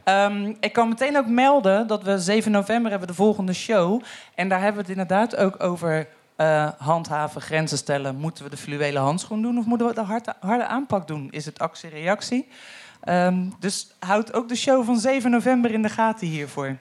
Um, 0.06 0.58
ik 0.60 0.74
kan 0.74 0.89
meteen 0.89 1.18
ook 1.18 1.28
melden 1.28 1.88
dat 1.88 2.04
we 2.04 2.20
7 2.20 2.52
november 2.52 2.91
hebben 2.91 3.08
de 3.08 3.14
volgende 3.14 3.54
show. 3.54 4.02
En 4.36 4.50
daar 4.50 4.62
hebben 4.62 4.82
we 4.86 4.89
het 4.89 4.97
inderdaad 5.00 5.36
ook 5.36 5.64
over 5.64 6.08
uh, 6.38 6.70
handhaven, 6.78 7.41
grenzen 7.41 7.78
stellen. 7.78 8.16
Moeten 8.16 8.43
we 8.43 8.50
de 8.50 8.58
fluwelen 8.58 9.02
handschoen 9.02 9.41
doen 9.41 9.58
of 9.58 9.66
moeten 9.66 9.88
we 9.88 9.93
de 9.93 10.02
harde, 10.02 10.34
harde 10.39 10.66
aanpak 10.66 11.08
doen? 11.08 11.28
Is 11.32 11.45
het 11.45 11.60
actie-reactie? 11.60 12.47
Um, 13.10 13.56
dus 13.60 13.91
houd 14.00 14.34
ook 14.34 14.50
de 14.50 14.56
show 14.56 14.86
van 14.86 15.00
7 15.00 15.32
november 15.32 15.72
in 15.72 15.82
de 15.82 15.89
gaten 15.89 16.28
hiervoor. 16.28 16.78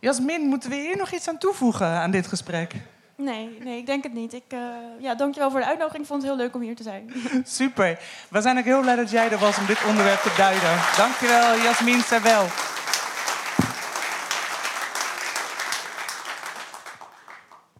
Jasmin, 0.00 0.40
moeten 0.40 0.70
we 0.70 0.76
hier 0.76 0.96
nog 0.96 1.12
iets 1.12 1.28
aan 1.28 1.38
toevoegen 1.38 1.86
aan 1.86 2.10
dit 2.10 2.26
gesprek? 2.26 2.74
Nee, 3.16 3.58
nee, 3.62 3.78
ik 3.78 3.86
denk 3.86 4.02
het 4.02 4.12
niet. 4.12 4.32
Ik, 4.32 4.42
uh, 4.48 4.60
ja, 4.98 5.14
dankjewel 5.14 5.50
voor 5.50 5.60
de 5.60 5.66
uitnodiging. 5.66 6.02
Ik 6.02 6.08
vond 6.08 6.22
het 6.22 6.30
heel 6.30 6.40
leuk 6.40 6.54
om 6.54 6.60
hier 6.60 6.76
te 6.76 6.82
zijn. 6.82 7.12
Super. 7.44 7.98
We 8.28 8.40
zijn 8.40 8.58
ook 8.58 8.64
heel 8.64 8.80
blij 8.80 8.96
dat 8.96 9.10
jij 9.10 9.30
er 9.30 9.38
was 9.38 9.58
om 9.58 9.66
dit 9.66 9.84
onderwerp 9.88 10.20
te 10.20 10.34
duiden. 10.36 10.78
Dankjewel, 10.96 11.56
Jasmin 11.56 12.00
Servel. 12.00 12.46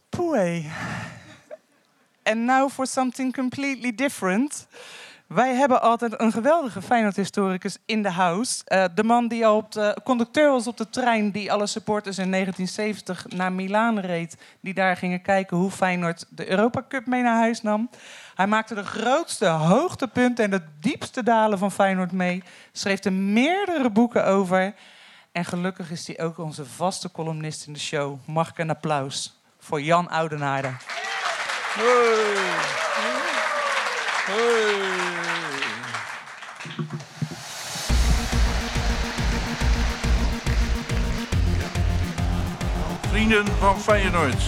Poei. 0.08 0.70
And 2.22 2.36
now 2.36 2.70
for 2.70 2.86
something 2.86 3.34
completely 3.34 3.94
different. 3.94 4.66
Wij 5.34 5.54
hebben 5.54 5.82
altijd 5.82 6.20
een 6.20 6.32
geweldige 6.32 6.82
Feyenoord-historicus 6.82 7.78
in 7.86 8.02
de 8.02 8.10
house. 8.10 8.62
Uh, 8.66 8.84
de 8.94 9.04
man 9.04 9.28
die 9.28 9.46
al 9.46 9.56
op 9.56 9.72
de 9.72 9.96
conducteur 10.04 10.50
was 10.50 10.66
op 10.66 10.76
de 10.76 10.88
trein... 10.88 11.30
die 11.30 11.52
alle 11.52 11.66
supporters 11.66 12.18
in 12.18 12.30
1970 12.30 13.26
naar 13.36 13.52
Milaan 13.52 13.98
reed... 13.98 14.36
die 14.60 14.74
daar 14.74 14.96
gingen 14.96 15.22
kijken 15.22 15.56
hoe 15.56 15.70
Feyenoord 15.70 16.26
de 16.28 16.50
Europa 16.50 16.84
Cup 16.88 17.06
mee 17.06 17.22
naar 17.22 17.36
huis 17.36 17.62
nam. 17.62 17.90
Hij 18.34 18.46
maakte 18.46 18.74
de 18.74 18.84
grootste 18.84 19.46
hoogtepunten 19.46 20.44
en 20.44 20.50
de 20.50 20.62
diepste 20.80 21.22
dalen 21.22 21.58
van 21.58 21.72
Feyenoord 21.72 22.12
mee. 22.12 22.42
Schreef 22.72 23.04
er 23.04 23.12
meerdere 23.12 23.90
boeken 23.90 24.26
over. 24.26 24.74
En 25.32 25.44
gelukkig 25.44 25.90
is 25.90 26.06
hij 26.06 26.20
ook 26.20 26.38
onze 26.38 26.66
vaste 26.66 27.10
columnist 27.10 27.66
in 27.66 27.72
de 27.72 27.78
show. 27.78 28.18
Mag 28.26 28.48
ik 28.48 28.58
een 28.58 28.70
applaus 28.70 29.40
voor 29.58 29.80
Jan 29.80 30.08
Oudenaarde. 30.08 30.70
Van 43.30 43.80
Feyenoord. 43.80 44.42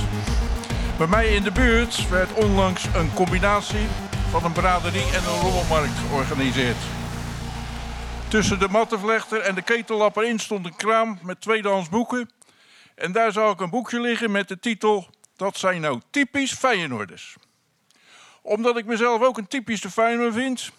Bij 0.98 1.06
mij 1.06 1.34
in 1.34 1.42
de 1.42 1.52
buurt 1.52 2.08
werd 2.08 2.32
onlangs 2.32 2.84
een 2.94 3.14
combinatie 3.14 3.86
van 4.30 4.44
een 4.44 4.52
braderie 4.52 5.12
en 5.12 5.24
een 5.24 5.40
rommelmarkt 5.40 5.98
georganiseerd. 6.08 6.76
Tussen 8.28 8.58
de 8.58 8.68
mattenvlechter 8.68 9.40
en 9.40 9.54
de 9.54 9.62
ketellapper 9.62 10.24
in 10.24 10.38
stond 10.38 10.66
een 10.66 10.76
kraam 10.76 11.18
met 11.22 11.40
tweedehands 11.40 11.88
boeken. 11.88 12.30
En 12.94 13.12
daar 13.12 13.32
zou 13.32 13.52
ik 13.52 13.60
een 13.60 13.70
boekje 13.70 14.00
liggen 14.00 14.30
met 14.30 14.48
de 14.48 14.58
titel 14.58 15.06
Dat 15.36 15.56
zijn 15.56 15.80
nou 15.80 16.00
typisch 16.10 16.52
Feyenoorders. 16.52 17.36
Omdat 18.40 18.76
ik 18.76 18.86
mezelf 18.86 19.22
ook 19.22 19.38
een 19.38 19.48
typische 19.48 19.90
Feyenoord 19.90 20.34
vind, 20.34 20.70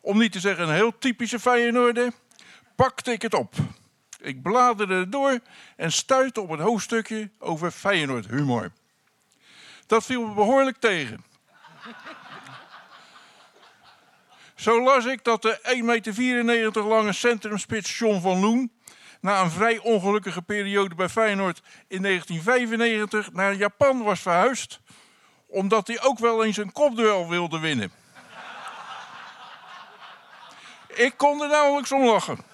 om 0.00 0.18
niet 0.18 0.32
te 0.32 0.40
zeggen 0.40 0.68
een 0.68 0.74
heel 0.74 0.98
typische 0.98 1.40
Feyenoorder, 1.40 2.12
pakte 2.76 3.12
ik 3.12 3.22
het 3.22 3.34
op. 3.34 3.54
Ik 4.24 4.42
bladerde 4.42 5.08
door 5.08 5.38
en 5.76 5.92
stuitte 5.92 6.40
op 6.40 6.50
een 6.50 6.60
hoofdstukje 6.60 7.30
over 7.38 7.70
Feyenoord 7.70 8.26
humor. 8.26 8.72
Dat 9.86 10.04
viel 10.04 10.26
me 10.26 10.34
behoorlijk 10.34 10.76
tegen. 10.76 11.24
Zo 14.54 14.82
las 14.82 15.04
ik 15.04 15.24
dat 15.24 15.42
de 15.42 15.58
1,94 15.62 16.44
meter 16.44 16.84
lange 16.84 17.12
centrumspits 17.12 17.98
John 17.98 18.20
van 18.20 18.40
Loen 18.40 18.72
na 19.20 19.40
een 19.40 19.50
vrij 19.50 19.78
ongelukkige 19.78 20.42
periode 20.42 20.94
bij 20.94 21.08
Feyenoord 21.08 21.62
in 21.88 22.02
1995 22.02 23.32
naar 23.32 23.54
Japan 23.54 24.02
was 24.02 24.20
verhuisd, 24.20 24.80
omdat 25.46 25.86
hij 25.86 26.02
ook 26.02 26.18
wel 26.18 26.44
eens 26.44 26.56
een 26.56 26.72
kopduel 26.72 27.28
wilde 27.28 27.58
winnen. 27.58 27.92
Ik 30.88 31.14
kon 31.16 31.42
er 31.42 31.48
nauwelijks 31.48 31.92
om 31.92 32.04
lachen. 32.04 32.53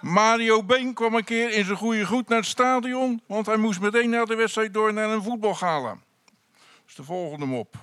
Mario 0.00 0.62
Been 0.62 0.94
kwam 0.94 1.14
een 1.14 1.24
keer 1.24 1.50
in 1.50 1.64
zijn 1.64 1.76
goede 1.76 2.06
goed 2.06 2.28
naar 2.28 2.38
het 2.38 2.46
stadion, 2.46 3.22
want 3.26 3.46
hij 3.46 3.56
moest 3.56 3.80
meteen 3.80 4.10
na 4.10 4.24
de 4.24 4.34
wedstrijd 4.34 4.74
door 4.74 4.92
naar 4.92 5.10
een 5.10 5.22
voetbalgala. 5.22 5.98
Is 6.86 6.94
de 6.94 7.04
volgende 7.04 7.46
mop. 7.46 7.74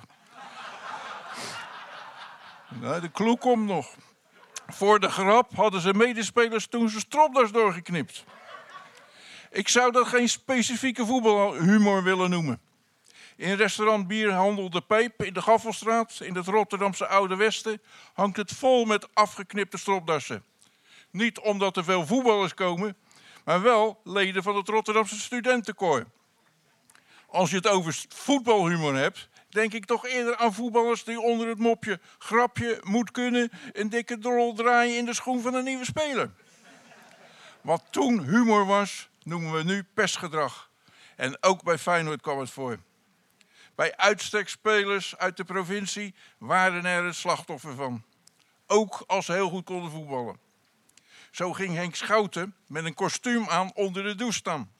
de 3.00 3.10
kloek 3.12 3.40
komt 3.40 3.66
nog. 3.66 3.94
Voor 4.66 5.00
de 5.00 5.08
grap 5.08 5.54
hadden 5.54 5.80
zijn 5.80 5.96
medespelers 5.96 6.66
toen 6.66 6.88
zijn 6.88 7.00
stropdas 7.00 7.52
doorgeknipt. 7.52 8.24
Ik 9.50 9.68
zou 9.68 9.92
dat 9.92 10.08
geen 10.08 10.28
specifieke 10.28 11.06
voetbalhumor 11.06 12.02
willen 12.02 12.30
noemen. 12.30 12.60
In 13.36 13.54
restaurant 13.54 14.06
Bierhandel 14.06 14.70
De 14.70 14.80
Pijp 14.80 15.22
in 15.22 15.32
de 15.32 15.42
Gaffelstraat, 15.42 16.20
in 16.20 16.34
het 16.34 16.46
Rotterdamse 16.46 17.06
Oude 17.06 17.36
Westen, 17.36 17.82
hangt 18.12 18.36
het 18.36 18.52
vol 18.52 18.84
met 18.84 19.08
afgeknipte 19.14 19.78
stropdassen. 19.78 20.44
Niet 21.10 21.38
omdat 21.38 21.76
er 21.76 21.84
veel 21.84 22.06
voetballers 22.06 22.54
komen, 22.54 22.96
maar 23.44 23.62
wel 23.62 24.00
leden 24.04 24.42
van 24.42 24.56
het 24.56 24.68
Rotterdamse 24.68 25.20
studentenkoor. 25.20 26.06
Als 27.26 27.50
je 27.50 27.56
het 27.56 27.68
over 27.68 28.04
voetbalhumor 28.08 28.94
hebt, 28.96 29.28
denk 29.48 29.72
ik 29.72 29.84
toch 29.84 30.06
eerder 30.06 30.36
aan 30.36 30.54
voetballers 30.54 31.04
die 31.04 31.20
onder 31.20 31.48
het 31.48 31.58
mopje 31.58 32.00
grapje 32.18 32.80
moet 32.82 33.10
kunnen 33.10 33.50
een 33.72 33.88
dikke 33.88 34.18
drol 34.18 34.54
draaien 34.54 34.96
in 34.96 35.04
de 35.04 35.14
schoen 35.14 35.42
van 35.42 35.54
een 35.54 35.64
nieuwe 35.64 35.84
speler. 35.84 36.30
Wat 37.60 37.84
toen 37.90 38.24
humor 38.24 38.66
was, 38.66 39.08
noemen 39.22 39.52
we 39.52 39.62
nu 39.62 39.82
pestgedrag. 39.94 40.70
En 41.16 41.42
ook 41.42 41.62
bij 41.62 41.78
Feyenoord 41.78 42.20
kwam 42.20 42.38
het 42.38 42.50
voor. 42.50 42.78
Bij 43.74 43.96
uitstekspelers 43.96 45.16
uit 45.16 45.36
de 45.36 45.44
provincie 45.44 46.14
waren 46.38 46.84
er 46.84 47.04
het 47.04 47.14
slachtoffer 47.14 47.74
van. 47.74 48.04
Ook 48.66 49.04
als 49.06 49.26
ze 49.26 49.32
heel 49.32 49.48
goed 49.48 49.64
konden 49.64 49.90
voetballen. 49.90 50.47
Zo 51.30 51.52
ging 51.52 51.74
Henk 51.74 51.94
Schouten 51.94 52.54
met 52.66 52.84
een 52.84 52.94
kostuum 52.94 53.48
aan 53.48 53.70
onder 53.74 54.02
de 54.02 54.14
douche 54.14 54.36
staan. 54.38 54.72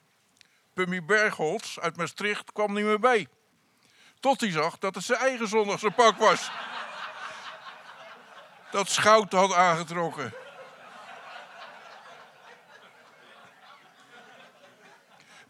Pummy 0.75 1.05
Bergholz 1.05 1.79
uit 1.79 1.97
Maastricht 1.97 2.53
kwam 2.53 2.75
niet 2.75 2.85
meer 2.85 3.01
bij. 3.01 3.29
Tot 4.21 4.41
hij 4.41 4.51
zag 4.51 4.79
dat 4.79 4.95
het 4.95 5.05
zijn 5.05 5.19
eigen 5.19 5.49
zondagse 5.49 5.91
pak 5.91 6.17
was. 6.17 6.51
Dat 8.71 8.89
Schouten 8.89 9.39
had 9.39 9.55
aangetrokken. 9.55 10.35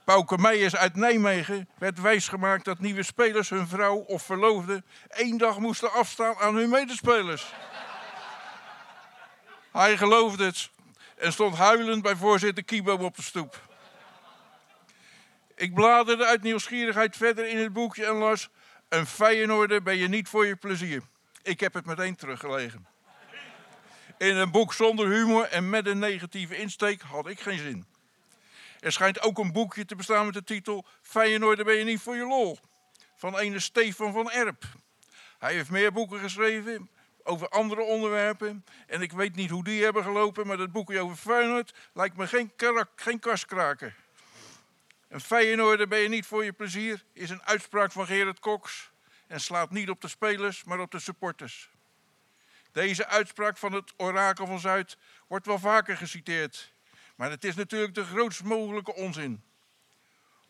Pauke 0.05 0.38
Meijers 0.38 0.76
uit 0.76 0.96
Nijmegen 0.96 1.68
werd 1.78 2.01
wijsgemaakt 2.01 2.64
dat 2.64 2.78
nieuwe 2.78 3.03
spelers 3.03 3.49
hun 3.49 3.68
vrouw 3.68 3.96
of 3.96 4.22
verloofde 4.22 4.82
één 5.09 5.38
dag 5.38 5.59
moesten 5.59 5.92
afstaan 5.92 6.36
aan 6.36 6.55
hun 6.55 6.68
medespelers. 6.68 7.53
Hij 9.72 9.96
geloofde 9.96 10.44
het 10.44 10.70
en 11.18 11.32
stond 11.32 11.56
huilend 11.56 12.02
bij 12.02 12.16
voorzitter 12.16 12.64
Kibo 12.64 12.94
op 12.94 13.16
de 13.16 13.22
stoep. 13.22 13.68
Ik 15.54 15.74
bladerde 15.74 16.26
uit 16.26 16.42
nieuwsgierigheid 16.42 17.16
verder 17.16 17.48
in 17.48 17.58
het 17.58 17.72
boekje 17.72 18.06
en 18.06 18.14
las... 18.14 18.48
Een 18.88 19.06
Feyenoorder 19.06 19.82
ben 19.82 19.96
je 19.96 20.08
niet 20.08 20.28
voor 20.28 20.46
je 20.46 20.56
plezier. 20.56 21.02
Ik 21.42 21.60
heb 21.60 21.74
het 21.74 21.84
meteen 21.84 22.16
teruggelegen. 22.16 22.86
In 24.18 24.36
een 24.36 24.50
boek 24.50 24.72
zonder 24.72 25.08
humor 25.08 25.44
en 25.44 25.70
met 25.70 25.86
een 25.86 25.98
negatieve 25.98 26.56
insteek 26.56 27.00
had 27.02 27.26
ik 27.26 27.40
geen 27.40 27.58
zin. 27.58 27.86
Er 28.80 28.92
schijnt 28.92 29.20
ook 29.20 29.38
een 29.38 29.52
boekje 29.52 29.84
te 29.84 29.96
bestaan 29.96 30.24
met 30.24 30.34
de 30.34 30.44
titel... 30.44 30.86
Feyenoorder 31.02 31.64
ben 31.64 31.74
je 31.74 31.84
niet 31.84 32.00
voor 32.00 32.16
je 32.16 32.26
lol. 32.26 32.58
Van 33.16 33.38
ene 33.38 33.58
Stefan 33.58 34.12
van 34.12 34.30
Erp. 34.30 34.64
Hij 35.38 35.52
heeft 35.54 35.70
meer 35.70 35.92
boeken 35.92 36.20
geschreven 36.20 36.88
over 37.28 37.48
andere 37.48 37.82
onderwerpen. 37.82 38.64
En 38.86 39.02
ik 39.02 39.12
weet 39.12 39.34
niet 39.34 39.50
hoe 39.50 39.64
die 39.64 39.84
hebben 39.84 40.02
gelopen, 40.02 40.46
maar 40.46 40.56
dat 40.56 40.72
boekje 40.72 41.00
over 41.00 41.16
Feyenoord 41.16 41.74
lijkt 41.92 42.16
me 42.16 42.26
geen, 42.26 42.56
karak, 42.56 42.90
geen 42.96 43.18
kaskraker. 43.18 43.94
Een 45.08 45.20
Feyenoorder 45.20 45.88
ben 45.88 45.98
je 45.98 46.08
niet 46.08 46.26
voor 46.26 46.44
je 46.44 46.52
plezier, 46.52 47.04
is 47.12 47.30
een 47.30 47.42
uitspraak 47.42 47.92
van 47.92 48.06
Gerard 48.06 48.40
Cox. 48.40 48.90
En 49.26 49.40
slaat 49.40 49.70
niet 49.70 49.90
op 49.90 50.00
de 50.00 50.08
spelers, 50.08 50.64
maar 50.64 50.80
op 50.80 50.90
de 50.90 50.98
supporters. 50.98 51.70
Deze 52.72 53.06
uitspraak 53.06 53.56
van 53.56 53.72
het 53.72 53.92
Orakel 53.96 54.46
van 54.46 54.60
Zuid 54.60 54.96
wordt 55.26 55.46
wel 55.46 55.58
vaker 55.58 55.96
geciteerd. 55.96 56.72
Maar 57.16 57.30
het 57.30 57.44
is 57.44 57.54
natuurlijk 57.54 57.94
de 57.94 58.04
grootst 58.04 58.42
mogelijke 58.42 58.94
onzin. 58.94 59.42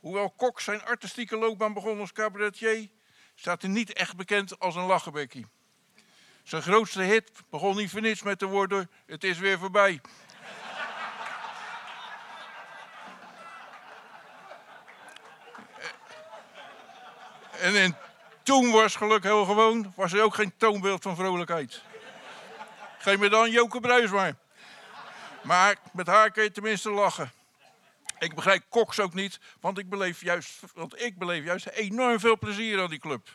Hoewel 0.01 0.35
Cox 0.37 0.65
zijn 0.65 0.85
artistieke 0.85 1.37
loopbaan 1.37 1.73
begon 1.73 2.01
als 2.01 2.13
cabaretier, 2.13 2.89
staat 3.35 3.63
hij 3.63 3.71
niet 3.71 3.93
echt 3.93 4.17
bekend 4.17 4.59
als 4.59 4.75
een 4.75 4.87
lachenbekkie. 4.87 5.47
Zijn 6.49 6.63
grootste 6.63 7.03
hit 7.03 7.31
begon 7.51 7.77
niet 7.77 7.91
voor 7.91 8.01
niets 8.01 8.23
met 8.23 8.39
de 8.39 8.47
woorden: 8.47 8.91
Het 9.07 9.25
is 9.25 9.39
weer 9.39 9.59
voorbij. 9.59 10.01
En 17.51 17.75
in 17.75 17.97
toen 18.43 18.71
was 18.71 18.97
geluk 18.97 19.23
heel 19.23 19.45
gewoon, 19.45 19.93
was 19.97 20.13
er 20.13 20.23
ook 20.23 20.35
geen 20.35 20.57
toonbeeld 20.57 21.03
van 21.03 21.17
vrolijkheid. 21.17 21.83
Geef 22.99 23.19
me 23.19 23.29
dan 23.29 23.51
Joke 23.51 23.81
Bruis 23.81 24.11
maar. 24.11 24.35
Maar 25.43 25.77
met 25.93 26.07
haar 26.07 26.31
kun 26.31 26.43
je 26.43 26.51
tenminste 26.51 26.91
lachen. 26.91 27.33
Ik 28.19 28.35
begrijp 28.35 28.65
Cox 28.71 29.01
ook 29.01 29.15
niet, 29.15 29.41
want 29.61 29.79
ik 29.79 29.89
beleef 29.89 30.21
juist, 30.21 30.61
want 30.75 31.03
ik 31.03 31.19
beleef 31.19 31.45
juist 31.45 31.67
enorm 31.67 32.21
veel 32.21 32.39
plezier 32.39 32.81
aan 32.81 32.91
die 32.91 32.99
club. 32.99 33.29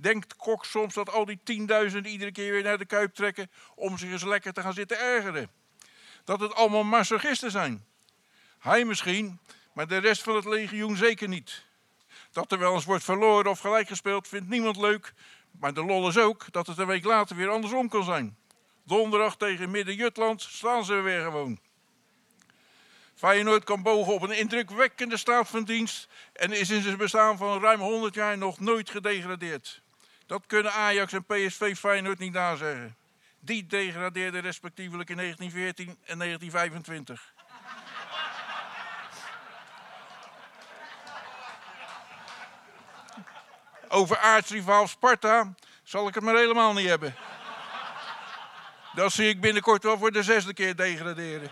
Denkt 0.00 0.36
Cox 0.36 0.70
soms 0.70 0.94
dat 0.94 1.10
al 1.10 1.24
die 1.24 1.40
tienduizenden 1.44 2.12
iedere 2.12 2.32
keer 2.32 2.52
weer 2.52 2.62
naar 2.62 2.78
de 2.78 2.84
Kuip 2.84 3.14
trekken 3.14 3.50
om 3.74 3.98
zich 3.98 4.10
eens 4.10 4.24
lekker 4.24 4.52
te 4.52 4.60
gaan 4.60 4.72
zitten 4.72 4.98
ergeren? 4.98 5.50
Dat 6.24 6.40
het 6.40 6.54
allemaal 6.54 6.84
masochisten 6.84 7.50
zijn? 7.50 7.84
Hij 8.58 8.84
misschien, 8.84 9.40
maar 9.72 9.86
de 9.86 9.96
rest 9.96 10.22
van 10.22 10.34
het 10.34 10.44
legioen 10.44 10.96
zeker 10.96 11.28
niet. 11.28 11.64
Dat 12.32 12.52
er 12.52 12.58
wel 12.58 12.74
eens 12.74 12.84
wordt 12.84 13.04
verloren 13.04 13.50
of 13.50 13.60
gelijk 13.60 13.88
gespeeld 13.88 14.28
vindt 14.28 14.48
niemand 14.48 14.76
leuk. 14.76 15.12
Maar 15.50 15.74
de 15.74 15.84
lol 15.84 16.08
is 16.08 16.18
ook 16.18 16.52
dat 16.52 16.66
het 16.66 16.78
een 16.78 16.86
week 16.86 17.04
later 17.04 17.36
weer 17.36 17.48
andersom 17.48 17.88
kan 17.88 18.04
zijn. 18.04 18.36
Donderdag 18.84 19.36
tegen 19.36 19.70
Midden-Jutland 19.70 20.42
staan 20.42 20.84
ze 20.84 20.94
weer 20.94 21.22
gewoon. 21.22 21.58
Feyenoord 23.14 23.64
kan 23.64 23.82
bogen 23.82 24.12
op 24.12 24.22
een 24.22 24.38
indrukwekkende 24.38 25.16
staat 25.16 25.48
van 25.48 25.64
dienst 25.64 26.08
en 26.32 26.52
is 26.52 26.70
in 26.70 26.82
zijn 26.82 26.96
bestaan 26.96 27.36
van 27.36 27.60
ruim 27.60 27.80
100 27.80 28.14
jaar 28.14 28.38
nog 28.38 28.60
nooit 28.60 28.90
gedegradeerd. 28.90 29.82
Dat 30.30 30.46
kunnen 30.46 30.72
Ajax 30.72 31.12
en 31.12 31.24
PSV 31.24 31.76
Feyenoord 31.76 32.18
niet 32.18 32.32
nazeggen. 32.32 32.96
Die 33.40 33.66
degradeerden 33.66 34.40
respectievelijk 34.40 35.10
in 35.10 35.16
1914 35.16 35.86
en 36.04 36.18
1925. 36.18 37.34
Over 43.88 44.18
aartsrivaal 44.18 44.88
Sparta 44.88 45.54
zal 45.82 46.08
ik 46.08 46.14
het 46.14 46.24
maar 46.24 46.36
helemaal 46.36 46.72
niet 46.72 46.88
hebben. 46.88 47.14
Dat 48.94 49.12
zie 49.12 49.28
ik 49.28 49.40
binnenkort 49.40 49.82
wel 49.82 49.98
voor 49.98 50.12
de 50.12 50.22
zesde 50.22 50.54
keer 50.54 50.76
degraderen. 50.76 51.50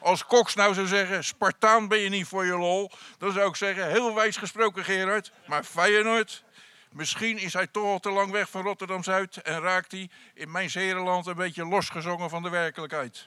Als 0.00 0.26
Cox 0.26 0.54
nou 0.54 0.74
zou 0.74 0.86
zeggen, 0.86 1.24
Spartaan 1.24 1.88
ben 1.88 1.98
je 1.98 2.08
niet 2.08 2.26
voor 2.26 2.44
je 2.44 2.56
lol, 2.56 2.90
dan 3.18 3.32
zou 3.32 3.48
ik 3.48 3.56
zeggen, 3.56 3.90
heel 3.90 4.14
wijs 4.14 4.36
gesproken 4.36 4.84
Gerard, 4.84 5.32
maar 5.46 5.64
Feyenoord, 5.64 6.44
misschien 6.92 7.38
is 7.38 7.52
hij 7.52 7.66
toch 7.66 7.84
al 7.84 7.98
te 7.98 8.10
lang 8.10 8.30
weg 8.30 8.50
van 8.50 8.62
Rotterdam-Zuid 8.62 9.36
en 9.36 9.60
raakt 9.60 9.92
hij 9.92 10.10
in 10.34 10.50
mijn 10.50 10.70
Zerenland 10.70 11.26
een 11.26 11.34
beetje 11.34 11.66
losgezongen 11.66 12.30
van 12.30 12.42
de 12.42 12.50
werkelijkheid. 12.50 13.26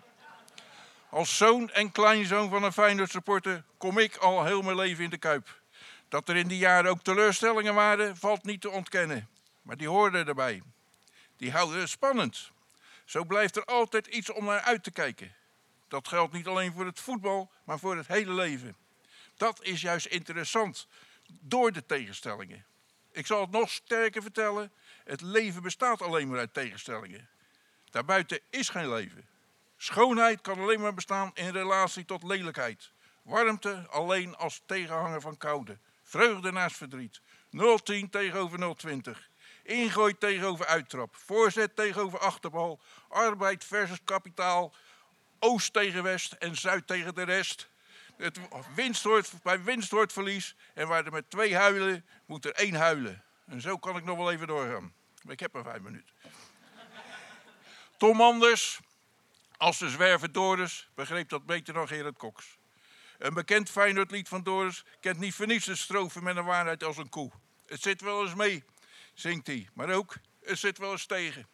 Als 1.10 1.38
zoon 1.38 1.72
en 1.72 1.92
kleinzoon 1.92 2.50
van 2.50 2.64
een 2.64 2.74
Feyenoord 2.74 3.12
supporter 3.12 3.64
kom 3.78 3.98
ik 3.98 4.16
al 4.16 4.46
heel 4.46 4.62
mijn 4.62 4.76
leven 4.76 5.04
in 5.04 5.10
de 5.10 5.18
Kuip. 5.18 5.62
Dat 6.10 6.30
er 6.30 6.36
in 6.36 6.48
die 6.48 6.58
jaren 6.58 6.92
ook 6.92 7.02
teleurstellingen 7.02 7.74
waren, 7.74 8.18
valt 8.18 8.44
niet 8.44 8.62
te 8.62 8.70
ontkennen. 8.70 9.30
Maar 9.62 9.78
die 9.78 9.88
hoorden 9.88 10.28
erbij. 10.28 10.62
Die 11.38 11.52
houden 11.52 11.80
het 11.80 11.90
spannend. 11.90 12.52
Zo 13.06 13.24
blijft 13.24 13.56
er 13.56 13.66
altijd 13.66 14.08
iets 14.08 14.32
om 14.32 14.46
naar 14.46 14.62
uit 14.62 14.84
te 14.84 14.92
kijken. 14.92 15.36
Dat 15.88 16.08
geldt 16.08 16.34
niet 16.34 16.48
alleen 16.48 16.74
voor 16.74 16.86
het 16.86 17.00
voetbal, 17.00 17.52
maar 17.64 17.80
voor 17.80 17.98
het 17.98 18.08
hele 18.08 18.34
leven. 18.34 18.76
Dat 19.38 19.64
is 19.64 19.82
juist 19.82 20.06
interessant 20.06 20.88
door 21.28 21.72
de 21.72 21.86
tegenstellingen. 21.86 22.66
Ik 23.16 23.26
zal 23.26 23.42
het 23.42 23.52
nog 23.52 23.70
sterker 23.70 24.22
vertellen: 24.22 24.72
het 25.04 25.22
leven 25.22 25.62
bestaat 25.62 26.02
alleen 26.02 26.28
maar 26.28 26.40
uit 26.40 26.54
tegenstellingen. 26.54 27.30
Daarbuiten 27.92 28.40
is 28.50 28.70
geen 28.70 28.90
leven. 28.90 29.28
Schoonheid 29.78 30.42
kan 30.42 30.60
alleen 30.60 30.82
maar 30.82 30.94
bestaan 30.94 31.32
in 31.34 31.50
relatie 31.50 32.06
tot 32.06 32.24
lelijkheid. 32.24 32.92
Warmte 33.22 33.86
alleen 33.90 34.36
als 34.36 34.62
tegenhanger 34.66 35.22
van 35.22 35.38
koude. 35.38 35.78
Vreugde 36.04 36.52
naast 36.52 36.78
verdriet. 36.78 37.22
010 37.84 38.10
tegenover 38.10 38.76
020. 38.76 39.30
Ingooi 39.64 40.18
tegenover 40.18 40.66
uittrap. 40.66 41.16
Voorzet 41.16 41.76
tegenover 41.76 42.20
achterbal. 42.20 42.80
Arbeid 43.08 43.64
versus 43.64 44.00
kapitaal. 44.04 44.74
Oost 45.40 45.74
tegen 45.74 46.04
west 46.04 46.32
en 46.32 46.56
zuid 46.56 46.88
tegen 46.88 47.16
de 47.16 47.24
rest. 47.24 47.70
Het 48.18 48.40
winst 48.76 49.04
hoort, 49.04 49.32
bij 49.44 49.64
winst 49.64 49.92
hoort 49.92 50.14
verlies. 50.14 50.56
En 50.74 50.88
waar 50.88 51.06
er 51.06 51.12
met 51.12 51.30
twee 51.30 51.56
huilen, 51.56 52.06
moet 52.26 52.46
er 52.46 52.54
één 52.54 52.74
huilen. 52.74 53.24
En 53.46 53.62
zo 53.62 53.78
kan 53.78 53.98
ik 53.98 54.04
nog 54.04 54.18
wel 54.18 54.32
even 54.32 54.48
doorgaan. 54.48 54.94
Ik 55.28 55.40
heb 55.40 55.54
maar 55.54 55.64
vijf 55.64 55.82
minuten. 55.82 56.14
Tom 57.98 58.22
Anders, 58.22 58.80
als 59.58 59.78
de 59.78 59.90
zwerver 59.90 60.32
Doris, 60.32 60.90
begreep 60.96 61.30
dat 61.30 61.46
beter 61.46 61.74
dan 61.74 61.88
Gerard 61.88 62.18
Cox. 62.18 62.58
Een 63.18 63.34
bekend 63.34 63.70
Feyenoordlied 63.70 64.28
van 64.28 64.44
Doris 64.44 64.84
kent 65.00 65.20
niet 65.20 65.34
voor 65.34 65.48
niets 65.48 65.66
de 65.66 65.76
strofe 65.76 66.22
met 66.22 66.36
een 66.36 66.46
waarheid 66.46 66.84
als 66.84 66.98
een 66.98 67.10
koe. 67.10 67.32
Het 67.66 67.82
zit 67.82 68.02
wel 68.02 68.24
eens 68.24 68.36
mee, 68.36 68.64
zingt 69.14 69.48
hij. 69.48 69.70
Maar 69.74 69.90
ook, 69.90 70.16
het 70.42 70.60
zit 70.60 70.78
wel 70.78 70.92
eens 70.92 71.06
tegen. 71.06 71.48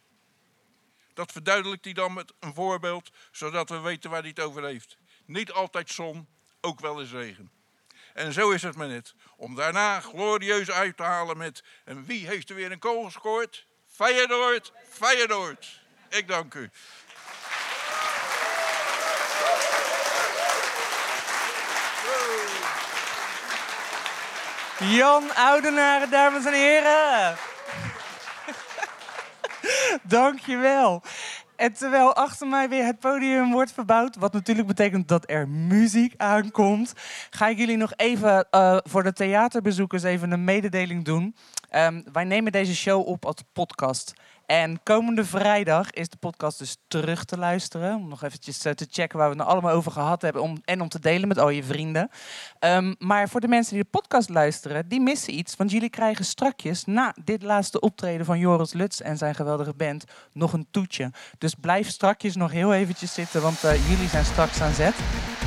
Dat 1.14 1.32
verduidelijkt 1.32 1.86
hij 1.86 1.94
dan 1.94 2.14
met 2.14 2.34
een 2.40 2.54
voorbeeld, 2.54 3.12
zodat 3.32 3.70
we 3.70 3.80
weten 3.80 4.10
waar 4.10 4.20
hij 4.20 4.30
het 4.30 4.40
over 4.40 4.64
heeft. 4.64 4.98
Niet 5.26 5.52
altijd 5.52 5.90
zon, 5.90 6.28
ook 6.62 6.80
wel 6.80 7.00
eens 7.00 7.12
regen. 7.12 7.52
En 8.14 8.34
zo 8.34 8.52
is 8.52 8.62
het 8.62 8.76
maar 8.76 8.88
net. 8.88 9.14
Om 9.36 9.56
daarna 9.56 10.00
glorieus 10.00 10.72
uit 10.72 10.98
te 10.98 11.04
halen 11.04 11.38
met... 11.38 11.64
En 11.86 12.06
wie 12.06 12.28
heeft 12.28 12.50
er 12.50 12.56
weer 12.56 12.72
een 12.72 12.80
kool 12.80 13.04
gescoord? 13.04 13.66
Feyenoord, 13.88 14.72
Feyenoord. 14.90 15.82
Ik 16.10 16.28
dank 16.28 16.54
u. 16.54 16.70
Jan 24.78 25.36
Oudenaren, 25.36 26.10
dames 26.10 26.46
en 26.46 26.54
heren. 26.54 27.38
Dankjewel. 30.18 31.04
En 31.62 31.74
terwijl 31.74 32.16
achter 32.16 32.48
mij 32.48 32.70
weer 32.70 32.86
het 32.86 33.00
podium 33.00 33.52
wordt 33.52 33.72
verbouwd, 33.72 34.16
wat 34.16 34.34
natuurlijk 34.34 34.68
betekent 34.68 35.08
dat 35.08 35.30
er 35.30 35.48
muziek 35.48 36.14
aankomt, 36.18 36.94
ga 37.30 37.48
ik 37.48 37.58
jullie 37.58 37.78
nog 37.78 37.94
even 37.96 38.48
uh, 38.52 38.78
voor 38.84 39.04
de 39.04 39.14
theaterbezoekers 39.14 40.04
even 40.04 40.32
een 40.32 40.44
mededeling 40.44 41.06
doen. 41.06 41.36
Um, 41.76 42.04
wij 42.12 42.24
nemen 42.24 42.52
deze 42.52 42.76
show 42.76 43.08
op 43.08 43.26
als 43.26 43.36
podcast. 43.54 44.14
En 44.52 44.80
komende 44.84 45.26
vrijdag 45.26 45.92
is 45.92 46.10
de 46.10 46.18
podcast 46.18 46.60
dus 46.60 46.78
terug 46.88 47.26
te 47.26 47.38
luisteren. 47.38 47.96
Om 47.96 48.08
nog 48.08 48.24
eventjes 48.24 48.66
uh, 48.66 48.74
te 48.74 48.88
checken 48.90 49.18
waar 49.18 49.30
we 49.30 49.36
het 49.36 49.44
nou 49.44 49.52
allemaal 49.52 49.76
over 49.76 49.92
gehad 49.92 50.22
hebben. 50.22 50.42
Om, 50.42 50.62
en 50.66 50.82
om 50.82 50.90
te 50.90 51.00
delen 51.00 51.28
met 51.28 51.38
al 51.38 51.50
je 51.50 51.64
vrienden. 51.64 52.10
Um, 52.60 52.96
maar 53.00 53.30
voor 53.30 53.40
de 53.40 53.48
mensen 53.48 53.74
die 53.74 53.84
de 53.84 53.90
podcast 53.90 54.30
luisteren, 54.30 54.88
die 54.88 55.02
missen 55.02 55.34
iets. 55.34 55.56
Want 55.56 55.72
jullie 55.72 55.90
krijgen 55.90 56.26
strakjes 56.26 56.86
na 56.86 57.16
dit 57.24 57.44
laatste 57.44 57.80
optreden 57.80 58.26
van 58.26 58.40
Joris 58.40 58.74
Lutz 58.74 59.00
en 59.00 59.18
zijn 59.18 59.36
geweldige 59.36 59.74
band 59.74 60.04
nog 60.34 60.54
een 60.54 60.68
toetje. 60.72 61.12
Dus 61.38 61.56
blijf 61.56 61.90
strakjes 61.90 62.36
nog 62.36 62.52
heel 62.52 62.74
eventjes 62.74 63.14
zitten, 63.14 63.42
want 63.42 63.64
uh, 63.64 63.90
jullie 63.90 64.10
zijn 64.10 64.26
straks 64.26 64.62
aan 64.62 64.74
zet. 64.74 64.96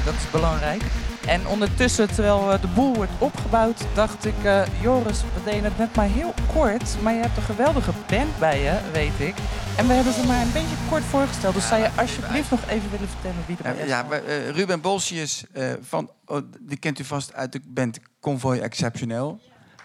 Dat 0.04 0.14
is 0.14 0.30
belangrijk. 0.30 0.82
En 1.26 1.46
ondertussen, 1.46 2.06
terwijl 2.06 2.52
eh, 2.52 2.60
de 2.60 2.66
boel 2.66 2.94
wordt 2.94 3.12
opgebouwd, 3.18 3.84
dacht 3.94 4.24
ik... 4.24 4.44
eh, 4.44 4.62
Joris, 4.80 5.20
we 5.22 5.44
deden 5.44 5.64
het 5.64 5.78
net 5.78 5.96
maar 5.96 6.06
heel 6.08 6.34
kort, 6.54 6.96
maar 7.02 7.12
je 7.12 7.20
hebt 7.20 7.36
een 7.36 7.42
geweldige 7.42 7.90
band 8.06 8.38
bij 8.38 8.60
je, 8.62 8.78
weet 8.92 9.20
ik. 9.20 9.34
En 9.76 9.86
we 9.86 9.92
hebben 9.92 10.12
ze 10.12 10.26
maar 10.26 10.40
een 10.42 10.52
beetje 10.52 10.76
kort 10.88 11.02
voorgesteld. 11.02 11.54
Dus 11.54 11.68
zou 11.68 11.80
je 11.80 11.90
alsjeblieft 11.96 12.50
nog 12.50 12.60
even 12.68 12.90
willen 12.90 13.08
vertellen 13.08 13.44
wie 13.46 13.56
erbij 13.62 13.82
is? 13.82 13.88
Ja, 13.88 14.10
eh, 14.10 14.48
Ruben 14.50 14.80
Bolsius, 14.80 15.44
eh, 15.52 15.72
van, 15.80 16.10
oh, 16.26 16.40
die 16.60 16.78
kent 16.78 16.98
u 16.98 17.04
vast 17.04 17.34
uit 17.34 17.52
de 17.52 17.60
band 17.64 17.98
Convoy 18.20 18.58
Exceptioneel. 18.58 19.40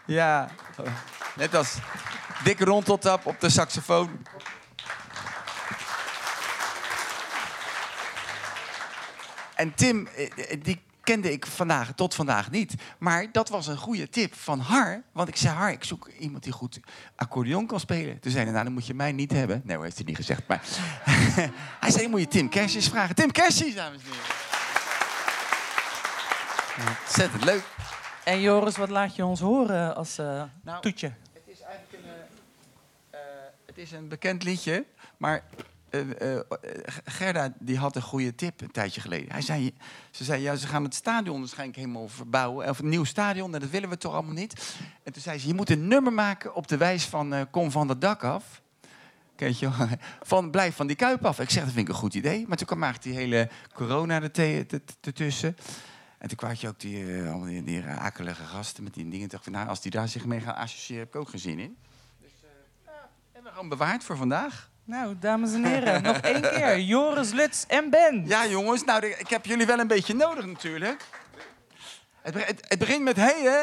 Ja, 0.06 0.50
net 1.36 1.56
als 1.56 1.78
Dick 2.44 2.60
Ronteltap 2.60 3.26
op 3.26 3.40
de 3.40 3.50
saxofoon. 3.50 4.10
En 9.56 9.74
Tim, 9.76 10.08
eh, 10.16 10.26
eh, 10.52 10.62
die 10.64 10.82
kende 11.10 11.32
ik 11.32 11.46
vandaag, 11.46 11.94
tot 11.96 12.16
vandaag 12.16 12.52
niet. 12.52 12.74
Maar 13.00 13.32
dat 13.32 13.50
was 13.50 13.68
een 13.68 13.78
goede 13.78 14.10
tip 14.10 14.34
van 14.34 14.60
Har. 14.60 15.04
Want 15.12 15.28
ik 15.28 15.36
zei, 15.36 15.56
Har, 15.56 15.72
ik 15.72 15.84
zoek 15.84 16.08
iemand 16.20 16.44
die 16.44 16.54
goed 16.54 16.80
accordeon 17.16 17.68
kan 17.68 17.80
spelen. 17.80 18.20
Toen 18.20 18.32
zei 18.32 18.44
hij, 18.44 18.54
nou, 18.54 18.64
dan 18.64 18.74
moet 18.74 18.86
je 18.86 18.94
mij 18.94 19.12
niet 19.12 19.32
hebben. 19.32 19.62
Nee, 19.66 19.80
heeft 19.82 19.96
hij 19.96 20.06
niet 20.06 20.16
gezegd. 20.16 20.48
Maar 20.48 20.62
hij 21.84 21.92
zei, 21.92 22.08
moet 22.08 22.20
je 22.20 22.28
Tim 22.28 22.50
Kersjes 22.50 22.88
vragen. 22.88 23.16
Tim 23.16 23.32
Kersjes, 23.32 23.76
dames 23.76 24.02
en 24.02 24.06
heren. 24.06 24.24
Ontzettend 27.06 27.44
leuk. 27.44 27.64
En 28.24 28.42
Joris, 28.42 28.78
wat 28.78 28.90
laat 28.90 29.16
je 29.16 29.26
ons 29.26 29.40
horen 29.40 29.96
als 29.96 30.18
eh, 30.18 30.44
Nou, 30.64 30.82
toetje? 30.82 31.14
Het 31.34 31.44
is 31.46 31.62
eigenlijk 31.62 32.04
een, 32.04 32.10
eh, 32.10 33.20
eh, 33.20 33.26
het 33.66 33.78
is 33.78 33.92
een 33.92 34.08
bekend 34.08 34.44
liedje, 34.44 34.86
maar 35.18 35.44
eh, 35.90 36.40
Gerda 37.06 37.54
die 37.60 37.78
had 37.78 37.96
een 37.96 38.02
goede 38.02 38.36
tip 38.36 38.62
een 38.62 38.72
tijdje 38.72 39.02
geleden. 39.02 39.32
Hij 39.32 39.42
zei, 39.42 39.74
ze 40.12 40.24
zei, 40.24 40.42
ja, 40.42 40.56
ze 40.56 40.68
gaan 40.68 40.84
het 40.84 40.96
stadion 40.96 41.40
waarschijnlijk 41.40 41.78
helemaal 41.78 42.08
verbouwen. 42.08 42.70
Of 42.70 42.80
een 42.80 42.90
nieuw 42.90 43.04
stadion, 43.04 43.54
en 43.54 43.60
dat 43.60 43.70
willen 43.70 43.90
we 43.90 43.98
toch 43.98 44.14
allemaal 44.14 44.34
niet. 44.34 44.76
En 45.04 45.14
toen 45.14 45.22
zei 45.22 45.40
ze, 45.40 45.48
je 45.48 45.54
moet 45.54 45.70
een 45.70 45.88
nummer 45.88 46.14
maken 46.14 46.56
op 46.56 46.68
de 46.68 46.78
wijs 46.78 47.06
van 47.06 47.48
Kom 47.52 47.72
van 47.72 47.90
het 47.90 48.02
dak 48.02 48.24
af. 48.24 48.62
Kent 49.36 49.60
je? 49.60 49.70
Van 50.22 50.52
blijf 50.52 50.76
van 50.76 50.88
die 50.88 50.96
kuip 50.96 51.26
af. 51.26 51.40
Ik 51.40 51.50
zeg, 51.50 51.64
dat 51.64 51.74
vind 51.74 51.88
ik 51.88 51.94
een 51.94 52.00
goed 52.00 52.14
idee. 52.14 52.46
Maar 52.48 52.58
toen 52.58 52.68
kwam 52.68 52.84
eigenlijk 52.84 53.16
die 53.16 53.24
hele 53.24 53.50
corona 53.74 54.22
er 54.22 54.66
ertussen. 55.02 55.56
En 56.18 56.28
toen 56.28 56.38
kwaad 56.38 56.62
je 56.62 56.68
ook 56.68 56.80
die, 56.80 57.22
allemaal 57.24 57.48
die, 57.48 57.64
die 57.64 57.84
akelige 57.84 58.44
gasten 58.44 58.84
met 58.84 58.94
die 58.94 59.10
dingen. 59.10 59.30
Dacht 59.30 59.46
ik, 59.48 59.54
nou, 59.54 59.68
als 59.68 59.82
die 59.82 59.92
daar 59.92 60.08
zich 60.08 60.26
mee 60.26 60.40
gaan 60.40 60.56
associëren, 60.56 61.04
heb 61.04 61.14
ik 61.16 61.22
ook 61.22 61.30
geen 61.30 61.40
zin 61.40 61.60
in. 61.60 61.78
Dus, 62.22 62.32
en 63.32 63.44
we 63.44 63.50
gewoon 63.50 63.70
bewaard 63.70 64.04
voor 64.04 64.18
vandaag. 64.18 64.70
Nou, 64.90 65.16
dames 65.20 65.54
en 65.54 65.66
heren, 65.66 66.02
nog 66.12 66.18
één 66.18 66.42
keer. 66.42 66.80
Joris, 66.80 67.32
Lutz 67.32 67.64
en 67.68 67.90
Ben. 67.90 68.24
Ja, 68.28 68.46
jongens, 68.46 68.84
nou, 68.84 69.06
ik 69.06 69.30
heb 69.30 69.46
jullie 69.46 69.66
wel 69.66 69.80
een 69.80 69.88
beetje 69.88 70.16
nodig 70.16 70.46
natuurlijk. 70.46 71.02
Het, 72.22 72.36
het, 72.68 72.80
begint 72.80 73.04
met 73.04 73.16
hey, 73.16 73.42
hè? 73.42 73.60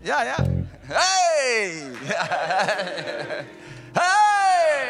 Ja, 0.00 0.22
ja. 0.22 0.36
Hey! 0.80 1.82
Hey! 3.92 4.86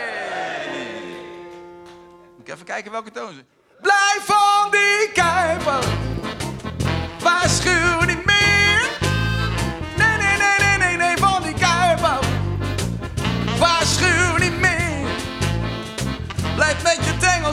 Moet 2.37 2.49
ik 2.49 2.55
even 2.55 2.67
kijken 2.67 2.91
welke 2.91 3.11
toon 3.11 3.33
ze. 3.33 3.45
Blijf 3.81 4.23
van 4.25 4.71
die 4.71 5.13
kuipen. 5.13 5.81
Waarschuw 7.21 8.08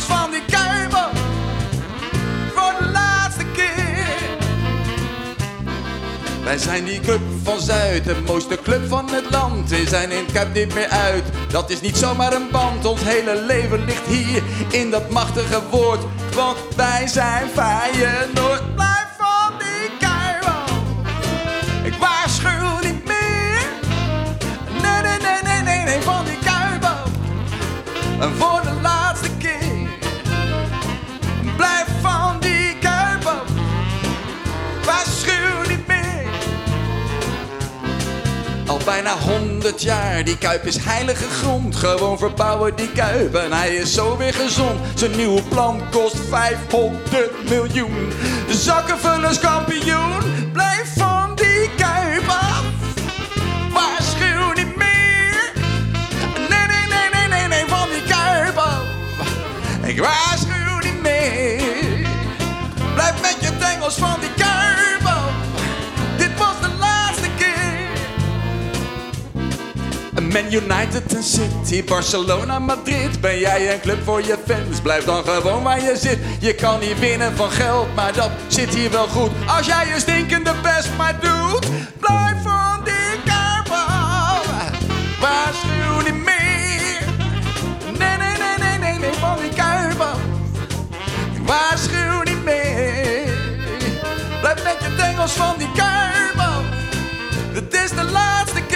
van 0.04 0.32
die 0.32 0.44
kuipen. 0.50 1.10
Voor 2.56 2.74
de 2.80 2.86
laatste 2.92 3.46
keer. 3.54 4.36
Wij 6.44 6.58
zijn 6.58 6.84
die 6.84 7.00
club 7.00 7.22
van 7.44 7.60
Zuid, 7.60 8.04
de 8.04 8.16
mooiste 8.26 8.60
club 8.64 8.88
van 8.88 9.10
het 9.12 9.30
land. 9.32 9.70
We 9.70 9.88
zijn 9.88 10.12
in 10.12 10.24
het 10.24 10.32
Kuip 10.32 10.54
niet 10.54 10.74
meer 10.74 10.88
uit. 10.88 11.24
Dat 11.50 11.70
is 11.70 11.82
niet 11.82 11.98
zomaar 11.98 12.34
een 12.34 12.50
band. 12.52 12.86
Ons 12.86 13.02
hele 13.04 13.42
leven 13.42 13.86
ligt 13.86 14.08
hier 14.08 14.44
in 14.72 14.92
dat 14.92 15.10
machtige 15.10 15.62
woord. 15.72 16.00
Want 16.34 16.58
wij 16.76 17.08
zijn 17.08 17.50
Feyenoord. 17.54 18.76
Blijf 18.76 19.08
van 19.18 19.54
die 19.58 19.90
kuipen. 20.00 20.64
Ik 21.84 21.94
waarschuw 21.94 22.80
niet 22.82 23.06
meer. 23.06 23.66
Nee, 24.82 25.02
nee, 25.02 25.42
nee, 25.44 25.62
nee, 25.64 25.84
nee, 25.84 26.02
van 26.02 26.26
die 26.26 26.38
kuipen. 26.44 26.98
En 28.20 28.34
voor 28.36 28.65
bijna 38.86 39.18
honderd 39.18 39.82
jaar, 39.82 40.24
die 40.24 40.38
kuip 40.38 40.66
is 40.66 40.78
heilige 40.78 41.30
grond. 41.30 41.76
Gewoon 41.76 42.18
verbouwen 42.18 42.76
die 42.76 42.92
kuip 42.92 43.36
en 43.36 43.52
hij 43.52 43.76
is 43.76 43.94
zo 43.94 44.18
weer 44.18 44.34
gezond. 44.34 44.80
Zijn 44.96 45.16
nieuwe 45.16 45.42
plan 45.42 45.82
kost 45.92 46.16
500 46.30 47.50
miljoen. 47.50 48.12
Zakkenvullers 48.50 49.40
kampioen, 49.40 50.14
blijf 50.54 50.94
van 50.96 51.36
die 51.36 51.70
kuip 51.78 52.28
af. 52.28 52.64
Waarschuw 53.72 54.54
niet 54.54 54.76
meer. 54.76 55.52
Nee, 56.50 56.66
nee, 56.68 56.88
nee, 56.88 57.10
nee, 57.12 57.28
nee, 57.28 57.48
nee, 57.48 57.66
van 57.68 57.88
die 57.90 58.04
kuip 58.16 58.58
af. 58.58 58.84
Ik 59.84 60.00
waarschuw 60.00 60.80
niet 60.82 61.02
meer. 61.02 62.08
Blijf 62.94 63.22
met 63.22 63.38
je 63.40 63.58
tengels 63.58 63.96
van 63.96 64.20
die 64.20 64.35
Man 70.36 70.52
United 70.52 71.16
en 71.16 71.24
City, 71.24 71.84
Barcelona, 71.84 72.60
Madrid. 72.60 73.22
Ben 73.22 73.40
jij 73.40 73.74
een 73.74 73.80
club 73.80 74.04
voor 74.04 74.22
je 74.22 74.38
fans? 74.48 74.82
Blijf 74.82 75.04
dan 75.04 75.24
gewoon 75.24 75.64
waar 75.64 75.82
je 75.82 75.98
zit. 75.98 76.20
Je 76.40 76.56
kan 76.56 76.80
niet 76.80 77.00
winnen 77.00 77.36
van 77.36 77.52
geld, 77.52 77.96
maar 77.96 78.14
dat 78.14 78.30
zit 78.48 78.74
hier 78.74 78.92
wel 78.92 79.08
goed. 79.08 79.32
Als 79.48 79.66
jij 79.66 79.88
je 79.88 80.00
stinkende 80.00 80.54
best 80.62 80.90
maar 80.98 81.20
doet, 81.20 81.68
blijf 82.00 82.44
van 82.44 82.84
die 82.84 83.34
af. 83.34 83.68
Waarschuw 85.20 86.14
niet 86.14 86.24
meer. 86.24 87.00
Nee, 87.98 88.18
nee, 88.18 88.38
nee, 88.38 88.58
nee, 88.60 88.78
nee, 88.80 89.00
nee, 89.00 89.14
van 89.14 89.38
die. 89.38 89.50
Ik 91.36 91.48
waarschuw 91.48 92.22
niet 92.24 92.44
meer. 92.44 93.34
Blijf 94.42 94.64
met 94.64 94.78
je 94.80 94.96
tengels 94.98 95.32
van 95.32 95.56
die 95.58 95.82
af. 96.38 96.64
Het 97.54 97.74
is 97.74 97.90
de 97.90 98.04
laatste 98.04 98.62
keer. 98.62 98.75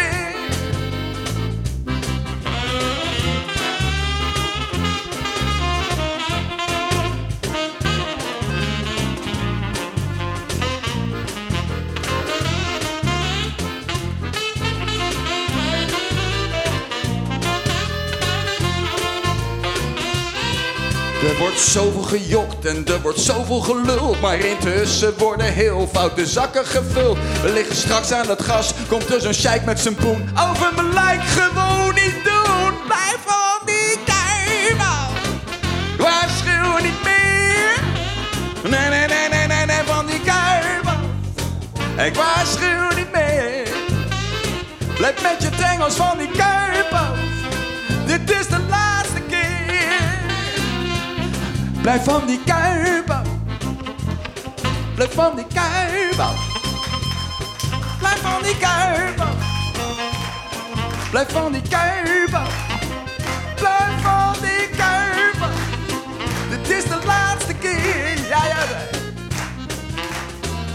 Zoveel 21.69 22.01
gejokt 22.01 22.65
en 22.65 22.85
er 22.87 23.01
wordt 23.01 23.19
zoveel 23.19 23.59
geluld. 23.59 24.21
Maar 24.21 24.39
intussen 24.39 25.17
worden 25.17 25.53
heel 25.53 25.89
foute 25.93 26.25
zakken 26.25 26.65
gevuld. 26.65 27.17
We 27.41 27.53
liggen 27.53 27.75
straks 27.75 28.11
aan 28.11 28.27
het 28.27 28.43
gas, 28.43 28.73
komt 28.87 29.13
er 29.13 29.21
zo'n 29.21 29.33
sheik 29.33 29.65
met 29.65 29.79
zijn 29.79 29.95
poen. 29.95 30.29
Over 30.49 30.73
mijn 30.75 30.93
lijk 30.93 31.21
gewoon 31.23 31.93
niet 31.93 32.23
doen. 32.23 32.73
Blijf 32.85 33.17
van 33.25 33.65
die 33.65 33.97
kuip 34.05 34.79
af. 34.79 35.11
Waarschuw 35.97 36.83
niet 36.83 37.03
meer. 37.03 37.81
Nee, 38.71 38.89
nee, 38.89 39.07
nee, 39.07 39.47
nee, 39.47 39.65
nee, 39.65 39.83
van 39.85 40.05
die 40.05 40.21
kuip 40.21 40.85
af. 40.85 42.05
Ik 42.05 42.15
waarschuw 42.15 42.95
niet 42.95 43.11
meer. 43.11 43.67
Blijf 44.97 45.21
met 45.21 45.41
je 45.41 45.49
tengels 45.49 45.95
van 45.95 46.17
die 46.17 46.31
kuip 46.31 46.91
af. 46.91 47.17
Dit 48.05 48.31
is 48.39 48.47
de 48.47 48.59
Blijf 51.89 52.03
van 52.03 52.27
die 52.27 52.39
kuip 52.43 53.09
af. 53.09 53.27
Blijf 54.95 55.13
van 55.13 55.35
die 55.35 55.45
kuip 55.53 56.19
af. 56.19 56.35
Blijf 57.99 58.21
van 58.21 58.43
die 58.43 58.57
kuip 58.57 59.19
af. 59.19 59.35
Blijf 61.09 61.31
van 61.31 61.51
die 61.51 61.61
kuip 61.61 62.33
af. 62.33 62.67
Blijf 63.55 64.01
van 64.01 64.33
die 64.41 64.69
kuip 64.77 65.41
af. 65.41 65.61
Dit 66.49 66.69
is 66.69 66.83
de 66.83 66.99
laatste 67.05 67.53
keer. 67.53 68.17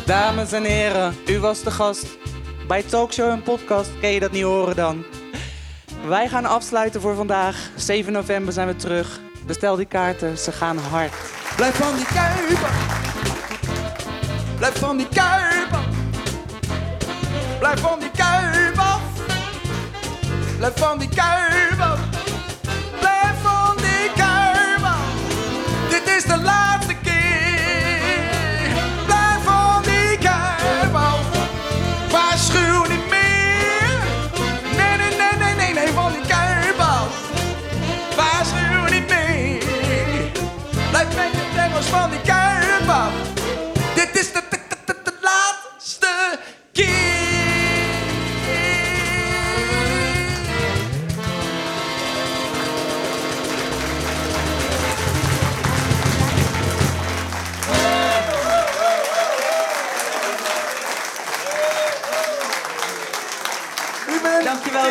Dames 0.06 0.52
en 0.52 0.64
heren, 0.64 1.16
u 1.26 1.38
was 1.38 1.62
de 1.62 1.70
gast 1.70 2.06
bij 2.68 2.82
Talkshow 2.82 3.30
en 3.30 3.42
Podcast. 3.42 3.90
Ken 4.00 4.10
je 4.10 4.20
dat 4.20 4.32
niet 4.32 4.42
horen 4.42 4.76
dan? 4.76 5.04
Wij 6.06 6.28
gaan 6.28 6.44
afsluiten 6.44 7.00
voor 7.00 7.14
vandaag. 7.14 7.70
7 7.76 8.12
november 8.12 8.52
zijn 8.52 8.66
we 8.66 8.76
terug. 8.76 9.23
Bestel 9.46 9.76
die 9.76 9.86
kaarten, 9.86 10.38
ze 10.38 10.52
gaan 10.52 10.78
hard. 10.78 11.12
Blijf 11.56 11.74
van 11.74 11.96
die 11.96 12.04
kuip 12.04 12.64
af. 12.64 13.02
Blijf 14.58 14.78
van 14.78 14.96
die 14.96 15.08
kuip 15.08 15.72
af. 15.72 15.86
Blijf 17.58 17.80
van 17.80 17.98
die 17.98 18.10
kuip 18.10 18.78
af. 18.78 19.00
Blijf 20.58 20.78
van 20.78 20.98
die 20.98 21.08
kuip 21.08 22.03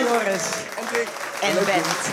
Joris. 0.03 0.43
En 1.41 1.65
Bent. 1.65 2.12